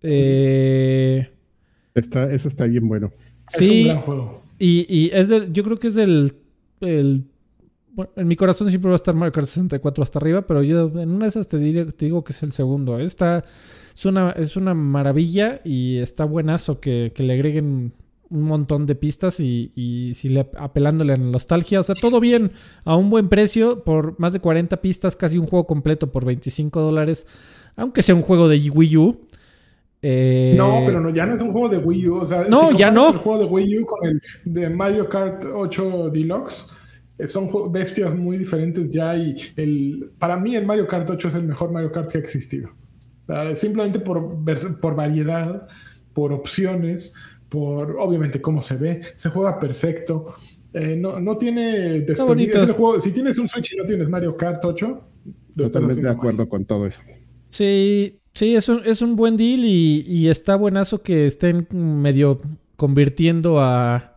Está, 0.00 1.28
eso 2.30 2.48
está 2.48 2.66
bien 2.66 2.88
bueno. 2.88 3.10
Sí, 3.48 3.82
es 3.82 3.86
un 3.86 3.92
gran 3.92 4.02
juego. 4.02 4.43
Y, 4.58 5.10
es 5.12 5.28
del, 5.28 5.52
yo 5.52 5.64
creo 5.64 5.78
que 5.78 5.88
es 5.88 5.94
del. 5.94 6.34
El, 6.80 7.24
bueno, 7.92 8.10
en 8.16 8.28
mi 8.28 8.36
corazón 8.36 8.68
siempre 8.68 8.88
va 8.88 8.94
a 8.94 8.96
estar 8.96 9.14
Mario 9.14 9.32
Kart 9.32 9.46
64 9.46 10.02
hasta 10.02 10.18
arriba, 10.18 10.42
pero 10.46 10.62
yo 10.62 10.90
en 11.00 11.10
una 11.10 11.26
de 11.26 11.28
esas 11.28 11.48
te, 11.48 11.58
te 11.58 12.04
digo 12.04 12.24
que 12.24 12.32
es 12.32 12.42
el 12.42 12.52
segundo. 12.52 12.98
Está, 12.98 13.44
es, 13.94 14.04
una, 14.04 14.30
es 14.32 14.56
una 14.56 14.74
maravilla 14.74 15.60
y 15.64 15.98
está 15.98 16.24
buenazo 16.24 16.80
que, 16.80 17.12
que 17.14 17.22
le 17.22 17.34
agreguen 17.34 17.92
un 18.30 18.42
montón 18.42 18.86
de 18.86 18.94
pistas 18.94 19.38
y, 19.38 19.70
y 19.76 20.12
si 20.14 20.28
le 20.28 20.48
apelándole 20.58 21.12
a 21.12 21.16
la 21.16 21.24
nostalgia. 21.24 21.80
O 21.80 21.82
sea, 21.82 21.94
todo 21.94 22.20
bien 22.20 22.52
a 22.84 22.96
un 22.96 23.10
buen 23.10 23.28
precio 23.28 23.84
por 23.84 24.18
más 24.18 24.32
de 24.32 24.40
40 24.40 24.80
pistas, 24.80 25.14
casi 25.14 25.38
un 25.38 25.46
juego 25.46 25.66
completo 25.66 26.10
por 26.10 26.24
25 26.24 26.80
dólares. 26.80 27.26
Aunque 27.76 28.02
sea 28.02 28.14
un 28.14 28.22
juego 28.22 28.48
de 28.48 28.70
Wii 28.70 28.96
U. 28.96 29.20
Eh, 30.06 30.52
no, 30.54 30.82
pero 30.84 31.00
no, 31.00 31.08
ya 31.08 31.24
no 31.24 31.34
es 31.34 31.40
un 31.40 31.50
juego 31.50 31.70
de 31.70 31.78
Wii 31.78 32.08
U. 32.08 32.16
O 32.16 32.26
sea, 32.26 32.44
no, 32.44 32.72
ya 32.72 32.90
no. 32.90 33.08
El 33.08 33.16
juego 33.16 33.38
de 33.38 33.46
Wii 33.46 33.78
U 33.78 33.86
con 33.86 34.06
el 34.06 34.20
de 34.44 34.68
Mario 34.68 35.08
Kart 35.08 35.46
8 35.46 36.10
Deluxe 36.10 36.68
eh, 37.16 37.26
son 37.26 37.72
bestias 37.72 38.14
muy 38.14 38.36
diferentes 38.36 38.90
ya 38.90 39.16
y 39.16 39.34
el, 39.56 40.10
para 40.18 40.36
mí 40.36 40.56
el 40.56 40.66
Mario 40.66 40.86
Kart 40.86 41.08
8 41.08 41.28
es 41.28 41.34
el 41.36 41.44
mejor 41.44 41.72
Mario 41.72 41.90
Kart 41.90 42.12
que 42.12 42.18
ha 42.18 42.20
existido. 42.20 42.68
simplemente 43.54 43.98
por, 43.98 44.44
por 44.78 44.94
variedad, 44.94 45.68
por 46.12 46.34
opciones, 46.34 47.14
por 47.48 47.96
obviamente 47.98 48.42
cómo 48.42 48.60
se 48.60 48.76
ve, 48.76 49.00
se 49.16 49.30
juega 49.30 49.58
perfecto. 49.58 50.34
Eh, 50.74 50.96
no, 50.96 51.18
no, 51.18 51.38
tiene 51.38 52.04
juego, 52.76 53.00
si 53.00 53.10
tienes 53.10 53.38
un 53.38 53.48
Switch 53.48 53.72
y 53.72 53.76
no 53.78 53.86
tienes 53.86 54.10
Mario 54.10 54.36
Kart 54.36 54.62
8, 54.62 55.00
totalmente 55.56 56.02
de 56.02 56.10
acuerdo 56.10 56.46
con 56.46 56.66
todo 56.66 56.86
eso. 56.86 57.00
Sí, 57.46 58.20
sí, 58.34 58.54
es 58.54 58.68
un, 58.68 58.82
es 58.84 59.02
un 59.02 59.16
buen 59.16 59.36
deal 59.36 59.60
y, 59.64 60.04
y 60.06 60.28
está 60.28 60.56
buenazo 60.56 61.02
que 61.02 61.26
estén 61.26 61.66
medio 61.70 62.40
convirtiendo 62.76 63.60
a, 63.60 64.16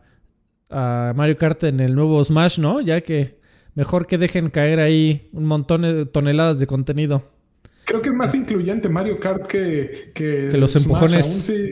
a 0.70 1.14
Mario 1.16 1.38
Kart 1.38 1.64
en 1.64 1.80
el 1.80 1.96
nuevo 1.96 2.24
Smash, 2.24 2.60
¿no? 2.60 2.82
Ya 2.82 3.02
que 3.02 3.38
mejor 3.76 4.08
que 4.08 4.18
dejen 4.18 4.50
caer 4.50 4.80
ahí 4.80 5.30
un 5.34 5.46
montón 5.46 5.84
de 5.84 6.06
toneladas 6.06 6.60
de 6.60 6.68
contenido. 6.68 7.24
Creo 7.86 8.02
que 8.02 8.10
es 8.10 8.16
más 8.16 8.36
incluyente 8.36 8.90
Mario 8.90 9.20
Kart 9.20 9.48
que, 9.48 10.12
que, 10.14 10.50
los 10.58 10.76
empujones. 10.76 11.26
sí, 11.26 11.72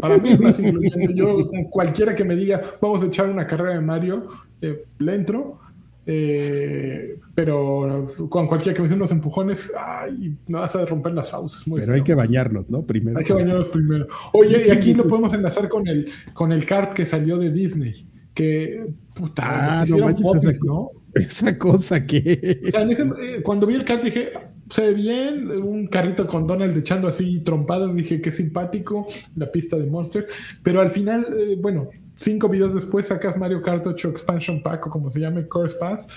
para 0.00 0.18
mí 0.18 0.30
es 0.30 0.40
más 0.40 0.58
incluyente. 0.58 1.14
Yo, 1.14 1.48
cualquiera 1.70 2.14
que 2.14 2.24
me 2.24 2.36
diga, 2.36 2.60
vamos 2.80 3.02
a 3.02 3.06
echar 3.06 3.30
una 3.30 3.46
carrera 3.46 3.74
de 3.74 3.80
Mario, 3.80 4.26
eh, 4.60 4.84
le 4.98 5.14
entro. 5.14 5.60
Eh, 6.04 7.16
pero 7.34 8.08
con 8.28 8.48
cualquiera 8.48 8.74
que 8.74 8.82
me 8.82 8.86
dice 8.86 8.96
unos 8.96 9.12
empujones, 9.12 9.72
ay, 9.78 10.36
no 10.48 10.60
vas 10.60 10.74
a 10.74 10.84
romper 10.84 11.12
las 11.12 11.30
fauces. 11.30 11.64
pero 11.74 11.94
hay 11.94 12.02
que 12.02 12.14
bañarlos, 12.14 12.68
¿no? 12.70 12.82
Primero. 12.82 13.18
Hay 13.18 13.24
que 13.24 13.32
bañarlos 13.32 13.68
primero. 13.68 14.06
Oye, 14.32 14.66
y 14.66 14.70
aquí 14.70 14.94
lo 14.94 15.06
podemos 15.06 15.32
enlazar 15.34 15.68
con 15.68 15.86
el, 15.86 16.10
con 16.32 16.52
el 16.52 16.66
kart 16.66 16.92
que 16.92 17.06
salió 17.06 17.38
de 17.38 17.50
Disney. 17.50 18.06
Que, 18.34 18.86
puta, 19.14 19.82
ah, 19.82 19.84
no, 19.86 20.08
esa, 20.08 20.50
¿no? 20.64 20.90
Esa 21.14 21.58
cosa 21.58 22.06
que. 22.06 22.60
O 22.66 22.70
sea, 22.70 22.84
eh, 22.84 23.42
cuando 23.42 23.66
vi 23.66 23.74
el 23.74 23.84
kart 23.84 24.02
dije, 24.02 24.32
se 24.70 24.80
ve 24.80 24.94
bien, 24.94 25.50
un 25.50 25.86
carrito 25.86 26.26
con 26.26 26.46
Donald 26.46 26.76
echando 26.76 27.06
así 27.06 27.40
trompadas, 27.40 27.94
dije 27.94 28.22
qué 28.22 28.32
simpático, 28.32 29.06
la 29.36 29.52
pista 29.52 29.76
de 29.76 29.84
Monsters, 29.84 30.32
pero 30.62 30.80
al 30.80 30.90
final, 30.90 31.26
eh, 31.38 31.58
bueno, 31.60 31.90
cinco 32.16 32.48
videos 32.48 32.74
después 32.74 33.06
sacas 33.08 33.36
Mario 33.36 33.62
Kart 33.62 33.86
8 33.86 34.08
Expansion 34.08 34.62
Pack 34.62 34.86
o 34.86 34.90
como 34.90 35.10
se 35.10 35.20
llame, 35.20 35.46
Course 35.48 35.76
Pass, 35.78 36.08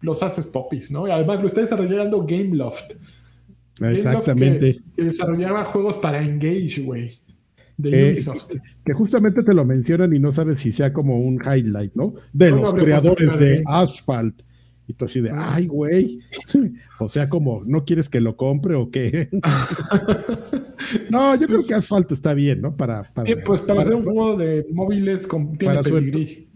los 0.00 0.22
haces 0.22 0.46
popis, 0.46 0.90
¿no? 0.90 1.06
Y 1.06 1.10
además 1.10 1.40
lo 1.40 1.46
está 1.46 1.60
desarrollando 1.60 2.24
Gameloft. 2.26 2.92
Exactamente. 3.80 4.80
que, 4.96 5.04
desarrollaba 5.04 5.64
juegos 5.64 5.96
para 5.96 6.22
Engage, 6.22 6.82
güey. 6.82 7.18
De 7.76 7.90
eh, 7.90 8.12
Ubisoft. 8.12 8.54
Que 8.84 8.92
justamente 8.94 9.42
te 9.42 9.52
lo 9.52 9.64
mencionan 9.64 10.14
y 10.14 10.18
no 10.18 10.32
sabes 10.32 10.60
si 10.60 10.72
sea 10.72 10.92
como 10.92 11.18
un 11.18 11.40
highlight, 11.44 11.94
¿no? 11.94 12.14
De 12.32 12.50
los 12.50 12.72
creadores 12.74 13.38
de 13.38 13.62
Asphalt. 13.66 14.42
Y 14.88 14.94
tú 14.94 15.06
así 15.06 15.20
de, 15.20 15.30
ah. 15.30 15.54
ay, 15.54 15.66
güey. 15.66 16.20
o 17.00 17.08
sea, 17.08 17.28
como, 17.28 17.62
¿no 17.64 17.84
quieres 17.84 18.08
que 18.08 18.20
lo 18.20 18.36
compre 18.36 18.74
o 18.74 18.90
qué? 18.90 19.28
no, 21.10 21.34
yo 21.34 21.46
creo 21.46 21.66
que 21.66 21.74
Asphalt 21.74 22.12
está 22.12 22.34
bien, 22.34 22.60
¿no? 22.60 22.76
Para, 22.76 23.12
pues 23.44 23.62
para, 23.62 23.82
hacer 23.82 23.94
un 23.94 24.04
juego 24.04 24.36
de 24.36 24.66
móviles 24.72 25.26
con 25.26 25.56
para 25.56 25.82
su, 25.82 26.00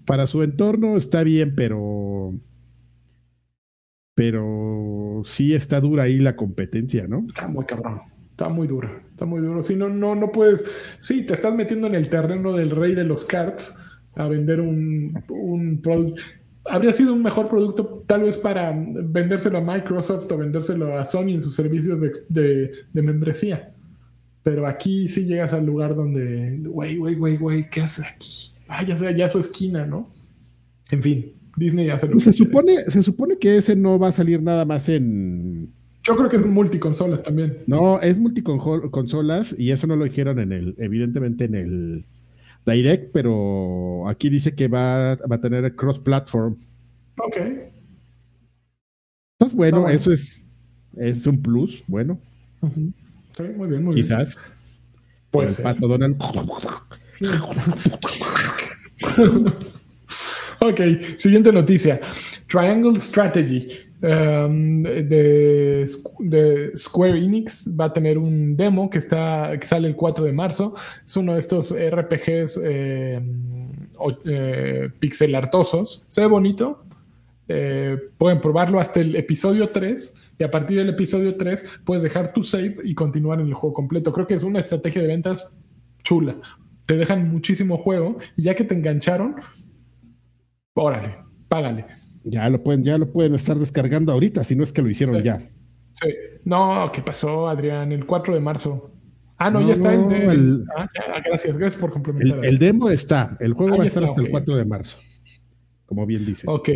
para 0.06 0.26
su 0.26 0.42
entorno 0.42 0.96
está 0.96 1.24
bien, 1.24 1.54
pero 1.56 2.34
pero 4.14 5.22
sí 5.24 5.54
está 5.54 5.80
dura 5.80 6.02
ahí 6.04 6.18
la 6.18 6.36
competencia, 6.36 7.08
¿no? 7.08 7.24
Está 7.26 7.48
muy 7.48 7.64
cabrón, 7.64 8.00
está 8.30 8.48
muy 8.48 8.66
dura, 8.68 9.02
está 9.10 9.24
muy 9.24 9.40
duro. 9.40 9.62
Si 9.62 9.74
no, 9.74 9.88
no, 9.88 10.14
no 10.14 10.30
puedes, 10.30 10.64
sí, 11.00 11.24
te 11.24 11.34
estás 11.34 11.54
metiendo 11.54 11.86
en 11.86 11.94
el 11.94 12.10
terreno 12.10 12.52
del 12.52 12.70
rey 12.70 12.94
de 12.94 13.04
los 13.04 13.24
cards 13.24 13.76
a 14.14 14.28
vender 14.28 14.60
un, 14.60 15.24
un 15.30 15.80
producto 15.80 16.20
habría 16.64 16.92
sido 16.92 17.12
un 17.12 17.22
mejor 17.22 17.48
producto 17.48 18.04
tal 18.06 18.22
vez 18.22 18.36
para 18.36 18.72
vendérselo 18.74 19.58
a 19.58 19.60
Microsoft 19.60 20.30
o 20.32 20.36
vendérselo 20.36 20.98
a 20.98 21.04
Sony 21.04 21.30
en 21.30 21.42
sus 21.42 21.54
servicios 21.54 22.00
de, 22.28 22.72
membresía. 22.92 23.74
Pero 24.42 24.66
aquí 24.66 25.08
sí 25.08 25.26
llegas 25.26 25.52
al 25.52 25.66
lugar 25.66 25.94
donde, 25.94 26.60
güey, 26.64 26.96
güey, 26.96 27.14
güey, 27.14 27.36
güey, 27.36 27.70
¿qué 27.70 27.82
haces 27.82 28.06
aquí? 28.06 28.52
Ah, 28.68 28.84
ya 28.84 28.96
sea, 28.96 29.10
ya 29.10 29.28
su 29.28 29.38
esquina, 29.38 29.84
¿no? 29.84 30.10
En 30.90 31.02
fin, 31.02 31.32
Disney 31.56 31.86
ya 31.86 31.98
se 31.98 32.08
lo 32.08 32.18
se 32.18 32.32
supone, 32.32 32.78
se 32.88 33.02
supone 33.02 33.36
que 33.38 33.56
ese 33.56 33.76
no 33.76 33.98
va 33.98 34.08
a 34.08 34.12
salir 34.12 34.42
nada 34.42 34.64
más 34.64 34.88
en. 34.88 35.72
Yo 36.02 36.16
creo 36.16 36.30
que 36.30 36.36
es 36.36 36.46
multiconsolas 36.46 37.22
también. 37.22 37.58
No, 37.66 38.00
es 38.00 38.18
multiconsolas 38.18 39.54
y 39.58 39.70
eso 39.70 39.86
no 39.86 39.96
lo 39.96 40.04
dijeron 40.04 40.38
en 40.38 40.52
el, 40.52 40.74
evidentemente 40.78 41.44
en 41.44 41.54
el 41.54 42.06
Direct, 42.66 43.12
pero 43.12 44.08
aquí 44.08 44.28
dice 44.28 44.54
que 44.54 44.68
va, 44.68 45.16
va 45.16 45.36
a 45.36 45.40
tener 45.40 45.74
cross-platform. 45.74 46.56
Ok. 47.18 47.36
Entonces, 49.38 49.56
bueno, 49.56 49.88
eso 49.88 50.12
es, 50.12 50.44
es 50.96 51.26
un 51.26 51.40
plus, 51.40 51.82
bueno. 51.86 52.20
Sí, 53.32 53.42
muy 53.56 53.68
bien, 53.68 53.84
muy 53.84 53.94
Quizás. 53.94 54.36
bien. 54.36 54.46
Pues. 55.30 55.58
El 55.58 55.62
pato 55.64 55.88
Donald. 55.88 56.16
ok, 60.60 60.80
siguiente 61.18 61.52
noticia. 61.52 62.00
Triangle 62.48 63.00
Strategy 63.00 63.89
Um, 64.02 64.82
de, 64.82 65.86
Square 66.74 67.18
Enix 67.18 67.68
va 67.78 67.86
a 67.86 67.92
tener 67.92 68.16
un 68.16 68.56
demo 68.56 68.88
que, 68.88 68.98
está, 68.98 69.52
que 69.60 69.66
sale 69.66 69.88
el 69.88 69.96
4 69.96 70.24
de 70.24 70.32
marzo. 70.32 70.74
Es 71.04 71.16
uno 71.16 71.34
de 71.34 71.40
estos 71.40 71.74
RPGs 71.74 72.60
eh, 72.64 73.20
eh, 74.24 74.88
pixel 74.98 75.34
artosos. 75.34 76.04
Se 76.08 76.22
ve 76.22 76.26
bonito. 76.28 76.84
Eh, 77.52 77.98
pueden 78.16 78.40
probarlo 78.40 78.78
hasta 78.78 79.00
el 79.00 79.16
episodio 79.16 79.70
3 79.70 80.34
y 80.38 80.44
a 80.44 80.50
partir 80.52 80.78
del 80.78 80.90
episodio 80.90 81.36
3 81.36 81.80
puedes 81.84 82.00
dejar 82.00 82.32
tu 82.32 82.44
save 82.44 82.76
y 82.84 82.94
continuar 82.94 83.40
en 83.40 83.48
el 83.48 83.54
juego 83.54 83.74
completo. 83.74 84.12
Creo 84.12 84.26
que 84.26 84.34
es 84.34 84.44
una 84.44 84.60
estrategia 84.60 85.02
de 85.02 85.08
ventas 85.08 85.52
chula. 86.04 86.36
Te 86.86 86.96
dejan 86.96 87.28
muchísimo 87.28 87.76
juego 87.76 88.18
y 88.36 88.42
ya 88.42 88.54
que 88.54 88.64
te 88.64 88.74
engancharon, 88.74 89.36
órale, 90.74 91.18
págale. 91.48 91.99
Ya 92.24 92.48
lo 92.48 92.62
pueden, 92.62 92.84
ya 92.84 92.98
lo 92.98 93.10
pueden 93.10 93.34
estar 93.34 93.58
descargando 93.58 94.12
ahorita, 94.12 94.44
si 94.44 94.54
no 94.54 94.64
es 94.64 94.72
que 94.72 94.82
lo 94.82 94.90
hicieron 94.90 95.22
ya. 95.22 95.38
Sí. 95.38 96.08
No, 96.44 96.90
¿qué 96.92 97.02
pasó, 97.02 97.48
Adrián? 97.48 97.92
El 97.92 98.06
4 98.06 98.34
de 98.34 98.40
marzo. 98.40 98.90
Ah, 99.42 99.50
no, 99.50 99.66
ya 99.66 99.72
está 99.72 99.94
el, 99.94 100.66
ah, 100.76 100.86
gracias, 101.24 101.56
gracias 101.56 101.80
por 101.80 101.90
complementar. 101.90 102.44
El, 102.44 102.58
demo 102.58 102.90
está, 102.90 103.38
el 103.40 103.54
juego 103.54 103.78
va 103.78 103.84
a 103.84 103.86
estar 103.86 104.04
hasta 104.04 104.20
el 104.20 104.30
4 104.30 104.54
de 104.54 104.64
marzo, 104.66 104.98
como 105.86 106.04
bien 106.04 106.26
dices. 106.26 106.44
Ok. 106.46 106.68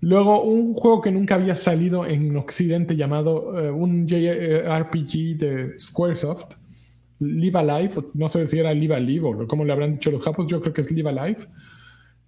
Luego, 0.00 0.42
un 0.42 0.74
juego 0.74 1.00
que 1.00 1.10
nunca 1.10 1.36
había 1.36 1.54
salido 1.54 2.06
en 2.06 2.36
Occidente 2.36 2.96
llamado 2.96 3.58
eh, 3.58 3.70
un 3.70 4.06
JRPG 4.06 5.38
de 5.38 5.78
Squaresoft, 5.78 6.56
Live 7.18 7.58
Alive, 7.58 7.94
no 8.12 8.28
sé 8.28 8.46
si 8.46 8.58
era 8.58 8.74
Live 8.74 8.94
Alive 8.94 9.26
o 9.26 9.48
como 9.48 9.64
le 9.64 9.72
habrán 9.72 9.94
dicho 9.94 10.10
los 10.10 10.22
japos, 10.22 10.46
yo 10.48 10.60
creo 10.60 10.74
que 10.74 10.82
es 10.82 10.92
Live 10.92 11.08
Alive. 11.08 11.40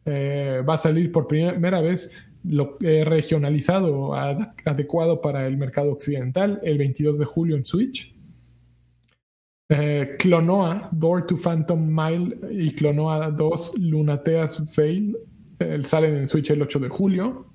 Eh, 0.07 0.63
va 0.67 0.75
a 0.75 0.79
salir 0.79 1.13
por 1.13 1.27
primera 1.27 1.83
vez 1.83 2.11
lo, 2.45 2.77
regionalizado, 2.81 4.15
adecuado 4.15 5.21
para 5.21 5.47
el 5.47 5.57
mercado 5.57 5.93
occidental, 5.93 6.61
el 6.63 6.79
22 6.79 7.19
de 7.19 7.25
julio 7.25 7.57
en 7.57 7.65
Switch. 7.65 8.19
Eh, 9.71 10.17
Clonoa, 10.19 10.89
Door 10.93 11.27
to 11.27 11.37
Phantom 11.37 11.79
Mile 11.79 12.39
y 12.51 12.71
Clonoa 12.71 13.31
2, 13.31 13.79
Lunateas 13.79 14.75
Fail, 14.75 15.15
eh, 15.59 15.81
salen 15.85 16.17
en 16.17 16.29
Switch 16.29 16.51
el 16.51 16.63
8 16.63 16.79
de 16.79 16.89
julio. 16.89 17.53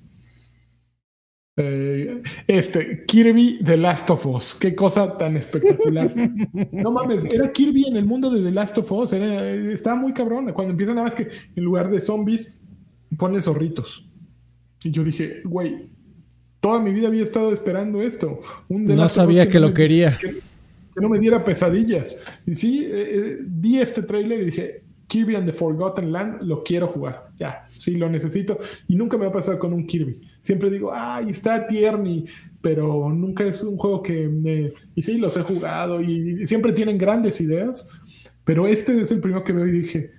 Eh, 1.56 2.22
este, 2.48 3.04
Kirby 3.06 3.62
The 3.64 3.78
Last 3.78 4.10
of 4.12 4.26
Us, 4.28 4.54
qué 4.54 4.76
cosa 4.76 5.18
tan 5.18 5.38
espectacular. 5.38 6.14
no 6.72 6.92
mames, 6.92 7.26
era 7.26 7.52
Kirby 7.52 7.88
en 7.88 7.98
el 7.98 8.06
mundo 8.06 8.30
de 8.30 8.44
The 8.44 8.52
Last 8.52 8.78
of 8.78 8.92
Us, 8.92 9.14
estaba 9.14 9.96
muy 9.96 10.14
cabrón. 10.14 10.52
Cuando 10.54 10.72
empiezan 10.72 10.96
nada 10.96 11.08
más 11.08 11.16
que 11.16 11.30
en 11.56 11.64
lugar 11.64 11.90
de 11.90 12.00
zombies, 12.00 12.62
pone 13.18 13.42
zorritos. 13.42 14.08
Y 14.84 14.92
yo 14.92 15.04
dije, 15.04 15.42
güey, 15.46 15.90
toda 16.60 16.80
mi 16.80 16.92
vida 16.92 17.08
había 17.08 17.24
estado 17.24 17.52
esperando 17.52 18.02
esto. 18.02 18.40
no 18.70 19.10
sabía 19.10 19.48
que, 19.48 19.60
lo 19.60 19.74
quería. 19.74 20.18
Que, 20.20 20.42
no 21.02 21.10
me 21.10 21.20
diera 21.20 21.44
pesadillas. 21.44 22.24
Y 22.46 22.56
sí, 22.56 22.86
eh, 22.86 22.90
eh, 22.92 23.38
vi 23.42 23.80
este 23.80 24.04
tráiler 24.04 24.42
y 24.42 24.46
dije, 24.46 24.84
Kirby 25.08 25.36
and 25.36 25.46
the 25.46 25.54
Forgotten 25.54 26.12
Land, 26.12 26.42
lo 26.44 26.64
quiero 26.64 26.88
jugar. 26.88 27.30
Ya, 27.38 27.68
sí, 27.70 27.96
lo 27.96 28.10
necesito. 28.10 28.60
Y 28.88 28.96
nunca 28.96 29.18
me 29.18 29.26
va 29.26 29.30
a 29.30 29.34
pasar 29.34 29.58
con 29.58 29.74
un 29.74 29.86
Kirby. 29.86 30.22
Siempre 30.42 30.70
digo, 30.70 30.92
ay, 30.94 31.30
está 31.30 31.68
tierni, 31.68 32.26
pero 32.62 33.10
nunca 33.10 33.44
es 33.44 33.64
un 33.64 33.78
juego 33.78 34.02
que 34.02 34.28
me... 34.28 34.72
Y 34.96 35.02
sí, 35.02 35.18
los 35.18 35.36
he 35.38 35.42
jugado 35.42 36.02
y 36.02 36.48
siempre 36.48 36.72
tienen 36.72 36.98
grandes 36.98 37.42
ideas, 37.42 37.88
pero 38.44 38.68
este 38.68 39.02
es 39.02 39.12
el 39.12 39.20
primero 39.20 39.44
que 39.44 39.54
veo 39.54 39.68
y 39.68 39.72
dije, 39.72 40.12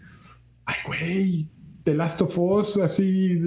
ay, 0.66 0.76
güey, 0.86 1.48
The 1.84 1.94
Last 1.94 2.22
of 2.22 2.38
Us, 2.38 2.76
así, 2.78 3.38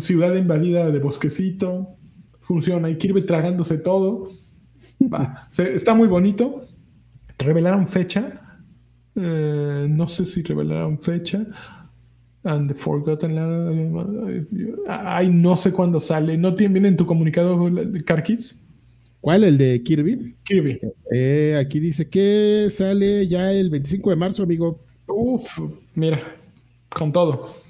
ciudad 0.00 0.34
invadida 0.36 0.90
de 0.90 0.98
bosquecito, 1.00 1.96
funciona. 2.40 2.88
Y 2.88 2.96
Kirby 2.96 3.26
tragándose 3.26 3.78
todo. 3.78 4.30
está 5.58 5.94
muy 5.94 6.08
bonito. 6.08 6.66
Revelaron 7.38 7.86
fecha. 7.86 8.40
Eh, 9.16 9.86
no 9.88 10.08
sé 10.08 10.24
si 10.24 10.42
revelaron 10.42 11.00
fecha. 11.00 11.44
And 12.44 12.68
the 12.68 12.74
Forgotten 12.74 13.34
Land. 13.34 14.46
Ay, 14.86 15.28
no 15.28 15.56
sé 15.56 15.72
cuándo 15.72 15.98
sale. 15.98 16.36
¿No 16.38 16.54
tiene, 16.54 16.74
viene 16.74 16.88
en 16.88 16.96
tu 16.96 17.06
comunicado, 17.06 17.58
Carquis? 18.04 18.62
¿Cuál? 19.20 19.44
¿El 19.44 19.58
de 19.58 19.82
Kirby? 19.82 20.36
Kirby. 20.44 20.78
Eh, 21.10 21.56
aquí 21.58 21.80
dice 21.80 22.08
que 22.08 22.68
sale 22.70 23.26
ya 23.26 23.50
el 23.50 23.70
25 23.70 24.10
de 24.10 24.16
marzo, 24.16 24.42
amigo. 24.42 24.84
Uf, 25.06 25.60
mira, 25.94 26.20
con 26.90 27.10
todo. 27.10 27.63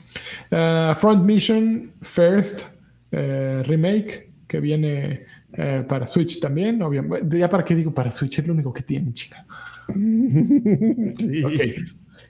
Uh, 0.51 0.95
Front 0.95 1.25
Mission 1.25 1.93
First 2.03 2.69
uh, 3.13 3.63
Remake, 3.65 4.33
que 4.47 4.61
viene 4.61 5.27
uh, 5.59 5.87
para 5.87 6.07
Switch 6.07 6.41
también, 6.41 6.83
obviamente. 6.83 7.39
Ya 7.39 7.49
para 7.49 7.65
qué 7.65 7.75
digo 7.75 7.93
para 7.93 8.11
Switch, 8.13 8.39
es 8.39 8.47
lo 8.47 8.55
único 8.55 8.73
que 8.73 8.83
tiene, 8.83 9.13
chica. 9.13 9.47
sí. 9.95 11.45
Okay. 11.45 11.75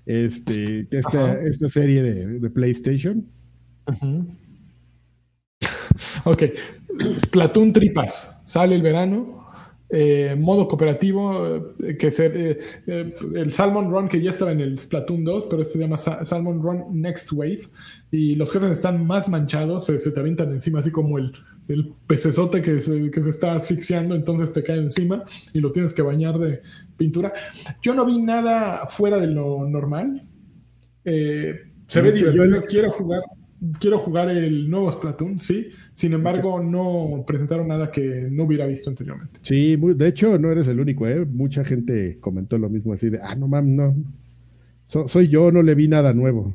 Este, 0.07 0.87
esta, 0.91 1.41
esta 1.41 1.69
serie 1.69 2.03
de, 2.03 2.39
de 2.39 2.51
PlayStation. 2.51 3.27
ok. 6.25 6.43
Platoon 7.31 7.73
Tripas 7.73 8.43
sale 8.45 8.75
el 8.77 8.83
verano. 8.83 9.44
Eh, 9.97 10.35
modo 10.37 10.67
cooperativo, 10.67 11.73
eh, 11.81 11.97
que 11.97 12.11
ser 12.11 12.33
eh, 12.85 13.15
el 13.37 13.53
Salmon 13.53 13.93
Run 13.93 14.09
que 14.09 14.21
ya 14.21 14.33
estaba 14.33 14.51
en 14.51 14.59
el 14.59 14.77
Splatoon 14.77 15.23
2, 15.23 15.47
pero 15.49 15.63
este 15.63 15.75
se 15.75 15.79
llama 15.79 15.99
Salmon 15.99 16.61
Run 16.61 17.01
Next 17.01 17.31
Wave. 17.33 17.61
Y 18.11 18.35
los 18.35 18.51
jefes 18.51 18.73
están 18.73 19.07
más 19.07 19.29
manchados, 19.29 19.87
se, 19.87 19.99
te 19.99 20.19
avientan 20.19 20.51
encima, 20.51 20.81
así 20.81 20.91
como 20.91 21.19
el, 21.19 21.33
el 21.69 21.93
pecesote 22.09 22.61
que 22.61 22.81
se, 22.81 23.09
que 23.09 23.23
se 23.23 23.31
está 23.31 23.55
asfixiando, 23.55 24.17
entonces 24.17 24.53
te 24.53 24.65
cae 24.65 24.79
encima 24.79 25.23
y 25.53 25.61
lo 25.61 25.71
tienes 25.71 25.95
que 25.95 26.03
bañar 26.03 26.41
de 26.41 26.61
pintura. 26.97 27.33
Yo 27.81 27.95
no 27.95 28.05
vi 28.05 28.21
nada 28.21 28.89
fuera 28.89 29.21
de 29.21 29.29
lo 29.29 29.65
normal. 29.65 30.25
se 31.05 32.01
ve 32.03 32.11
divertido, 32.11 32.47
yo 32.47 32.63
quiero 32.63 32.91
jugar 32.91 33.23
quiero 33.79 33.99
jugar 33.99 34.31
el 34.31 34.69
nuevo 34.69 34.91
Splatoon, 34.93 35.39
sí. 35.41 35.69
Sin 35.93 36.13
embargo, 36.13 36.63
no 36.63 37.25
presentaron 37.27 37.69
nada 37.69 37.91
que 37.91 38.29
no 38.31 38.45
hubiera 38.45 38.67
visto 38.67 38.91
anteriormente. 38.91 39.41
Sí, 39.43 39.77
de 39.77 40.09
hecho, 40.09 40.39
no 40.39 40.51
eres 40.51 40.69
el 40.69 40.81
único, 40.81 41.07
¿eh? 41.07 41.25
Mucha 41.25 41.65
gente 41.65 42.19
comentó 42.21 42.59
lo 42.59 42.69
mismo 42.69 42.93
así 42.93 43.11
de, 43.11 43.21
ah, 43.23 43.35
no 43.35 43.49
mames, 43.49 43.75
no. 43.75 45.09
soy 45.09 45.29
yo, 45.29 45.51
no 45.51 45.63
le 45.63 45.75
vi 45.75 45.89
nada 45.89 46.13
nuevo. 46.13 46.55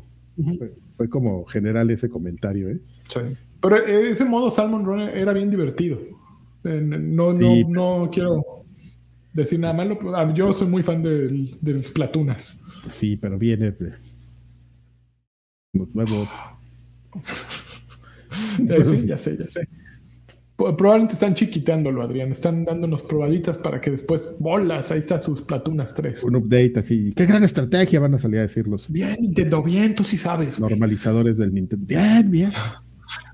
fue, 0.97 1.09
como 1.09 1.45
general 1.45 1.89
ese 1.89 2.09
comentario, 2.09 2.69
¿eh? 2.69 2.79
Sí. 3.03 3.19
Pero 3.61 3.77
eh, 3.77 4.11
ese 4.11 4.25
modo 4.25 4.51
Salmon 4.51 4.85
Run 4.85 5.01
era 5.01 5.33
bien 5.33 5.49
divertido. 5.49 5.99
No, 6.63 7.33
no, 7.33 7.69
no 7.69 8.09
quiero 8.11 8.43
decir 9.33 9.59
nada 9.59 9.73
malo. 9.73 9.97
Ah, 10.15 10.31
yo 10.33 10.53
soy 10.53 10.67
muy 10.67 10.83
fan 10.83 11.01
del, 11.01 11.57
del 11.61 11.83
Splatunas. 11.83 12.63
Sí, 12.89 13.17
pero 13.17 13.37
viene 13.37 13.71
de 13.71 13.93
nuevo 15.93 16.27
ya 18.59 19.17
sé, 19.17 19.37
ya 19.37 19.47
sé. 19.47 19.67
Probablemente 20.59 21.13
están 21.13 21.35
chiquitándolo, 21.35 22.01
Adrián. 22.01 22.33
Están 22.33 22.65
dándonos 22.65 23.01
probaditas 23.03 23.57
para 23.57 23.79
que 23.79 23.91
después 23.91 24.35
bolas. 24.39 24.91
Ahí 24.91 24.99
está 24.99 25.17
sus 25.17 25.41
Platunas 25.41 25.93
3. 25.93 26.25
Un 26.25 26.35
update 26.35 26.73
así. 26.75 27.13
Qué 27.15 27.25
gran 27.25 27.43
estrategia 27.43 28.01
van 28.01 28.15
a 28.15 28.19
salir 28.19 28.39
a 28.39 28.41
decirlos. 28.41 28.91
Bien, 28.91 29.15
Nintendo, 29.21 29.63
bien, 29.63 29.95
tú 29.95 30.03
sí 30.03 30.17
sabes. 30.17 30.59
Normalizadores 30.59 31.37
del 31.37 31.53
Nintendo. 31.53 31.85
Bien, 31.85 32.29
bien. 32.29 32.51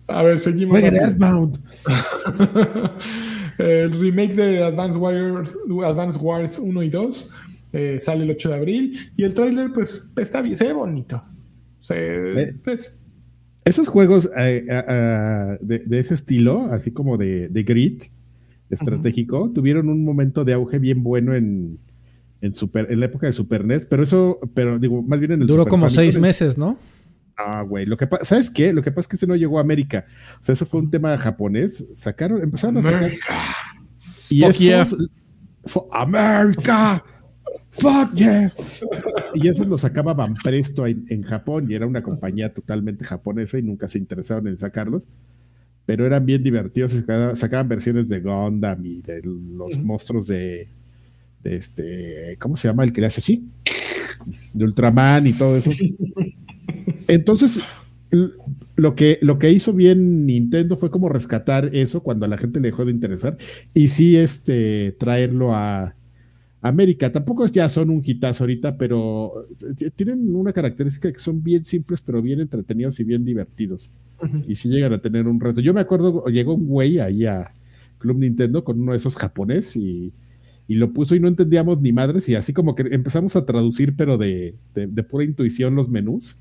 A 0.07 0.21
ver, 0.21 0.39
seguimos. 0.39 0.79
Earthbound. 0.79 1.59
el 3.57 3.99
remake 3.99 4.35
de 4.35 4.63
Advance 4.63 4.97
Wars, 4.99 5.55
Advance 5.83 6.19
Wars 6.19 6.59
1 6.59 6.83
y 6.83 6.89
2 6.89 7.31
eh, 7.73 7.99
sale 7.99 8.23
el 8.23 8.31
8 8.31 8.49
de 8.49 8.55
abril. 8.55 9.11
Y 9.17 9.23
el 9.23 9.33
tráiler, 9.33 9.71
pues, 9.73 10.07
está 10.15 10.43
bien, 10.43 10.57
se 10.57 10.65
ve 10.65 10.73
bonito. 10.73 11.23
Se, 11.81 12.53
pues, 12.63 12.99
esos 13.65 13.87
juegos 13.87 14.29
eh, 14.37 14.63
eh, 14.69 14.83
eh, 14.87 15.57
de, 15.59 15.99
ese 15.99 16.13
estilo, 16.13 16.67
así 16.71 16.91
como 16.91 17.17
de, 17.17 17.49
de 17.49 17.63
grid 17.63 18.03
estratégico, 18.69 19.51
tuvieron 19.51 19.89
un 19.89 20.05
momento 20.05 20.45
de 20.45 20.53
auge 20.53 20.79
bien 20.79 21.03
bueno 21.03 21.35
en, 21.35 21.79
en, 22.41 22.53
super, 22.53 22.87
en 22.91 22.99
la 22.99 23.07
época 23.07 23.27
de 23.27 23.33
Super 23.33 23.65
NES, 23.65 23.87
pero 23.87 24.03
eso, 24.03 24.39
pero 24.53 24.79
digo, 24.79 25.01
más 25.01 25.19
bien 25.19 25.33
en 25.33 25.41
el 25.41 25.47
Duró 25.47 25.65
como 25.65 25.89
seis 25.89 26.19
meses, 26.19 26.57
¿no? 26.57 26.77
Ah, 27.37 27.63
güey, 27.63 27.85
lo 27.85 27.97
que 27.97 28.07
¿sabes 28.21 28.49
qué? 28.49 28.71
Lo 28.71 28.81
que 28.81 28.91
pasa 28.91 29.01
es 29.01 29.07
que 29.09 29.15
ese 29.17 29.27
no 29.27 29.35
llegó 29.35 29.57
a 29.57 29.61
América. 29.61 30.05
O 30.39 30.43
sea, 30.43 30.53
eso 30.53 30.65
fue 30.65 30.79
un 30.79 30.89
tema 30.89 31.17
japonés. 31.17 31.85
Sacaron, 31.93 32.41
empezaron 32.41 32.77
a 32.77 32.83
sacar. 32.83 33.11
Y 34.29 34.43
eso. 34.43 34.97
América. 35.91 37.03
¡Fuck 37.77 38.13
yeah! 38.15 38.53
Y 39.33 39.47
eso 39.47 39.65
lo 39.65 39.77
sacaba 39.77 40.13
Van 40.13 40.35
Presto 40.35 40.87
en, 40.87 41.23
Japón 41.23 41.67
y 41.69 41.75
era 41.75 41.85
una 41.85 42.01
compañía 42.01 42.53
totalmente 42.53 43.03
japonesa 43.03 43.57
y 43.57 43.63
nunca 43.63 43.87
se 43.87 43.97
interesaron 43.97 44.47
en 44.47 44.55
sacarlos. 44.55 45.03
Pero 45.85 46.05
eran 46.05 46.25
bien 46.25 46.41
divertidos. 46.41 46.93
Sacaban, 47.33 47.67
versiones 47.67 48.09
de 48.09 48.21
Gundam 48.21 48.85
y 48.85 49.01
de 49.01 49.21
los 49.23 49.77
monstruos 49.79 50.27
de, 50.27 50.67
este. 51.43 52.37
¿Cómo 52.39 52.57
se 52.57 52.69
llama? 52.69 52.83
El 52.83 52.93
que 52.93 53.01
le 53.01 53.07
hace 53.07 53.19
así. 53.19 53.47
De 54.53 54.65
Ultraman 54.65 55.27
y 55.27 55.33
todo 55.33 55.57
eso. 55.57 55.69
Entonces, 57.07 57.59
lo 58.75 58.95
que, 58.95 59.19
lo 59.21 59.37
que 59.37 59.51
hizo 59.51 59.73
bien 59.73 60.25
Nintendo 60.25 60.77
fue 60.77 60.89
como 60.89 61.09
rescatar 61.09 61.69
eso 61.75 62.01
cuando 62.01 62.25
a 62.25 62.29
la 62.29 62.37
gente 62.37 62.59
le 62.59 62.69
dejó 62.69 62.85
de 62.85 62.91
interesar 62.91 63.37
y 63.73 63.89
sí 63.89 64.15
este, 64.15 64.93
traerlo 64.93 65.53
a, 65.53 65.95
América 66.67 67.11
tampoco 67.11 67.45
ya 67.45 67.69
son 67.69 67.91
un 67.91 68.01
hitazo 68.03 68.43
ahorita, 68.43 68.75
pero 68.75 69.45
eh, 69.79 69.91
tienen 69.95 70.35
una 70.35 70.51
característica 70.51 71.11
que 71.11 71.19
son 71.19 71.43
bien 71.43 71.63
simples, 71.63 72.01
pero 72.01 72.23
bien 72.23 72.39
entretenidos 72.39 72.99
y 72.99 73.03
bien 73.03 73.23
divertidos. 73.23 73.91
Y 74.47 74.55
si 74.55 74.69
llegan 74.69 74.93
a 74.93 74.99
tener 74.99 75.27
un 75.27 75.39
reto. 75.39 75.61
Yo 75.61 75.75
me 75.75 75.81
acuerdo, 75.81 76.25
llegó 76.25 76.55
un 76.55 76.65
güey 76.65 76.99
ahí 76.99 77.25
a 77.25 77.51
Club 77.99 78.17
Nintendo 78.17 78.63
con 78.63 78.81
uno 78.81 78.93
de 78.93 78.97
esos 78.97 79.15
japonés 79.15 79.75
y, 79.75 80.11
lo 80.67 80.91
puso 80.91 81.15
y 81.15 81.19
no 81.19 81.27
entendíamos 81.27 81.79
ni 81.83 81.91
madres 81.91 82.27
y 82.29 82.33
así 82.33 82.51
como 82.51 82.73
que 82.73 82.87
empezamos 82.89 83.35
a 83.35 83.45
traducir, 83.45 83.95
pero 83.95 84.17
de, 84.17 84.55
pura 85.07 85.23
intuición 85.23 85.75
los 85.75 85.87
menús. 85.87 86.37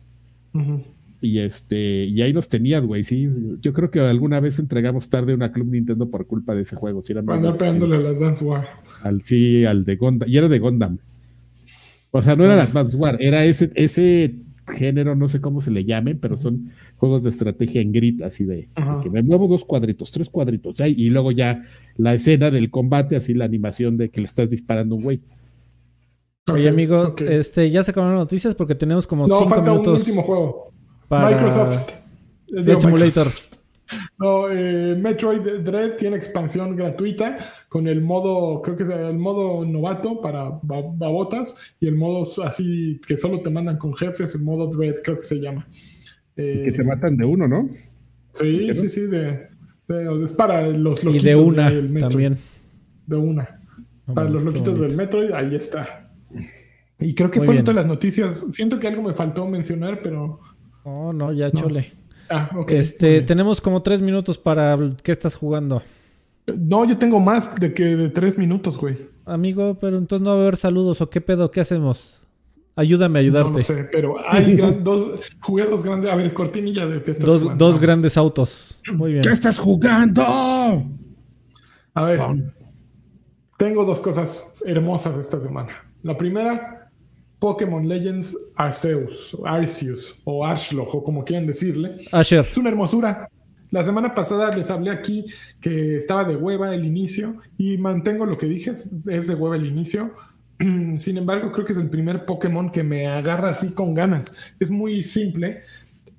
Y 1.24 1.38
este, 1.38 2.05
y 2.05 2.20
ahí 2.22 2.32
nos 2.32 2.48
tenías, 2.48 2.84
güey. 2.84 3.02
Sí, 3.02 3.28
yo 3.60 3.72
creo 3.72 3.90
que 3.90 4.01
alguna 4.01 4.40
vez 4.40 4.59
entregamos 4.59 5.09
tarde 5.09 5.34
una 5.34 5.52
Club 5.52 5.68
Nintendo 5.70 6.10
por 6.10 6.26
culpa 6.26 6.55
de 6.55 6.62
ese 6.62 6.76
juego. 6.76 7.02
Si 7.02 7.14
pegándole 7.14 7.96
a 7.96 8.01
las 8.01 8.20
Dance 8.20 8.44
War 8.44 8.68
al 9.05 9.22
sí, 9.22 9.64
al 9.64 9.84
de 9.84 9.96
Gondam, 9.96 10.28
y 10.28 10.36
era 10.36 10.48
de 10.48 10.59
Gondam. 10.59 10.98
O 12.10 12.22
sea, 12.22 12.36
no 12.36 12.44
era 12.44 12.56
las 12.56 12.70
Advance 12.70 12.96
War, 12.96 13.16
era 13.20 13.44
ese, 13.44 13.70
ese 13.74 14.36
género, 14.68 15.14
no 15.14 15.28
sé 15.28 15.40
cómo 15.40 15.60
se 15.60 15.70
le 15.70 15.84
llame, 15.84 16.14
pero 16.14 16.38
son 16.38 16.70
juegos 16.96 17.24
de 17.24 17.30
estrategia 17.30 17.82
en 17.82 17.92
grit, 17.92 18.22
así 18.22 18.44
de 18.44 18.68
que 19.02 19.10
me 19.10 19.22
muevo 19.22 19.46
dos 19.46 19.64
cuadritos, 19.64 20.10
tres 20.10 20.30
cuadritos, 20.30 20.76
y 20.80 21.10
luego 21.10 21.32
ya 21.32 21.64
la 21.96 22.14
escena 22.14 22.51
del 22.51 22.70
combate, 22.70 23.16
así 23.16 23.34
la 23.34 23.44
animación 23.44 23.96
de 23.96 24.10
que 24.10 24.20
le 24.20 24.26
estás 24.26 24.48
disparando 24.48 24.94
un 24.94 25.02
güey. 25.02 25.20
Oye, 26.52 26.68
amigo, 26.68 27.14
este, 27.26 27.70
ya 27.70 27.82
se 27.82 27.90
acabaron 27.90 28.16
las 28.16 28.24
noticias 28.24 28.55
porque 28.55 28.74
tenemos 28.74 29.06
como 29.06 29.26
no, 29.26 29.38
cinco 29.38 29.51
falta 29.51 29.70
minutos. 29.70 29.94
Un 29.94 30.06
último 30.06 30.22
juego. 30.22 30.73
Microsoft. 31.10 31.93
Simulator. 32.78 33.28
No, 34.18 34.51
eh, 34.51 34.97
Metroid 34.97 35.60
Dread 35.62 35.97
tiene 35.97 36.16
expansión 36.16 36.74
gratuita 36.74 37.39
con 37.68 37.86
el 37.86 38.01
modo, 38.01 38.62
creo 38.62 38.76
que 38.76 38.82
es 38.85 38.89
el 38.89 39.18
modo 39.18 39.64
novato 39.64 40.20
para 40.20 40.59
babotas 40.62 41.74
y 41.81 41.89
el 41.89 41.94
modo 41.94 42.26
así 42.44 43.01
que 43.06 43.16
solo 43.16 43.40
te 43.40 43.51
mandan 43.51 43.76
con 43.76 43.94
jefes, 43.94 44.35
el 44.35 44.43
modo 44.43 44.68
Dread 44.68 44.97
creo 45.02 45.18
que 45.18 45.24
se 45.24 45.36
llama. 45.36 45.68
que 46.35 46.72
te 46.74 46.85
matan 46.85 47.16
de 47.16 47.26
uno, 47.26 47.47
¿no? 47.47 47.68
Sí, 48.32 48.74
sí, 48.74 48.89
sí, 48.89 49.01
de, 49.02 49.48
es 50.22 50.32
para 50.32 50.66
los 50.66 51.05
loquitos 51.05 51.24
y 51.24 51.28
de 51.28 51.36
una 51.36 51.70
también. 52.01 52.39
De 53.06 53.16
una. 53.16 53.60
para 54.12 54.31
los 54.31 54.44
loquitos 54.44 54.81
del 54.81 54.97
Metroid, 54.97 55.31
ahí 55.32 55.55
está. 55.55 56.10
Y 56.98 57.14
creo 57.14 57.31
que 57.31 57.40
fueron 57.40 57.64
todas 57.64 57.76
las 57.76 57.86
noticias. 57.86 58.47
Siento 58.51 58.78
que 58.78 58.89
algo 58.89 59.02
me 59.02 59.14
faltó 59.14 59.47
mencionar, 59.47 60.01
pero... 60.02 60.40
Oh, 60.85 61.12
no, 61.12 61.32
ya 61.32 61.51
chole. 61.51 61.93
Ah, 62.31 62.51
Este, 62.69 63.23
tenemos 63.23 63.61
como 63.61 63.82
tres 63.82 64.01
minutos 64.01 64.39
para 64.39 64.78
qué 65.02 65.12
estás 65.12 65.35
jugando. 65.35 65.82
No, 66.47 66.85
yo 66.85 66.98
tengo 66.98 67.20
más 67.20 67.55
de 67.56 67.73
que 67.73 67.85
de 67.97 68.09
tres 68.11 68.36
minutos, 68.39 68.77
güey. 68.78 68.97
Amigo, 69.24 69.77
pero 69.81 69.97
entonces 69.97 70.23
no 70.23 70.31
va 70.35 70.40
a 70.40 70.43
haber 70.43 70.56
saludos 70.56 71.01
o 71.01 71.09
qué 71.09 71.20
pedo, 71.20 71.51
¿qué 71.51 71.61
hacemos? 71.61 72.23
Ayúdame 72.77 73.19
a 73.19 73.23
ayudarte. 73.23 73.59
No, 73.59 73.61
sé, 73.65 73.85
pero 73.90 74.16
hay 74.28 74.56
dos, 74.82 75.20
jugué 75.40 75.65
dos 75.65 75.82
grandes. 75.82 76.11
A 76.11 76.16
ver, 76.16 76.35
cortinilla 76.35 76.86
de 76.86 77.01
dos, 77.20 77.56
dos 77.56 77.81
grandes 77.81 78.16
autos. 78.16 78.82
Muy 78.93 79.12
bien. 79.12 79.23
¿Qué 79.23 79.31
estás 79.31 79.59
jugando? 79.59 80.23
A 81.94 82.05
ver, 82.05 82.20
tengo 83.56 83.85
dos 83.85 84.01
cosas 84.01 84.62
hermosas 84.66 85.19
esta 85.19 85.40
semana. 85.40 85.85
La 86.02 86.16
primera, 86.16 86.84
Pokémon 87.45 87.87
Legends 87.87 88.35
Arceus, 88.57 89.37
Arceus 89.45 90.19
o 90.25 90.47
Ashlock 90.47 90.95
o 90.95 91.05
como 91.05 91.23
quieran 91.27 91.47
decirle. 91.47 91.97
Asher. 92.11 92.41
Es 92.41 92.57
una 92.57 92.71
hermosura. 92.71 93.29
La 93.71 93.85
semana 93.85 94.15
pasada 94.15 94.57
les 94.57 94.71
hablé 94.71 94.91
aquí 94.91 95.27
que 95.61 95.99
estaba 95.99 96.25
de 96.25 96.37
hueva 96.37 96.75
el 96.75 96.87
inicio 96.87 97.37
y 97.59 97.77
mantengo 97.77 98.25
lo 98.25 98.39
que 98.39 98.47
dije, 98.47 98.71
es 98.71 99.27
de 99.27 99.35
hueva 99.35 99.57
el 99.57 99.66
inicio. 99.66 100.15
Sin 100.97 101.19
embargo, 101.19 101.53
creo 101.53 101.66
que 101.66 101.75
es 101.75 101.79
el 101.79 101.91
primer 101.91 102.25
Pokémon 102.25 102.71
que 102.71 102.83
me 102.83 103.09
agarra 103.09 103.51
así 103.51 103.73
con 103.73 103.93
ganas. 103.93 104.35
Es 104.59 104.71
muy 104.71 105.03
simple. 105.03 105.65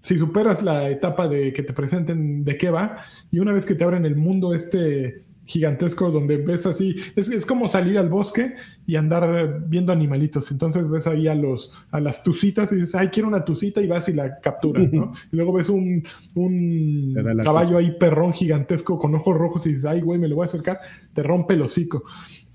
si 0.01 0.19
superas 0.19 0.61
la 0.61 0.89
etapa 0.89 1.27
de 1.27 1.51
que 1.53 1.63
te 1.63 1.73
presenten 1.73 2.45
de 2.45 2.55
qué 2.55 2.69
va, 2.69 2.97
y 3.31 3.39
una 3.39 3.51
vez 3.51 3.65
que 3.65 3.73
te 3.73 3.83
abren 3.83 4.05
el 4.05 4.15
mundo 4.15 4.53
este 4.53 5.23
gigantesco 5.45 6.11
donde 6.11 6.37
ves 6.37 6.65
así, 6.65 6.95
es, 7.15 7.29
es 7.29 7.45
como 7.45 7.67
salir 7.67 7.97
al 7.97 8.09
bosque 8.09 8.55
y 8.85 8.95
andar 8.95 9.63
viendo 9.67 9.91
animalitos. 9.91 10.51
Entonces 10.51 10.89
ves 10.89 11.07
ahí 11.07 11.27
a 11.27 11.35
los 11.35 11.71
a 11.91 11.99
las 11.99 12.23
tucitas 12.23 12.71
y 12.71 12.75
dices, 12.75 12.95
ay, 12.95 13.09
quiero 13.09 13.27
una 13.27 13.45
tucita 13.45 13.81
y 13.81 13.87
vas 13.87 14.09
y 14.09 14.13
la 14.13 14.39
capturas, 14.39 14.91
¿no? 14.91 15.13
Y 15.31 15.35
luego 15.35 15.53
ves 15.53 15.69
un, 15.69 16.05
un 16.35 17.39
caballo 17.43 17.77
ahí 17.77 17.95
perrón 17.97 18.33
gigantesco 18.33 18.97
con 18.97 19.15
ojos 19.15 19.37
rojos 19.37 19.65
y 19.65 19.69
dices, 19.69 19.85
ay, 19.85 20.01
güey, 20.01 20.19
me 20.19 20.27
lo 20.27 20.35
voy 20.35 20.43
a 20.43 20.45
acercar, 20.45 20.79
te 21.13 21.23
rompe 21.23 21.53
el 21.53 21.61
hocico. 21.61 22.03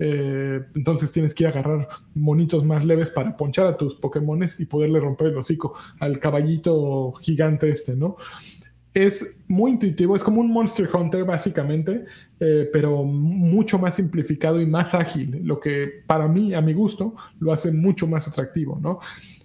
Eh, 0.03 0.61
entonces 0.75 1.13
tienes 1.13 1.35
que 1.35 1.45
ir 1.45 1.49
a 1.49 1.51
agarrar 1.51 1.89
monitos 2.15 2.65
más 2.65 2.87
leves 2.87 3.11
para 3.11 3.37
ponchar 3.37 3.67
a 3.67 3.77
tus 3.77 3.95
Pokémones 3.97 4.59
y 4.59 4.65
poderle 4.65 4.99
romper 4.99 5.29
el 5.29 5.37
hocico 5.37 5.75
al 5.99 6.19
caballito 6.19 7.13
gigante 7.21 7.69
este, 7.69 7.95
¿no? 7.95 8.17
Es 8.93 9.39
muy 9.47 9.73
intuitivo, 9.73 10.17
es 10.17 10.23
como 10.23 10.41
un 10.41 10.51
Monster 10.51 10.89
Hunter 10.93 11.25
básicamente, 11.25 12.05
eh, 12.41 12.69
pero 12.73 13.05
mucho 13.05 13.79
más 13.79 13.95
simplificado 13.95 14.61
y 14.61 14.67
más 14.67 14.95
ágil, 14.95 15.41
lo 15.45 15.61
que 15.61 16.03
para 16.07 16.27
mí, 16.27 16.55
a 16.55 16.61
mi 16.61 16.73
gusto, 16.73 17.15
lo 17.39 17.53
hace 17.53 17.71
mucho 17.71 18.07
más 18.09 18.27
atractivo, 18.27 18.79
¿no? 18.83 18.99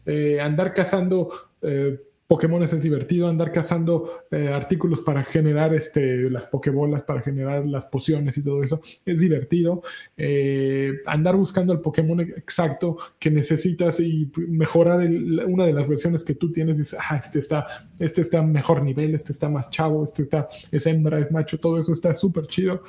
Eh, 0.06 0.40
andar 0.42 0.74
cazando 0.74 1.30
eh, 1.62 2.00
Pokémones 2.28 2.74
es 2.74 2.82
divertido, 2.82 3.28
andar 3.28 3.52
cazando 3.52 4.24
eh, 4.32 4.48
artículos 4.48 5.02
para 5.02 5.24
generar 5.24 5.76
este, 5.76 6.30
las 6.30 6.48
Pokébolas, 6.48 7.04
para 7.04 7.22
generar 7.22 7.66
las 7.68 7.86
pociones 7.86 8.36
y 8.38 8.44
todo 8.44 8.64
eso, 8.64 8.80
es 9.06 9.20
divertido. 9.20 9.82
Eh, 10.18 10.92
andar 11.06 11.36
buscando 11.36 11.72
el 11.72 11.82
Pokémon 11.82 12.20
exacto 12.22 12.98
que 13.20 13.30
necesitas 13.30 14.00
y 14.00 14.32
mejorar 14.48 15.08
una 15.48 15.66
de 15.66 15.74
las 15.74 15.88
versiones 15.88 16.24
que 16.24 16.34
tú 16.34 16.52
tienes, 16.52 16.80
dices, 16.80 16.98
ah, 17.00 17.18
este 17.24 17.40
está, 17.40 17.88
este 18.00 18.22
está 18.22 18.42
mejor 18.42 18.82
nivel, 18.82 19.14
este 19.14 19.32
está 19.32 19.48
más 19.48 19.70
chavo, 19.70 20.04
este 20.04 20.24
está, 20.24 20.48
es 20.72 20.88
hembra, 20.88 21.20
es 21.20 21.32
macho, 21.32 21.60
todo 21.60 21.80
eso 21.80 21.94
está 21.94 22.14
súper 22.16 22.48
chido. 22.48 22.82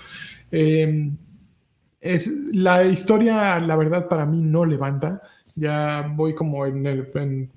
Eh, 0.50 1.10
es, 2.00 2.28
la 2.54 2.84
historia, 2.84 3.58
la 3.60 3.76
verdad, 3.76 4.08
para 4.08 4.24
mí 4.24 4.40
no 4.40 4.64
levanta. 4.64 5.20
Ya 5.56 6.10
voy 6.14 6.34
como 6.34 6.64
en 6.66 6.86
el. 6.86 7.10
en- 7.14 7.50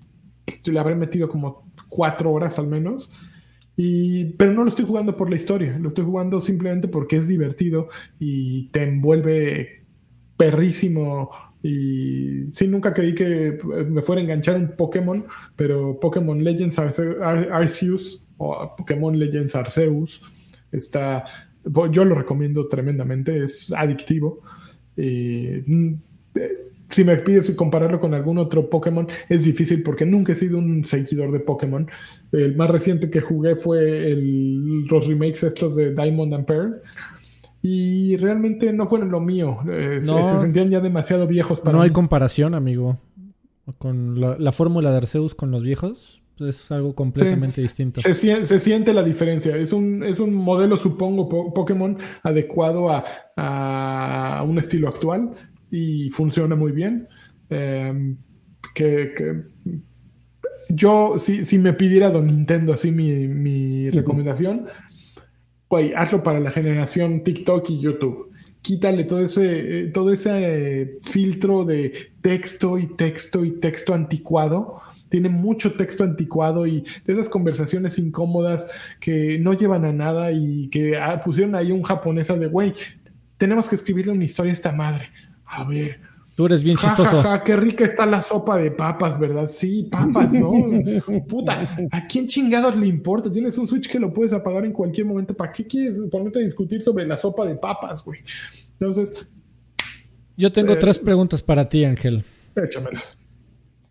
le 0.65 0.79
habré 0.79 0.95
metido 0.95 1.29
como 1.29 1.68
cuatro 1.89 2.31
horas 2.31 2.59
al 2.59 2.67
menos. 2.67 3.11
Y, 3.75 4.25
pero 4.33 4.53
no 4.53 4.63
lo 4.63 4.69
estoy 4.69 4.85
jugando 4.85 5.15
por 5.15 5.29
la 5.29 5.37
historia, 5.37 5.77
lo 5.79 5.89
estoy 5.89 6.03
jugando 6.05 6.41
simplemente 6.41 6.87
porque 6.89 7.15
es 7.17 7.27
divertido 7.29 7.87
y 8.19 8.67
te 8.71 8.83
envuelve 8.83 9.85
perrísimo. 10.37 11.29
Y 11.61 12.45
sí, 12.53 12.67
nunca 12.67 12.93
creí 12.93 13.13
que 13.13 13.57
me 13.89 14.01
fuera 14.01 14.21
a 14.21 14.23
enganchar 14.23 14.57
un 14.57 14.75
Pokémon, 14.77 15.25
pero 15.55 15.99
Pokémon 15.99 16.41
Legends 16.43 16.77
Arce- 16.79 17.21
Ar- 17.21 17.49
Arceus 17.51 18.23
o 18.37 18.67
Pokémon 18.77 19.17
Legends 19.17 19.55
Arceus 19.55 20.21
está. 20.71 21.23
Yo 21.91 22.05
lo 22.05 22.15
recomiendo 22.15 22.67
tremendamente, 22.67 23.43
es 23.43 23.73
adictivo. 23.73 24.41
Y, 24.95 25.61
mm, 25.65 25.93
eh, 26.35 26.68
si 26.89 27.03
me 27.03 27.15
pides 27.17 27.51
compararlo 27.51 27.99
con 27.99 28.13
algún 28.13 28.37
otro 28.39 28.69
Pokémon, 28.69 29.07
es 29.29 29.43
difícil 29.43 29.83
porque 29.83 30.05
nunca 30.05 30.33
he 30.33 30.35
sido 30.35 30.57
un 30.57 30.83
seguidor 30.85 31.31
de 31.31 31.39
Pokémon. 31.39 31.87
El 32.31 32.55
más 32.55 32.69
reciente 32.69 33.09
que 33.09 33.21
jugué 33.21 33.55
fue 33.55 34.11
el- 34.11 34.85
los 34.85 35.07
remakes 35.07 35.43
estos 35.43 35.75
de 35.75 35.93
Diamond 35.93 36.33
and 36.33 36.45
Pearl. 36.45 36.81
Y 37.61 38.15
realmente 38.17 38.71
no 38.71 38.87
fueron 38.87 39.11
lo 39.11 39.19
mío. 39.19 39.57
Eh, 39.69 39.99
se- 40.01 40.11
No. 40.11 40.25
se, 40.25 40.39
sentían 40.39 40.69
ya 40.69 40.79
demasiado 40.79 41.27
viejos 41.27 41.59
para 41.59 41.73
No 41.77 41.81
hay 41.83 41.89
comparación, 41.89 42.55
amigo. 42.55 42.97
Con 43.77 44.19
la, 44.19 44.37
la 44.39 44.51
fórmula 44.51 44.91
de 44.91 44.97
Arceus 44.97 45.35
con 45.35 45.51
los 45.51 45.61
viejos 45.61 46.23
es 46.39 46.71
algo 46.71 46.95
completamente 46.95 47.61
distinto. 47.61 47.99
Se, 48.01 48.13
sien- 48.15 48.45
se 48.45 48.59
siente 48.59 48.93
la 48.93 49.03
diferencia. 49.03 49.57
Es 49.57 49.73
un, 49.73 50.03
es 50.03 50.19
un 50.21 50.33
modelo, 50.33 50.77
supongo, 50.77 51.27
po- 51.27 51.53
Pokémon 51.53 51.97
adecuado 52.23 52.89
a, 52.89 53.03
a 53.35 54.43
un 54.43 54.57
estilo 54.57 54.87
actual 54.87 55.31
y 55.71 56.09
funciona 56.09 56.55
muy 56.55 56.71
bien. 56.71 57.07
Eh, 57.49 58.15
que, 58.75 59.13
que- 59.15 59.43
yo, 60.69 61.15
si, 61.17 61.45
si 61.45 61.57
me 61.57 61.73
pidiera 61.73 62.11
Don 62.11 62.27
Nintendo 62.27 62.73
así 62.73 62.91
mi, 62.91 63.27
mi 63.27 63.89
recomendación, 63.89 64.67
güey, 65.69 65.93
hazlo 65.95 66.23
para 66.23 66.39
la 66.39 66.51
generación 66.51 67.23
TikTok 67.23 67.69
y 67.69 67.79
YouTube. 67.79 68.31
Quítale 68.61 69.05
todo 69.05 69.21
ese, 69.23 69.83
eh, 69.83 69.87
todo 69.87 70.11
ese 70.11 70.81
eh, 70.81 70.97
filtro 71.03 71.63
de 71.63 71.93
texto 72.21 72.77
y 72.77 72.87
texto 72.95 73.45
y 73.45 73.51
texto 73.59 73.93
anticuado. 73.93 74.79
Tiene 75.07 75.29
mucho 75.29 75.73
texto 75.73 76.03
anticuado 76.03 76.67
y 76.67 76.83
de 77.05 77.13
esas 77.13 77.29
conversaciones 77.29 77.97
incómodas 77.97 78.71
que 78.99 79.39
no 79.39 79.53
llevan 79.53 79.85
a 79.85 79.93
nada 79.93 80.31
y 80.31 80.67
que 80.69 80.97
ah, 80.97 81.21
pusieron 81.23 81.55
ahí 81.55 81.71
un 81.71 81.83
japonesa 81.83 82.35
de, 82.35 82.47
güey, 82.47 82.73
tenemos 83.37 83.69
que 83.69 83.75
escribirle 83.75 84.11
una 84.11 84.25
historia 84.25 84.51
a 84.51 84.53
esta 84.53 84.71
madre. 84.71 85.09
A 85.51 85.63
ver, 85.65 85.99
Tú 86.35 86.45
eres 86.45 86.63
bien 86.63 86.77
Ja, 86.77 86.87
chistoso. 86.87 87.21
ja, 87.21 87.37
ja, 87.37 87.43
qué 87.43 87.55
rica 87.57 87.83
está 87.83 88.05
la 88.05 88.21
sopa 88.21 88.55
de 88.57 88.71
papas, 88.71 89.19
¿verdad? 89.19 89.47
Sí, 89.47 89.89
papas, 89.91 90.31
¿no? 90.31 90.51
Puta, 91.27 91.67
¿a 91.91 92.07
quién 92.07 92.27
chingados 92.27 92.77
le 92.77 92.87
importa? 92.87 93.29
Tienes 93.29 93.57
un 93.57 93.67
Switch 93.67 93.89
que 93.89 93.99
lo 93.99 94.13
puedes 94.13 94.31
apagar 94.31 94.63
en 94.63 94.71
cualquier 94.71 95.05
momento. 95.05 95.33
¿Para 95.35 95.51
qué 95.51 95.67
quieres 95.67 95.99
ponerte 96.09 96.39
a 96.39 96.43
discutir 96.43 96.81
sobre 96.81 97.05
la 97.05 97.17
sopa 97.17 97.45
de 97.45 97.55
papas, 97.55 98.05
güey? 98.05 98.21
Entonces, 98.79 99.13
Yo 100.37 100.49
tengo 100.53 100.71
Eh, 100.71 100.77
tres 100.77 100.97
preguntas 100.97 101.41
para 101.41 101.67
ti, 101.67 101.83
Ángel. 101.83 102.23
échamelas. 102.55 103.17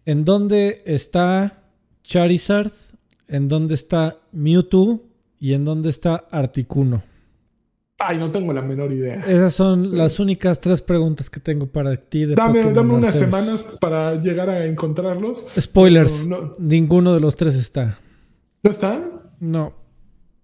¿En 0.06 0.24
dónde 0.24 0.82
está 0.86 1.64
Charizard? 2.02 2.72
¿En 3.26 3.48
dónde 3.48 3.74
está 3.74 4.16
Mewtwo? 4.32 5.02
¿Y 5.38 5.52
en 5.52 5.66
dónde 5.66 5.90
está 5.90 6.24
Articuno? 6.30 7.02
Ay, 8.00 8.16
no 8.16 8.30
tengo 8.30 8.52
la 8.52 8.62
menor 8.62 8.92
idea. 8.92 9.24
Esas 9.26 9.54
son 9.54 9.96
las 9.96 10.20
únicas 10.20 10.60
tres 10.60 10.80
preguntas 10.80 11.28
que 11.28 11.40
tengo 11.40 11.66
para 11.66 11.96
ti. 11.96 12.26
De 12.26 12.36
Dame, 12.36 12.72
dame 12.72 12.94
unas 12.94 13.18
semanas 13.18 13.64
para 13.80 14.14
llegar 14.14 14.48
a 14.48 14.64
encontrarlos. 14.66 15.46
Spoilers. 15.58 16.26
No, 16.26 16.40
no. 16.40 16.54
Ninguno 16.58 17.12
de 17.12 17.20
los 17.20 17.34
tres 17.34 17.56
está. 17.56 17.98
¿No 18.62 18.70
están? 18.70 19.10
No. 19.40 19.72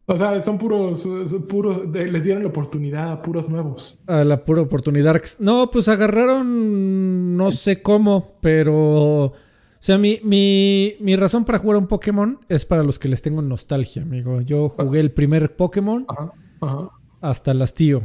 O 0.07 0.17
sea, 0.19 0.43
son 0.43 0.59
puros, 0.59 1.09
puros, 1.49 1.89
les 1.93 2.23
dieron 2.23 2.43
la 2.43 2.49
oportunidad 2.49 3.13
a 3.13 3.23
puros 3.23 3.49
nuevos. 3.49 3.99
A 4.07 4.23
la 4.25 4.45
pura 4.45 4.61
oportunidad. 4.63 5.23
No, 5.39 5.71
pues 5.71 5.89
agarraron. 5.89 7.37
No 7.37 7.53
sé 7.53 7.83
cómo, 7.83 8.37
pero. 8.41 9.27
O 9.27 9.33
sea, 9.79 9.97
mi, 9.97 10.19
mi, 10.25 10.97
mi 11.01 11.15
razón 11.15 11.45
para 11.45 11.59
jugar 11.59 11.79
un 11.79 11.87
Pokémon 11.87 12.41
es 12.49 12.65
para 12.65 12.83
los 12.83 12.99
que 12.99 13.09
les 13.09 13.23
tengo 13.23 13.43
nostalgia, 13.43 14.03
amigo. 14.03 14.41
Yo 14.41 14.69
jugué 14.69 15.01
el 15.01 15.13
primer 15.13 15.57
Pokémon 15.57 16.07
Ajá, 16.09 16.33
ajá. 16.61 16.91
Hasta 17.31 17.51
el 17.53 17.63
hastío 17.63 18.03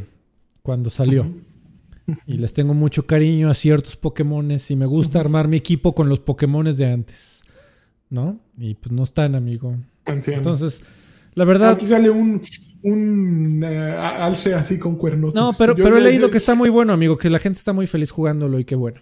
cuando 0.62 0.90
salió. 0.90 1.28
Y 2.26 2.38
les 2.38 2.54
tengo 2.54 2.74
mucho 2.74 3.06
cariño 3.06 3.50
a 3.50 3.54
ciertos 3.54 3.96
Pokémones 3.96 4.72
y 4.72 4.76
me 4.76 4.86
gusta 4.88 5.20
armar 5.20 5.48
mi 5.48 5.58
equipo 5.58 5.94
con 5.94 6.10
los 6.10 6.20
Pokémones 6.20 6.78
de 6.78 6.92
antes. 6.92 7.44
¿No? 8.10 8.40
Y 8.58 8.74
pues 8.74 8.92
no 8.92 9.04
están, 9.04 9.36
amigo. 9.36 9.76
Entonces, 10.06 10.82
la 11.36 11.46
verdad. 11.46 11.72
Aquí 11.74 11.86
sale 11.86 12.10
un, 12.10 12.42
un 12.82 13.64
eh, 13.64 13.92
alce 13.92 14.56
así 14.56 14.80
con 14.80 14.96
cuernos. 14.96 15.36
No, 15.36 15.52
pero, 15.56 15.76
Yo 15.76 15.84
pero 15.84 15.98
he 15.98 16.02
le- 16.02 16.10
leído 16.10 16.32
que 16.32 16.38
está 16.38 16.56
muy 16.56 16.70
bueno, 16.70 16.92
amigo. 16.94 17.16
Que 17.18 17.30
la 17.30 17.38
gente 17.38 17.60
está 17.60 17.72
muy 17.74 17.86
feliz 17.86 18.10
jugándolo 18.10 18.58
y 18.60 18.66
qué 18.66 18.74
bueno. 18.76 19.02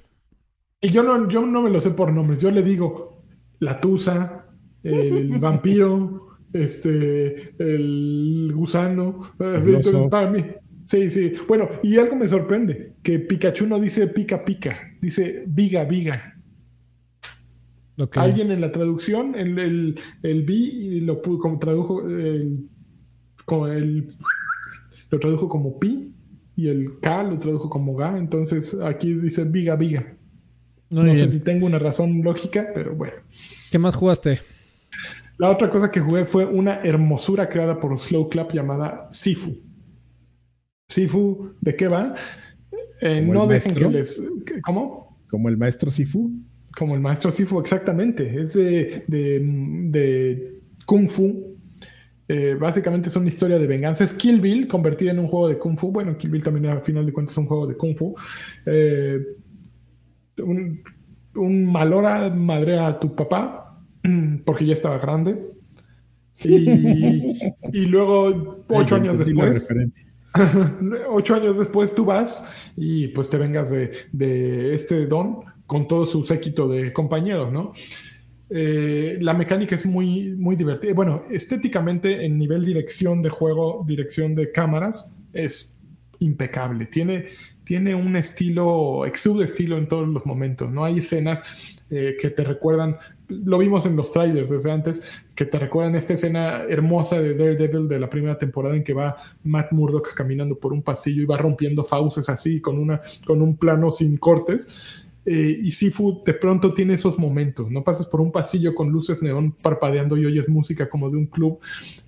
Y 0.81 0.89
yo 0.89 1.01
no, 1.03 1.29
yo 1.29 1.45
no 1.45 1.61
me 1.61 1.69
lo 1.69 1.79
sé 1.79 1.91
por 1.91 2.11
nombres. 2.11 2.41
Yo 2.41 2.51
le 2.51 2.61
digo 2.61 3.23
la 3.59 3.79
tusa, 3.79 4.47
el 4.83 5.29
vampiro, 5.39 6.26
este, 6.53 7.53
el 7.59 8.51
gusano. 8.53 9.19
El. 9.39 10.09
Para 10.09 10.29
mí. 10.31 10.43
Sí, 10.85 11.11
sí. 11.11 11.33
Bueno, 11.47 11.69
y 11.83 11.97
algo 11.97 12.15
me 12.15 12.27
sorprende, 12.27 12.93
que 13.03 13.19
Pikachu 13.19 13.67
no 13.67 13.77
dice 13.79 14.07
pica 14.07 14.45
pica, 14.45 14.77
dice 15.01 15.43
viga 15.47 15.83
viga. 15.83 16.33
Alguien 18.15 18.51
en 18.51 18.61
la 18.61 18.71
traducción, 18.71 19.33
el, 19.35 19.57
el, 19.57 19.99
el 20.21 20.43
vi 20.43 20.99
lo 21.01 21.21
como 21.21 21.57
tradujo 21.57 22.07
el, 22.07 22.69
como 23.45 23.67
el- 23.67 24.07
lo 25.09 25.19
tradujo 25.19 25.49
como 25.49 25.79
pi 25.79 26.13
y 26.55 26.67
el 26.67 26.99
K 26.99 27.23
lo 27.23 27.39
tradujo 27.39 27.69
como 27.69 27.95
ga, 27.95 28.17
entonces 28.17 28.77
aquí 28.83 29.13
dice 29.13 29.43
viga 29.45 29.75
viga. 29.75 30.15
Muy 30.89 30.99
no 30.99 31.03
bien. 31.13 31.17
sé 31.17 31.29
si 31.29 31.39
tengo 31.41 31.65
una 31.65 31.79
razón 31.79 32.21
lógica, 32.21 32.67
pero 32.73 32.95
bueno. 32.95 33.15
¿Qué 33.71 33.79
más 33.79 33.95
jugaste? 33.95 34.39
La 35.37 35.51
otra 35.51 35.69
cosa 35.69 35.91
que 35.91 35.99
jugué 35.99 36.25
fue 36.25 36.45
una 36.45 36.79
hermosura 36.81 37.47
creada 37.47 37.79
por 37.79 37.97
Slow 37.99 38.27
Clap 38.27 38.53
llamada 38.53 39.07
Sifu. 39.11 39.55
Sifu, 40.87 41.51
¿de 41.61 41.75
qué 41.75 41.87
va? 41.87 42.15
Eh, 43.01 43.19
¿Como 43.19 43.33
no 43.33 43.47
dejen 43.47 43.75
que 43.75 43.87
maestro? 43.87 44.25
les... 44.35 44.61
¿Cómo? 44.63 45.19
Como 45.29 45.49
el 45.49 45.57
maestro 45.57 45.91
Sifu. 45.91 46.31
Como 46.75 46.95
el 46.95 47.01
maestro 47.01 47.29
Sifu, 47.29 47.59
exactamente. 47.59 48.41
Es 48.41 48.53
de, 48.53 49.03
de, 49.07 49.39
de 49.89 50.61
Kung 50.85 51.09
Fu. 51.09 51.55
Eh, 52.29 52.57
básicamente 52.59 53.09
es 53.09 53.15
una 53.15 53.29
historia 53.29 53.59
de 53.59 53.67
venganza. 53.67 54.03
Es 54.03 54.13
Kill 54.13 54.41
Bill 54.41 54.67
convertida 54.67 55.11
en 55.11 55.19
un 55.19 55.27
juego 55.27 55.49
de 55.49 55.59
Kung 55.59 55.77
Fu. 55.77 55.91
Bueno, 55.91 56.17
Kill 56.17 56.31
Bill 56.31 56.43
también 56.43 56.65
al 56.65 56.83
final 56.83 57.05
de 57.05 57.13
cuentas 57.13 57.33
es 57.33 57.37
un 57.37 57.45
juego 57.45 57.67
de 57.67 57.75
Kung 57.77 57.95
Fu. 57.95 58.15
Eh, 58.65 59.19
un, 60.39 60.81
un 61.35 61.65
malora 61.65 62.29
madrea 62.29 62.87
a 62.87 62.99
tu 62.99 63.15
papá 63.15 63.66
porque 64.45 64.65
ya 64.65 64.73
estaba 64.73 64.97
grande. 64.97 65.39
Y, 66.43 67.39
y 67.73 67.85
luego, 67.85 68.63
ocho 68.69 68.95
años 68.95 69.19
después, 69.19 69.67
ocho 71.09 71.35
años 71.35 71.57
después 71.57 71.93
tú 71.95 72.05
vas 72.05 72.71
y 72.75 73.07
pues 73.09 73.29
te 73.29 73.37
vengas 73.37 73.71
de, 73.71 73.91
de 74.11 74.73
este 74.73 75.05
don 75.07 75.39
con 75.65 75.87
todo 75.87 76.05
su 76.05 76.23
séquito 76.23 76.67
de 76.67 76.93
compañeros, 76.93 77.51
¿no? 77.51 77.73
Eh, 78.49 79.17
la 79.19 79.33
mecánica 79.33 79.75
es 79.75 79.85
muy, 79.85 80.31
muy 80.31 80.55
divertida. 80.55 80.93
Bueno, 80.93 81.23
estéticamente, 81.29 82.25
en 82.25 82.37
nivel 82.37 82.65
dirección 82.65 83.21
de 83.21 83.29
juego, 83.29 83.83
dirección 83.85 84.35
de 84.35 84.51
cámaras, 84.51 85.11
es 85.33 85.77
impecable. 86.19 86.85
Tiene, 86.85 87.25
tiene 87.63 87.93
un 87.93 88.15
estilo, 88.15 89.05
exude 89.05 89.45
estilo 89.45 89.77
en 89.77 89.87
todos 89.87 90.07
los 90.07 90.25
momentos. 90.25 90.71
No 90.71 90.85
hay 90.85 90.99
escenas 90.99 91.43
eh, 91.89 92.15
que 92.19 92.29
te 92.29 92.43
recuerdan, 92.43 92.97
lo 93.29 93.57
vimos 93.57 93.85
en 93.85 93.95
los 93.95 94.11
trailers 94.11 94.49
desde 94.49 94.71
antes, 94.71 95.03
que 95.35 95.45
te 95.45 95.59
recuerdan 95.59 95.95
esta 95.95 96.13
escena 96.13 96.63
hermosa 96.69 97.19
de 97.19 97.33
Daredevil 97.33 97.87
de 97.87 97.99
la 97.99 98.09
primera 98.09 98.37
temporada 98.37 98.75
en 98.75 98.83
que 98.83 98.93
va 98.93 99.15
Matt 99.43 99.71
Murdock 99.71 100.13
caminando 100.13 100.57
por 100.57 100.73
un 100.73 100.81
pasillo 100.81 101.21
y 101.21 101.25
va 101.25 101.37
rompiendo 101.37 101.83
fauces 101.83 102.29
así 102.29 102.61
con, 102.61 102.77
una, 102.77 103.01
con 103.25 103.41
un 103.41 103.57
plano 103.57 103.91
sin 103.91 104.17
cortes 104.17 105.05
eh, 105.29 105.59
y 105.61 105.71
Seafood 105.73 106.23
de 106.23 106.35
pronto 106.35 106.73
tiene 106.73 106.93
esos 106.93 107.19
momentos, 107.19 107.69
¿no? 107.69 107.83
Pasas 107.83 108.05
por 108.05 108.21
un 108.21 108.31
pasillo 108.31 108.73
con 108.73 108.89
luces 108.91 109.21
neón 109.21 109.51
parpadeando 109.51 110.15
y 110.15 110.25
oyes 110.25 110.47
música 110.47 110.87
como 110.87 111.09
de 111.09 111.17
un 111.17 111.25
club 111.25 111.59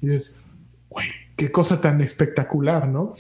y 0.02 0.08
dices, 0.08 0.46
güey, 0.88 1.08
qué 1.36 1.52
cosa 1.52 1.82
tan 1.82 2.00
espectacular, 2.00 2.88
¿no? 2.88 3.16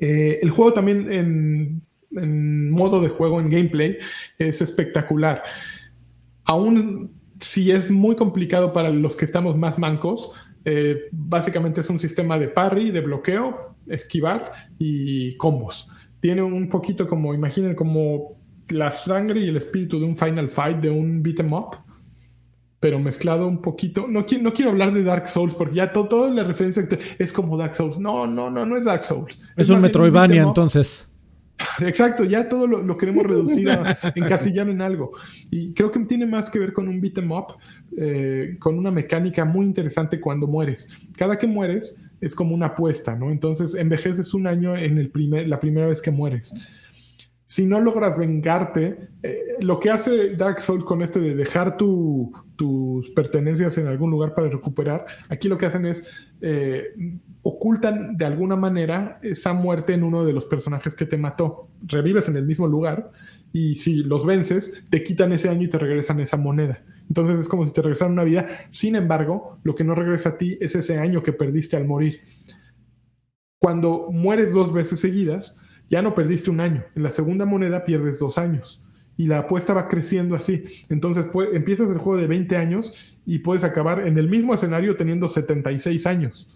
Eh, 0.00 0.38
el 0.40 0.48
juego 0.48 0.72
también 0.72 1.12
en, 1.12 1.82
en, 2.12 2.70
modo 2.70 3.02
de 3.02 3.10
juego, 3.10 3.40
en 3.40 3.50
gameplay, 3.50 3.98
es 4.38 4.62
espectacular. 4.62 5.42
Aún 6.50 7.12
si 7.40 7.70
es 7.70 7.90
muy 7.90 8.16
complicado 8.16 8.72
para 8.72 8.90
los 8.90 9.14
que 9.14 9.24
estamos 9.24 9.56
más 9.56 9.78
mancos, 9.78 10.32
eh, 10.64 11.08
básicamente 11.12 11.80
es 11.80 11.88
un 11.88 12.00
sistema 12.00 12.38
de 12.40 12.48
parry, 12.48 12.90
de 12.90 13.00
bloqueo, 13.00 13.76
esquivar 13.86 14.52
y 14.76 15.36
combos. 15.36 15.88
Tiene 16.18 16.42
un 16.42 16.68
poquito 16.68 17.06
como, 17.06 17.32
imaginen, 17.34 17.76
como 17.76 18.36
la 18.68 18.90
sangre 18.90 19.40
y 19.40 19.48
el 19.48 19.56
espíritu 19.56 20.00
de 20.00 20.06
un 20.06 20.16
Final 20.16 20.48
Fight, 20.48 20.78
de 20.78 20.90
un 20.90 21.22
beat 21.22 21.38
em 21.38 21.52
up, 21.52 21.76
pero 22.80 22.98
mezclado 22.98 23.46
un 23.46 23.62
poquito. 23.62 24.06
No, 24.08 24.26
quiero, 24.26 24.42
no 24.42 24.52
quiero 24.52 24.72
hablar 24.72 24.92
de 24.92 25.04
Dark 25.04 25.28
Souls 25.28 25.54
porque 25.54 25.76
ya 25.76 25.92
todo, 25.92 26.28
la 26.30 26.42
referencia 26.42 26.86
es 27.18 27.32
como 27.32 27.56
Dark 27.56 27.76
Souls. 27.76 27.98
No, 27.98 28.26
no, 28.26 28.50
no, 28.50 28.66
no 28.66 28.76
es 28.76 28.84
Dark 28.86 29.04
Souls. 29.04 29.38
Es, 29.56 29.68
un 29.68 29.80
Metroidvania 29.80 30.42
entonces. 30.42 31.09
Exacto, 31.80 32.24
ya 32.24 32.48
todo 32.48 32.66
lo, 32.66 32.96
queremos 32.96 33.24
reducir 33.24 33.70
a 33.70 33.98
encasillar 34.14 34.68
en 34.68 34.82
algo. 34.82 35.12
Y 35.50 35.72
creo 35.74 35.90
que 35.90 36.00
tiene 36.00 36.26
más 36.26 36.50
que 36.50 36.58
ver 36.58 36.72
con 36.72 36.88
un 36.88 37.00
beat 37.00 37.18
em 37.18 37.32
up, 37.32 37.56
eh, 37.96 38.56
con 38.58 38.78
una 38.78 38.90
mecánica 38.90 39.44
muy 39.44 39.66
interesante 39.66 40.20
cuando 40.20 40.46
mueres. 40.46 40.88
Cada 41.16 41.38
que 41.38 41.46
mueres 41.46 42.04
es 42.20 42.34
como 42.34 42.54
una 42.54 42.66
apuesta, 42.66 43.14
¿no? 43.16 43.30
Entonces 43.30 43.74
envejeces 43.74 44.34
un 44.34 44.46
año 44.46 44.76
en 44.76 44.98
el 44.98 45.10
primer, 45.10 45.48
la 45.48 45.60
primera 45.60 45.86
vez 45.86 46.00
que 46.02 46.10
mueres 46.10 46.52
si 47.50 47.66
no 47.66 47.80
logras 47.80 48.16
vengarte, 48.16 49.08
eh, 49.24 49.56
lo 49.60 49.80
que 49.80 49.90
hace 49.90 50.36
Dark 50.36 50.60
Souls 50.60 50.84
con 50.84 51.02
este 51.02 51.18
de 51.18 51.34
dejar 51.34 51.76
tus 52.60 53.08
pertenencias 53.12 53.78
en 53.78 53.86
algún 53.86 54.10
lugar 54.10 54.34
para 54.34 54.50
recuperar, 54.50 55.06
aquí 55.30 55.48
lo 55.48 55.56
que 55.56 55.64
hacen 55.64 55.86
es 55.86 56.06
eh, 56.42 56.92
ocultan 57.40 58.18
de 58.18 58.26
alguna 58.26 58.54
manera 58.54 59.18
esa 59.22 59.54
muerte 59.54 59.94
en 59.94 60.02
uno 60.02 60.26
de 60.26 60.34
los 60.34 60.44
personajes 60.44 60.94
que 60.94 61.06
te 61.06 61.16
mató. 61.16 61.70
Revives 61.86 62.28
en 62.28 62.36
el 62.36 62.44
mismo 62.44 62.66
lugar 62.66 63.12
y 63.50 63.76
si 63.76 64.02
los 64.02 64.26
vences, 64.26 64.84
te 64.90 65.02
quitan 65.02 65.32
ese 65.32 65.48
año 65.48 65.62
y 65.62 65.70
te 65.70 65.78
regresan 65.78 66.20
esa 66.20 66.36
moneda. 66.36 66.84
Entonces 67.08 67.40
es 67.40 67.48
como 67.48 67.64
si 67.64 67.72
te 67.72 67.80
regresaran 67.80 68.12
una 68.12 68.24
vida. 68.24 68.46
Sin 68.68 68.94
embargo, 68.94 69.58
lo 69.62 69.74
que 69.74 69.84
no 69.84 69.94
regresa 69.94 70.28
a 70.28 70.36
ti 70.36 70.58
es 70.60 70.76
ese 70.76 70.98
año 70.98 71.22
que 71.22 71.32
perdiste 71.32 71.78
al 71.78 71.86
morir. 71.86 72.20
Cuando 73.58 74.08
mueres 74.12 74.52
dos 74.52 74.70
veces 74.70 75.00
seguidas, 75.00 75.58
ya 75.88 76.02
no 76.02 76.14
perdiste 76.14 76.50
un 76.50 76.60
año. 76.60 76.84
En 76.94 77.04
la 77.04 77.10
segunda 77.10 77.46
moneda 77.46 77.84
pierdes 77.84 78.18
dos 78.18 78.36
años. 78.36 78.82
Y 79.20 79.26
la 79.26 79.40
apuesta 79.40 79.74
va 79.74 79.86
creciendo 79.86 80.34
así. 80.34 80.64
Entonces 80.88 81.26
empiezas 81.52 81.90
el 81.90 81.98
juego 81.98 82.18
de 82.18 82.26
20 82.26 82.56
años 82.56 82.90
y 83.26 83.40
puedes 83.40 83.64
acabar 83.64 84.06
en 84.06 84.16
el 84.16 84.30
mismo 84.30 84.54
escenario 84.54 84.96
teniendo 84.96 85.28
76 85.28 86.06
años. 86.06 86.48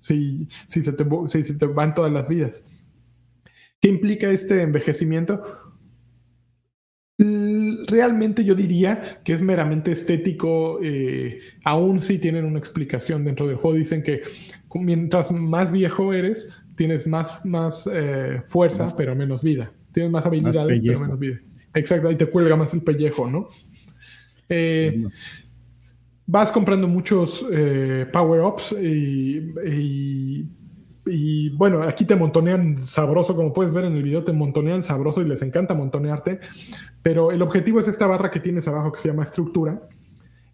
Si, 0.00 0.48
si, 0.66 0.82
se, 0.82 0.92
te, 0.94 1.04
si, 1.28 1.56
te 1.56 1.66
van 1.66 1.94
todas 1.94 2.10
las 2.10 2.26
vidas. 2.26 2.68
¿Qué 3.80 3.88
implica 3.88 4.28
este 4.32 4.62
envejecimiento? 4.62 5.44
realmente 7.88 8.44
yo 8.44 8.54
diría 8.54 9.20
que 9.24 9.32
es 9.32 9.42
meramente 9.42 9.92
estético, 9.92 10.80
eh, 10.82 11.40
aún 11.64 12.00
si 12.00 12.18
tienen 12.18 12.44
una 12.44 12.58
explicación 12.58 13.24
dentro 13.24 13.46
del 13.46 13.56
juego. 13.56 13.76
Dicen 13.76 14.02
que 14.02 14.22
mientras 14.74 15.30
más 15.30 15.70
viejo 15.70 16.12
eres, 16.12 16.60
tienes 16.74 17.06
más, 17.06 17.44
más 17.44 17.88
eh, 17.92 18.40
fuerza, 18.44 18.92
pero 18.96 19.14
menos 19.14 19.40
vida. 19.40 19.70
Tienes 19.92 20.10
más 20.10 20.26
habilidades, 20.26 20.80
pero 20.84 20.98
menos 20.98 21.18
vida. 21.20 21.40
Exacto, 21.74 22.08
ahí 22.08 22.16
te 22.16 22.26
cuelga 22.26 22.56
más 22.56 22.72
el 22.74 22.82
pellejo, 22.82 23.28
¿no? 23.28 23.48
Eh, 24.48 25.04
vas 26.26 26.52
comprando 26.52 26.86
muchos 26.88 27.44
eh, 27.50 28.06
power-ups 28.12 28.72
y, 28.72 30.46
y, 31.06 31.48
bueno, 31.50 31.82
aquí 31.82 32.04
te 32.04 32.16
montonean 32.16 32.78
sabroso, 32.78 33.34
como 33.34 33.52
puedes 33.52 33.72
ver 33.72 33.86
en 33.86 33.94
el 33.94 34.02
video, 34.02 34.24
te 34.24 34.32
montonean 34.32 34.82
sabroso 34.82 35.22
y 35.22 35.24
les 35.24 35.40
encanta 35.42 35.74
montonearte, 35.74 36.40
pero 37.02 37.32
el 37.32 37.40
objetivo 37.40 37.80
es 37.80 37.88
esta 37.88 38.06
barra 38.06 38.30
que 38.30 38.40
tienes 38.40 38.68
abajo 38.68 38.92
que 38.92 39.00
se 39.00 39.08
llama 39.08 39.22
estructura. 39.22 39.80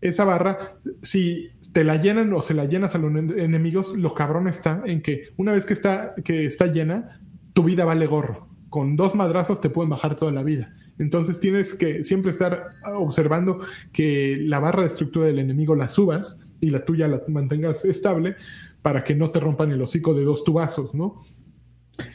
Esa 0.00 0.24
barra, 0.24 0.76
si 1.02 1.50
te 1.72 1.82
la 1.82 1.96
llenan 1.96 2.32
o 2.34 2.40
se 2.40 2.54
la 2.54 2.66
llenas 2.66 2.94
a 2.94 2.98
los 2.98 3.12
enemigos, 3.12 3.96
lo 3.96 4.14
cabrón 4.14 4.46
está 4.46 4.82
en 4.84 5.02
que 5.02 5.30
una 5.38 5.52
vez 5.52 5.64
que 5.64 5.72
está, 5.72 6.14
que 6.22 6.44
está 6.44 6.66
llena, 6.66 7.20
tu 7.52 7.64
vida 7.64 7.84
vale 7.84 8.06
gorro. 8.06 8.48
Con 8.68 8.96
dos 8.96 9.14
madrazos 9.14 9.60
te 9.60 9.70
pueden 9.70 9.90
bajar 9.90 10.14
toda 10.14 10.30
la 10.30 10.42
vida. 10.42 10.72
Entonces 10.98 11.40
tienes 11.40 11.74
que 11.74 12.04
siempre 12.04 12.30
estar 12.30 12.62
observando 12.94 13.58
que 13.92 14.38
la 14.40 14.60
barra 14.60 14.82
de 14.82 14.88
estructura 14.88 15.26
del 15.26 15.38
enemigo 15.38 15.74
la 15.74 15.88
subas 15.88 16.40
y 16.60 16.70
la 16.70 16.84
tuya 16.84 17.08
la 17.08 17.22
mantengas 17.28 17.84
estable 17.84 18.36
para 18.82 19.02
que 19.02 19.14
no 19.14 19.30
te 19.30 19.40
rompan 19.40 19.72
el 19.72 19.82
hocico 19.82 20.14
de 20.14 20.24
dos 20.24 20.44
tubazos, 20.44 20.94
¿no? 20.94 21.22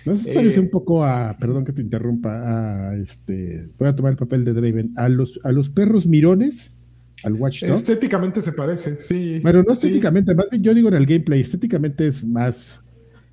No 0.06 0.18
se 0.18 0.34
parece 0.34 0.58
eh, 0.58 0.62
un 0.62 0.70
poco 0.70 1.06
a, 1.06 1.38
perdón 1.40 1.66
que 1.66 1.72
te 1.72 1.82
interrumpa, 1.82 2.90
a 2.90 2.96
este, 2.96 3.70
voy 3.78 3.88
a 3.88 3.96
tomar 3.96 4.12
el 4.12 4.18
papel 4.18 4.44
de 4.44 4.54
Draven, 4.54 4.94
a 4.98 5.08
los, 5.08 5.40
a 5.44 5.52
los 5.52 5.70
perros 5.70 6.06
mirones 6.06 6.76
al 7.24 7.34
Watch 7.34 7.64
Estéticamente 7.64 8.42
se 8.42 8.52
parece, 8.54 9.00
sí. 9.02 9.40
Pero 9.44 9.64
no 9.64 9.74
estéticamente, 9.74 10.34
más 10.34 10.50
bien 10.50 10.64
yo 10.64 10.74
digo 10.74 10.88
en 10.88 10.96
el 10.96 11.06
gameplay, 11.06 11.42
estéticamente 11.42 12.08
es 12.08 12.26
más, 12.26 12.84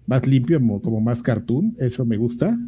más 0.07 0.27
limpio, 0.27 0.61
como, 0.83 1.01
más 1.01 1.23
cartoon, 1.23 1.77
eso 1.79 2.05
me 2.05 2.17
gusta. 2.17 2.59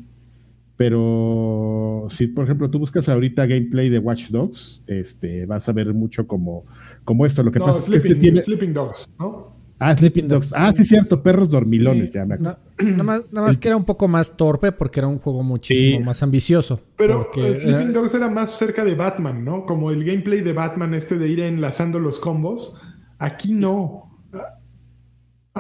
Pero 0.79 2.07
si, 2.09 2.29
por 2.29 2.45
ejemplo, 2.45 2.71
tú 2.71 2.79
buscas 2.79 3.09
ahorita 3.09 3.47
gameplay 3.47 3.91
de 3.91 3.99
Watch 3.99 4.29
Dogs, 4.29 4.85
este, 4.87 5.45
vas 5.45 5.69
a 5.69 5.73
ver 5.73 5.93
mucho 5.93 6.29
como, 6.29 6.67
como 7.05 7.27
esto. 7.27 7.43
Lo 7.43 7.51
que 7.51 7.59
pasa 7.59 7.81
es 7.81 7.91
que 7.91 7.97
este 7.97 8.15
tiene. 8.15 8.43
Sleeping 8.43 8.73
Dogs, 8.73 9.05
¿no? 9.19 9.59
Ah, 9.81 9.97
Sleeping 9.97 10.29
Dogs. 10.29 10.53
Ah, 10.55 10.73
sí, 10.73 10.85
cierto, 10.85 11.21
perros 11.21 11.51
dormilones, 11.51 12.13
ya 12.13 12.25
me 12.25 12.39
nada 12.39 13.23
más, 13.33 13.59
que 13.59 13.67
era 13.67 13.77
un 13.77 13.85
poco 13.85 14.07
más 14.07 14.37
torpe 14.37 14.71
porque 14.71 15.01
era 15.01 15.09
un 15.09 15.19
juego 15.19 15.43
muchísimo 15.43 16.07
más 16.07 16.23
ambicioso. 16.23 16.81
Pero 16.97 17.29
Sleeping 17.35 17.93
Dogs 17.93 18.15
era 18.15 18.31
más 18.31 18.57
cerca 18.57 18.85
de 18.85 18.95
Batman, 18.95 19.45
¿no? 19.45 19.67
Como 19.67 19.91
el 19.91 20.05
gameplay 20.05 20.43
de 20.43 20.53
Batman, 20.53 20.95
este 20.95 21.19
de 21.19 21.29
ir 21.29 21.41
enlazando 21.41 21.99
los 21.99 22.21
combos. 22.21 22.77
Aquí 23.19 23.53
no. 23.53 24.08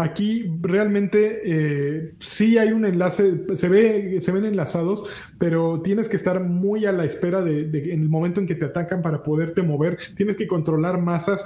Aquí 0.00 0.48
realmente 0.60 1.40
eh, 1.44 2.14
sí 2.20 2.56
hay 2.56 2.70
un 2.70 2.84
enlace, 2.84 3.44
se, 3.54 3.68
ve, 3.68 4.20
se 4.20 4.30
ven 4.30 4.44
enlazados, 4.44 5.04
pero 5.38 5.82
tienes 5.82 6.08
que 6.08 6.14
estar 6.14 6.38
muy 6.38 6.86
a 6.86 6.92
la 6.92 7.04
espera 7.04 7.42
de, 7.42 7.64
de, 7.64 7.92
en 7.92 8.02
el 8.02 8.08
momento 8.08 8.40
en 8.40 8.46
que 8.46 8.54
te 8.54 8.66
atacan 8.66 9.02
para 9.02 9.24
poderte 9.24 9.62
mover. 9.62 9.98
Tienes 10.14 10.36
que 10.36 10.46
controlar 10.46 11.00
masas, 11.00 11.44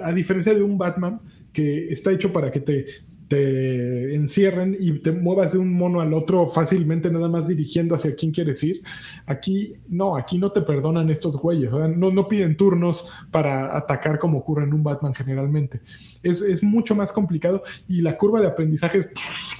a 0.00 0.12
diferencia 0.12 0.54
de 0.54 0.62
un 0.62 0.78
Batman 0.78 1.20
que 1.52 1.88
está 1.88 2.12
hecho 2.12 2.32
para 2.32 2.52
que 2.52 2.60
te, 2.60 2.86
te 3.30 4.12
encierren 4.12 4.76
y 4.76 4.98
te 4.98 5.12
muevas 5.12 5.52
de 5.52 5.58
un 5.58 5.72
mono 5.72 6.00
al 6.00 6.12
otro 6.14 6.48
fácilmente, 6.48 7.12
nada 7.12 7.28
más 7.28 7.46
dirigiendo 7.46 7.94
hacia 7.94 8.16
quién 8.16 8.32
quieres 8.32 8.60
ir. 8.64 8.82
Aquí 9.24 9.74
no, 9.88 10.16
aquí 10.16 10.36
no 10.36 10.50
te 10.50 10.62
perdonan 10.62 11.10
estos 11.10 11.36
güeyes, 11.36 11.70
no, 11.70 12.10
no 12.10 12.26
piden 12.26 12.56
turnos 12.56 13.08
para 13.30 13.76
atacar 13.76 14.18
como 14.18 14.38
ocurre 14.38 14.64
en 14.64 14.74
un 14.74 14.82
Batman 14.82 15.14
generalmente. 15.14 15.80
Es, 16.24 16.42
es 16.42 16.64
mucho 16.64 16.96
más 16.96 17.12
complicado 17.12 17.62
y 17.86 18.02
la 18.02 18.18
curva 18.18 18.40
de 18.40 18.48
aprendizaje 18.48 18.98
es 18.98 19.10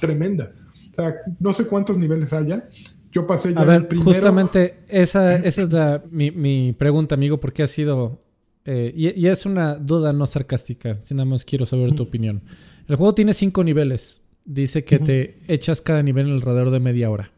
tremenda. 0.01 0.51
O 0.91 0.93
sea, 0.93 1.15
no 1.39 1.53
sé 1.53 1.65
cuántos 1.65 1.97
niveles 1.97 2.33
haya. 2.33 2.67
Yo 3.13 3.25
pasé 3.25 3.53
ya 3.53 3.61
A 3.61 3.63
ver, 3.63 3.87
justamente 4.03 4.79
esa, 4.89 5.37
esa 5.37 5.61
es 5.61 5.71
la, 5.71 6.03
mi, 6.11 6.29
mi 6.31 6.75
pregunta, 6.77 7.15
amigo, 7.15 7.39
porque 7.39 7.63
ha 7.63 7.67
sido 7.67 8.19
eh, 8.65 8.93
y, 8.95 9.27
es 9.27 9.45
una 9.45 9.75
duda 9.75 10.13
no 10.13 10.27
sarcástica, 10.27 11.01
si 11.01 11.15
nada 11.15 11.25
más 11.25 11.45
quiero 11.45 11.65
saber 11.65 11.95
tu 11.95 12.03
opinión. 12.03 12.41
El 12.87 12.95
juego 12.95 13.15
tiene 13.15 13.33
cinco 13.33 13.63
niveles. 13.63 14.21
Dice 14.45 14.83
que 14.83 14.99
te 14.99 15.39
echas 15.47 15.81
cada 15.81 16.01
nivel 16.01 16.27
en 16.27 16.33
alrededor 16.33 16.71
de 16.71 16.79
media 16.79 17.09
hora. 17.09 17.31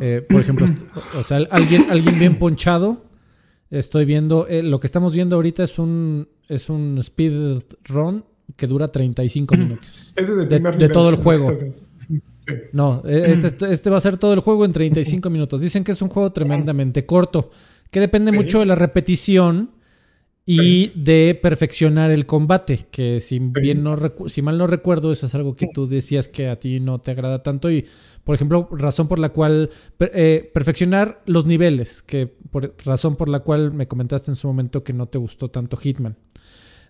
Eh, 0.00 0.24
por 0.28 0.40
ejemplo, 0.40 0.66
o 1.18 1.22
sea, 1.22 1.38
alguien, 1.50 1.86
alguien 1.90 2.18
bien 2.18 2.38
ponchado. 2.38 3.04
Estoy 3.70 4.04
viendo, 4.04 4.46
eh, 4.46 4.62
lo 4.62 4.78
que 4.78 4.86
estamos 4.86 5.14
viendo 5.14 5.36
ahorita 5.36 5.64
es 5.64 5.78
un, 5.78 6.28
es 6.48 6.68
un 6.68 6.98
speed 6.98 7.62
run 7.84 8.24
que 8.56 8.66
dura 8.66 8.88
35 8.88 9.56
minutos. 9.56 10.12
Ese 10.14 10.32
es 10.32 10.38
el 10.38 10.48
De, 10.48 10.56
primer 10.56 10.72
de 10.74 10.78
nivel, 10.78 10.92
todo 10.92 11.08
el 11.08 11.16
juego. 11.16 11.50
viendo. 11.50 11.84
No, 12.72 13.02
eh, 13.06 13.38
este, 13.42 13.72
este 13.72 13.90
va 13.90 13.96
a 13.96 14.00
ser 14.00 14.18
todo 14.18 14.34
el 14.34 14.40
juego 14.40 14.64
en 14.64 14.72
35 14.72 15.30
minutos. 15.30 15.60
Dicen 15.60 15.82
que 15.82 15.92
es 15.92 16.02
un 16.02 16.08
juego 16.10 16.30
tremendamente 16.32 17.06
corto, 17.06 17.50
que 17.90 18.00
depende 18.00 18.32
mucho 18.32 18.60
de 18.60 18.66
la 18.66 18.74
repetición 18.74 19.70
y 20.46 20.92
de 20.94 21.38
perfeccionar 21.40 22.10
el 22.10 22.26
combate, 22.26 22.86
que 22.90 23.20
si 23.20 23.38
bien 23.38 23.82
no 23.82 23.96
si 24.26 24.42
mal 24.42 24.58
no 24.58 24.66
recuerdo, 24.66 25.10
eso 25.10 25.26
es 25.26 25.34
algo 25.34 25.56
que 25.56 25.68
tú 25.72 25.86
decías 25.86 26.28
que 26.28 26.48
a 26.48 26.60
ti 26.60 26.80
no 26.80 26.98
te 26.98 27.12
agrada 27.12 27.42
tanto 27.42 27.70
y 27.70 27.86
por 28.24 28.34
ejemplo, 28.34 28.68
razón 28.72 29.06
por 29.06 29.18
la 29.18 29.28
cual 29.30 29.70
eh, 30.00 30.50
perfeccionar 30.52 31.22
los 31.26 31.44
niveles, 31.44 32.02
que 32.02 32.26
por 32.26 32.74
razón 32.84 33.16
por 33.16 33.28
la 33.28 33.40
cual 33.40 33.72
me 33.72 33.86
comentaste 33.86 34.30
en 34.30 34.36
su 34.36 34.46
momento 34.46 34.82
que 34.82 34.94
no 34.94 35.06
te 35.06 35.18
gustó 35.18 35.50
tanto 35.50 35.76
Hitman. 35.76 36.16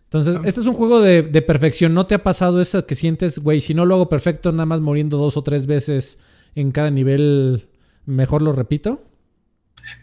Entonces, 0.04 0.36
este 0.44 0.60
es 0.60 0.66
un 0.68 0.74
juego 0.74 1.00
de, 1.00 1.22
de 1.22 1.42
perfección. 1.42 1.92
¿No 1.92 2.06
te 2.06 2.14
ha 2.14 2.22
pasado 2.22 2.60
eso 2.60 2.86
que 2.86 2.94
sientes, 2.94 3.40
güey, 3.40 3.60
si 3.60 3.74
no 3.74 3.84
lo 3.84 3.96
hago 3.96 4.08
perfecto, 4.08 4.52
nada 4.52 4.66
más 4.66 4.80
muriendo 4.80 5.18
dos 5.18 5.36
o 5.36 5.42
tres 5.42 5.66
veces 5.66 6.20
en 6.54 6.70
cada 6.70 6.90
nivel, 6.90 7.66
mejor 8.06 8.40
lo 8.42 8.52
repito? 8.52 9.02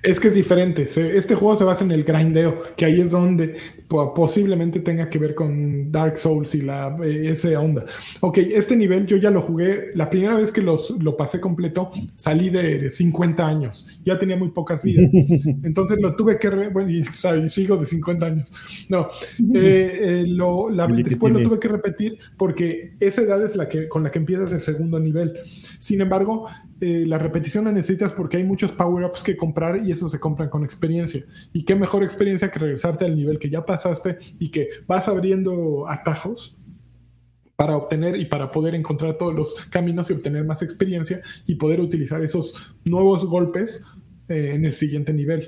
Es 0.03 0.19
que 0.19 0.27
es 0.29 0.35
diferente. 0.35 0.83
Este 0.83 1.35
juego 1.35 1.55
se 1.55 1.63
basa 1.63 1.83
en 1.83 1.91
el 1.91 2.03
grindeo, 2.03 2.61
que 2.75 2.85
ahí 2.85 3.01
es 3.01 3.11
donde 3.11 3.55
po- 3.87 4.13
posiblemente 4.13 4.79
tenga 4.79 5.09
que 5.09 5.17
ver 5.19 5.33
con 5.35 5.91
Dark 5.91 6.17
Souls 6.17 6.53
y 6.55 6.61
la, 6.61 6.95
eh, 7.03 7.29
esa 7.29 7.59
onda. 7.59 7.85
Ok, 8.19 8.37
este 8.39 8.75
nivel 8.75 9.05
yo 9.07 9.17
ya 9.17 9.31
lo 9.31 9.41
jugué. 9.41 9.91
La 9.95 10.09
primera 10.09 10.37
vez 10.37 10.51
que 10.51 10.61
los, 10.61 10.91
lo 10.99 11.17
pasé 11.17 11.39
completo, 11.39 11.89
salí 12.15 12.49
de 12.49 12.89
50 12.91 13.47
años. 13.47 13.87
Ya 14.05 14.17
tenía 14.19 14.37
muy 14.37 14.49
pocas 14.51 14.83
vidas. 14.83 15.11
Entonces 15.63 15.99
lo 15.99 16.15
tuve 16.15 16.37
que... 16.37 16.49
re- 16.49 16.69
bueno, 16.69 16.89
y, 16.91 16.99
y 17.01 17.49
sigo 17.49 17.77
de 17.77 17.85
50 17.85 18.25
años. 18.25 18.51
No, 18.89 19.07
eh, 19.55 19.99
eh, 20.01 20.23
lo- 20.27 20.69
la- 20.69 20.87
después 20.87 21.33
lo 21.33 21.39
tuve 21.41 21.59
que 21.59 21.67
repetir 21.67 22.17
porque 22.37 22.93
esa 22.99 23.21
edad 23.21 23.43
es 23.45 23.55
la 23.55 23.67
que, 23.69 23.87
con 23.87 24.03
la 24.03 24.11
que 24.11 24.19
empiezas 24.19 24.51
el 24.53 24.59
segundo 24.61 24.99
nivel. 24.99 25.33
Sin 25.79 26.01
embargo, 26.01 26.47
eh, 26.83 27.05
la 27.05 27.19
repetición 27.19 27.65
la 27.65 27.71
necesitas 27.71 28.11
porque 28.11 28.37
hay 28.37 28.43
muchos 28.43 28.71
power-ups 28.71 29.21
que 29.21 29.37
comprar 29.37 29.85
y 29.85 29.91
eso 29.91 30.09
se 30.09 30.19
compran 30.19 30.49
con 30.49 30.63
experiencia. 30.63 31.23
Y 31.53 31.63
qué 31.63 31.75
mejor 31.75 32.03
experiencia 32.03 32.49
que 32.49 32.57
regresarte 32.57 33.05
al 33.05 33.15
nivel 33.15 33.37
que 33.37 33.51
ya 33.51 33.63
pasaste 33.63 34.17
y 34.39 34.49
que 34.49 34.67
vas 34.87 35.07
abriendo 35.07 35.87
atajos 35.87 36.57
para 37.55 37.77
obtener 37.77 38.19
y 38.19 38.25
para 38.25 38.49
poder 38.49 38.73
encontrar 38.73 39.15
todos 39.19 39.35
los 39.35 39.53
caminos 39.67 40.09
y 40.09 40.13
obtener 40.13 40.43
más 40.43 40.63
experiencia 40.63 41.21
y 41.45 41.53
poder 41.53 41.79
utilizar 41.79 42.23
esos 42.23 42.75
nuevos 42.83 43.27
golpes 43.27 43.85
eh, 44.27 44.53
en 44.55 44.65
el 44.65 44.73
siguiente 44.73 45.13
nivel. 45.13 45.47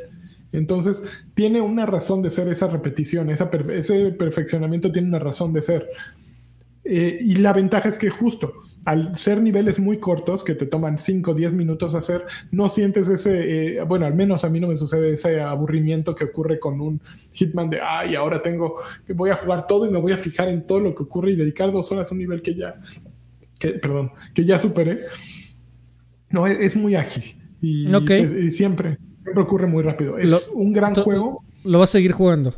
Entonces, 0.52 1.04
tiene 1.34 1.62
una 1.62 1.88
razón 1.88 2.22
de 2.22 2.30
ser 2.30 2.48
esa 2.50 2.68
repetición, 2.68 3.32
esa 3.32 3.50
ese 3.74 4.12
perfeccionamiento 4.12 4.92
tiene 4.92 5.08
una 5.08 5.18
razón 5.18 5.52
de 5.52 5.64
ser. 5.64 5.90
Eh, 6.86 7.18
y 7.22 7.36
la 7.38 7.54
ventaja 7.54 7.88
es 7.90 7.98
que 7.98 8.10
justo 8.10 8.54
al 8.86 9.16
ser 9.16 9.42
niveles 9.42 9.80
muy 9.80 10.00
cortos 10.00 10.44
que 10.44 10.56
te 10.56 10.66
toman 10.66 11.00
5 11.00 11.32
o 11.32 11.34
10 11.34 11.54
minutos 11.54 11.96
hacer, 11.96 12.26
no 12.52 12.68
sientes 12.68 13.08
ese, 13.08 13.78
eh, 13.78 13.82
bueno, 13.84 14.06
al 14.06 14.14
menos 14.14 14.44
a 14.44 14.50
mí 14.50 14.60
no 14.60 14.68
me 14.68 14.76
sucede 14.76 15.14
ese 15.14 15.40
aburrimiento 15.40 16.14
que 16.14 16.26
ocurre 16.26 16.60
con 16.60 16.82
un 16.82 17.00
Hitman 17.32 17.70
de, 17.70 17.80
ay, 17.82 18.16
ahora 18.16 18.42
tengo, 18.42 18.76
que 19.08 19.14
voy 19.14 19.30
a 19.30 19.38
jugar 19.38 19.68
todo 19.68 19.86
y 19.88 19.90
me 19.92 20.00
voy 20.00 20.12
a 20.12 20.18
fijar 20.18 20.50
en 20.50 20.68
todo 20.68 20.82
lo 20.82 20.94
que 20.94 21.04
ocurre 21.04 21.32
y 21.32 21.36
dedicar 21.38 21.72
dos 21.72 21.90
horas 21.94 22.12
a 22.12 22.14
un 22.14 22.20
nivel 22.20 22.42
que 22.42 22.56
ya, 22.56 22.76
que, 23.58 23.70
perdón, 23.70 24.12
que 24.34 24.44
ya 24.44 24.60
superé. 24.60 25.00
No, 26.30 26.48
es, 26.48 26.60
es 26.60 26.76
muy 26.76 26.96
ágil 26.96 27.36
y, 27.62 27.94
Ok. 27.94 28.08
se- 28.08 28.42
y 28.46 28.52
siempre, 28.52 28.98
siempre 29.24 29.44
ocurre 29.44 29.68
muy 29.68 29.84
rápido. 29.84 30.18
Es 30.18 30.30
Lo- 30.30 30.42
un 30.56 30.74
gran 30.74 30.94
juego. 30.96 31.44
Lo 31.64 31.80
vas 31.80 31.90
a 31.90 31.94
seguir 31.94 32.12
jugando. 32.12 32.54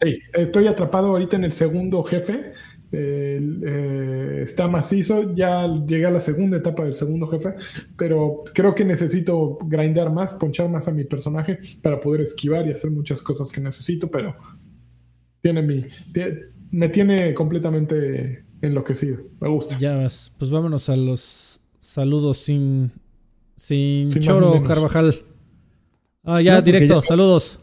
Sí, 0.00 0.18
estoy 0.32 0.66
atrapado 0.66 1.08
ahorita 1.08 1.36
en 1.36 1.44
el 1.44 1.52
segundo 1.52 2.02
jefe. 2.02 2.54
El, 2.92 3.62
eh, 3.64 4.40
está 4.42 4.66
macizo, 4.66 5.32
ya 5.34 5.66
llegué 5.86 6.06
a 6.06 6.10
la 6.10 6.20
segunda 6.20 6.56
etapa 6.56 6.84
del 6.84 6.94
segundo 6.96 7.28
jefe, 7.28 7.54
pero 7.96 8.42
creo 8.52 8.74
que 8.74 8.84
necesito 8.84 9.58
grindar 9.64 10.12
más, 10.12 10.32
ponchar 10.32 10.68
más 10.68 10.88
a 10.88 10.92
mi 10.92 11.04
personaje 11.04 11.60
para 11.82 12.00
poder 12.00 12.22
esquivar 12.22 12.66
y 12.66 12.72
hacer 12.72 12.90
muchas 12.90 13.22
cosas 13.22 13.50
que 13.52 13.60
necesito, 13.60 14.10
pero 14.10 14.34
tiene 15.40 15.62
mi, 15.62 15.84
me 16.72 16.88
tiene 16.88 17.32
completamente 17.34 18.44
enloquecido, 18.60 19.18
me 19.40 19.48
gusta. 19.48 19.78
Ya 19.78 19.96
vas. 19.96 20.32
Pues 20.38 20.50
vámonos 20.50 20.88
a 20.88 20.96
los 20.96 21.60
saludos 21.78 22.38
sin, 22.38 22.90
sin, 23.56 24.10
choro. 24.10 24.60
Carvajal. 24.62 25.14
Ah, 26.24 26.42
ya, 26.42 26.56
No, 26.56 26.62
directo. 26.62 27.00
ya- 27.02 27.06
Saludos. 27.06 27.60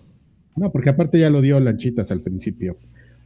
No, 0.56 0.72
porque 0.72 0.90
aparte 0.90 1.20
ya 1.20 1.30
lo 1.30 1.42
dio 1.42 1.60
Lanchitas 1.60 2.10
al 2.12 2.22
principio. 2.22 2.78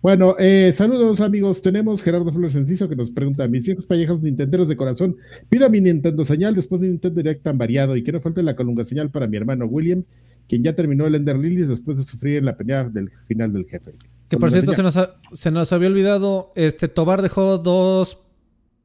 Bueno, 0.02 0.36
eh, 0.40 0.72
saludos 0.74 1.22
amigos. 1.22 1.62
Tenemos 1.62 2.02
Gerardo 2.02 2.32
Flores 2.32 2.56
Enciso 2.56 2.90
que 2.90 2.96
nos 2.96 3.12
pregunta: 3.12 3.48
Mis 3.48 3.66
viejos 3.66 3.86
pallejos 3.86 4.22
nintenderos 4.22 4.68
de 4.68 4.76
corazón, 4.76 5.16
pido 5.50 5.66
a 5.66 5.70
mi 5.70 5.80
Nintendo 5.80 6.26
señal 6.26 6.56
después 6.56 6.82
de 6.82 6.88
un 6.88 6.94
Nintendo 6.94 7.18
Direct 7.18 7.44
tan 7.44 7.58
variado 7.58 7.96
y 7.96 8.04
que 8.04 8.12
no 8.12 8.20
falte 8.20 8.42
la 8.42 8.56
colunga 8.56 8.84
señal 8.84 9.12
para 9.12 9.28
mi 9.28 9.38
hermano 9.38 9.66
William, 9.66 10.04
quien 10.50 10.64
ya 10.64 10.74
terminó 10.74 11.06
el 11.06 11.14
Ender 11.16 11.38
Lilies 11.38 11.68
después 11.70 11.98
de 11.98 12.04
sufrir 12.04 12.38
en 12.38 12.46
la 12.46 12.58
pelea 12.58 12.86
del 12.86 13.12
final 13.28 13.54
del 13.54 13.66
jefe. 13.66 13.92
Que 14.28 14.38
por 14.38 14.50
cierto, 14.50 14.74
se 14.74 14.82
nos, 14.82 14.98
ha- 14.98 15.16
se 15.34 15.52
nos 15.52 15.72
había 15.74 15.90
olvidado. 15.90 16.52
Este 16.56 16.88
Tobar 16.88 17.22
dejó 17.22 17.58
dos 17.60 18.18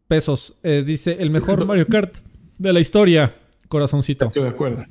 pesos. 0.08 0.56
Eh, 0.62 0.82
dice 0.86 1.16
el 1.20 1.30
mejor 1.30 1.64
Mario 1.66 1.86
Kart 1.86 2.16
de 2.58 2.72
la 2.72 2.80
historia. 2.80 3.34
Corazoncito. 3.68 4.26
Estoy 4.26 4.42
de 4.44 4.48
acuerdo. 4.50 4.84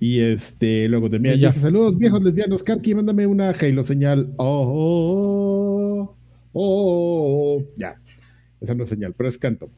Y 0.00 0.20
este, 0.20 0.88
luego 0.88 1.08
de 1.08 1.18
mí 1.18 1.30
Y 1.30 1.38
ya. 1.38 1.48
dice: 1.48 1.60
Saludos 1.60 1.96
viejos 1.96 2.22
lesbianos. 2.22 2.62
Karki, 2.62 2.94
mándame 2.94 3.26
una 3.26 3.50
Halo 3.50 3.84
señal. 3.84 4.32
Oh, 4.36 4.64
oh, 4.74 6.16
oh, 6.52 6.62
oh, 6.62 7.56
oh. 7.58 7.64
Ya, 7.76 8.00
esa 8.60 8.74
no 8.74 8.84
es 8.84 8.90
señal, 8.90 9.14
pero 9.16 9.28
es 9.28 9.38
canto. 9.38 9.70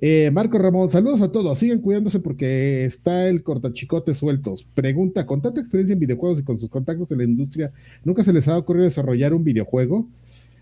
Eh, 0.00 0.30
Marco 0.32 0.58
Ramón, 0.58 0.90
saludos 0.90 1.20
a 1.22 1.32
todos. 1.32 1.58
Sigan 1.58 1.80
cuidándose 1.80 2.20
porque 2.20 2.84
está 2.84 3.28
el 3.28 3.42
cortachicote 3.42 4.14
sueltos. 4.14 4.66
Pregunta: 4.74 5.26
con 5.26 5.42
tanta 5.42 5.60
experiencia 5.60 5.94
en 5.94 6.00
videojuegos 6.00 6.40
y 6.40 6.44
con 6.44 6.58
sus 6.58 6.68
contactos 6.70 7.10
en 7.10 7.18
la 7.18 7.24
industria, 7.24 7.72
¿nunca 8.04 8.22
se 8.22 8.32
les 8.32 8.46
ha 8.48 8.56
ocurrido 8.56 8.84
desarrollar 8.84 9.34
un 9.34 9.42
videojuego? 9.42 10.08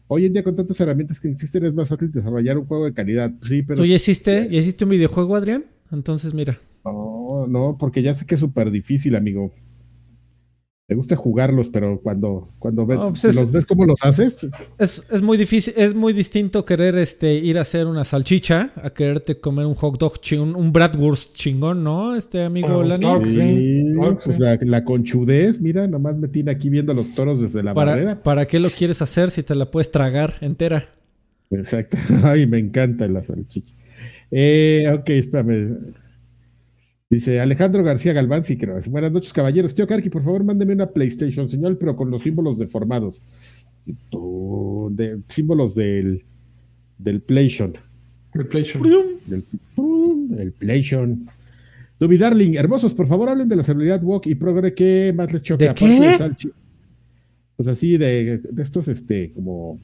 Hoy 0.08 0.24
en 0.24 0.32
día, 0.32 0.44
con 0.44 0.54
tantas 0.54 0.80
herramientas 0.80 1.18
que 1.18 1.28
existen, 1.28 1.64
es 1.64 1.74
más 1.74 1.88
fácil 1.88 2.12
desarrollar 2.12 2.56
un 2.56 2.64
juego 2.66 2.84
de 2.84 2.94
calidad. 2.94 3.32
Sí, 3.42 3.62
pero. 3.62 3.82
¿Tú 3.82 3.84
ya 3.84 3.96
hiciste, 3.96 4.48
ya 4.50 4.58
hiciste 4.58 4.84
un 4.84 4.90
videojuego, 4.90 5.34
Adrián? 5.34 5.64
Entonces, 5.90 6.32
mira. 6.32 6.58
No, 7.46 7.72
no, 7.72 7.78
porque 7.78 8.02
ya 8.02 8.14
sé 8.14 8.26
que 8.26 8.34
es 8.34 8.40
súper 8.40 8.70
difícil, 8.70 9.16
amigo. 9.16 9.52
Me 10.88 10.94
gusta 10.94 11.16
jugarlos, 11.16 11.68
pero 11.68 12.00
cuando, 12.00 12.48
cuando 12.60 12.86
ves, 12.86 12.96
No, 12.98 13.06
pues 13.08 13.24
es- 13.24 13.34
los 13.34 13.50
ves 13.50 13.66
cómo 13.66 13.84
los 13.84 13.98
haces, 14.04 14.48
Es, 14.78 15.02
es 15.10 15.20
muy 15.20 15.36
difícil, 15.36 15.74
es 15.76 15.96
muy 15.96 16.12
distinto 16.12 16.64
querer 16.64 16.96
este 16.96 17.34
ir 17.34 17.58
a 17.58 17.62
hacer 17.62 17.88
una 17.88 18.04
salchicha 18.04 18.70
a 18.76 18.90
quererte 18.90 19.40
comer 19.40 19.66
un 19.66 19.74
hot 19.74 19.98
dog 19.98 20.20
chingón, 20.20 20.54
un 20.54 20.72
bratwurst 20.72 21.34
chingón, 21.34 21.82
¿no? 21.82 22.14
Este 22.14 22.44
amigo 22.44 22.82
Ah, 22.82 22.84
Lani. 22.84 23.04
pues 23.20 23.34
sí. 24.24 24.32
la, 24.38 24.56
la 24.60 24.84
conchudez, 24.84 25.60
mira, 25.60 25.88
nomás 25.88 26.16
me 26.18 26.28
tiene 26.28 26.52
aquí 26.52 26.70
viendo 26.70 26.94
los 26.94 27.12
toros 27.16 27.40
desde 27.40 27.64
la 27.64 27.74
¿Para, 27.74 27.90
barrera. 27.92 28.22
¿Para 28.22 28.46
qué 28.46 28.60
lo 28.60 28.70
quieres 28.70 29.02
hacer 29.02 29.32
si 29.32 29.42
te 29.42 29.56
la 29.56 29.68
puedes 29.68 29.90
tragar 29.90 30.34
entera? 30.40 30.84
Exacto. 31.50 31.96
Ay, 32.22 32.46
me 32.46 32.60
encanta 32.60 33.08
la 33.08 33.24
salchicha. 33.24 33.74
Eh, 34.30 34.88
ok, 34.96 35.08
espérame. 35.08 35.78
Dice 37.08 37.38
Alejandro 37.38 37.84
García 37.84 38.12
Galván, 38.12 38.42
sí 38.42 38.56
creo. 38.56 38.78
Buenas 38.90 39.12
noches, 39.12 39.32
caballeros. 39.32 39.74
Tío 39.74 39.86
Karki, 39.86 40.10
por 40.10 40.24
favor, 40.24 40.42
mándeme 40.42 40.72
una 40.72 40.90
PlayStation 40.90 41.48
señal, 41.48 41.76
pero 41.76 41.94
con 41.94 42.10
los 42.10 42.22
símbolos 42.22 42.58
deformados. 42.58 43.22
De, 44.90 45.20
símbolos 45.28 45.76
del, 45.76 46.24
del 46.98 47.20
PlayStation. 47.20 47.74
El 48.34 48.46
PlayStation. 48.48 49.18
Del, 49.26 49.44
el 50.36 50.52
PlayStation. 50.52 51.28
Duby 52.00 52.18
Darling, 52.18 52.54
hermosos, 52.56 52.92
por 52.92 53.06
favor, 53.06 53.28
hablen 53.28 53.48
de 53.48 53.56
la 53.56 53.62
celebridad 53.62 54.02
Walk 54.02 54.26
y 54.26 54.34
Progre. 54.34 54.74
¿Qué 54.74 55.14
más 55.16 55.32
les 55.32 55.42
choca? 55.42 55.64
¿De 55.64 55.74
qué? 55.74 56.18
Pues 57.54 57.68
así, 57.68 57.96
de, 57.96 58.38
de 58.38 58.62
estos, 58.62 58.88
este, 58.88 59.32
como. 59.32 59.78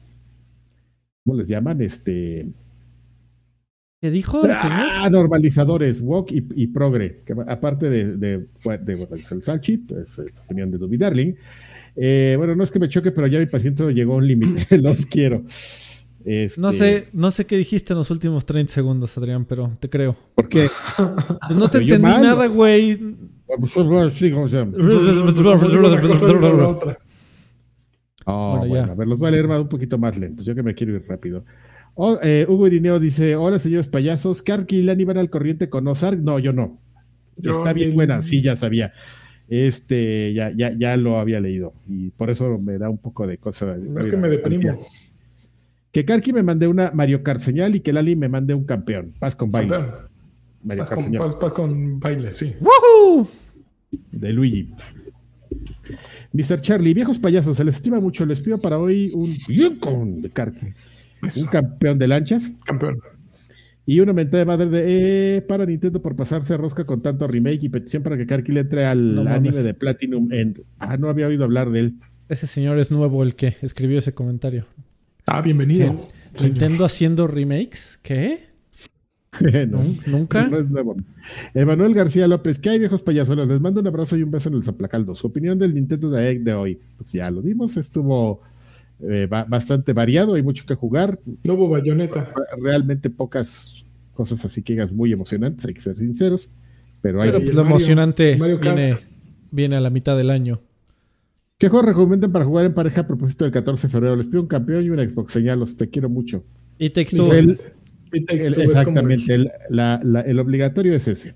¿Cómo 1.23 1.37
les 1.37 1.47
llaman? 1.47 1.81
Este. 1.81 2.45
¿Qué 4.03 4.11
dijo 4.11 4.43
el 4.43 4.53
señor? 4.57 4.87
Ah, 4.95 5.09
normalizadores, 5.09 6.01
Walk 6.01 6.29
y, 6.33 6.45
y 6.55 6.67
Progre. 6.67 7.21
Que, 7.25 7.33
aparte 7.47 7.89
de, 7.89 8.17
de, 8.17 8.47
de, 8.65 8.77
de 8.79 9.07
el 9.13 9.41
Salchi, 9.41 9.85
es, 10.03 10.19
es 10.19 10.41
opinión 10.41 10.69
de 10.69 10.77
Duby 10.77 10.97
Darling. 10.97 11.35
Eh, 11.95 12.35
bueno, 12.37 12.53
no 12.53 12.65
es 12.65 12.71
que 12.71 12.79
me 12.79 12.89
choque, 12.89 13.13
pero 13.13 13.27
ya 13.27 13.39
mi 13.39 13.45
paciente 13.45 13.89
llegó 13.93 14.15
a 14.15 14.17
un 14.17 14.27
límite. 14.27 14.77
Los 14.79 15.05
quiero. 15.05 15.43
Este, 16.25 16.59
No 16.59 16.73
sé, 16.73 17.07
no 17.13 17.31
sé 17.31 17.45
qué 17.45 17.55
dijiste 17.55 17.93
en 17.93 17.99
los 17.99 18.11
últimos 18.11 18.45
30 18.45 18.73
segundos, 18.73 19.17
Adrián, 19.17 19.45
pero 19.45 19.71
te 19.79 19.89
creo. 19.89 20.17
¿Por 20.35 20.49
qué? 20.49 20.69
Pues 20.97 21.07
no 21.57 21.69
te 21.69 21.79
Pero 21.79 21.95
entendí 21.95 22.21
nada, 22.21 22.47
güey. 22.47 22.99
Sí, 24.11 24.31
¿cómo 24.31 24.49
se 24.49 24.57
llama? 24.57 24.73
Oh, 28.25 28.57
Bueno, 28.57 28.67
bueno, 28.67 28.91
a 28.91 28.95
ver, 28.95 29.07
los 29.07 29.19
voy 29.19 29.29
a 29.29 29.31
leer 29.31 29.47
más 29.47 29.61
un 29.61 29.69
poquito 29.69 29.97
más 29.97 30.17
lentos. 30.17 30.45
Yo 30.45 30.55
que 30.55 30.63
me 30.63 30.73
quiero 30.73 30.93
ir 30.93 31.05
rápido. 31.07 31.45
Oh, 31.95 32.17
eh, 32.23 32.45
Hugo 32.47 32.67
Irineo 32.67 32.99
dice: 32.99 33.35
Hola, 33.35 33.59
señores 33.59 33.87
payasos. 33.89 34.41
¿Karki 34.41 34.77
y 34.77 34.81
Lani 34.83 35.03
van 35.05 35.17
al 35.17 35.29
corriente 35.29 35.69
con 35.69 35.87
Ozark? 35.87 36.19
No, 36.19 36.39
yo 36.39 36.51
no. 36.53 36.79
Yo 37.37 37.51
Está 37.51 37.73
bien 37.73 37.93
buena, 37.95 38.21
sí, 38.21 38.41
ya 38.41 38.55
sabía. 38.55 38.93
Este, 39.49 40.33
ya, 40.33 40.51
ya, 40.55 40.71
ya 40.77 40.97
lo 40.97 41.19
había 41.19 41.39
leído. 41.39 41.73
Y 41.87 42.09
por 42.11 42.29
eso 42.29 42.57
me 42.57 42.77
da 42.77 42.89
un 42.89 42.97
poco 42.97 43.27
de 43.27 43.37
cosa. 43.37 43.75
No 43.77 43.99
es 43.99 44.07
que 44.07 44.17
me 44.17 44.29
deprimo. 44.29 44.79
Que 45.91 46.05
Karki 46.05 46.33
me 46.33 46.41
mande 46.41 46.67
una 46.67 46.91
Mario 46.91 47.21
Kart 47.21 47.39
señal 47.39 47.75
y 47.75 47.79
que 47.81 47.93
Lali 47.93 48.15
me 48.15 48.27
mande 48.29 48.53
un 48.55 48.63
campeón. 48.65 49.13
Paz 49.19 49.35
con 49.35 49.51
baile. 49.51 49.69
Campeón. 49.69 49.95
Mario 50.63 50.81
Paz 50.81 50.89
Kart 50.89 51.01
con, 51.01 51.05
señal. 51.05 51.23
paz- 51.23 51.35
paz 51.35 51.53
con 51.53 51.99
baile, 51.99 52.33
sí. 52.33 52.53
¡Woohoo! 52.59 53.27
De 54.11 54.33
Luigi. 54.33 54.69
Mr. 56.31 56.61
Charlie, 56.61 56.93
viejos 56.95 57.19
payasos, 57.19 57.57
se 57.57 57.63
les 57.63 57.75
estima 57.75 57.99
mucho. 57.99 58.25
Les 58.25 58.41
pido 58.41 58.57
para 58.59 58.79
hoy 58.79 59.11
un 59.13 59.35
Yukon 59.47 60.21
de 60.21 60.29
Karki. 60.31 60.67
Un 61.37 61.45
campeón 61.47 61.97
de 61.99 62.07
lanchas 62.07 62.51
Campeón. 62.65 62.99
y 63.85 63.99
una 63.99 64.13
mentada 64.13 64.39
de 64.39 64.45
madre 64.45 64.65
de 64.69 65.37
eh, 65.37 65.41
para 65.41 65.65
Nintendo 65.65 66.01
por 66.01 66.15
pasarse 66.15 66.55
rosca 66.57 66.83
con 66.85 67.01
tanto 67.01 67.27
remake 67.27 67.63
y 67.63 67.69
petición 67.69 68.03
para 68.03 68.17
que 68.17 68.25
Karki 68.25 68.51
le 68.51 68.61
entre 68.61 68.85
al 68.85 69.15
No 69.15 69.23
mames. 69.23 69.37
anime 69.37 69.63
de 69.63 69.73
Platinum 69.73 70.31
End. 70.31 70.61
Ah, 70.79 70.97
no 70.97 71.09
había 71.09 71.27
oído 71.27 71.43
hablar 71.43 71.69
de 71.71 71.79
él. 71.79 71.95
Ese 72.29 72.47
señor 72.47 72.79
es 72.79 72.91
nuevo 72.91 73.23
el 73.23 73.35
que 73.35 73.55
escribió 73.61 73.99
ese 73.99 74.13
comentario. 74.13 74.65
Ah, 75.25 75.41
bienvenido. 75.41 75.95
¿Nintendo 76.41 76.85
haciendo 76.85 77.27
remakes? 77.27 77.99
¿Qué? 78.01 78.39
No. 79.41 79.79
¿Nun- 79.81 79.97
¿Nunca? 80.05 80.47
No 80.47 80.57
es 80.59 80.69
nuevo. 80.69 80.95
Emanuel 81.55 81.95
García 81.95 82.27
López, 82.27 82.59
¿qué 82.59 82.69
hay 82.69 82.77
viejos 82.79 83.01
payasolos? 83.01 83.47
Les 83.47 83.59
mando 83.59 83.81
un 83.81 83.87
abrazo 83.87 84.15
y 84.15 84.21
un 84.21 84.29
beso 84.29 84.49
en 84.49 84.55
el 84.55 84.63
zaplacaldo. 84.63 85.15
Su 85.15 85.25
opinión 85.25 85.57
del 85.57 85.73
Nintendo 85.73 86.11
Direct 86.11 86.43
de 86.43 86.53
hoy. 86.53 86.79
Pues 86.97 87.11
ya 87.13 87.31
lo 87.31 87.41
dimos, 87.41 87.75
estuvo 87.77 88.41
eh, 89.09 89.27
ba- 89.29 89.45
bastante 89.45 89.93
variado, 89.93 90.35
hay 90.35 90.43
mucho 90.43 90.65
que 90.65 90.75
jugar. 90.75 91.19
No 91.45 91.53
hubo 91.53 91.69
bayoneta. 91.69 92.33
Realmente 92.61 93.09
pocas 93.09 93.85
cosas 94.13 94.43
así 94.45 94.61
que 94.61 94.73
digas 94.73 94.91
muy 94.93 95.11
emocionantes, 95.11 95.65
hay 95.65 95.73
que 95.73 95.81
ser 95.81 95.95
sinceros. 95.95 96.49
Pero 97.01 97.21
hay. 97.21 97.29
Pero 97.29 97.39
pues 97.39 97.49
el 97.49 97.55
lo 97.55 97.63
Mario- 97.63 97.75
emocionante 97.77 98.37
Mario 98.37 98.59
viene, 98.59 98.97
viene 99.51 99.75
a 99.75 99.79
la 99.81 99.89
mitad 99.89 100.15
del 100.17 100.29
año. 100.29 100.61
¿Qué 101.57 101.69
juegos 101.69 101.87
recomiendan 101.87 102.31
para 102.31 102.45
jugar 102.45 102.65
en 102.65 102.73
pareja 102.73 103.01
a 103.01 103.07
propósito 103.07 103.45
del 103.45 103.51
14 103.53 103.87
de 103.87 103.91
febrero? 103.91 104.15
Les 104.15 104.27
pido 104.27 104.41
un 104.41 104.47
campeón 104.47 104.83
y 104.85 104.89
una 104.89 105.07
Xbox 105.07 105.31
señalos, 105.33 105.77
te 105.77 105.89
quiero 105.89 106.09
mucho. 106.09 106.43
Y 106.77 106.89
el- 107.33 107.57
como 107.57 108.61
exactamente, 108.61 109.33
el, 109.33 109.49
la- 109.69 109.99
la- 110.03 110.21
el 110.21 110.39
obligatorio 110.39 110.93
es 110.95 111.07
ese. 111.07 111.35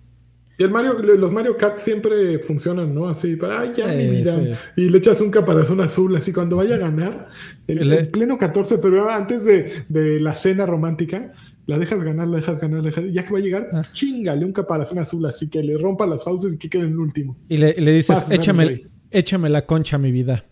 Y 0.59 0.63
el 0.63 0.71
Mario, 0.71 0.93
los 0.93 1.31
Mario 1.31 1.55
Kart 1.55 1.77
siempre 1.77 2.39
funcionan, 2.39 2.93
¿no? 2.95 3.07
Así, 3.07 3.35
para, 3.35 3.61
ay, 3.61 3.71
ya 3.75 3.89
Sí, 3.91 3.95
mi 3.97 4.09
vida. 4.09 4.33
sí. 4.33 4.81
Y 4.81 4.89
le 4.89 4.97
echas 4.97 5.21
un 5.21 5.29
caparazón 5.29 5.79
azul, 5.81 6.15
así 6.15 6.33
cuando 6.33 6.55
vaya 6.57 6.75
a 6.75 6.79
ganar, 6.79 7.27
el, 7.67 7.77
El- 7.79 7.93
el 7.93 8.07
pleno 8.09 8.37
14 8.39 8.77
de 8.77 8.81
febrero, 8.81 9.09
antes 9.09 9.45
de, 9.45 9.71
de 9.87 10.19
la 10.19 10.33
cena 10.33 10.65
romántica, 10.65 11.31
la 11.67 11.77
dejas 11.77 12.01
ganar, 12.03 12.27
la 12.27 12.37
dejas 12.37 12.59
ganar, 12.59 12.79
la 12.79 12.85
dejas, 12.87 13.05
ya 13.11 13.23
que 13.25 13.33
va 13.33 13.37
a 13.39 13.41
llegar, 13.41 13.69
Ah. 13.71 13.81
chingale 13.93 14.45
un 14.45 14.51
caparazón 14.53 14.97
azul, 14.99 15.23
así 15.27 15.47
que 15.49 15.61
le 15.61 15.77
rompa 15.77 16.07
las 16.07 16.23
fauces 16.23 16.53
y 16.53 16.57
que 16.57 16.69
quede 16.69 16.83
en 16.83 16.89
el 16.93 16.97
último. 16.99 17.37
Y 17.49 17.57
le, 17.57 17.73
le 17.75 17.91
dices, 17.91 18.31
échame, 18.31 18.87
échame 19.11 19.49
la 19.49 19.63
concha, 19.65 19.97
mi 19.99 20.11
vida. 20.11 20.43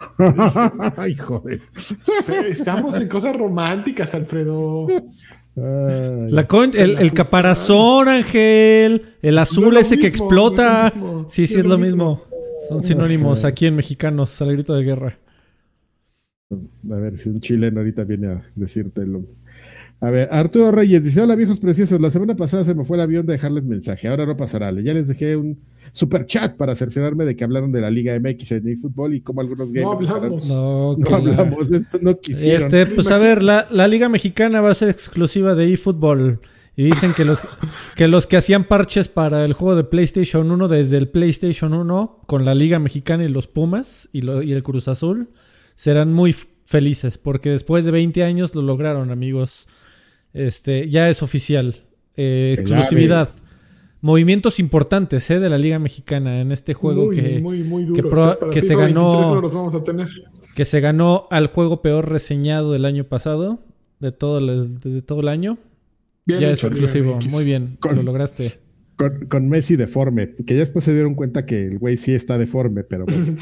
Ay, 0.96 1.14
joder. 1.14 1.60
Estamos 2.48 2.96
en 3.00 3.08
cosas 3.08 3.36
románticas, 3.36 4.14
Alfredo. 4.14 4.86
Ay. 5.56 6.30
La 6.30 6.46
con- 6.48 6.70
el, 6.74 6.98
el 6.98 7.12
caparazón, 7.12 8.08
Ángel. 8.08 9.16
El 9.22 9.38
azul 9.38 9.64
No 9.64 9.68
es 9.70 9.74
lo 9.74 9.80
ese 9.80 9.98
que 9.98 10.10
mismo, 10.10 10.24
explota. 10.26 10.92
no 10.96 11.02
mismo, 11.02 11.26
sí, 11.28 11.46
sí, 11.46 11.54
no 11.54 11.60
es 11.60 11.66
lo 11.66 11.78
mismo. 11.78 12.22
Son 12.68 12.82
sinónimos 12.82 13.44
aquí 13.44 13.66
en 13.66 13.76
mexicanos 13.76 14.40
al 14.40 14.52
grito 14.52 14.74
de 14.74 14.84
guerra. 14.84 15.18
A 16.90 16.94
ver 16.96 17.16
si 17.16 17.28
un 17.28 17.40
chileno 17.40 17.80
ahorita 17.80 18.04
viene 18.04 18.28
a 18.28 18.42
decírtelo. 18.54 19.22
A 20.02 20.10
ver, 20.10 20.28
Arturo 20.32 20.72
Reyes 20.72 21.04
dice: 21.04 21.20
Hola 21.20 21.36
viejos 21.36 21.60
preciosos, 21.60 22.00
la 22.00 22.10
semana 22.10 22.34
pasada 22.34 22.64
se 22.64 22.74
me 22.74 22.84
fue 22.84 22.96
el 22.96 23.02
avión 23.02 23.24
de 23.24 23.34
dejarles 23.34 23.62
mensaje, 23.62 24.08
ahora 24.08 24.26
no 24.26 24.36
pasará. 24.36 24.72
Ya 24.80 24.92
les 24.94 25.06
dejé 25.06 25.36
un 25.36 25.60
super 25.92 26.26
chat 26.26 26.56
para 26.56 26.74
cerciorarme 26.74 27.24
de 27.24 27.36
que 27.36 27.44
hablaron 27.44 27.70
de 27.70 27.80
la 27.80 27.88
Liga 27.90 28.18
MX 28.18 28.52
en 28.52 28.68
eFootball 28.68 29.14
y 29.14 29.20
cómo 29.20 29.40
algunos 29.42 29.72
gays 29.72 29.84
No 29.84 29.92
hablamos. 29.92 30.48
No, 30.50 30.96
No 30.96 31.16
hablamos, 31.16 31.70
esto 31.70 31.98
no 32.02 32.18
quisieron. 32.18 32.62
Este, 32.64 32.86
pues 32.86 33.10
a 33.12 33.18
ver, 33.18 33.44
la, 33.44 33.68
la 33.70 33.86
Liga 33.86 34.08
Mexicana 34.08 34.60
va 34.60 34.70
a 34.70 34.74
ser 34.74 34.88
exclusiva 34.88 35.54
de 35.54 35.72
eFootball. 35.72 36.40
Y 36.74 36.84
dicen 36.84 37.12
que 37.14 37.24
los, 37.24 37.40
que 37.94 38.08
los 38.08 38.26
que 38.26 38.36
hacían 38.38 38.64
parches 38.64 39.06
para 39.06 39.44
el 39.44 39.52
juego 39.52 39.76
de 39.76 39.84
PlayStation 39.84 40.50
1 40.50 40.66
desde 40.68 40.96
el 40.96 41.10
PlayStation 41.10 41.74
1 41.74 42.22
con 42.26 42.44
la 42.44 42.54
Liga 42.56 42.78
Mexicana 42.80 43.22
y 43.24 43.28
los 43.28 43.46
Pumas 43.46 44.08
y, 44.12 44.22
lo- 44.22 44.42
y 44.42 44.52
el 44.52 44.62
Cruz 44.64 44.88
Azul 44.88 45.28
serán 45.76 46.12
muy 46.12 46.34
felices 46.64 47.18
porque 47.18 47.50
después 47.50 47.84
de 47.84 47.90
20 47.92 48.24
años 48.24 48.54
lo 48.56 48.62
lograron, 48.62 49.10
amigos. 49.12 49.68
Este, 50.34 50.88
ya 50.88 51.08
es 51.10 51.22
oficial. 51.22 51.74
Eh, 52.16 52.54
exclusividad. 52.58 53.28
Movimientos 54.00 54.58
importantes 54.58 55.30
eh, 55.30 55.38
de 55.38 55.48
la 55.48 55.58
Liga 55.58 55.78
Mexicana 55.78 56.40
en 56.40 56.50
este 56.50 56.74
juego 56.74 57.06
muy, 57.06 57.16
que, 57.16 57.38
muy, 57.40 57.62
muy 57.62 57.84
duro. 57.84 58.02
que 58.02 58.08
pro- 58.08 58.38
para 58.38 58.50
que 58.50 58.60
se 58.60 58.68
FIFA 58.68 58.80
23 58.84 58.94
ganó- 58.94 59.34
no 59.36 59.40
los 59.40 59.52
vamos 59.52 59.74
a 59.76 59.84
tener. 59.84 60.08
que 60.56 60.64
se 60.64 60.80
ganó 60.80 61.28
al 61.30 61.46
juego 61.46 61.82
peor 61.82 62.10
reseñado 62.10 62.72
del 62.72 62.84
año 62.84 63.04
pasado, 63.04 63.60
de 64.00 64.10
todo, 64.10 64.38
el- 64.38 64.80
de 64.80 65.02
todo 65.02 65.20
el 65.20 65.28
año. 65.28 65.58
Bien 66.26 66.40
ya 66.40 66.50
hecho, 66.52 66.66
es 66.66 66.72
exclusivo. 66.72 67.18
Muy 67.30 67.44
bien, 67.44 67.76
Con- 67.80 67.94
lo 67.96 68.02
lograste. 68.02 68.60
Con, 68.96 69.26
con 69.26 69.48
Messi 69.48 69.76
deforme, 69.76 70.34
que 70.46 70.54
ya 70.54 70.60
después 70.60 70.84
se 70.84 70.92
dieron 70.92 71.14
cuenta 71.14 71.46
que 71.46 71.64
el 71.66 71.78
güey 71.78 71.96
sí 71.96 72.12
está 72.12 72.38
deforme, 72.38 72.82
pero 72.84 73.06
bueno. 73.06 73.36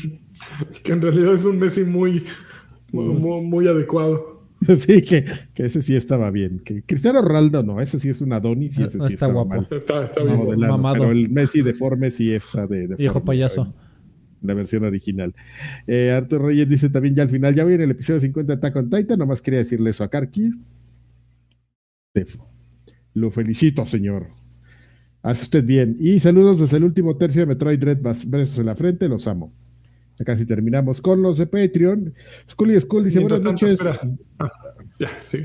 Que 0.83 0.93
en 0.93 1.01
realidad 1.03 1.35
es 1.35 1.45
un 1.47 1.59
Messi 1.59 1.85
muy, 1.85 2.25
muy, 2.93 3.05
muy- 3.07 3.43
muy 3.47 3.67
adecuado. 3.67 4.40
sí, 4.77 5.03
que, 5.03 5.25
que 5.55 5.65
ese 5.65 5.81
sí 5.83 5.97
estaba 5.97 6.31
bien. 6.31 6.61
Que 6.65 6.83
Cristiano 6.83 7.23
Ronaldo 7.23 7.63
no, 7.63 7.81
ese 7.81 7.99
sí 7.99 8.09
es 8.11 8.21
un 8.21 8.33
Adonis 8.33 8.77
y 8.77 8.81
No, 8.81 8.87
ese 8.87 8.99
no 8.99 9.07
sí 9.07 9.15
está 9.15 9.27
estaba 9.27 9.45
guapo. 9.45 9.63
mal. 9.63 9.69
Está, 9.81 10.05
está 10.05 10.21
No, 10.21 10.27
bien. 10.27 10.37
modelado, 10.37 10.73
mamado. 10.73 10.99
Pero 11.01 11.11
el 11.13 11.29
Messi 11.31 11.63
deforme 11.63 12.11
sí 12.11 12.33
está 12.33 12.67
de, 12.67 12.81
deforme, 12.81 12.97
Viejo 12.97 13.25
payaso. 13.25 13.75
en 14.43 14.47
La 14.49 14.55
versión 14.55 14.85
original. 14.85 15.35
Eh, 15.87 16.11
Arturo 16.13 16.47
Reyes 16.49 16.69
dice 16.69 16.91
también 16.91 17.15
ya 17.15 17.23
al 17.23 17.31
final, 17.31 17.55
ya 17.55 17.65
voy 17.65 17.75
en 17.75 17.81
el 17.83 17.91
episodio 17.93 18.21
50 18.21 18.53
de 18.53 18.57
Attack 18.59 18.77
on 18.77 18.91
Titan, 18.91 19.19
nomás 19.19 19.41
quería 19.43 19.59
decirle 19.61 19.91
eso 19.91 20.05
a 20.05 20.09
Karki. 20.09 20.51
Lo 23.15 23.31
felicito, 23.31 23.87
señor. 23.87 24.29
Hace 25.23 25.43
usted 25.45 25.65
bien. 25.65 25.97
Y 25.99 26.21
saludos 26.21 26.61
desde 26.61 26.77
el 26.79 26.85
último 26.85 27.17
tercio 27.17 27.41
de 27.43 27.47
Metroid 27.47 27.79
Dread, 27.79 27.99
Bas- 28.01 28.29
besos 28.29 28.59
en 28.59 28.67
la 28.67 28.75
frente, 28.77 29.09
los 29.09 29.27
amo. 29.27 29.53
Ya 30.21 30.25
casi 30.27 30.45
terminamos 30.45 31.01
con 31.01 31.23
los 31.23 31.39
de 31.39 31.47
Patreon. 31.47 32.13
Scully 32.49 32.79
School 32.79 33.05
dice, 33.05 33.19
Mientras 33.21 33.41
buenas 33.41 33.61
tanto, 33.61 33.87
noches. 33.87 34.21
Ah, 34.39 34.51
ya, 34.99 35.09
sí. 35.27 35.39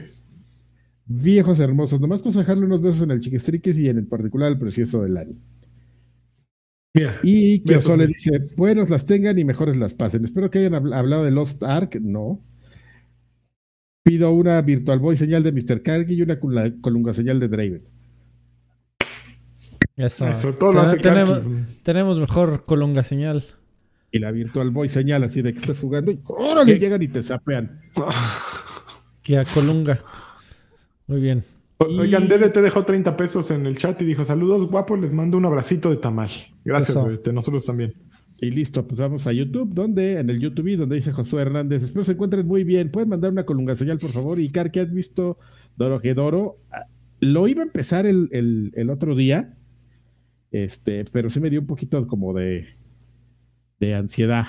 Viejos 1.06 1.60
hermosos, 1.62 2.02
nomás 2.02 2.22
para 2.22 2.36
dejarle 2.36 2.66
unos 2.66 2.82
besos 2.82 3.02
en 3.04 3.12
el 3.12 3.22
chiquistriquis 3.22 3.78
y 3.78 3.88
en 3.88 4.00
el 4.00 4.06
particular 4.08 4.52
el 4.52 4.60
precioso 4.60 5.02
del 5.04 5.16
año. 5.16 5.36
Mira, 6.94 7.20
Y 7.24 7.60
que 7.64 7.80
le 7.98 8.08
dice, 8.08 8.50
buenos 8.58 8.90
las 8.90 9.06
tengan 9.06 9.40
y 9.40 9.46
mejores 9.46 9.78
las 9.78 9.94
pasen. 9.94 10.26
Espero 10.26 10.50
que 10.52 10.60
hayan 10.60 10.74
habl- 10.74 10.94
hablado 10.96 11.24
de 11.24 11.32
Lost 11.32 11.64
Ark, 11.64 12.00
no. 12.02 12.42
Pido 14.04 14.32
una 14.32 14.62
Virtual 14.62 15.00
Boy 15.00 15.16
señal 15.16 15.44
de 15.44 15.52
Mr. 15.54 15.82
Cargy 15.84 16.16
y 16.16 16.22
una 16.22 16.40
col- 16.40 16.80
colunga 16.82 17.14
señal 17.14 17.40
de 17.40 17.48
Draven. 17.48 17.84
Eso. 19.98 20.28
eso, 20.28 20.54
todo 20.54 20.74
lo 20.74 20.82
hace 20.82 20.98
tenemos, 20.98 21.42
tenemos 21.84 22.20
mejor 22.20 22.66
colonga 22.66 23.04
señal. 23.04 23.44
Y 24.16 24.20
la 24.20 24.32
Virtual 24.32 24.70
Boy 24.72 24.88
señal 24.88 25.24
así 25.24 25.42
de 25.42 25.52
que 25.52 25.60
estás 25.60 25.82
jugando 25.82 26.10
y 26.10 26.20
órale, 26.24 26.74
¿Qué? 26.74 26.80
llegan 26.80 27.02
y 27.04 27.10
te 27.10 27.22
sapean. 27.22 27.82
Que 29.22 29.38
a 29.38 29.44
colunga. 29.44 30.02
Muy 31.08 31.20
bien. 31.20 31.44
Oigan, 31.80 32.30
Dede 32.30 32.48
te 32.50 32.62
dejó 32.62 32.86
30 32.86 33.18
pesos 33.18 33.52
en 33.52 33.66
el 33.66 33.78
chat 33.78 34.02
y 34.02 34.06
dijo: 34.06 34.24
Saludos 34.24 34.70
guapos, 34.72 34.98
les 35.02 35.12
mando 35.14 35.38
un 35.38 35.46
abracito 35.46 35.90
de 35.90 35.98
tamal. 35.98 36.30
Gracias, 36.64 36.96
Eso. 36.96 37.10
Dede, 37.10 37.34
nosotros 37.34 37.66
también. 37.66 37.94
Y 38.40 38.52
listo, 38.52 38.88
pues 38.88 39.02
vamos 39.02 39.28
a 39.28 39.34
YouTube, 39.34 39.74
donde 39.74 40.18
en 40.20 40.30
el 40.30 40.40
YouTube, 40.40 40.78
donde 40.78 40.96
dice 40.96 41.12
Josué 41.12 41.42
Hernández, 41.42 41.84
espero 41.84 42.06
se 42.06 42.14
encuentren 42.14 42.48
muy 42.48 42.64
bien. 42.64 42.92
¿Pueden 42.92 43.10
mandar 43.10 43.32
una 43.34 43.44
colunga 43.46 43.76
señal, 43.76 43.98
por 44.00 44.12
favor? 44.12 44.40
Y 44.40 44.48
Car, 44.50 44.72
¿qué 44.72 44.80
has 44.80 44.94
visto 44.94 45.40
Dorojedoro? 45.76 46.56
Ah, 46.72 46.86
Lo 47.20 47.50
iba 47.50 47.64
a 47.64 47.66
empezar 47.66 48.06
el, 48.06 48.30
el- 48.32 48.72
el 48.76 48.90
otro 48.90 49.14
día, 49.14 49.56
este, 50.52 51.04
pero 51.12 51.30
sí 51.30 51.42
me 51.42 51.50
dio 51.50 51.60
un 51.60 51.68
poquito 51.68 52.08
como 52.08 52.34
de, 52.34 52.66
de 53.80 53.94
ansiedad. 53.96 54.46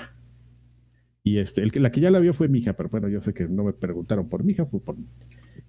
Y 1.23 1.39
este, 1.39 1.61
el 1.61 1.71
que, 1.71 1.79
la 1.81 1.91
que 1.91 1.99
ya 1.99 2.09
la 2.11 2.19
vio 2.19 2.33
fue 2.33 2.47
mi 2.47 2.59
hija, 2.59 2.73
pero 2.73 2.87
bueno, 2.89 3.09
yo 3.09 3.21
sé 3.21 3.33
que 3.33 3.47
no 3.47 3.63
me 3.65 3.73
preguntaron 3.73 4.29
por 4.29 4.43
mi 4.43 4.53
hija, 4.53 4.65
fue 4.65 4.79
por 4.79 4.97
mí. 4.97 5.05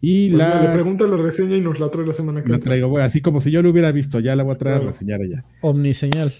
Y 0.00 0.30
Pues, 0.30 0.38
le 0.38 0.64
la, 0.66 0.72
pregunta 0.72 1.06
la 1.06 1.16
reseña 1.16 1.56
y 1.56 1.60
nos 1.60 1.80
la 1.80 1.90
trae 1.90 2.06
la 2.06 2.14
semana 2.14 2.42
que 2.44 2.48
la 2.50 2.56
entra. 2.56 2.68
traigo, 2.70 2.88
bueno, 2.88 3.04
así 3.04 3.20
como 3.20 3.40
si 3.40 3.50
yo 3.50 3.60
lo 3.62 3.70
hubiera 3.70 3.90
visto, 3.90 4.20
ya 4.20 4.36
la 4.36 4.44
voy 4.44 4.54
a 4.54 4.58
traer 4.58 4.76
a 4.76 4.78
Claro. 4.80 4.92
reseñar 4.92 5.20
ella. 5.22 5.44
Omniseñal. 5.62 6.32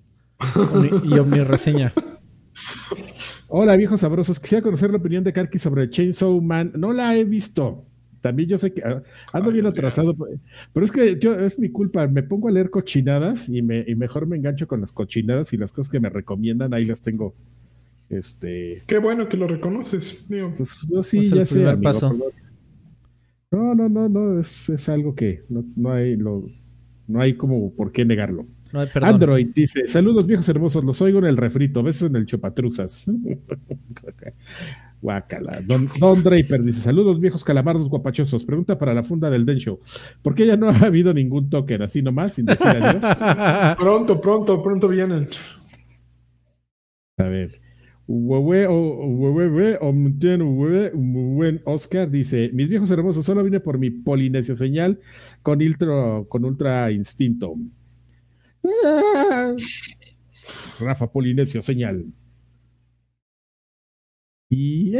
Omni- 0.38 1.14
y 1.14 1.18
omnireseña. 1.18 1.92
Hola, 3.48 3.76
viejos 3.76 4.00
sabrosos. 4.00 4.40
Quisiera 4.40 4.62
conocer 4.62 4.90
la 4.90 4.96
opinión 4.96 5.22
de 5.22 5.32
Karki 5.32 5.58
sobre 5.58 5.88
Chainsaw 5.88 6.40
Man. 6.40 6.72
No 6.76 6.92
la 6.92 7.16
he 7.16 7.24
visto. 7.24 7.86
También 8.26 8.48
yo 8.48 8.58
sé 8.58 8.72
que 8.72 8.82
ah, 8.82 9.04
ando 9.32 9.50
Ay, 9.50 9.54
bien 9.54 9.66
atrasado, 9.66 10.16
pero 10.72 10.84
es 10.84 10.90
que 10.90 11.16
yo 11.16 11.32
es 11.32 11.60
mi 11.60 11.68
culpa. 11.68 12.08
Me 12.08 12.24
pongo 12.24 12.48
a 12.48 12.50
leer 12.50 12.70
cochinadas 12.70 13.48
y, 13.48 13.62
me, 13.62 13.84
y 13.86 13.94
mejor 13.94 14.26
me 14.26 14.34
engancho 14.34 14.66
con 14.66 14.80
las 14.80 14.92
cochinadas 14.92 15.52
y 15.52 15.56
las 15.56 15.70
cosas 15.70 15.92
que 15.92 16.00
me 16.00 16.10
recomiendan, 16.10 16.74
ahí 16.74 16.84
las 16.84 17.00
tengo. 17.00 17.36
Este, 18.08 18.82
Qué 18.88 18.98
bueno 18.98 19.28
que 19.28 19.36
lo 19.36 19.46
reconoces, 19.46 20.28
mío. 20.28 20.52
pues 20.56 20.84
yo 20.90 21.04
sí, 21.04 21.30
ya 21.30 21.46
sé. 21.46 21.68
amigo, 21.68 21.82
paso. 21.82 22.18
No, 23.52 23.76
no, 23.76 23.88
no, 23.88 24.08
no, 24.08 24.40
es, 24.40 24.70
es 24.70 24.88
algo 24.88 25.14
que 25.14 25.44
no, 25.48 25.64
no 25.76 25.92
hay, 25.92 26.16
lo, 26.16 26.48
no 27.06 27.20
hay 27.20 27.34
como 27.34 27.72
por 27.74 27.92
qué 27.92 28.04
negarlo. 28.04 28.44
No 28.72 28.80
hay 28.80 28.88
perdón. 28.88 29.08
Android 29.10 29.46
dice: 29.54 29.86
Saludos 29.86 30.26
viejos 30.26 30.48
hermosos, 30.48 30.82
los 30.82 31.00
oigo 31.00 31.20
en 31.20 31.26
el 31.26 31.36
refrito, 31.36 31.80
besos 31.84 32.10
en 32.10 32.16
el 32.16 32.26
chupatruzas. 32.26 33.08
Guacala. 35.00 35.60
Don, 35.64 35.88
Don, 35.98 36.22
Draper 36.22 36.62
dice: 36.62 36.80
Saludos, 36.80 37.20
viejos 37.20 37.44
calamardos 37.44 37.88
guapachosos. 37.88 38.44
Pregunta 38.44 38.78
para 38.78 38.94
la 38.94 39.02
funda 39.02 39.30
del 39.30 39.44
Den 39.44 39.58
Show: 39.58 39.80
¿Por 40.22 40.34
qué 40.34 40.46
ya 40.46 40.56
no 40.56 40.68
ha 40.70 40.78
habido 40.78 41.12
ningún 41.12 41.50
token 41.50 41.82
así 41.82 42.02
nomás, 42.02 42.34
sin 42.34 42.46
decir 42.46 42.66
adiós? 42.66 43.04
pronto, 43.78 44.20
pronto, 44.20 44.62
pronto 44.62 44.88
vienen. 44.88 45.28
A 47.18 47.24
ver. 47.24 47.60
Oscar 51.64 52.10
dice: 52.10 52.50
Mis 52.52 52.68
viejos 52.68 52.90
hermosos, 52.90 53.26
solo 53.26 53.42
vine 53.42 53.58
por 53.58 53.78
mi 53.78 53.90
polinesio 53.90 54.54
señal 54.54 55.00
con, 55.42 55.58
con 56.28 56.44
ultra 56.44 56.92
instinto. 56.92 57.56
Rafa 60.78 61.10
Polinesio, 61.10 61.62
señal. 61.62 62.06
Y, 64.48 64.92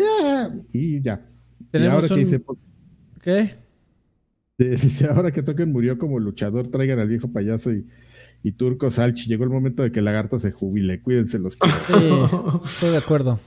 y 0.72 1.00
ya. 1.02 1.28
Y 1.72 1.84
ahora 1.84 2.08
que 2.08 2.16
dice, 2.16 2.40
pues, 2.40 2.64
¿Qué? 3.22 3.54
Dice, 4.58 5.06
ahora 5.06 5.32
que 5.32 5.42
Token 5.42 5.70
murió 5.70 5.98
como 5.98 6.18
luchador, 6.18 6.68
traigan 6.68 6.98
al 6.98 7.08
viejo 7.08 7.28
payaso 7.28 7.72
y, 7.72 7.86
y 8.42 8.52
Turco 8.52 8.90
Salchi. 8.90 9.28
Llegó 9.28 9.44
el 9.44 9.50
momento 9.50 9.82
de 9.82 9.92
que 9.92 9.98
el 9.98 10.06
lagarto 10.06 10.38
se 10.38 10.50
jubile. 10.50 11.02
Cuídense 11.02 11.38
los 11.38 11.56
que. 11.56 11.68
estoy 12.64 12.90
de 12.90 12.96
acuerdo. 12.96 13.38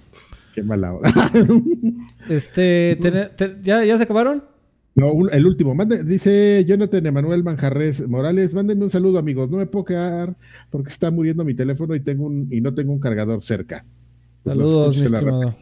Qué 0.53 0.61
mala 0.61 0.93
hora. 0.93 1.11
este, 2.29 2.99
¿ya, 3.63 3.83
¿ya 3.85 3.97
se 3.97 4.03
acabaron? 4.03 4.43
No, 4.95 5.29
el 5.29 5.45
último. 5.45 5.75
dice 6.03 6.65
Jonathan 6.67 7.05
Emanuel 7.05 7.43
Manjarres 7.43 8.07
Morales, 8.07 8.53
mándenme 8.53 8.83
un 8.83 8.89
saludo, 8.89 9.17
amigos. 9.17 9.49
No 9.49 9.57
me 9.57 9.65
puedo 9.65 9.85
quedar 9.85 10.35
porque 10.69 10.89
está 10.89 11.09
muriendo 11.09 11.45
mi 11.45 11.55
teléfono 11.55 11.95
y 11.95 12.01
tengo 12.01 12.25
un, 12.25 12.47
y 12.51 12.59
no 12.59 12.73
tengo 12.73 12.91
un 12.91 12.99
cargador 12.99 13.43
cerca. 13.43 13.85
Pues 14.43 14.57
Saludos, 14.57 14.97
mi 14.97 15.03
estimado. 15.05 15.55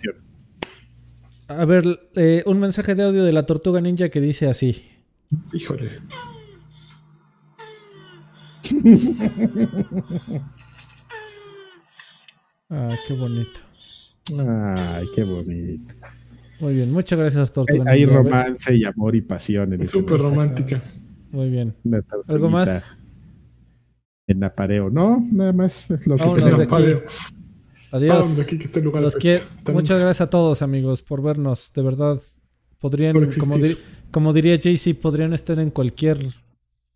A 1.47 1.65
ver, 1.65 1.83
eh, 2.15 2.43
un 2.45 2.59
mensaje 2.59 2.93
de 2.93 3.03
audio 3.03 3.23
de 3.23 3.31
la 3.31 3.45
tortuga 3.45 3.79
ninja 3.79 4.09
que 4.09 4.19
dice 4.19 4.47
así. 4.47 4.83
Híjole. 5.53 6.01
ah, 12.69 12.89
qué 13.07 13.13
bonito. 13.13 13.61
Ay, 14.37 15.05
qué 15.15 15.23
bonito. 15.23 15.93
Muy 16.59 16.73
bien, 16.73 16.91
muchas 16.91 17.17
gracias, 17.17 17.53
Tortuga. 17.53 17.91
Hay, 17.91 17.99
hay 17.99 18.05
romance 18.05 18.75
y 18.75 18.83
amor 18.83 19.15
y 19.15 19.21
pasión 19.21 19.73
en 19.73 19.87
Súper 19.87 20.19
romántica. 20.19 20.81
Muy 21.31 21.49
bien. 21.49 21.73
¿Algo 22.27 22.49
más? 22.49 22.83
En 24.27 24.43
apareo. 24.43 24.89
No, 24.89 25.25
nada 25.31 25.53
más 25.53 25.89
es 25.91 26.07
lo 26.07 26.17
que 26.17 26.23
tenemos. 26.23 26.67
Adiós. 27.91 28.37
Este 28.37 28.81
muchas 29.71 29.99
gracias 29.99 30.21
a 30.21 30.29
todos, 30.29 30.61
amigos, 30.61 31.01
por 31.01 31.21
vernos. 31.21 31.71
De 31.73 31.81
verdad, 31.81 32.21
podrían, 32.79 33.31
como, 33.39 33.55
como 34.11 34.33
diría 34.33 34.59
Jaycee, 34.61 34.95
podrían 34.95 35.33
estar 35.33 35.59
en 35.59 35.71
cualquier 35.71 36.19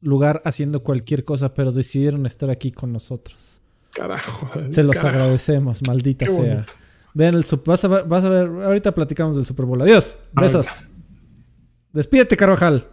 lugar 0.01 0.41
haciendo 0.45 0.83
cualquier 0.83 1.23
cosa, 1.23 1.53
pero 1.53 1.71
decidieron 1.71 2.25
estar 2.25 2.49
aquí 2.49 2.71
con 2.71 2.91
nosotros. 2.91 3.61
Carajo. 3.93 4.49
Se 4.71 4.83
los 4.83 4.97
agradecemos, 4.97 5.81
maldita 5.87 6.25
sea. 6.27 6.65
Vean 7.13 7.35
el 7.35 7.45
vas 7.65 7.83
a, 7.83 7.87
ver, 7.89 8.05
vas 8.05 8.23
a 8.23 8.29
ver, 8.29 8.47
ahorita 8.47 8.93
platicamos 8.93 9.35
del 9.35 9.45
Super 9.45 9.65
Bowl. 9.65 9.81
Adiós. 9.81 10.15
Besos. 10.33 10.65
Despídete, 11.91 12.37
Carvajal. 12.37 12.87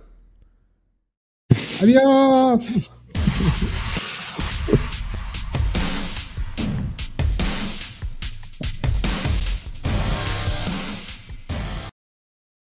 Adiós. 1.80 2.90